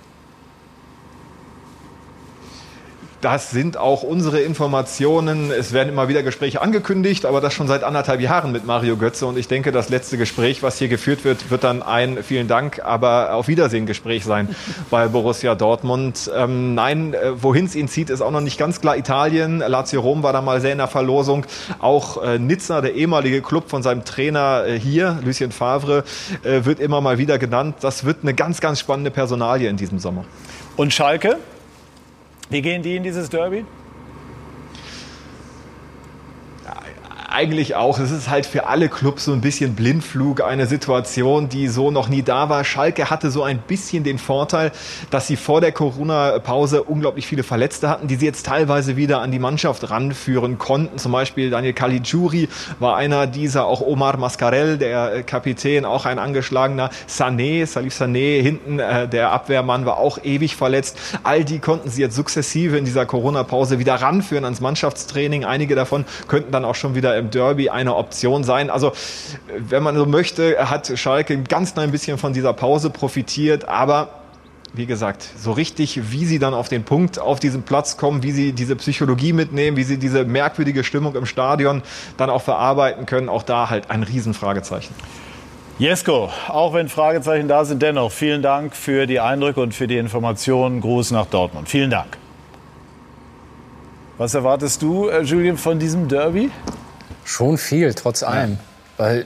Das 3.24 3.52
sind 3.52 3.78
auch 3.78 4.04
unsere 4.04 4.42
Informationen. 4.42 5.50
Es 5.50 5.72
werden 5.72 5.88
immer 5.88 6.10
wieder 6.10 6.24
Gespräche 6.24 6.62
angekündigt, 6.62 7.26
aber 7.26 7.40
das 7.40 7.54
schon 7.54 7.70
seit 7.70 7.82
anderthalb 7.82 8.20
Jahren 8.20 8.52
mit 8.52 8.66
Mario 8.66 8.98
Götze. 8.98 9.26
Und 9.26 9.38
ich 9.38 9.48
denke, 9.48 9.72
das 9.72 9.88
letzte 9.88 10.18
Gespräch, 10.18 10.62
was 10.62 10.78
hier 10.78 10.90
geführt 10.90 11.24
wird, 11.24 11.50
wird 11.50 11.64
dann 11.64 11.82
ein 11.82 12.22
vielen 12.22 12.50
Dank, 12.50 12.84
aber 12.84 13.34
auf 13.36 13.48
Wiedersehen 13.48 13.86
Gespräch 13.86 14.26
sein 14.26 14.54
bei 14.90 15.08
Borussia 15.08 15.56
Dortmund. 15.56 16.30
Ähm, 16.36 16.76
nein, 16.76 17.14
äh, 17.14 17.42
wohin 17.42 17.64
es 17.64 17.76
ihn 17.76 17.88
zieht, 17.88 18.10
ist 18.10 18.20
auch 18.20 18.30
noch 18.30 18.42
nicht 18.42 18.58
ganz 18.58 18.82
klar. 18.82 18.98
Italien, 18.98 19.60
Lazio 19.60 20.02
Rom 20.02 20.22
war 20.22 20.34
da 20.34 20.42
mal 20.42 20.60
sehr 20.60 20.74
in 20.74 20.80
der 20.80 20.90
Verlosung. 20.90 21.46
Auch 21.80 22.22
äh, 22.22 22.38
Nizza, 22.40 22.82
der 22.82 22.94
ehemalige 22.94 23.42
Club 23.42 23.70
von 23.70 23.84
seinem 23.84 24.04
Trainer 24.04 24.66
äh, 24.68 24.78
hier, 24.78 25.20
Lucien 25.24 25.54
Favre, 25.54 26.04
äh, 26.44 26.66
wird 26.66 26.82
immer 26.82 27.00
mal 27.00 27.18
wieder 27.18 27.40
genannt. 27.40 27.78
Das 27.80 28.04
wird 28.04 28.18
eine 28.24 28.34
ganz, 28.34 28.60
ganz 28.60 28.82
spannende 28.82 29.12
Personalie 29.12 29.70
in 29.70 29.78
diesem 29.78 30.00
Sommer. 30.00 30.26
Und 30.76 30.94
Schalke? 30.94 31.38
Wie 32.50 32.62
gehen 32.62 32.82
die 32.84 32.96
in 32.96 33.04
dieses 33.04 33.30
Derby? 33.30 33.66
Eigentlich 37.34 37.76
auch. 37.76 38.00
Es 38.00 38.12
ist 38.12 38.30
halt 38.30 38.46
für 38.46 38.68
alle 38.68 38.90
Clubs 38.90 39.26
so 39.26 39.34
ein 39.34 39.42
bisschen 39.42 39.74
Blindflug, 39.76 40.42
eine 40.42 40.68
Situation, 40.68 41.50
die 41.50 41.68
so 41.68 41.90
noch 41.90 42.08
nie 42.08 42.22
da 42.22 42.50
war. 42.50 42.64
Schalke 42.64 43.10
hatte 43.10 43.32
so 43.32 43.44
ein 43.44 43.58
bisschen 43.60 44.04
den 44.04 44.20
Vorteil, 44.20 44.72
dass 45.10 45.28
sie 45.28 45.36
vor 45.36 45.60
der 45.60 45.72
Corona-Pause 45.72 46.84
unglaublich 46.84 47.26
viele 47.26 47.44
Verletzte 47.44 47.90
hatten, 47.90 48.08
die 48.08 48.16
sie 48.16 48.26
jetzt 48.26 48.46
teilweise 48.46 48.98
wieder 48.98 49.22
an 49.22 49.32
die 49.32 49.40
Mannschaft 49.40 49.90
ranführen 49.90 50.60
konnten. 50.60 50.98
Zum 51.00 51.12
Beispiel 51.12 51.50
Daniel 51.50 51.74
Caligiuri 51.74 52.50
war 52.80 52.98
einer 52.98 53.26
dieser, 53.26 53.66
auch 53.66 53.82
Omar 53.82 54.18
Mascarell, 54.18 54.78
der 54.78 55.16
äh, 55.16 55.24
Kapitän, 55.24 55.86
auch 55.86 56.06
ein 56.06 56.20
angeschlagener. 56.20 56.92
Sané, 57.10 57.66
Salif 57.66 58.00
Sané, 58.00 58.42
hinten 58.42 58.80
äh, 58.80 59.08
der 59.08 59.32
Abwehrmann 59.32 59.86
war 59.86 59.98
auch 59.98 60.20
ewig 60.24 60.56
verletzt. 60.56 61.00
All 61.24 61.44
die 61.44 61.58
konnten 61.60 61.90
sie 61.90 62.02
jetzt 62.02 62.16
sukzessive 62.16 62.78
in 62.78 62.86
dieser 62.86 63.08
Corona-Pause 63.08 63.80
wieder 63.80 63.96
ranführen 63.96 64.44
ans 64.44 64.62
Mannschaftstraining. 64.62 65.46
Einige 65.46 65.74
davon 65.74 66.06
könnten 66.28 66.52
dann 66.52 66.64
auch 66.64 66.76
schon 66.76 66.94
wieder 66.94 67.18
im 67.18 67.23
Derby 67.24 67.70
eine 67.70 67.96
Option 67.96 68.44
sein. 68.44 68.70
Also 68.70 68.92
wenn 69.58 69.84
man 69.84 69.96
so 69.96 70.06
möchte, 70.06 70.70
hat 70.70 70.92
Schalke 70.98 71.34
ein 71.34 71.44
ganz 71.44 71.74
klein 71.74 71.92
bisschen 71.92 72.18
von 72.18 72.34
dieser 72.34 72.54
Pause 72.54 72.90
profitiert, 72.90 73.68
aber 73.68 74.10
wie 74.74 74.88
gesagt, 74.88 75.24
so 75.38 75.52
richtig, 75.52 76.12
wie 76.12 76.26
sie 76.26 76.40
dann 76.40 76.56
auf 76.56 76.68
den 76.68 76.84
Punkt 76.84 77.20
auf 77.20 77.40
diesen 77.40 77.62
Platz 77.62 77.96
kommen, 77.96 78.24
wie 78.24 78.32
sie 78.32 78.54
diese 78.54 78.76
Psychologie 78.76 79.32
mitnehmen, 79.32 79.78
wie 79.78 79.84
sie 79.84 79.98
diese 79.98 80.26
merkwürdige 80.26 80.84
Stimmung 80.84 81.16
im 81.16 81.28
Stadion 81.28 81.84
dann 82.18 82.32
auch 82.32 82.42
verarbeiten 82.42 83.06
können, 83.06 83.30
auch 83.30 83.44
da 83.44 83.70
halt 83.70 83.92
ein 83.92 84.02
Riesenfragezeichen. 84.02 84.96
Jesko, 85.78 86.30
auch 86.48 86.74
wenn 86.74 86.90
Fragezeichen 86.90 87.48
da 87.48 87.66
sind, 87.66 87.82
dennoch 87.82 88.12
vielen 88.12 88.42
Dank 88.42 88.76
für 88.76 89.06
die 89.08 89.20
Eindrücke 89.20 89.60
und 89.62 89.74
für 89.74 89.88
die 89.88 89.98
Informationen. 89.98 90.82
Gruß 90.82 91.12
nach 91.12 91.26
Dortmund. 91.26 91.70
Vielen 91.70 91.90
Dank. 91.90 92.18
Was 94.18 94.36
erwartest 94.36 94.82
du, 94.82 95.08
äh, 95.08 95.22
Julian, 95.22 95.58
von 95.58 95.80
diesem 95.80 96.08
Derby? 96.08 96.52
Schon 97.26 97.58
viel, 97.58 97.94
trotz 97.94 98.24
allem. 98.24 98.52
Ja. 98.52 98.58
Weil 98.98 99.26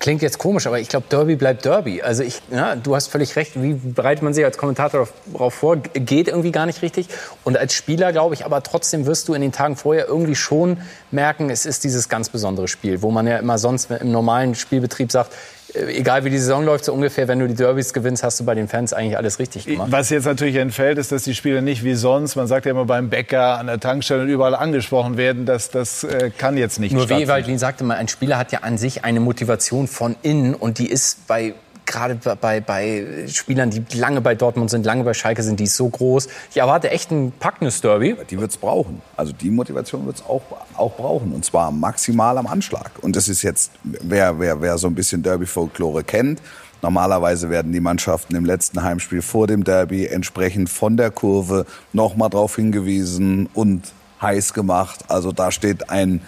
Klingt 0.00 0.22
jetzt 0.22 0.38
komisch, 0.38 0.68
aber 0.68 0.78
ich 0.78 0.88
glaube, 0.88 1.06
Derby 1.10 1.34
bleibt 1.34 1.64
Derby. 1.64 2.02
Also 2.02 2.22
ich, 2.22 2.40
ja, 2.52 2.76
du 2.76 2.94
hast 2.94 3.08
völlig 3.08 3.34
recht. 3.34 3.60
Wie 3.60 3.74
bereitet 3.74 4.22
man 4.22 4.32
sich 4.32 4.44
als 4.44 4.56
Kommentator 4.56 5.08
darauf 5.32 5.54
vor? 5.54 5.76
Geht 5.76 6.28
irgendwie 6.28 6.52
gar 6.52 6.66
nicht 6.66 6.82
richtig. 6.82 7.08
Und 7.42 7.58
als 7.58 7.74
Spieler 7.74 8.12
glaube 8.12 8.34
ich, 8.34 8.44
aber 8.44 8.62
trotzdem 8.62 9.06
wirst 9.06 9.26
du 9.26 9.34
in 9.34 9.42
den 9.42 9.50
Tagen 9.50 9.74
vorher 9.74 10.06
irgendwie 10.06 10.36
schon 10.36 10.80
merken, 11.10 11.50
es 11.50 11.66
ist 11.66 11.82
dieses 11.82 12.08
ganz 12.08 12.28
besondere 12.28 12.68
Spiel, 12.68 13.02
wo 13.02 13.10
man 13.10 13.26
ja 13.26 13.38
immer 13.38 13.58
sonst 13.58 13.90
im 13.90 14.12
normalen 14.12 14.54
Spielbetrieb 14.54 15.10
sagt, 15.10 15.34
egal 15.74 16.24
wie 16.24 16.30
die 16.30 16.38
Saison 16.38 16.64
läuft, 16.64 16.84
so 16.84 16.92
ungefähr, 16.92 17.28
wenn 17.28 17.38
du 17.38 17.48
die 17.48 17.54
Derbys 17.54 17.92
gewinnst, 17.92 18.22
hast 18.22 18.40
du 18.40 18.44
bei 18.44 18.54
den 18.54 18.68
Fans 18.68 18.92
eigentlich 18.92 19.16
alles 19.16 19.38
richtig 19.38 19.66
gemacht. 19.66 19.88
Was 19.90 20.10
jetzt 20.10 20.24
natürlich 20.24 20.56
entfällt, 20.56 20.98
ist, 20.98 21.12
dass 21.12 21.24
die 21.24 21.34
Spieler 21.34 21.60
nicht 21.60 21.84
wie 21.84 21.94
sonst, 21.94 22.36
man 22.36 22.46
sagt 22.46 22.66
ja 22.66 22.72
immer 22.72 22.84
beim 22.84 23.10
Bäcker, 23.10 23.58
an 23.58 23.66
der 23.66 23.80
Tankstelle 23.80 24.22
und 24.22 24.28
überall 24.28 24.54
angesprochen 24.54 25.16
werden. 25.16 25.46
Das, 25.46 25.70
das 25.70 26.04
äh, 26.04 26.30
kann 26.36 26.56
jetzt 26.56 26.78
nicht 26.78 26.92
Nur 26.92 27.08
wie 27.08 27.22
Ewaldin 27.22 27.58
sagte 27.58 27.84
mal, 27.84 27.96
ein 27.96 28.08
Spieler 28.08 28.38
hat 28.38 28.52
ja 28.52 28.60
an 28.60 28.78
sich 28.78 29.04
eine 29.04 29.20
Motivation 29.20 29.88
von 29.88 30.16
innen 30.22 30.54
und 30.54 30.78
die 30.78 30.88
ist 30.88 31.26
bei 31.26 31.54
gerade 31.88 32.14
bei, 32.40 32.60
bei 32.60 33.26
Spielern, 33.26 33.70
die 33.70 33.82
lange 33.96 34.20
bei 34.20 34.34
Dortmund 34.34 34.70
sind, 34.70 34.86
lange 34.86 35.02
bei 35.02 35.14
Schalke 35.14 35.42
sind, 35.42 35.58
die 35.58 35.64
ist 35.64 35.76
so 35.76 35.88
groß. 35.88 36.28
Ich 36.50 36.58
erwarte 36.58 36.90
echt 36.90 37.10
ein 37.10 37.32
packendes 37.32 37.80
Derby. 37.80 38.16
Die 38.30 38.38
wird 38.38 38.52
es 38.52 38.56
brauchen. 38.56 39.02
Also 39.16 39.32
die 39.32 39.50
Motivation 39.50 40.06
wird 40.06 40.16
es 40.16 40.22
auch, 40.24 40.42
auch 40.76 40.94
brauchen. 40.96 41.32
Und 41.32 41.44
zwar 41.44 41.72
maximal 41.72 42.38
am 42.38 42.46
Anschlag. 42.46 42.92
Und 43.00 43.16
das 43.16 43.28
ist 43.28 43.42
jetzt, 43.42 43.72
wer, 43.82 44.38
wer, 44.38 44.60
wer 44.60 44.78
so 44.78 44.86
ein 44.86 44.94
bisschen 44.94 45.22
Derby-Folklore 45.22 46.04
kennt, 46.04 46.40
Normalerweise 46.80 47.50
werden 47.50 47.72
die 47.72 47.80
Mannschaften 47.80 48.36
im 48.36 48.44
letzten 48.44 48.84
Heimspiel 48.84 49.20
vor 49.20 49.48
dem 49.48 49.64
Derby 49.64 50.06
entsprechend 50.06 50.70
von 50.70 50.96
der 50.96 51.10
Kurve 51.10 51.66
nochmal 51.92 52.30
darauf 52.30 52.54
hingewiesen 52.54 53.48
und 53.52 53.92
heiß 54.22 54.54
gemacht. 54.54 55.04
Also 55.08 55.32
da 55.32 55.50
steht 55.50 55.90
ein 55.90 56.20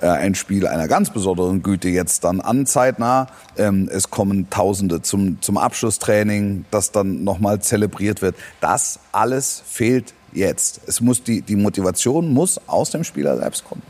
äh, 0.00 0.06
ein 0.06 0.34
Spiel 0.34 0.66
einer 0.66 0.88
ganz 0.88 1.10
besonderen 1.10 1.62
Güte 1.62 1.88
jetzt 1.88 2.24
dann 2.24 2.40
an, 2.40 2.66
zeitnah. 2.66 3.28
Ähm, 3.56 3.88
es 3.92 4.10
kommen 4.10 4.50
Tausende 4.50 5.02
zum, 5.02 5.40
zum 5.42 5.58
Abschlusstraining, 5.58 6.64
das 6.70 6.92
dann 6.92 7.24
nochmal 7.24 7.60
zelebriert 7.60 8.22
wird. 8.22 8.36
Das 8.60 9.00
alles 9.12 9.62
fehlt 9.66 10.14
jetzt. 10.32 10.80
Es 10.86 11.00
muss 11.00 11.22
die, 11.22 11.42
die 11.42 11.56
Motivation 11.56 12.32
muss 12.32 12.60
aus 12.68 12.90
dem 12.90 13.04
Spieler 13.04 13.36
selbst 13.36 13.64
kommen. 13.64 13.82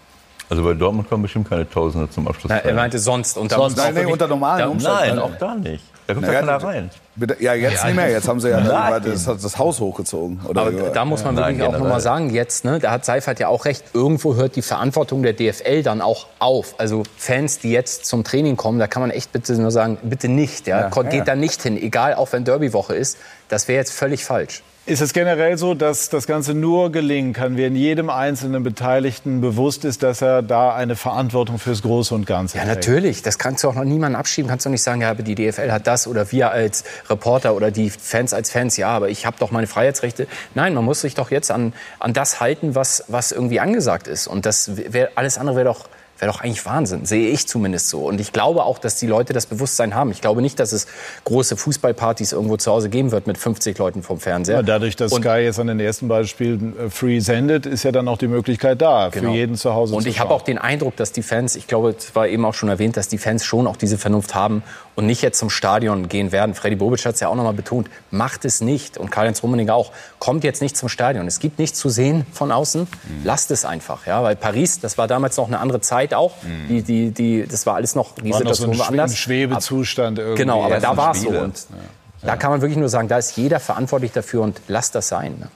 Also 0.51 0.63
bei 0.63 0.73
Dortmund 0.73 1.09
kommen 1.09 1.23
bestimmt 1.23 1.49
keine 1.49 1.69
Tausende 1.69 2.09
zum 2.09 2.27
Abschluss. 2.27 2.51
er 2.51 2.75
meinte 2.75 2.99
sonst. 2.99 3.37
Und 3.37 3.51
sonst 3.51 3.77
nein, 3.77 3.95
nee, 3.95 4.05
unter 4.07 4.27
normalen 4.27 4.71
Umständen. 4.71 4.99
Nein, 4.99 5.19
auch 5.19 5.37
da 5.37 5.55
nicht. 5.55 5.85
Da 6.09 6.15
kommt 6.15 6.27
ja, 6.27 6.33
ja 6.33 6.41
keiner 6.41 6.57
rein. 6.57 6.91
Ja, 7.39 7.53
jetzt 7.53 7.83
ja, 7.83 7.87
nicht 7.87 7.97
mehr. 7.97 8.09
Jetzt 8.09 8.27
haben 8.29 8.41
sie 8.41 8.49
ja 8.49 8.99
das, 8.99 9.27
das, 9.27 9.59
Haus 9.59 9.79
hochgezogen. 9.79 10.41
Oder 10.49 10.63
Aber 10.63 10.71
da 10.71 11.05
muss 11.05 11.23
man 11.23 11.37
wirklich 11.37 11.59
Nein, 11.59 11.69
auch 11.69 11.79
nochmal 11.79 12.01
sagen, 12.01 12.31
jetzt, 12.31 12.65
ne, 12.65 12.79
da 12.79 12.93
hat 12.93 13.05
Seifert 13.05 13.39
ja 13.41 13.49
auch 13.49 13.67
recht, 13.67 13.85
irgendwo 13.93 14.35
hört 14.35 14.57
die 14.57 14.63
Verantwortung 14.63 15.23
der 15.23 15.35
DFL 15.35 15.83
dann 15.83 16.01
auch 16.01 16.27
auf. 16.39 16.77
Also 16.79 17.03
Fans, 17.19 17.59
die 17.59 17.73
jetzt 17.73 18.07
zum 18.07 18.25
Training 18.25 18.57
kommen, 18.57 18.79
da 18.79 18.87
kann 18.87 19.03
man 19.03 19.11
echt 19.11 19.33
bitte 19.33 19.53
nur 19.61 19.71
sagen, 19.71 19.99
bitte 20.03 20.31
nicht. 20.31 20.67
Ja, 20.67 20.89
ja 20.89 21.03
geht 21.03 21.29
da 21.29 21.37
nicht 21.37 21.63
hin, 21.63 21.77
egal, 21.77 22.15
auch 22.15 22.33
wenn 22.33 22.43
Derbywoche 22.43 22.95
ist. 22.95 23.19
Das 23.51 23.69
wäre 23.69 23.77
jetzt 23.77 23.93
völlig 23.93 24.25
falsch. 24.25 24.63
Ist 24.89 25.03
es 25.03 25.13
generell 25.13 25.59
so, 25.59 25.75
dass 25.75 26.09
das 26.09 26.27
Ganze 26.27 26.55
nur 26.55 26.91
gelingen 26.91 27.35
kann, 27.35 27.59
wenn 27.59 27.77
jedem 27.77 28.09
einzelnen 28.09 28.63
Beteiligten 28.63 29.43
bewusst 29.43 29.85
ist, 29.85 30.03
dass 30.03 30.23
er 30.23 30.41
da 30.41 30.75
eine 30.75 30.97
Verantwortung 30.97 31.59
fürs 31.59 31.83
Große 31.83 32.15
und 32.15 32.25
Ganze 32.27 32.59
hat? 32.59 32.67
Ja, 32.67 32.75
natürlich. 32.75 33.21
Das 33.21 33.39
kannst 33.39 33.63
du 33.63 33.69
auch 33.69 33.75
noch 33.75 33.85
niemandem 33.85 34.19
abschieben. 34.19 34.49
Kannst 34.49 34.65
du 34.65 34.71
nicht 34.71 34.83
sagen, 34.83 35.03
ja, 35.03 35.11
aber 35.11 35.23
die 35.23 35.35
DFL 35.35 35.73
hat 35.73 35.87
das 35.87 36.07
oder 36.07 36.33
wir 36.33 36.53
als 36.53 36.85
Reporter 37.11 37.55
oder 37.55 37.71
die 37.71 37.91
Fans 37.91 38.33
als 38.33 38.51
Fans. 38.51 38.79
Ja, 38.79 38.89
aber 38.89 39.11
ich 39.11 39.27
habe 39.27 39.37
doch 39.39 39.51
meine 39.51 39.67
Freiheitsrechte. 39.67 40.27
Nein, 40.55 40.73
man 40.73 40.87
muss 40.87 41.03
sich 41.03 41.15
doch 41.15 41.31
jetzt 41.31 41.51
an, 41.51 41.75
an 41.99 42.15
das 42.15 42.41
halten, 42.41 42.75
was, 42.75 43.05
was 43.09 43.31
irgendwie 43.31 43.61
angesagt 43.61 44.09
ist. 44.09 44.27
Und 44.27 44.47
das 44.47 44.75
wär, 44.75 45.11
alles 45.17 45.37
andere 45.37 45.57
wäre 45.57 45.67
doch 45.67 45.85
Wäre 46.19 46.33
doch 46.33 46.41
eigentlich 46.41 46.67
Wahnsinn, 46.67 47.05
sehe 47.05 47.29
ich 47.29 47.47
zumindest 47.47 47.89
so. 47.89 48.01
Und 48.01 48.21
ich 48.21 48.33
glaube 48.33 48.65
auch, 48.65 48.79
dass 48.79 48.97
die 48.97 49.07
Leute 49.07 49.33
das 49.33 49.47
Bewusstsein 49.47 49.95
haben. 49.95 50.11
Ich 50.11 50.21
glaube 50.21 50.43
nicht, 50.43 50.59
dass 50.59 50.73
es 50.73 50.87
große 51.25 51.57
Fußballpartys 51.57 52.33
irgendwo 52.33 52.57
zu 52.57 52.73
Hause 52.73 52.89
geben 52.89 53.13
wird 53.13 53.27
mit 53.27 53.39
50 53.39 53.79
Leuten 53.79 54.03
vom 54.03 54.19
Fernseher. 54.19 54.57
Ja, 54.57 54.63
dadurch, 54.63 54.97
dass 54.97 55.13
und 55.13 55.23
Sky 55.23 55.39
jetzt 55.39 55.61
an 55.61 55.69
den 55.69 55.79
ersten 55.79 56.09
Beispielen 56.09 56.77
äh, 56.79 56.91
free 56.91 57.21
sendet, 57.21 57.67
ist 57.67 57.85
ja 57.85 57.93
dann 57.93 58.09
auch 58.09 58.19
die 58.19 58.27
Möglichkeit 58.27 58.83
da, 58.83 59.11
genau. 59.11 59.31
für 59.31 59.37
jeden 59.37 59.55
zu 59.55 59.75
Hause 59.75 59.95
Und 59.95 60.03
zu 60.03 60.09
ich 60.09 60.19
habe 60.19 60.35
auch 60.35 60.43
den 60.43 60.59
Eindruck, 60.59 60.97
dass 60.97 61.13
die 61.13 61.23
Fans, 61.23 61.55
ich 61.55 61.67
glaube, 61.67 61.95
es 61.97 62.15
war 62.17 62.27
eben 62.27 62.45
auch 62.45 62.55
schon 62.55 62.69
erwähnt, 62.69 62.97
dass 62.97 63.09
die 63.09 63.19
Fans 63.19 63.45
schon 63.45 63.67
auch 63.67 63.77
diese 63.77 63.97
Vernunft 63.97 64.35
haben 64.35 64.63
und 64.99 65.07
nicht 65.07 65.23
jetzt 65.23 65.39
zum 65.39 65.49
Stadion 65.49 66.09
gehen 66.09 66.33
werden. 66.33 66.57
Freddy 66.57 66.75
Bobic 66.75 67.07
hat 67.07 67.15
es 67.15 67.21
ja 67.21 67.29
auch 67.29 67.37
noch 67.37 67.45
mal 67.45 67.53
betont, 67.53 67.89
macht 68.11 68.45
es 68.45 68.61
nicht. 68.61 68.99
Und 68.99 69.13
Karl-Heinz 69.13 69.45
Rummenigge 69.45 69.73
auch, 69.73 69.93
kommt 70.19 70.43
jetzt 70.43 70.61
nicht 70.61 70.77
zum 70.77 70.89
Stadion. 70.89 71.29
Es 71.29 71.39
gibt 71.39 71.61
nichts 71.61 71.79
zu 71.79 71.89
sehen 71.89 72.27
von 72.33 72.51
außen, 72.51 72.81
mhm. 72.81 72.89
lasst 73.23 73.53
es 73.53 73.65
einfach. 73.65 74.09
Ja, 74.09 74.25
weil 74.25 74.35
Paris, 74.35 74.81
das 74.81 74.99
war 74.99 75.07
damals 75.07 75.37
noch 75.37 75.47
eine 75.47 75.61
andere 75.61 75.81
Zeit 75.81 76.15
auch. 76.15 76.35
Mhm. 76.43 76.67
Die, 76.69 76.83
die, 76.83 77.11
die, 77.13 77.47
das 77.49 77.65
war 77.65 77.77
alles 77.77 77.95
noch, 77.95 78.17
die 78.17 78.33
war 78.33 78.39
Situation 78.39 78.71
noch 78.71 78.77
so 78.77 78.83
ein 78.83 78.87
war 78.87 79.05
anders. 79.05 79.17
Schwebezustand 79.17 80.19
irgendwie. 80.19 80.43
Genau, 80.43 80.65
aber 80.65 80.81
da 80.81 80.97
war 80.97 81.13
es 81.13 81.23
so. 81.23 81.29
Und 81.29 81.57
ja. 81.71 82.27
da 82.27 82.37
kann 82.37 82.51
man 82.51 82.61
wirklich 82.61 82.79
nur 82.79 82.89
sagen, 82.89 83.07
da 83.07 83.19
ist 83.19 83.37
jeder 83.37 83.61
verantwortlich 83.61 84.11
dafür 84.11 84.43
und 84.43 84.61
lasst 84.67 84.97
das 84.97 85.07
sein. 85.07 85.39
Ne? 85.39 85.49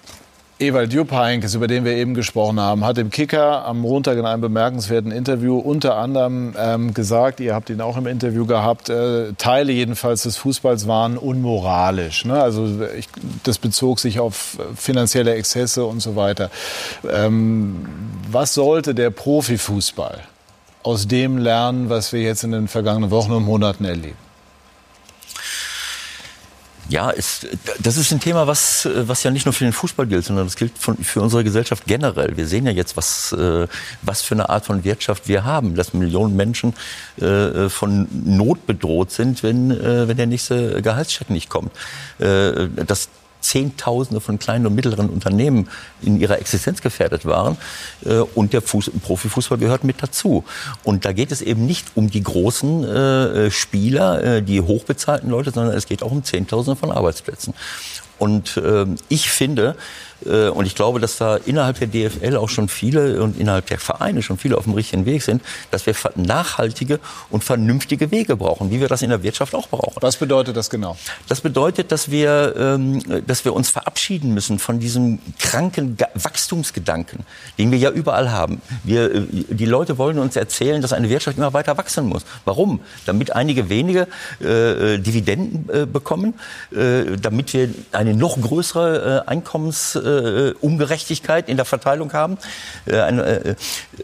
Ewald 0.63 0.93
Jupp 0.93 1.11
Heynckes, 1.11 1.57
über 1.57 1.67
den 1.67 1.85
wir 1.85 1.97
eben 1.97 2.15
gesprochen 2.15 2.61
haben, 2.61 2.85
hat 2.85 2.97
im 2.97 3.11
Kicker 3.11 3.65
am 3.65 3.81
Montag 3.81 4.17
in 4.17 4.25
einem 4.25 4.41
bemerkenswerten 4.41 5.11
Interview 5.11 5.59
unter 5.59 5.97
anderem 5.97 6.55
ähm, 6.57 6.95
gesagt, 6.95 7.41
ihr 7.41 7.53
habt 7.53 7.69
ihn 7.69 7.81
auch 7.81 7.97
im 7.97 8.07
Interview 8.07 8.47
gehabt, 8.47 8.89
äh, 8.89 9.33
Teile 9.39 9.73
jedenfalls 9.73 10.23
des 10.23 10.37
Fußballs 10.37 10.87
waren 10.87 11.19
unmoralisch. 11.19 12.25
Ne? 12.27 12.41
Also 12.41 12.69
ich, 12.97 13.09
das 13.43 13.59
bezog 13.59 13.99
sich 13.99 14.21
auf 14.21 14.57
finanzielle 14.77 15.35
Exzesse 15.35 15.85
und 15.85 15.99
so 15.99 16.15
weiter. 16.15 16.49
Ähm, 17.13 17.85
was 18.31 18.55
sollte 18.55 18.95
der 18.95 19.11
Profifußball 19.11 20.21
aus 20.85 21.09
dem 21.09 21.39
lernen, 21.39 21.91
was 21.91 22.13
wir 22.13 22.23
jetzt 22.23 22.45
in 22.45 22.53
den 22.53 22.69
vergangenen 22.69 23.11
Wochen 23.11 23.33
und 23.33 23.45
Monaten 23.45 23.85
erleben? 23.85 24.22
Ja, 26.89 27.11
ist, 27.11 27.47
das 27.81 27.97
ist 27.97 28.13
ein 28.13 28.21
Thema, 28.21 28.47
was, 28.47 28.89
was 28.93 29.23
ja 29.23 29.31
nicht 29.31 29.47
nur 29.47 29.53
für 29.53 29.65
den 29.65 29.73
Fußball 29.73 30.07
gilt, 30.07 30.25
sondern 30.25 30.47
das 30.47 30.57
gilt 30.57 30.77
von, 30.77 30.97
für 30.97 31.21
unsere 31.21 31.45
Gesellschaft 31.45 31.85
generell. 31.87 32.37
Wir 32.37 32.47
sehen 32.47 32.67
ja 32.67 32.73
jetzt, 32.73 32.97
was, 32.97 33.33
äh, 33.33 33.67
was 34.03 34.23
für 34.23 34.35
eine 34.35 34.49
Art 34.49 34.67
von 34.67 34.85
Wirtschaft 34.85 35.29
wir 35.29 35.45
haben, 35.45 35.75
dass 35.75 35.95
Millionen 35.95 36.37
Menschen 36.37 36.75
äh, 37.21 37.69
von 37.69 38.09
Not 38.11 38.67
bedroht 38.67 39.11
sind, 39.13 39.43
wenn, 39.43 39.71
äh, 39.71 40.09
wenn 40.09 40.17
der 40.17 40.27
nächste 40.27 40.83
Gehaltscheck 40.83 41.31
nicht 41.31 41.49
kommt. 41.49 41.73
Äh, 42.19 42.69
dass 42.87 43.09
Zehntausende 43.43 44.21
von 44.21 44.39
kleinen 44.39 44.67
und 44.67 44.75
mittleren 44.75 45.11
Unternehmen 45.11 45.69
in 46.01 46.19
ihrer 46.19 46.39
Existenz 46.39 46.81
gefährdet 46.81 47.27
waren. 47.27 47.57
Äh, 48.05 48.21
und 48.35 48.53
der 48.53 48.63
Fuß, 48.63 48.91
Profifußball 49.03 49.59
gehört 49.59 49.85
mit 49.85 50.03
dazu. 50.03 50.45
Und 50.83 51.05
da 51.05 51.13
geht 51.13 51.33
es 51.33 51.43
eben 51.43 51.67
nicht 51.67 51.89
um 51.95 52.11
die 52.11 52.23
großen 52.23 52.85
äh, 52.85 53.51
Spieler, 53.51 54.23
äh, 54.23 54.43
die 54.43 54.61
hochbezahlten 54.61 55.31
Leute, 55.31 55.51
sondern 55.51 55.77
es 55.77 55.87
geht 55.87 56.03
auch 56.03 56.11
um 56.11 56.25
Zehntausende 56.25 56.79
von 56.79 56.91
Arbeitsplätzen. 56.91 57.55
Und 58.19 58.57
äh, 58.57 58.87
ich 59.09 59.31
finde, 59.31 59.77
und 60.25 60.67
ich 60.67 60.75
glaube, 60.75 61.01
dass 61.01 61.19
da 61.19 61.37
innerhalb 61.37 61.79
der 61.79 61.89
DFL 61.89 62.37
auch 62.37 62.49
schon 62.49 62.69
viele 62.69 63.23
und 63.23 63.39
innerhalb 63.39 63.67
der 63.67 63.79
Vereine 63.79 64.23
schon 64.23 64.39
viele 64.39 64.57
auf 64.57 64.65
dem 64.65 64.75
richtigen 64.75 65.07
Weg 65.07 65.23
sind, 65.23 65.43
dass 65.71 65.87
wir 65.87 65.95
nachhaltige 66.17 67.01
und 67.31 67.45
vernünftige 67.45 68.11
Wege 68.11 68.37
brauchen, 68.37 68.71
wie 68.71 68.81
wir 68.81 68.89
das 68.89 69.03
in 69.03 69.11
der 69.11 69.23
Wirtschaft 69.23 69.55
auch 69.55 69.69
brauchen. 69.69 69.95
Was 70.01 70.17
bedeutet 70.17 70.57
das 70.57 70.71
genau? 70.71 70.97
Das 71.29 71.41
bedeutet, 71.41 71.93
dass 71.93 72.11
wir, 72.11 72.55
ähm, 72.57 73.03
dass 73.27 73.45
wir 73.45 73.55
uns 73.55 73.71
verabschieden 73.71 74.35
müssen 74.35 74.59
von 74.59 74.81
diesem 74.81 75.19
kranken 75.39 75.97
Wachstumsgedanken, 76.15 77.21
den 77.59 77.71
wir 77.71 77.79
ja 77.79 77.91
überall 77.91 78.31
haben. 78.31 78.61
Wir, 78.85 79.15
äh, 79.15 79.27
die 79.49 79.67
Leute 79.67 79.99
wollen 79.99 80.19
uns 80.19 80.37
erzählen, 80.37 80.83
dass 80.83 80.93
eine 80.93 81.09
Wirtschaft 81.09 81.37
immer 81.39 81.53
weiter 81.53 81.77
wachsen 81.77 82.07
muss. 82.07 82.25
Warum? 82.45 82.81
Damit 83.07 83.33
einige 83.35 83.69
wenige 83.69 84.09
äh, 84.41 84.99
Dividenden 84.99 85.69
äh, 85.73 85.87
bekommen, 85.87 86.35
äh, 86.75 87.17
damit 87.21 87.53
wir 87.55 87.71
eine 87.93 88.15
noch 88.15 88.41
größere 88.41 89.25
äh, 89.27 89.29
Einkommens 89.29 89.95
äh, 90.13 90.55
Ungerechtigkeit 90.61 91.49
in 91.49 91.57
der 91.57 91.65
Verteilung 91.65 92.13
haben. 92.13 92.39
Äh, 92.87 92.97
äh, 92.97 93.55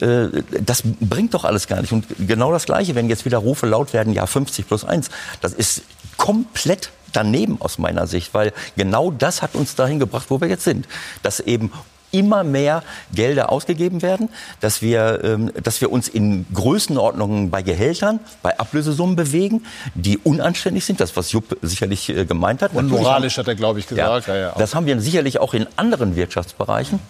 äh, 0.01 0.43
das 0.61 0.83
bringt 0.85 1.35
doch 1.35 1.45
alles 1.45 1.67
gar 1.67 1.81
nicht. 1.81 1.93
Und 1.93 2.07
genau 2.19 2.53
das 2.53 2.67
Gleiche, 2.67 2.95
wenn 2.95 3.09
jetzt 3.09 3.25
wieder 3.25 3.39
Rufe 3.39 3.67
laut 3.67 3.93
werden, 3.93 4.13
ja 4.13 4.27
50 4.27 4.67
plus 4.67 4.85
1, 4.85 5.11
das 5.41 5.53
ist 5.53 5.83
komplett 6.17 6.91
daneben 7.13 7.61
aus 7.61 7.79
meiner 7.79 8.07
Sicht, 8.07 8.35
weil 8.35 8.53
genau 8.77 9.11
das 9.11 9.43
hat 9.43 9.55
uns 9.55 9.75
dahin 9.75 9.99
gebracht, 9.99 10.27
wo 10.29 10.41
wir 10.41 10.49
jetzt 10.49 10.65
sind. 10.65 10.87
Dass 11.23 11.41
eben 11.41 11.73
immer 12.11 12.45
mehr 12.45 12.83
Gelder 13.15 13.51
ausgegeben 13.51 14.03
werden, 14.03 14.29
dass 14.61 14.83
wir, 14.83 15.21
ähm, 15.25 15.53
dass 15.63 15.81
wir 15.81 15.93
uns 15.93 16.09
in 16.09 16.47
Größenordnungen 16.53 17.51
bei 17.51 17.63
Gehältern, 17.63 18.21
bei 18.43 18.59
Ablösesummen 18.59 19.17
bewegen, 19.17 19.65
die 19.95 20.19
unanständig 20.19 20.85
sind, 20.85 21.01
das 21.01 21.17
was 21.17 21.33
Jupp 21.33 21.59
sicherlich 21.63 22.09
äh, 22.09 22.25
gemeint 22.25 22.63
hat. 22.63 22.75
Und 22.75 22.89
moralisch 22.89 23.39
hat 23.39 23.49
er, 23.49 23.55
glaube 23.55 23.79
ich, 23.79 23.87
gesagt. 23.87 24.27
Ja, 24.29 24.35
ja, 24.35 24.41
ja, 24.41 24.55
das 24.59 24.75
haben 24.75 24.87
wir 24.87 25.01
sicherlich 25.01 25.39
auch 25.39 25.55
in 25.55 25.67
anderen 25.77 26.17
Wirtschaftsbereichen. 26.17 27.01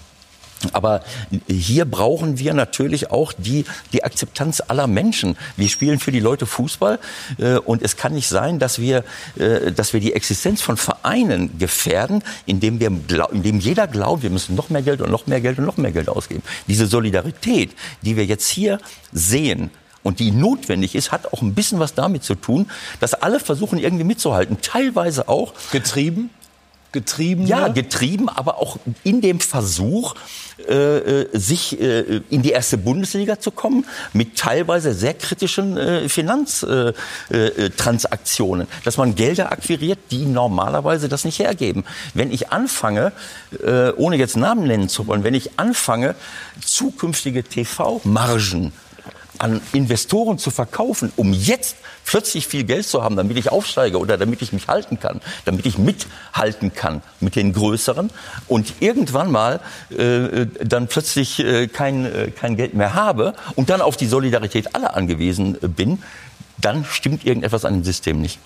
Aber 0.72 1.02
hier 1.46 1.84
brauchen 1.84 2.38
wir 2.38 2.52
natürlich 2.52 3.10
auch 3.10 3.32
die, 3.32 3.64
die 3.92 4.02
Akzeptanz 4.04 4.62
aller 4.66 4.86
Menschen. 4.86 5.36
Wir 5.56 5.68
spielen 5.68 6.00
für 6.00 6.10
die 6.10 6.20
Leute 6.20 6.46
Fußball 6.46 6.98
äh, 7.38 7.58
und 7.58 7.82
es 7.82 7.96
kann 7.96 8.14
nicht 8.14 8.28
sein, 8.28 8.58
dass 8.58 8.80
wir, 8.80 9.04
äh, 9.38 9.70
dass 9.72 9.92
wir 9.92 10.00
die 10.00 10.14
Existenz 10.14 10.60
von 10.60 10.76
Vereinen 10.76 11.58
gefährden, 11.58 12.24
indem, 12.46 12.80
wir, 12.80 12.90
indem 13.32 13.60
jeder 13.60 13.86
glaubt, 13.86 14.22
wir 14.22 14.30
müssen 14.30 14.56
noch 14.56 14.68
mehr 14.70 14.82
Geld 14.82 15.00
und 15.00 15.10
noch 15.10 15.26
mehr 15.26 15.40
Geld 15.40 15.58
und 15.58 15.64
noch 15.64 15.76
mehr 15.76 15.92
Geld 15.92 16.08
ausgeben. 16.08 16.42
Diese 16.66 16.86
Solidarität, 16.86 17.70
die 18.02 18.16
wir 18.16 18.24
jetzt 18.24 18.48
hier 18.48 18.78
sehen, 19.12 19.70
und 20.04 20.20
die 20.20 20.30
notwendig 20.30 20.94
ist, 20.94 21.12
hat 21.12 21.32
auch 21.32 21.42
ein 21.42 21.54
bisschen 21.54 21.80
was 21.80 21.92
damit 21.92 22.22
zu 22.24 22.34
tun, 22.34 22.70
dass 23.00 23.14
alle 23.14 23.40
versuchen, 23.40 23.78
irgendwie 23.78 24.04
mitzuhalten. 24.04 24.58
Teilweise 24.62 25.28
auch. 25.28 25.52
Getrieben? 25.72 26.30
Getrieben? 26.92 27.46
Ja, 27.46 27.68
getrieben, 27.68 28.30
aber 28.30 28.58
auch 28.58 28.78
in 29.04 29.20
dem 29.20 29.40
Versuch, 29.40 30.14
äh, 30.66 31.22
äh, 31.22 31.38
sich 31.38 31.80
äh, 31.80 32.20
in 32.30 32.42
die 32.42 32.50
erste 32.50 32.78
Bundesliga 32.78 33.38
zu 33.38 33.50
kommen 33.50 33.84
mit 34.12 34.36
teilweise 34.36 34.92
sehr 34.92 35.14
kritischen 35.14 35.76
äh, 35.76 36.08
Finanztransaktionen, 36.08 38.66
äh, 38.66 38.70
äh, 38.70 38.84
dass 38.84 38.96
man 38.96 39.14
Gelder 39.14 39.52
akquiriert, 39.52 40.00
die 40.10 40.26
normalerweise 40.26 41.08
das 41.08 41.24
nicht 41.24 41.38
hergeben. 41.38 41.84
Wenn 42.14 42.32
ich 42.32 42.50
anfange, 42.50 43.12
ohne 43.96 44.16
jetzt 44.16 44.36
Namen 44.36 44.66
nennen 44.66 44.88
zu 44.88 45.06
wollen, 45.06 45.22
wenn 45.24 45.34
ich 45.34 45.58
anfange, 45.58 46.14
zukünftige 46.64 47.44
TV-Margen 47.44 48.72
an 49.38 49.60
Investoren 49.72 50.38
zu 50.38 50.50
verkaufen, 50.50 51.12
um 51.16 51.32
jetzt 51.32 51.76
plötzlich 52.08 52.46
viel 52.46 52.64
Geld 52.64 52.86
zu 52.86 53.02
haben, 53.02 53.16
damit 53.16 53.36
ich 53.36 53.52
aufsteige 53.52 53.98
oder 53.98 54.16
damit 54.16 54.40
ich 54.40 54.54
mich 54.54 54.66
halten 54.66 54.98
kann, 54.98 55.20
damit 55.44 55.66
ich 55.66 55.76
mithalten 55.76 56.72
kann 56.72 57.02
mit 57.20 57.36
den 57.36 57.52
Größeren 57.52 58.10
und 58.46 58.72
irgendwann 58.80 59.30
mal 59.30 59.60
äh, 59.90 60.46
dann 60.64 60.88
plötzlich 60.88 61.38
äh, 61.40 61.68
kein, 61.68 62.06
äh, 62.06 62.30
kein 62.30 62.56
Geld 62.56 62.72
mehr 62.72 62.94
habe 62.94 63.34
und 63.56 63.68
dann 63.68 63.82
auf 63.82 63.98
die 63.98 64.06
Solidarität 64.06 64.74
aller 64.74 64.96
angewiesen 64.96 65.58
bin, 65.60 66.02
dann 66.56 66.86
stimmt 66.86 67.26
irgendetwas 67.26 67.66
an 67.66 67.74
dem 67.74 67.84
System 67.84 68.22
nicht. 68.22 68.38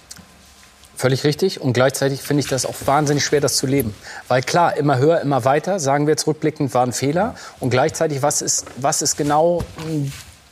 Völlig 0.97 1.23
richtig. 1.23 1.61
Und 1.61 1.73
gleichzeitig 1.73 2.21
finde 2.21 2.41
ich 2.41 2.49
das 2.49 2.67
auch 2.67 2.75
wahnsinnig 2.85 3.25
schwer, 3.25 3.41
das 3.41 3.57
zu 3.57 3.69
leben. 3.69 3.95
Weil 4.27 4.43
klar, 4.43 4.77
immer 4.77 4.99
höher, 4.99 5.21
immer 5.21 5.45
weiter, 5.45 5.79
sagen 5.79 6.07
wir 6.07 6.13
jetzt 6.13 6.27
rückblickend, 6.27 6.75
war 6.75 6.85
ein 6.85 6.93
Fehler. 6.93 7.37
Und 7.61 7.71
gleichzeitig, 7.71 8.23
was 8.23 8.43
ist, 8.43 8.67
was 8.77 9.03
ist 9.03 9.17
genau 9.17 9.65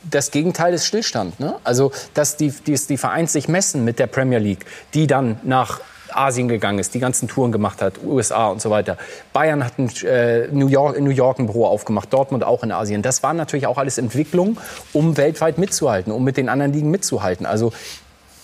das 0.09 0.31
Gegenteil 0.31 0.73
ist 0.73 0.85
Stillstand. 0.85 1.39
Ne? 1.39 1.55
Also, 1.63 1.91
dass 2.13 2.37
die, 2.37 2.51
die, 2.51 2.75
die 2.75 2.97
Vereins 2.97 3.33
sich 3.33 3.47
messen 3.47 3.85
mit 3.85 3.99
der 3.99 4.07
Premier 4.07 4.39
League, 4.39 4.65
die 4.93 5.07
dann 5.07 5.39
nach 5.43 5.81
Asien 6.13 6.47
gegangen 6.47 6.79
ist, 6.79 6.93
die 6.93 6.99
ganzen 6.99 7.27
Touren 7.27 7.51
gemacht 7.51 7.81
hat, 7.81 8.03
USA 8.03 8.47
und 8.47 8.61
so 8.61 8.69
weiter. 8.69 8.97
Bayern 9.33 9.63
hat 9.63 9.79
ein, 9.79 9.89
äh, 10.05 10.47
New 10.51 10.67
York, 10.67 10.97
in 10.97 11.03
New 11.03 11.11
York 11.11 11.39
ein 11.39 11.45
Büro 11.45 11.65
aufgemacht, 11.65 12.11
Dortmund 12.11 12.43
auch 12.43 12.63
in 12.63 12.71
Asien. 12.71 13.01
Das 13.01 13.23
waren 13.23 13.37
natürlich 13.37 13.67
auch 13.67 13.77
alles 13.77 13.97
Entwicklungen, 13.97 14.57
um 14.93 15.17
weltweit 15.17 15.57
mitzuhalten, 15.57 16.11
um 16.11 16.23
mit 16.23 16.37
den 16.37 16.49
anderen 16.49 16.73
Ligen 16.73 16.91
mitzuhalten. 16.91 17.45
Also 17.45 17.71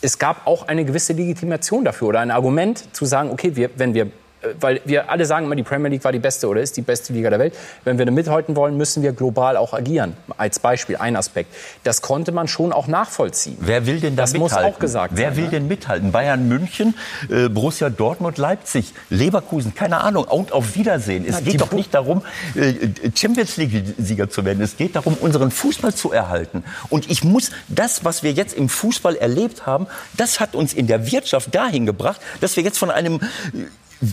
es 0.01 0.19
gab 0.19 0.47
auch 0.47 0.67
eine 0.67 0.85
gewisse 0.85 1.13
Legitimation 1.13 1.83
dafür 1.83 2.09
oder 2.09 2.19
ein 2.19 2.31
Argument 2.31 2.95
zu 2.95 3.05
sagen, 3.05 3.31
okay, 3.31 3.55
wir, 3.55 3.71
wenn 3.75 3.93
wir 3.93 4.11
weil 4.59 4.81
wir 4.85 5.09
alle 5.09 5.25
sagen 5.25 5.45
immer, 5.45 5.55
die 5.55 5.63
Premier 5.63 5.89
League 5.89 6.03
war 6.03 6.11
die 6.11 6.19
beste 6.19 6.47
oder 6.47 6.61
ist 6.61 6.77
die 6.77 6.81
beste 6.81 7.13
Liga 7.13 7.29
der 7.29 7.39
Welt. 7.39 7.55
Wenn 7.83 7.97
wir 7.97 8.05
da 8.05 8.11
mithalten 8.11 8.55
wollen, 8.55 8.77
müssen 8.77 9.01
wir 9.01 9.11
global 9.11 9.57
auch 9.57 9.73
agieren. 9.73 10.15
Als 10.37 10.59
Beispiel, 10.59 10.97
ein 10.97 11.15
Aspekt. 11.15 11.53
Das 11.83 12.01
konnte 12.01 12.31
man 12.31 12.47
schon 12.47 12.71
auch 12.71 12.87
nachvollziehen. 12.87 13.57
Wer 13.59 13.85
will 13.87 13.99
denn 13.99 14.15
da 14.15 14.23
das 14.23 14.33
mithalten? 14.33 14.65
muss 14.65 14.75
auch 14.75 14.79
gesagt 14.79 15.13
Wer 15.15 15.29
sein, 15.29 15.37
will 15.37 15.43
ne? 15.45 15.49
denn 15.51 15.67
mithalten? 15.67 16.11
Bayern 16.11 16.47
München, 16.47 16.95
äh, 17.29 17.49
Borussia 17.49 17.89
Dortmund, 17.89 18.37
Leipzig, 18.37 18.93
Leverkusen, 19.09 19.73
keine 19.73 20.01
Ahnung. 20.01 20.25
Und 20.25 20.51
auf 20.51 20.75
Wiedersehen. 20.75 21.25
Es 21.27 21.35
Na, 21.35 21.51
geht 21.51 21.61
doch 21.61 21.71
nicht 21.71 21.93
darum, 21.93 22.21
äh, 22.55 22.73
Champions 23.15 23.57
League-Sieger 23.57 24.29
zu 24.29 24.45
werden. 24.45 24.61
Es 24.61 24.77
geht 24.77 24.95
darum, 24.95 25.15
unseren 25.19 25.51
Fußball 25.51 25.93
zu 25.93 26.11
erhalten. 26.11 26.63
Und 26.89 27.09
ich 27.09 27.23
muss 27.23 27.51
das, 27.67 28.05
was 28.05 28.23
wir 28.23 28.31
jetzt 28.33 28.55
im 28.55 28.69
Fußball 28.69 29.15
erlebt 29.15 29.65
haben, 29.65 29.87
das 30.15 30.39
hat 30.39 30.53
uns 30.53 30.73
in 30.73 30.85
der 30.87 31.11
Wirtschaft 31.11 31.53
dahin 31.55 31.85
gebracht, 31.85 32.21
dass 32.39 32.55
wir 32.55 32.63
jetzt 32.63 32.77
von 32.77 32.91
einem 32.91 33.19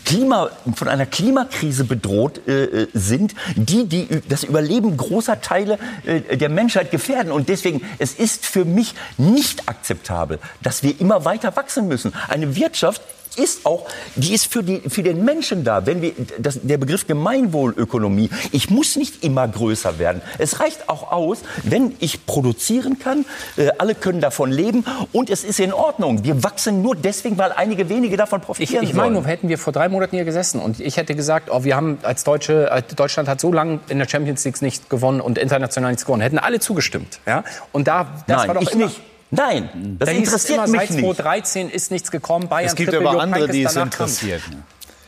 Klima, 0.04 0.50
von 0.74 0.88
einer 0.88 1.06
Klimakrise 1.06 1.84
bedroht 1.84 2.46
äh, 2.48 2.64
äh, 2.64 2.88
sind, 2.94 3.34
die, 3.54 3.86
die 3.86 4.22
das 4.28 4.44
Überleben 4.44 4.96
großer 4.96 5.40
Teile 5.40 5.78
äh, 6.06 6.36
der 6.36 6.48
Menschheit 6.48 6.90
gefährden. 6.90 7.32
Und 7.32 7.48
deswegen, 7.48 7.82
es 7.98 8.14
ist 8.14 8.46
für 8.46 8.64
mich 8.64 8.94
nicht 9.18 9.68
akzeptabel, 9.68 10.38
dass 10.62 10.82
wir 10.82 11.00
immer 11.00 11.24
weiter 11.24 11.54
wachsen 11.56 11.86
müssen. 11.88 12.14
Eine 12.28 12.56
Wirtschaft 12.56 13.02
ist 13.36 13.66
auch, 13.66 13.86
die 14.16 14.34
ist 14.34 14.52
für, 14.52 14.62
die, 14.62 14.80
für 14.88 15.02
den 15.02 15.24
Menschen 15.24 15.64
da. 15.64 15.86
Wenn 15.86 16.02
wir, 16.02 16.12
das, 16.38 16.60
der 16.62 16.78
Begriff 16.78 17.06
Gemeinwohlökonomie, 17.06 18.30
ich 18.52 18.70
muss 18.70 18.96
nicht 18.96 19.24
immer 19.24 19.46
größer 19.46 19.98
werden. 19.98 20.22
Es 20.38 20.60
reicht 20.60 20.88
auch 20.88 21.12
aus, 21.12 21.38
wenn 21.62 21.94
ich 22.00 22.26
produzieren 22.26 22.98
kann, 22.98 23.24
äh, 23.56 23.70
alle 23.78 23.94
können 23.94 24.20
davon 24.20 24.50
leben 24.50 24.84
und 25.12 25.30
es 25.30 25.44
ist 25.44 25.60
in 25.60 25.72
Ordnung. 25.72 26.24
Wir 26.24 26.42
wachsen 26.42 26.82
nur 26.82 26.96
deswegen, 26.96 27.38
weil 27.38 27.52
einige 27.52 27.88
wenige 27.88 28.16
davon 28.16 28.40
profitieren 28.40 28.84
Ich, 28.84 28.90
ich 28.90 28.96
meine, 28.96 29.12
nur 29.12 29.26
hätten 29.26 29.48
wir 29.48 29.58
vor 29.58 29.72
drei 29.72 29.88
Monaten 29.88 30.16
hier 30.16 30.24
gesessen 30.24 30.60
und 30.60 30.80
ich 30.80 30.96
hätte 30.96 31.14
gesagt, 31.14 31.48
oh, 31.50 31.64
wir 31.64 31.76
haben 31.76 31.98
als 32.02 32.24
Deutsche, 32.24 32.84
Deutschland 32.96 33.28
hat 33.28 33.40
so 33.40 33.52
lange 33.52 33.80
in 33.88 33.98
der 33.98 34.08
Champions 34.08 34.44
League 34.44 34.62
nicht 34.62 34.90
gewonnen 34.90 35.20
und 35.20 35.38
international 35.38 35.90
nichts 35.90 36.04
gewonnen, 36.04 36.22
hätten 36.22 36.38
alle 36.38 36.60
zugestimmt. 36.60 37.20
Ja? 37.26 37.44
Und 37.72 37.88
da, 37.88 38.04
das 38.26 38.38
Nein, 38.38 38.48
war 38.48 38.54
doch 38.54 38.62
ich 38.62 38.72
immer, 38.72 38.86
nicht. 38.86 39.00
Nein, 39.36 39.96
das 39.98 40.08
da 40.08 40.14
interessiert 40.14 40.58
immer, 40.58 40.66
mich 40.68 40.80
seit 40.80 40.90
nicht. 40.90 41.04
2013 41.04 41.70
ist 41.70 41.90
nichts 41.90 42.10
gekommen. 42.10 42.48
Bayern 42.48 42.66
es 42.66 42.74
gibt 42.74 42.94
aber 42.94 43.20
andere, 43.20 43.48
die 43.48 43.64
es 43.64 43.76
interessiert. 43.76 44.42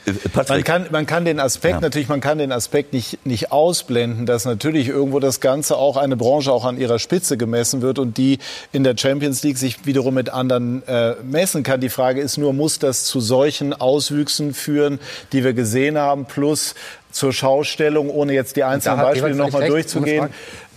Äh, 0.07 0.12
man 0.48 0.65
kann, 0.65 0.86
man 0.90 1.07
kann 1.07 1.24
den 1.24 1.40
Aspekt 1.40 1.77
ja. 1.77 1.81
natürlich, 1.81 2.09
man 2.09 2.20
kann 2.20 2.39
den 2.39 2.53
Aspekt 2.53 2.93
nicht, 2.93 3.27
nicht 3.27 3.53
ausblenden, 3.53 4.27
dass 4.27 4.44
natürlich 4.44 4.89
irgendwo 4.89 5.20
das 5.20 5.40
Ganze 5.40 5.77
auch 5.77 5.97
eine 5.97 6.16
Branche 6.16 6.53
auch 6.53 6.65
an 6.65 6.78
ihrer 6.78 6.98
Spitze 6.98 7.36
gemessen 7.36 7.82
wird 7.82 7.98
und 7.98 8.16
die 8.16 8.39
in 8.73 8.85
der 8.85 8.97
Champions 8.97 9.43
League 9.43 9.59
sich 9.59 9.85
wiederum 9.85 10.15
mit 10.15 10.31
anderen 10.31 10.86
äh, 10.86 11.15
messen 11.23 11.62
kann. 11.62 11.81
Die 11.81 11.89
Frage 11.89 12.20
ist 12.20 12.39
nur, 12.39 12.53
muss 12.53 12.78
das 12.78 13.05
zu 13.05 13.20
solchen 13.20 13.73
Auswüchsen 13.73 14.55
führen, 14.55 15.01
die 15.32 15.44
wir 15.44 15.53
gesehen 15.53 15.98
haben, 15.98 16.27
plus 16.27 16.74
zur 17.11 17.32
Schaustellung, 17.32 18.11
ohne 18.11 18.32
jetzt 18.32 18.57
die 18.57 18.65
einzelnen 18.65 19.01
Beispiele 19.01 19.35
nochmal 19.35 19.69
durchzugehen, 19.69 20.28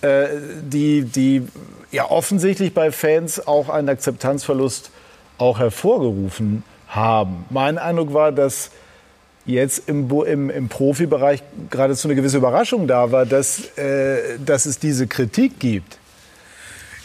äh, 0.01 0.27
die, 0.63 1.03
die 1.03 1.43
ja 1.91 2.09
offensichtlich 2.09 2.73
bei 2.73 2.91
Fans 2.91 3.45
auch 3.47 3.69
einen 3.69 3.89
Akzeptanzverlust 3.89 4.91
auch 5.37 5.59
hervorgerufen 5.59 6.63
haben. 6.87 7.45
Mein 7.49 7.77
Eindruck 7.77 8.13
war, 8.13 8.31
dass 8.31 8.71
jetzt 9.45 9.87
im, 9.89 10.09
im, 10.09 10.49
im 10.49 10.69
Profibereich 10.69 11.43
geradezu 11.69 12.07
eine 12.07 12.15
gewisse 12.15 12.37
Überraschung 12.37 12.87
da 12.87 13.11
war, 13.11 13.25
dass, 13.25 13.77
äh, 13.77 14.37
dass 14.45 14.65
es 14.65 14.79
diese 14.79 15.07
Kritik 15.07 15.59
gibt. 15.59 15.97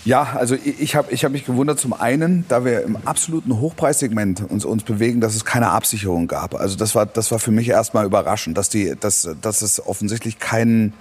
Ja, 0.05 0.35
also 0.35 0.55
ich 0.55 0.97
habe 0.97 1.11
ich 1.13 1.25
hab 1.25 1.33
mich 1.33 1.47
gewundert 1.47 1.81
zum 1.81 1.95
einen, 1.95 2.45
da 2.49 2.63
wir 2.67 2.83
im 2.83 2.99
absoluten 3.07 3.59
Hochpreissegment 3.59 4.51
uns, 4.51 4.67
uns 4.67 4.83
bewegen, 4.83 5.23
dass 5.23 5.35
es 5.35 5.47
keine 5.47 5.71
Absicherung 5.71 6.29
gab. 6.29 6.55
Also 6.55 6.77
das 6.77 6.95
war, 6.95 7.07
das 7.07 7.31
war 7.31 7.39
für 7.39 7.51
mich 7.51 7.71
erstmal 7.71 8.05
überraschend, 8.05 8.59
dass, 8.59 8.69
die, 8.69 8.95
dass, 9.01 9.31
dass 9.41 9.63
es 9.63 9.85
offensichtlich 9.85 10.39
keinen 10.39 10.93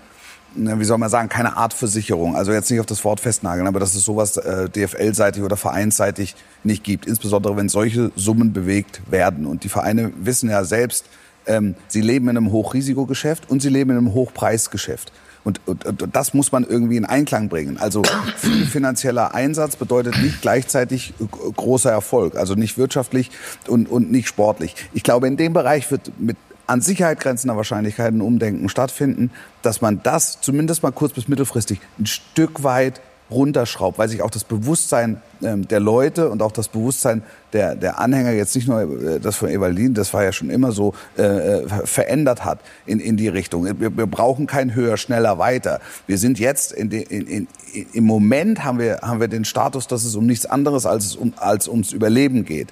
wie 0.56 0.84
soll 0.84 0.98
man 0.98 1.10
sagen, 1.10 1.30
keine 1.30 1.58
Art 1.58 1.74
Versicherung. 1.74 2.36
Also 2.36 2.52
jetzt 2.52 2.70
nicht 2.70 2.80
auf 2.80 2.86
das 2.86 3.04
Wort 3.04 3.20
festnageln, 3.20 3.68
aber 3.68 3.80
dass 3.80 3.96
es 3.96 4.04
sowas 4.04 4.38
äh, 4.38 4.70
DFL-seitig 4.70 5.44
oder 5.44 5.58
vereinsseitig 5.58 6.36
nicht 6.64 6.84
gibt. 6.84 7.06
Insbesondere 7.06 7.58
wenn 7.58 7.70
solche 7.70 8.12
Summen 8.16 8.54
bewegt 8.54 9.02
werden. 9.10 9.46
Und 9.46 9.64
die 9.64 9.70
Vereine 9.70 10.12
wissen 10.18 10.50
ja 10.50 10.64
selbst, 10.64 11.06
ähm, 11.46 11.76
sie 11.88 12.02
leben 12.02 12.30
in 12.30 12.38
einem 12.38 12.52
Hochrisikogeschäft 12.52 13.50
und 13.50 13.62
sie 13.62 13.70
leben 13.70 13.92
in 13.92 13.98
einem 13.98 14.14
Hochpreisgeschäft. 14.14 15.12
Und, 15.44 15.60
und, 15.66 16.02
und 16.02 16.16
das 16.16 16.34
muss 16.34 16.52
man 16.54 16.64
irgendwie 16.64 16.96
in 16.96 17.06
Einklang 17.06 17.50
bringen. 17.50 17.78
Also 17.78 18.02
viel 18.38 18.66
finanzieller 18.66 19.36
Einsatz 19.36 19.76
bedeutet 19.76 20.18
nicht 20.22 20.42
gleichzeitig 20.42 21.14
großer 21.58 21.92
Erfolg. 21.92 22.36
Also 22.38 22.56
nicht 22.56 22.78
wirtschaftlich 22.78 23.30
und, 23.68 23.90
und 23.90 24.10
nicht 24.10 24.28
sportlich. 24.28 24.76
Ich 24.94 25.04
glaube, 25.04 25.28
in 25.28 25.36
dem 25.36 25.52
Bereich 25.52 25.92
wird 25.92 26.12
mit 26.18 26.38
an 26.68 26.82
Sicherheit 26.82 27.20
grenzender 27.20 27.58
Wahrscheinlichkeit 27.58 28.14
ein 28.14 28.22
Umdenken 28.22 28.70
stattfinden, 28.70 29.32
dass 29.62 29.82
man 29.82 30.02
das 30.04 30.40
zumindest 30.42 30.84
mal 30.84 30.92
kurz 30.92 31.14
bis 31.14 31.28
mittelfristig 31.28 31.80
ein 32.00 32.06
Stück 32.06 32.64
weit 32.64 33.02
runterschraubt, 33.32 33.98
weil 33.98 34.10
sich 34.10 34.22
auch 34.22 34.30
das 34.30 34.44
Bewusstsein 34.44 35.22
ähm, 35.42 35.68
der 35.68 35.80
Leute 35.80 36.30
und 36.30 36.42
auch 36.42 36.52
das 36.52 36.68
Bewusstsein 36.68 37.24
der, 37.52 37.76
der 37.76 38.00
Anhänger, 38.00 38.32
jetzt 38.32 38.56
nicht 38.56 38.68
nur 38.68 38.82
äh, 38.82 39.20
das 39.20 39.36
von 39.36 39.50
Evalin, 39.50 39.94
das 39.94 40.14
war 40.14 40.24
ja 40.24 40.32
schon 40.32 40.50
immer 40.50 40.72
so, 40.72 40.94
äh, 41.18 41.62
verändert 41.86 42.46
hat 42.46 42.60
in, 42.86 43.00
in 43.00 43.18
die 43.18 43.28
Richtung. 43.28 43.66
Wir, 43.80 43.98
wir 43.98 44.08
brauchen 44.08 44.46
kein 44.46 44.76
höher, 44.76 44.98
schneller, 44.98 45.40
weiter. 45.40 45.80
Wir 46.06 46.18
sind 46.18 46.38
jetzt, 46.38 46.72
in 46.72 46.90
de, 46.90 47.02
in, 47.02 47.28
in, 47.28 47.48
im 47.94 48.04
Moment 48.04 48.64
haben 48.64 48.80
wir, 48.80 49.00
haben 49.02 49.20
wir 49.20 49.28
den 49.28 49.46
Status, 49.46 49.88
dass 49.88 50.04
es 50.04 50.16
um 50.16 50.26
nichts 50.26 50.46
anderes 50.46 50.86
als, 50.86 51.16
um, 51.16 51.34
als 51.38 51.68
ums 51.68 51.92
Überleben 51.92 52.46
geht. 52.46 52.70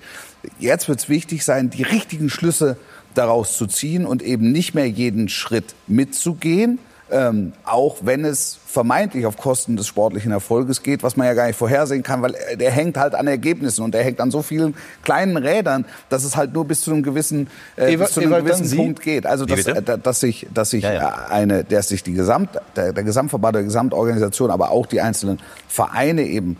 Jetzt 0.60 0.88
wird 0.88 1.00
es 1.00 1.10
wichtig 1.10 1.46
sein, 1.46 1.70
die 1.70 1.84
richtigen 1.84 2.30
Schlüsse 2.30 2.78
daraus 3.16 3.58
zu 3.58 3.68
ziehen 3.68 4.06
und 4.06 4.22
eben 4.22 4.52
nicht 4.52 4.74
mehr 4.74 4.88
jeden 4.88 5.30
Schritt 5.30 5.76
mitzugehen, 5.88 6.80
ähm, 7.12 7.52
auch 7.66 7.98
wenn 8.02 8.24
es 8.24 8.58
vermeintlich 8.66 9.26
auf 9.26 9.36
Kosten 9.36 9.76
des 9.76 9.86
sportlichen 9.86 10.32
Erfolges 10.32 10.82
geht, 10.82 11.04
was 11.04 11.18
man 11.18 11.28
ja 11.28 11.34
gar 11.34 11.48
nicht 11.48 11.58
vorhersehen 11.58 12.04
kann, 12.04 12.22
weil 12.22 12.36
der 12.58 12.72
hängt 12.72 12.98
halt 12.98 13.16
an 13.16 13.28
Ergebnissen 13.28 13.84
und 13.84 13.94
der 13.94 14.04
hängt 14.04 14.22
an 14.22 14.32
so 14.32 14.42
vielen 14.42 14.76
kleinen 15.04 15.36
Rädern, 15.36 15.86
dass 16.08 16.24
es 16.24 16.38
halt 16.38 16.54
nur 16.54 16.66
bis 16.66 16.82
zu 16.82 16.92
einem 16.92 17.04
gewissen, 17.04 17.48
äh, 17.76 17.94
Eva, 17.94 18.06
bis 18.06 18.14
zu 18.14 18.22
einem 18.22 18.32
Ewald, 18.32 18.46
gewissen? 18.46 18.78
Punkt 18.78 19.02
geht. 19.02 19.26
Also 19.26 19.46
dass, 19.46 19.66
äh, 19.68 19.82
dass 19.82 20.22
sich, 20.22 20.48
dass 20.54 20.70
sich 20.70 20.84
Ja, 20.84 20.94
ja. 20.94 21.26
äh, 21.30 21.34
eine, 21.34 21.64
dass 21.66 21.90
sich 21.90 22.02
die 22.04 22.14
Gesamt, 22.14 22.52
der, 22.78 22.94
der 22.94 23.04
Gesamtverband, 23.04 23.56
der 23.56 23.64
Gesamtorganisation, 23.64 24.50
aber 24.50 24.72
auch 24.72 24.86
die 24.86 25.02
einzelnen 25.02 25.40
Vereine 25.68 26.24
eben 26.24 26.58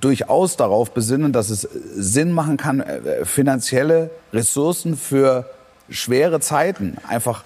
durchaus 0.00 0.56
darauf 0.56 0.90
besinnen, 0.92 1.32
dass 1.32 1.48
es 1.48 1.62
Sinn 1.62 2.32
machen 2.32 2.58
kann, 2.58 2.80
äh, 2.80 3.24
finanzielle 3.24 4.10
Ressourcen 4.34 4.98
für 4.98 5.46
schwere 5.90 6.40
Zeiten 6.40 6.96
einfach 7.08 7.44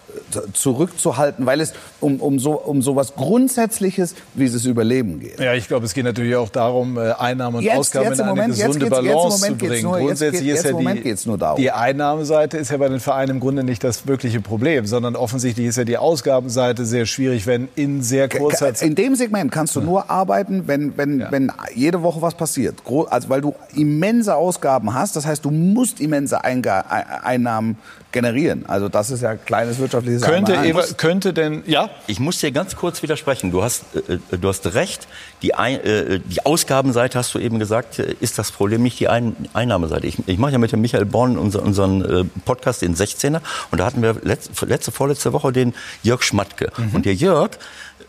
zurückzuhalten, 0.53 1.47
weil 1.47 1.61
es 1.61 1.73
um, 2.01 2.21
um, 2.21 2.39
so, 2.39 2.53
um 2.53 2.81
so 2.83 2.95
was 2.97 3.15
Grundsätzliches 3.15 4.15
wie 4.35 4.49
das 4.49 4.65
Überleben 4.65 5.21
geht. 5.21 5.41
Ja, 5.41 5.55
ich 5.55 5.67
glaube, 5.69 5.87
es 5.87 5.95
geht 5.95 6.05
natürlich 6.05 6.37
auch 6.37 6.49
darum, 6.49 6.97
äh, 6.99 7.13
Einnahmen 7.13 7.57
und 7.57 7.63
Jetzt- 7.65 7.77
Ausgaben 7.79 8.07
jetzt 8.07 8.19
in 8.19 8.25
eine 8.25 8.31
Moment- 8.35 8.57
jetzt 8.57 8.67
gesunde 8.67 8.87
jetzt 8.87 8.91
Balance 8.95 9.47
zu 9.47 9.55
bringen. 9.57 9.83
nur- 9.83 9.99
jetzt 9.99 10.07
Grundsätzlich 10.07 10.43
geht- 10.43 10.53
ist 10.55 10.65
jetzt 10.65 10.81
ja 10.81 10.93
die, 10.95 11.01
geht's 11.01 11.27
nur 11.27 11.39
darum. 11.39 11.61
die 11.61 11.71
Einnahmeseite 11.71 12.57
ist 12.59 12.71
ja 12.71 12.77
bei 12.77 12.89
den 12.89 13.01
Vereinen 13.01 13.33
im 13.33 13.41
Grunde 13.41 13.65
nicht 13.65 13.83
das 13.83 14.07
wirkliche 14.07 14.41
Problem, 14.41 14.87
sondern 14.87 15.17
offensichtlich 15.17 15.67
ist 15.67 15.77
ja 15.77 15.85
die 15.85 15.99
Ausgabenseite 15.99 16.85
sehr 16.85 17.07
schwierig, 17.07 17.47
wenn 17.47 17.69
in 17.75 18.03
sehr 18.03 18.29
kurzer 18.29 18.75
Zeit... 18.75 18.83
In 18.83 18.95
dem 18.95 19.15
Segment 19.15 19.51
kannst 19.53 19.75
du 19.77 19.81
nur 19.81 20.11
arbeiten, 20.11 20.65
wenn, 20.67 20.97
wenn, 20.97 21.25
wenn 21.31 21.53
jede 21.75 22.03
Woche 22.03 22.23
was 22.23 22.35
passiert. 22.35 22.77
Also, 23.11 23.29
weil 23.29 23.41
du 23.41 23.55
immense 23.75 24.35
Ausgaben 24.35 24.95
hast. 24.95 25.17
Das 25.17 25.27
heißt, 25.27 25.45
du 25.45 25.51
musst 25.51 26.01
immense 26.01 26.45
Einnahmen 26.45 27.77
generieren. 28.13 28.65
Also 28.67 28.89
das 28.89 29.11
ist 29.11 29.23
ja 29.23 29.35
kleines 29.35 29.79
wirtschaftliches 29.79 30.23
Könnte, 30.23 30.55
Eva, 30.65 30.83
könnte 30.97 31.33
denn, 31.33 31.63
ja? 31.67 31.88
Ich 32.07 32.21
muss 32.21 32.39
dir 32.39 32.51
ganz 32.53 32.77
kurz 32.77 33.03
widersprechen. 33.03 33.51
Du 33.51 33.63
hast, 33.63 33.85
äh, 33.95 34.15
äh, 34.15 34.39
du 34.39 34.49
hast 34.49 34.67
recht. 34.75 35.07
Die, 35.43 35.55
Ein, 35.55 35.81
äh, 35.81 36.21
die 36.21 36.45
Ausgabenseite, 36.45 37.19
hast 37.19 37.35
du 37.35 37.39
eben 37.39 37.59
gesagt, 37.59 37.99
äh, 37.99 38.17
ist 38.21 38.39
das 38.39 38.53
Problem, 38.53 38.83
nicht 38.83 38.99
die 39.01 39.09
Ein 39.09 39.37
Einnahmeseite. 39.53 40.07
Ich, 40.07 40.17
ich 40.27 40.39
mache 40.39 40.53
ja 40.53 40.59
mit 40.59 40.73
dem 40.73 40.81
Michael 40.81 41.05
Born 41.05 41.39
unser, 41.39 41.63
unseren 41.63 42.05
äh, 42.05 42.25
Podcast, 42.45 42.83
den 42.83 42.95
16er. 42.95 43.41
Und 43.71 43.79
da 43.79 43.87
hatten 43.87 44.03
wir 44.03 44.15
letzte, 44.23 44.67
letzte 44.67 44.93
vorletzte 44.93 45.33
Woche 45.33 45.53
den 45.53 45.75
Jörg 46.03 46.23
Schmatke. 46.23 46.73
Und 46.93 47.07
der 47.07 47.15
Jörg 47.15 47.51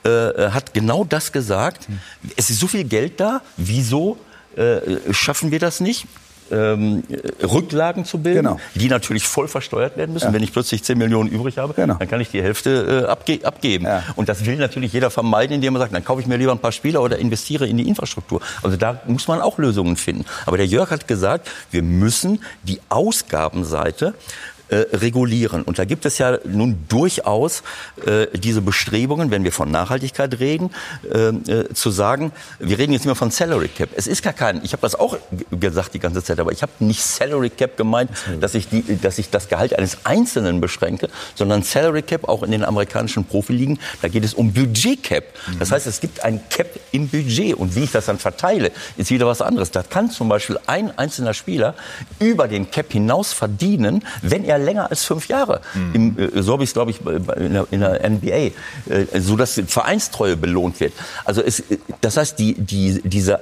äh, 0.04 0.50
hat 0.52 0.74
genau 0.74 1.04
das 1.04 1.32
gesagt. 1.32 1.88
Es 2.36 2.50
ist 2.50 2.60
so 2.60 2.68
viel 2.68 2.84
Geld 2.84 3.20
da. 3.20 3.42
Wieso 3.58 4.18
äh, 4.56 4.80
schaffen 5.12 5.52
wir 5.52 5.60
das 5.60 5.80
nicht? 5.80 6.06
Ähm, 6.52 7.04
äh, 7.10 7.46
Rücklagen 7.46 8.06
zu 8.06 8.20
bilden, 8.20 8.44
Genau. 8.44 8.60
die 8.76 8.88
natürlich 8.88 9.24
voll 9.24 9.48
versteuert 9.48 9.98
werden 9.98 10.14
müssen. 10.14 10.28
Ja. 10.28 10.34
Wenn 10.34 10.44
ich 10.44 10.54
plötzlich 10.54 10.84
10 10.84 10.98
Millionen 10.98 11.30
übrig 11.30 11.58
habe, 11.58 11.74
Genau. 11.74 11.96
dann 11.96 12.08
kann 12.10 12.22
ich 12.22 12.30
die 12.30 12.42
Hälfte 12.42 13.04
äh, 13.06 13.10
abge 13.10 13.40
abgeben. 13.44 13.88
Und 14.16 14.30
das 14.30 14.46
will 14.46 14.56
natürlich 14.58 14.94
jeder 14.94 15.10
vermeiden, 15.10 15.56
indem 15.56 15.76
er 15.76 15.80
sagt, 15.80 15.94
dann 15.94 16.04
kaufe 16.04 16.22
ich 16.22 16.28
mir 16.28 16.38
lieber 16.38 16.52
ein 16.52 16.60
paar 16.60 16.72
Spieler 16.72 17.02
oder 17.02 17.18
investiere 17.18 17.68
in 17.68 17.78
die 17.78 17.88
Infrastruktur. 17.88 18.42
Also 18.64 18.78
da 18.78 19.02
muss 19.08 19.28
man 19.28 19.42
auch 19.42 19.58
Lösungen 19.58 19.96
finden. 19.96 20.26
Aber 20.46 20.58
der 20.58 20.66
Jörg 20.66 20.92
hat 20.92 21.08
gesagt, 21.08 21.50
wir 21.72 21.84
müssen 21.84 22.42
die 22.64 22.80
Ausgabenseite 22.90 24.14
äh, 24.70 24.86
regulieren. 24.94 25.64
Und 25.64 25.80
da 25.80 25.86
gibt 25.86 26.06
es 26.06 26.18
ja 26.18 26.38
nun 26.46 26.86
durchaus 26.88 27.64
äh, 28.06 28.28
diese 28.38 28.62
Bestrebungen, 28.62 29.32
wenn 29.32 29.44
wir 29.44 29.52
von 29.52 29.72
Nachhaltigkeit 29.72 30.40
reden, 30.40 30.72
äh, 31.12 31.30
äh, 31.30 31.74
zu 31.74 31.92
sagen, 31.92 32.32
wir 32.60 32.78
reden 32.78 32.94
jetzt 32.94 33.06
immer 33.06 33.16
von 33.16 33.32
Salary 33.32 33.70
Cap. 33.70 33.90
Es 33.96 34.08
ist 34.08 34.22
gar 34.22 34.34
kein, 34.34 34.64
ich 34.64 34.74
habe 34.74 34.82
das 34.82 34.96
auch 34.96 35.18
gesagt 35.52 35.94
die 35.94 36.00
ganze 36.00 36.24
Zeit, 36.24 36.40
aber 36.40 36.52
ich 36.52 36.62
habe 36.62 36.72
nicht 36.80 37.02
Salary 37.02 37.50
Cap 37.50 37.78
gemeint, 37.78 38.12
dass 38.40 38.54
ich, 38.56 38.70
die, 38.70 38.98
dass 39.02 39.18
ich 39.18 39.30
das 39.30 39.48
Gehalt 39.50 39.74
eines 39.78 40.06
Einzelnen 40.06 40.62
beschränke, 40.62 41.10
sondern 41.36 41.64
Salary 41.64 42.04
Cap 42.04 42.28
auch 42.28 42.44
in 42.44 42.52
den 42.52 42.64
amerikanischen 42.64 43.26
Profiligen, 43.26 43.80
da 44.02 44.08
geht 44.08 44.24
es 44.24 44.34
um 44.34 44.54
Budget 44.54 45.04
Cap. 45.04 45.24
Das 45.58 45.72
heißt, 45.72 45.88
es 45.88 46.00
gibt 46.00 46.24
ein 46.24 46.42
Cap 46.50 46.68
im 46.92 47.08
Budget 47.08 47.56
und 47.56 47.76
wie 47.76 47.86
ich 47.86 47.92
das 47.92 48.06
dann 48.06 48.20
verteile, 48.20 48.72
ist 48.98 49.10
wieder 49.10 49.26
was 49.26 49.42
anderes. 49.42 49.72
Da 49.72 49.84
kann 49.84 50.12
zum 50.12 50.30
Beispiel 50.30 50.60
ein 50.68 50.96
einzelner 50.98 51.34
Spieler 51.34 51.74
über 52.20 52.48
den 52.48 52.70
Cap 52.70 52.92
hinaus 52.92 53.34
verdienen, 53.34 54.04
wenn 54.22 54.44
er 54.44 54.59
länger 54.64 54.90
als 54.90 55.04
fünf 55.06 55.28
Jahre, 55.28 55.62
im, 55.94 56.18
äh, 56.18 56.42
so 56.42 56.54
habe 56.54 56.64
ich 56.64 56.70
es 56.70 56.74
glaube 56.74 56.92
ich 56.92 57.02
in 57.06 57.54
der, 57.54 57.68
in 57.72 57.80
der 57.80 58.10
NBA, 58.10 58.28
äh, 58.28 58.52
so 59.20 59.36
dass 59.36 59.56
die 59.56 59.64
Vereinstreue 59.64 60.38
belohnt 60.38 60.80
wird. 60.80 60.94
Also 61.26 61.42
es, 61.42 61.60
äh, 61.60 61.78
das 62.02 62.18
heißt, 62.18 62.38
die, 62.40 62.54
die, 62.54 63.02
diese 63.04 63.40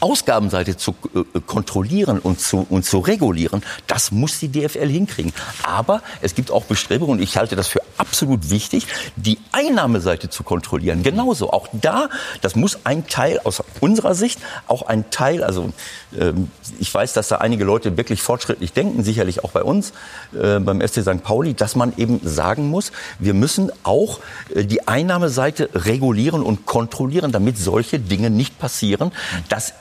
Ausgabenseite 0.00 0.76
zu 0.76 0.94
äh, 1.14 1.40
kontrollieren 1.46 2.18
und 2.18 2.40
zu, 2.40 2.66
und 2.68 2.84
zu 2.84 2.98
regulieren, 2.98 3.62
das 3.86 4.10
muss 4.10 4.38
die 4.38 4.48
DFL 4.48 4.88
hinkriegen. 4.88 5.32
Aber 5.62 6.02
es 6.20 6.34
gibt 6.34 6.50
auch 6.50 6.64
Bestrebungen, 6.64 7.18
und 7.18 7.22
ich 7.22 7.36
halte 7.36 7.56
das 7.56 7.68
für 7.68 7.80
absolut 7.98 8.50
wichtig, 8.50 8.86
die 9.16 9.38
Einnahmeseite 9.52 10.30
zu 10.30 10.42
kontrollieren. 10.42 11.02
Genauso. 11.02 11.50
Auch 11.52 11.68
da, 11.72 12.08
das 12.40 12.56
muss 12.56 12.78
ein 12.84 13.06
Teil 13.06 13.40
aus 13.44 13.62
unserer 13.80 14.14
Sicht, 14.14 14.40
auch 14.66 14.82
ein 14.82 15.10
Teil, 15.10 15.44
also 15.44 15.72
ähm, 16.18 16.50
ich 16.78 16.92
weiß, 16.92 17.12
dass 17.12 17.28
da 17.28 17.36
einige 17.36 17.64
Leute 17.64 17.96
wirklich 17.96 18.22
fortschrittlich 18.22 18.72
denken, 18.72 19.02
sicherlich 19.04 19.44
auch 19.44 19.50
bei 19.50 19.62
uns, 19.62 19.92
äh, 20.32 20.58
beim 20.58 20.80
FC 20.80 21.02
St. 21.02 21.22
Pauli, 21.22 21.54
dass 21.54 21.76
man 21.76 21.92
eben 21.96 22.20
sagen 22.22 22.68
muss, 22.70 22.92
wir 23.18 23.34
müssen 23.34 23.70
auch 23.82 24.20
äh, 24.54 24.64
die 24.64 24.88
Einnahmeseite 24.88 25.70
regulieren 25.74 26.42
und 26.42 26.66
kontrollieren, 26.66 27.32
damit 27.32 27.58
solche 27.58 27.98
Dinge 27.98 28.30
nicht 28.30 28.58
passieren, 28.58 29.12
dass 29.48 29.74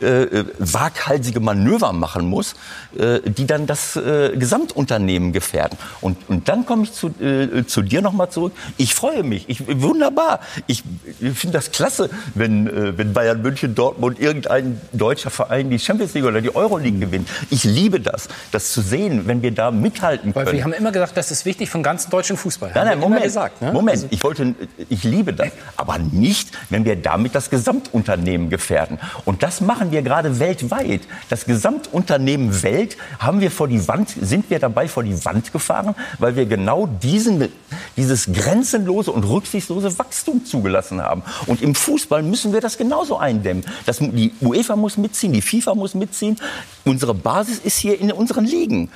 äh, 0.00 0.06
äh, 0.06 0.44
waghalsige 0.58 1.40
Manöver 1.40 1.92
machen 1.92 2.26
muss, 2.26 2.54
äh, 2.98 3.20
die 3.38 3.46
dann 3.46 3.66
das 3.66 3.96
äh, 3.96 4.36
Gesamtunternehmen 4.36 5.32
gefährden. 5.32 5.78
Und, 6.00 6.16
und 6.28 6.48
dann 6.48 6.66
komme 6.66 6.84
ich 6.84 6.92
zu, 6.92 7.08
äh, 7.20 7.64
zu 7.66 7.82
dir 7.82 8.00
nochmal 8.02 8.30
zurück. 8.30 8.52
Ich 8.76 8.94
freue 8.94 9.22
mich. 9.22 9.48
Ich, 9.48 9.58
wunderbar. 9.80 10.40
Ich, 10.66 10.82
ich 11.20 11.38
finde 11.38 11.58
das 11.58 11.70
klasse, 11.72 12.10
wenn, 12.34 12.66
äh, 12.66 12.96
wenn 12.98 13.12
Bayern 13.12 13.42
München, 13.42 13.74
Dortmund, 13.74 14.18
irgendein 14.18 14.80
deutscher 14.92 15.30
Verein 15.30 15.70
die 15.70 15.78
Champions 15.78 16.14
League 16.14 16.24
oder 16.24 16.40
die 16.40 16.54
Euroleague 16.54 16.98
gewinnt. 16.98 17.28
Ich 17.50 17.64
liebe 17.64 18.00
das, 18.00 18.28
das 18.52 18.72
zu 18.72 18.80
sehen, 18.80 19.26
wenn 19.26 19.42
wir 19.42 19.50
da 19.52 19.70
mithalten 19.70 20.32
können. 20.32 20.46
Weil 20.46 20.52
wir 20.54 20.64
haben 20.64 20.72
immer 20.72 20.92
gesagt, 20.92 21.16
das 21.16 21.30
ist 21.30 21.44
wichtig 21.44 21.68
für 21.70 21.78
den 21.78 21.82
ganzen 21.84 22.10
deutschen 22.10 22.36
Fußball. 22.36 22.70
Nein, 22.74 22.86
nein, 22.86 22.98
Moment. 22.98 23.22
gesagt, 23.24 23.60
ne? 23.62 23.72
Moment. 23.72 23.96
Also- 23.96 24.06
Ich 24.10 24.22
wollte, 24.22 24.54
ich 24.88 25.04
liebe 25.04 25.32
das, 25.32 25.48
aber 25.76 25.98
nicht, 25.98 26.50
wenn 26.70 26.84
wir 26.84 26.96
damit 26.96 27.34
das 27.34 27.50
Gesamtunternehmen 27.50 28.50
gefährden. 28.50 28.98
Und 29.24 29.42
das 29.42 29.49
machen 29.60 29.90
wir 29.90 30.02
gerade 30.02 30.38
weltweit. 30.38 31.00
Das 31.28 31.44
Gesamtunternehmen 31.46 32.62
Welt 32.62 32.96
haben 33.18 33.40
wir 33.40 33.50
vor 33.50 33.68
die 33.68 33.88
Wand, 33.88 34.10
sind 34.20 34.50
wir 34.50 34.58
dabei 34.58 34.86
vor 34.86 35.02
die 35.02 35.24
Wand 35.24 35.52
gefahren, 35.52 35.94
weil 36.18 36.36
wir 36.36 36.46
genau 36.46 36.86
diesen, 36.86 37.48
dieses 37.96 38.32
grenzenlose 38.32 39.10
und 39.10 39.24
rücksichtslose 39.24 39.98
Wachstum 39.98 40.44
zugelassen 40.44 41.02
haben. 41.02 41.22
Und 41.46 41.62
im 41.62 41.74
Fußball 41.74 42.22
müssen 42.22 42.52
wir 42.52 42.60
das 42.60 42.78
genauso 42.78 43.16
eindämmen. 43.16 43.64
Das, 43.86 43.98
die 43.98 44.32
UEFA 44.40 44.76
muss 44.76 44.96
mitziehen, 44.96 45.32
die 45.32 45.42
FIFA 45.42 45.74
muss 45.74 45.94
mitziehen. 45.94 46.36
Unsere 46.84 47.14
Basis 47.14 47.58
ist 47.58 47.78
hier 47.78 47.98
in 47.98 48.12
unseren 48.12 48.44
Ligen. 48.44 48.90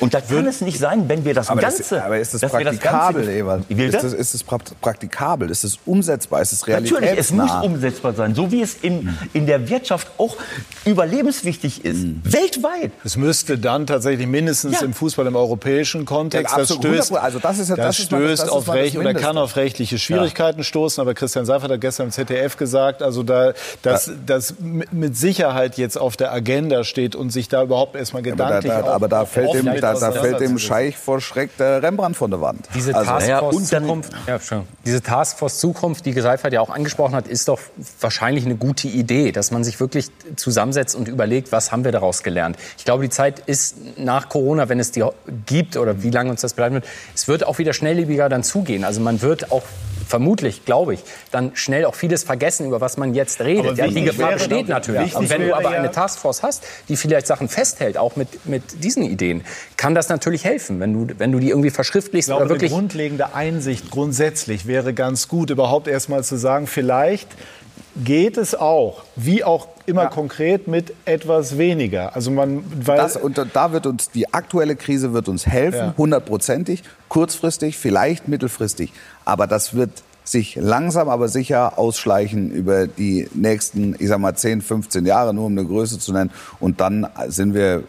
Und 0.00 0.14
da 0.14 0.20
kann 0.20 0.46
es 0.46 0.60
nicht 0.60 0.78
sein, 0.78 1.08
wenn 1.08 1.24
wir 1.24 1.34
das 1.34 1.50
Aber, 1.50 1.60
Ganze... 1.60 1.78
das, 1.78 1.92
aber 1.92 2.18
ist 2.18 2.34
das 2.34 2.40
dass 2.42 2.52
wir 2.52 2.64
das 2.64 2.76
praktikabel, 2.78 3.64
bitte? 3.68 3.82
Ist 3.84 3.94
das, 4.04 4.12
ist 4.12 4.34
das 4.34 4.44
pra- 4.46 4.60
praktikabel? 4.80 5.50
Ist 5.50 5.64
es 5.64 5.78
umsetzbar? 5.86 6.40
Ist 6.42 6.52
es 6.52 6.66
Natürlich, 6.66 6.92
es 7.18 7.30
muss 7.32 7.48
realitätsnah? 7.48 7.60
umsetzbar 7.62 8.14
sein, 8.14 8.34
so 8.34 8.50
wie 8.52 8.62
es 8.62 8.74
in, 8.82 9.16
in 9.32 9.46
der 9.46 9.68
Wirtschaft 9.68 10.08
auch 10.18 10.36
überlebenswichtig 10.84 11.84
ist, 11.84 12.04
weltweit. 12.24 12.92
Es 13.04 13.16
müsste 13.16 13.58
dann 13.58 13.86
tatsächlich 13.86 14.26
mindestens 14.26 14.80
Ja. 14.80 14.86
im 14.86 14.92
Fußball 14.94 15.26
im 15.26 15.36
europäischen 15.36 16.04
Kontext, 16.04 16.52
Ja, 16.52 16.58
das 16.58 16.74
stößt, 16.74 17.12
100%. 17.12 17.16
Also 17.16 17.38
das 17.38 17.58
ist 17.58 17.68
ja- 17.68 17.76
das 17.76 17.86
das 17.86 17.98
ist 18.00 18.10
mal- 18.12 18.18
stößt 18.20 18.42
das 18.44 18.48
auf 18.48 18.64
das 18.66 18.74
recht 18.74 18.96
oder 18.96 19.14
kann 19.14 19.36
auf 19.38 19.56
rechtliche 19.56 19.98
Schwierigkeiten 19.98 20.64
stoßen. 20.64 21.00
Aber 21.00 21.14
Christian 21.14 21.44
Seifert 21.44 21.70
hat 21.70 21.80
gestern 21.80 22.06
im 22.06 22.12
ZDF 22.12 22.56
gesagt, 22.56 23.02
also 23.02 23.22
da, 23.22 23.52
dass 23.82 24.10
das 24.26 24.54
mit 24.60 25.16
Sicherheit 25.16 25.76
jetzt 25.78 25.98
auf 25.98 26.16
der 26.16 26.32
Agenda 26.32 26.84
steht 26.84 27.14
und 27.14 27.30
sich 27.30 27.48
da 27.48 27.62
überhaupt 27.62 27.96
erstmal 27.96 28.22
aber 28.22 28.36
da, 28.36 28.44
gedanklich 28.46 28.72
da, 28.72 28.84
aber 28.92 29.08
da 29.08 29.24
fällt 29.24 29.54
dem, 29.54 29.66
da, 29.94 30.10
da 30.10 30.20
fällt 30.20 30.40
dem. 30.40 30.58
Scheich 30.58 30.96
vor 30.96 31.20
Schreck 31.20 31.56
der 31.56 31.82
Rembrandt 31.82 32.16
von 32.16 32.30
der 32.30 32.40
Wand. 32.40 32.68
Diese 32.74 32.94
Also- 32.94 33.10
Taskforce 33.10 33.56
und 33.56 33.72
dann- 33.72 33.82
Zukunft, 33.84 34.12
ja, 34.26 34.38
diese 34.84 35.02
Taskforce 35.02 35.58
Zukunft, 35.58 36.04
die 36.06 36.12
Seifert 36.20 36.52
ja 36.52 36.60
auch 36.60 36.70
angesprochen 36.70 37.14
hat, 37.14 37.28
ist 37.28 37.48
doch 37.48 37.60
wahrscheinlich 38.00 38.44
eine 38.44 38.56
gute 38.56 38.88
Idee, 38.88 39.32
dass 39.32 39.50
man 39.50 39.64
sich 39.64 39.78
wirklich 39.80 40.08
zusammensetzt 40.36 40.94
und 40.96 41.08
überlegt, 41.08 41.52
was 41.52 41.70
haben 41.72 41.84
wir 41.84 41.92
daraus 41.92 42.22
gelernt. 42.22 42.56
Ich 42.76 42.84
glaube, 42.84 43.02
die 43.04 43.10
Zeit 43.10 43.40
ist 43.46 43.76
nach 43.98 44.28
Corona, 44.28 44.68
wenn 44.68 44.80
es 44.80 44.90
die 44.90 45.04
gibt 45.46 45.76
oder 45.76 46.02
wie 46.02 46.10
lange 46.10 46.30
uns 46.30 46.40
das 46.40 46.54
bleiben 46.54 46.74
wird, 46.74 46.84
es 47.14 47.28
wird 47.28 47.46
auch 47.46 47.58
wieder 47.58 47.72
schnelllebiger 47.72 48.28
dann 48.28 48.42
zugehen. 48.42 48.84
Also 48.84 49.00
man 49.00 49.22
wird 49.22 49.52
auch 49.52 49.62
vermutlich, 50.08 50.64
glaube 50.64 50.94
ich, 50.94 51.00
dann 51.30 51.54
schnell 51.54 51.84
auch 51.84 51.94
vieles 51.94 52.24
vergessen, 52.24 52.66
über 52.66 52.80
was 52.80 52.96
man 52.96 53.14
jetzt 53.14 53.40
redet. 53.40 53.76
Ja, 53.76 53.86
die 53.86 54.02
Gefahr 54.02 54.32
besteht 54.32 54.68
natürlich. 54.68 55.14
Und 55.14 55.30
wenn 55.30 55.42
du 55.46 55.54
aber 55.54 55.70
eine 55.70 55.90
Taskforce 55.90 56.42
hast, 56.42 56.64
die 56.88 56.96
vielleicht 56.96 57.26
Sachen 57.26 57.48
festhält, 57.48 57.98
auch 57.98 58.16
mit, 58.16 58.46
mit 58.46 58.82
diesen 58.82 59.02
Ideen, 59.02 59.44
kann 59.76 59.94
das 59.94 60.08
natürlich 60.08 60.44
helfen, 60.44 60.80
wenn 60.80 61.08
du, 61.08 61.14
wenn 61.18 61.30
du 61.30 61.38
die 61.38 61.50
irgendwie 61.50 61.70
verschriftlichst 61.70 62.28
Ich 62.28 62.34
glaube, 62.34 62.44
oder 62.44 62.54
wirklich 62.54 62.72
eine 62.72 62.80
grundlegende 62.80 63.34
Einsicht 63.34 63.90
grundsätzlich 63.90 64.66
wäre 64.66 64.94
ganz 64.94 65.28
gut, 65.28 65.50
überhaupt 65.50 65.86
erst 65.88 66.08
mal 66.08 66.24
zu 66.24 66.36
sagen, 66.36 66.66
vielleicht 66.66 67.28
geht 67.96 68.36
es 68.36 68.54
auch, 68.54 69.02
wie 69.16 69.44
auch 69.44 69.68
immer 69.88 70.04
ja. 70.04 70.08
konkret 70.08 70.68
mit 70.68 70.92
etwas 71.04 71.58
weniger. 71.58 72.14
Also 72.14 72.30
man, 72.30 72.62
weil 72.86 72.98
das, 72.98 73.16
und 73.16 73.40
da 73.52 73.72
wird 73.72 73.86
uns 73.86 74.10
die 74.10 74.32
aktuelle 74.32 74.76
Krise 74.76 75.12
wird 75.12 75.28
uns 75.28 75.46
helfen, 75.46 75.94
hundertprozentig, 75.96 76.82
kurzfristig, 77.08 77.78
vielleicht 77.78 78.28
mittelfristig. 78.28 78.92
Aber 79.24 79.46
das 79.46 79.74
wird 79.74 79.90
sich 80.30 80.56
langsam 80.56 81.08
aber 81.08 81.28
sicher 81.28 81.78
ausschleichen 81.78 82.50
über 82.50 82.86
die 82.86 83.28
nächsten, 83.34 83.94
ich 83.98 84.08
sag 84.08 84.18
mal, 84.18 84.34
10, 84.34 84.62
15 84.62 85.06
Jahre, 85.06 85.34
nur 85.34 85.46
um 85.46 85.52
eine 85.52 85.64
Größe 85.64 85.98
zu 85.98 86.12
nennen. 86.12 86.30
Und 86.60 86.80
dann 86.80 87.06
sind 87.28 87.54
wir 87.54 87.82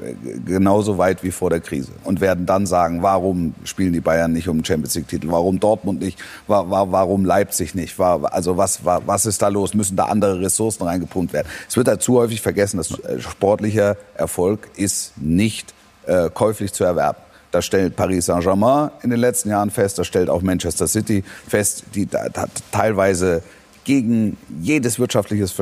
genauso 0.45 0.97
weit 0.97 1.23
wie 1.23 1.31
vor 1.31 1.49
der 1.49 1.59
Krise 1.59 1.91
und 2.03 2.21
werden 2.21 2.45
dann 2.45 2.65
sagen, 2.65 3.03
warum 3.03 3.53
spielen 3.63 3.93
die 3.93 4.01
Bayern 4.01 4.33
nicht 4.33 4.47
um 4.47 4.59
den 4.59 4.65
Champions 4.65 4.95
League-Titel? 4.95 5.27
Warum 5.29 5.59
Dortmund 5.59 6.01
nicht? 6.01 6.19
Warum 6.47 7.25
Leipzig 7.25 7.75
nicht? 7.75 7.99
Also 7.99 8.57
was, 8.57 8.81
was 8.83 9.25
ist 9.25 9.41
da 9.41 9.47
los? 9.47 9.73
Müssen 9.73 9.95
da 9.95 10.05
andere 10.05 10.41
Ressourcen 10.41 10.83
reingepumpt 10.83 11.33
werden? 11.33 11.47
Es 11.67 11.77
wird 11.77 11.87
da 11.87 11.99
zu 11.99 12.17
häufig 12.17 12.41
vergessen, 12.41 12.77
dass 12.77 12.91
äh, 12.99 13.19
sportlicher 13.19 13.97
Erfolg 14.15 14.69
ist 14.75 15.13
nicht 15.17 15.73
äh, 16.05 16.29
käuflich 16.29 16.73
zu 16.73 16.83
erwerben. 16.83 17.19
Das 17.51 17.65
stellt 17.65 17.95
Paris 17.95 18.27
Saint-Germain 18.27 18.91
in 19.01 19.09
den 19.09 19.19
letzten 19.19 19.49
Jahren 19.49 19.71
fest, 19.71 19.97
das 19.97 20.07
stellt 20.07 20.29
auch 20.29 20.41
Manchester 20.41 20.87
City 20.87 21.23
fest, 21.47 21.83
die 21.95 22.07
hat 22.13 22.51
teilweise 22.71 23.41
gegen 23.89 24.37
jedes 24.61 24.99
wirtschaftliches 24.99 25.55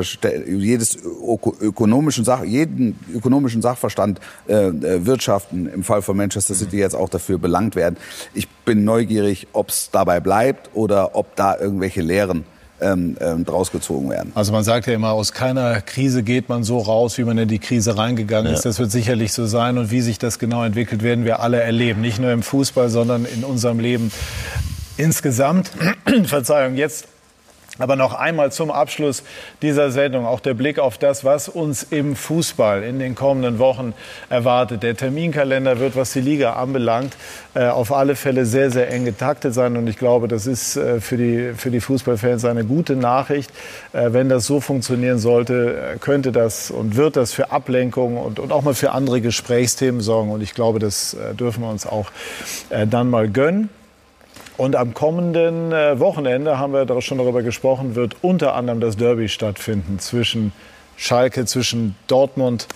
jedes 0.48 0.98
ökonomischen 1.62 2.26
Sach 2.26 2.44
jeden 2.44 3.00
ökonomischen 3.14 3.62
Sachverstand 3.62 4.20
äh, 4.50 4.68
äh, 4.68 5.06
wirtschaften 5.06 5.68
im 5.68 5.84
Fall 5.84 6.02
von 6.02 6.18
Manchester 6.18 6.54
City 6.54 6.78
jetzt 6.78 6.96
auch 6.96 7.08
dafür 7.08 7.38
belangt 7.38 7.78
werden. 7.78 7.96
Ich 8.34 8.50
bin 8.50 8.84
neugierig, 8.84 9.48
ob 9.54 9.70
es 9.70 9.92
dabei 9.92 10.20
bleibt 10.20 10.72
oder 10.74 11.16
ob 11.16 11.38
da 11.38 11.58
irgendwelche 11.58 12.02
Lehren 12.02 12.44
ähm, 12.80 13.18
ähm, 13.20 13.46
draus 13.46 13.72
gezogen 13.72 14.10
werden. 14.10 14.32
Also 14.36 14.52
man 14.52 14.64
sagt 14.64 14.88
ja 14.88 14.94
immer, 14.94 15.12
aus 15.12 15.34
keiner 15.34 15.82
Krise 15.82 16.24
geht 16.24 16.50
man 16.50 16.64
so 16.64 16.80
raus, 16.80 17.18
wie 17.18 17.24
man 17.24 17.38
in 17.38 17.48
die 17.48 17.60
Krise 17.60 17.98
reingegangen 17.98 18.52
ja. 18.52 18.58
ist. 18.58 18.66
Das 18.66 18.80
wird 18.80 18.92
sicherlich 18.92 19.34
so 19.34 19.46
sein. 19.46 19.78
Und 19.78 19.92
wie 19.92 20.02
sich 20.02 20.20
das 20.20 20.40
genau 20.40 20.64
entwickelt, 20.64 21.04
werden 21.04 21.26
wir 21.26 21.40
alle 21.40 21.62
erleben. 21.62 22.02
Nicht 22.02 22.20
nur 22.20 22.32
im 22.32 22.44
Fußball, 22.44 22.90
sondern 22.90 23.26
in 23.26 23.44
unserem 23.44 23.80
Leben 23.80 24.12
insgesamt. 24.98 25.72
Verzeihung, 26.26 26.76
jetzt 26.76 27.08
aber 27.80 27.96
noch 27.96 28.14
einmal 28.14 28.52
zum 28.52 28.72
Abschluss 28.72 29.24
dieser 29.62 29.92
Sendung 29.92 30.26
auch 30.26 30.40
der 30.40 30.54
Blick 30.54 30.80
auf 30.80 30.98
das, 30.98 31.24
was 31.24 31.50
uns 31.50 31.84
im 31.84 32.16
Fußball 32.16 32.84
in 32.84 33.00
den 33.00 33.16
kommenden 33.16 33.60
Wochen 33.60 33.94
erwartet. 34.30 34.84
Der 34.84 34.96
Terminkalender 34.96 35.80
wird, 35.80 35.96
was 35.96 36.14
die 36.14 36.22
Liga 36.22 36.54
anbelangt, 36.54 37.16
äh, 37.54 37.68
auf 37.68 37.92
alle 37.92 38.16
Fälle 38.16 38.46
sehr, 38.46 38.72
sehr 38.72 38.92
eng 38.92 39.06
getaktet 39.06 39.54
sein. 39.54 39.78
Und 39.78 39.88
ich 39.88 39.98
glaube, 39.98 40.28
das 40.28 40.48
ist 40.48 40.76
äh, 40.76 41.00
für 41.02 41.18
die, 41.18 41.54
für 41.56 41.72
die 41.72 41.80
Fußballfans 41.80 42.46
eine 42.46 42.66
gute 42.66 42.96
Nachricht. 42.96 43.52
Äh, 43.94 44.14
wenn 44.14 44.30
das 44.30 44.46
so 44.46 44.60
funktionieren 44.60 45.20
sollte, 45.20 45.98
könnte 46.00 46.32
das 46.32 46.72
und 46.72 46.96
wird 46.96 47.16
das 47.16 47.34
für 47.34 47.52
Ablenkung 47.52 48.18
und, 48.18 48.40
und 48.40 48.52
auch 48.52 48.64
mal 48.64 48.74
für 48.74 48.92
andere 48.92 49.22
Gesprächsthemen 49.22 50.02
sorgen. 50.02 50.32
Und 50.32 50.42
ich 50.42 50.54
glaube, 50.54 50.80
das 50.80 51.16
dürfen 51.40 51.64
wir 51.64 51.70
uns 51.70 51.86
auch 51.86 52.12
dann 52.70 53.10
mal 53.10 53.30
gönnen. 53.30 53.70
Und 54.58 54.76
am 54.76 54.96
kommenden 54.96 55.72
äh, 55.72 56.00
Wochenende, 56.00 56.58
haben 56.58 56.74
wir 56.74 57.02
schon 57.02 57.20
darüber 57.20 57.44
gesprochen, 57.44 57.96
wird 57.96 58.16
unter 58.24 58.56
anderem 58.56 58.80
das 58.80 58.98
Derby 58.98 59.30
stattfinden 59.30 60.00
zwischen 60.00 60.52
Schalke, 60.96 61.46
zwischen 61.46 61.96
Dortmund 62.08 62.68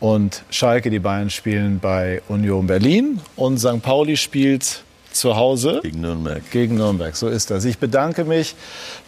und 0.00 0.42
Schalke. 0.48 0.88
Die 0.88 1.00
Bayern 1.00 1.28
spielen 1.28 1.80
bei 1.80 2.22
Union 2.28 2.66
Berlin 2.66 3.20
und 3.36 3.58
St. 3.58 3.82
Pauli 3.82 4.16
spielt 4.16 4.84
zu 5.12 5.36
Hause. 5.36 5.80
Gegen 5.82 6.00
Nürnberg. 6.00 6.42
Gegen 6.50 6.76
Nürnberg, 6.76 7.16
so 7.16 7.28
ist 7.28 7.50
das. 7.50 7.64
Ich 7.64 7.78
bedanke 7.78 8.24
mich 8.24 8.54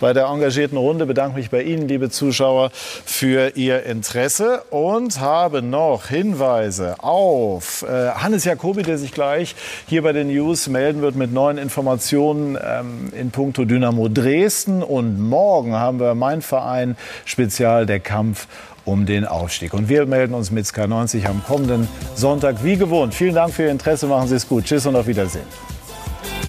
bei 0.00 0.12
der 0.12 0.26
engagierten 0.26 0.76
Runde, 0.76 1.06
bedanke 1.06 1.36
mich 1.36 1.50
bei 1.50 1.62
Ihnen, 1.62 1.88
liebe 1.88 2.10
Zuschauer, 2.10 2.70
für 2.72 3.56
Ihr 3.56 3.84
Interesse 3.84 4.62
und 4.70 5.20
habe 5.20 5.62
noch 5.62 6.06
Hinweise 6.06 6.96
auf 6.98 7.82
äh, 7.82 8.10
Hannes 8.10 8.44
Jacobi, 8.44 8.82
der 8.82 8.98
sich 8.98 9.12
gleich 9.12 9.54
hier 9.86 10.02
bei 10.02 10.12
den 10.12 10.28
News 10.28 10.68
melden 10.68 11.02
wird 11.02 11.16
mit 11.16 11.32
neuen 11.32 11.58
Informationen 11.58 12.58
ähm, 12.62 13.12
in 13.12 13.30
puncto 13.30 13.64
Dynamo 13.64 14.08
Dresden. 14.08 14.82
Und 14.82 15.20
morgen 15.20 15.74
haben 15.74 16.00
wir 16.00 16.14
mein 16.14 16.42
Verein 16.42 16.96
Spezial 17.24 17.86
der 17.86 18.00
Kampf 18.00 18.46
um 18.84 19.06
den 19.06 19.24
Aufstieg. 19.24 19.74
Und 19.74 19.88
wir 19.88 20.06
melden 20.06 20.34
uns 20.34 20.50
mit 20.50 20.66
Sky 20.66 20.88
90 20.88 21.26
am 21.26 21.44
kommenden 21.44 21.88
Sonntag 22.14 22.64
wie 22.64 22.76
gewohnt. 22.76 23.14
Vielen 23.14 23.34
Dank 23.34 23.54
für 23.54 23.64
Ihr 23.64 23.70
Interesse, 23.70 24.06
machen 24.06 24.28
Sie 24.28 24.36
es 24.36 24.48
gut. 24.48 24.64
Tschüss 24.64 24.86
und 24.86 24.96
auf 24.96 25.06
Wiedersehen. 25.06 25.69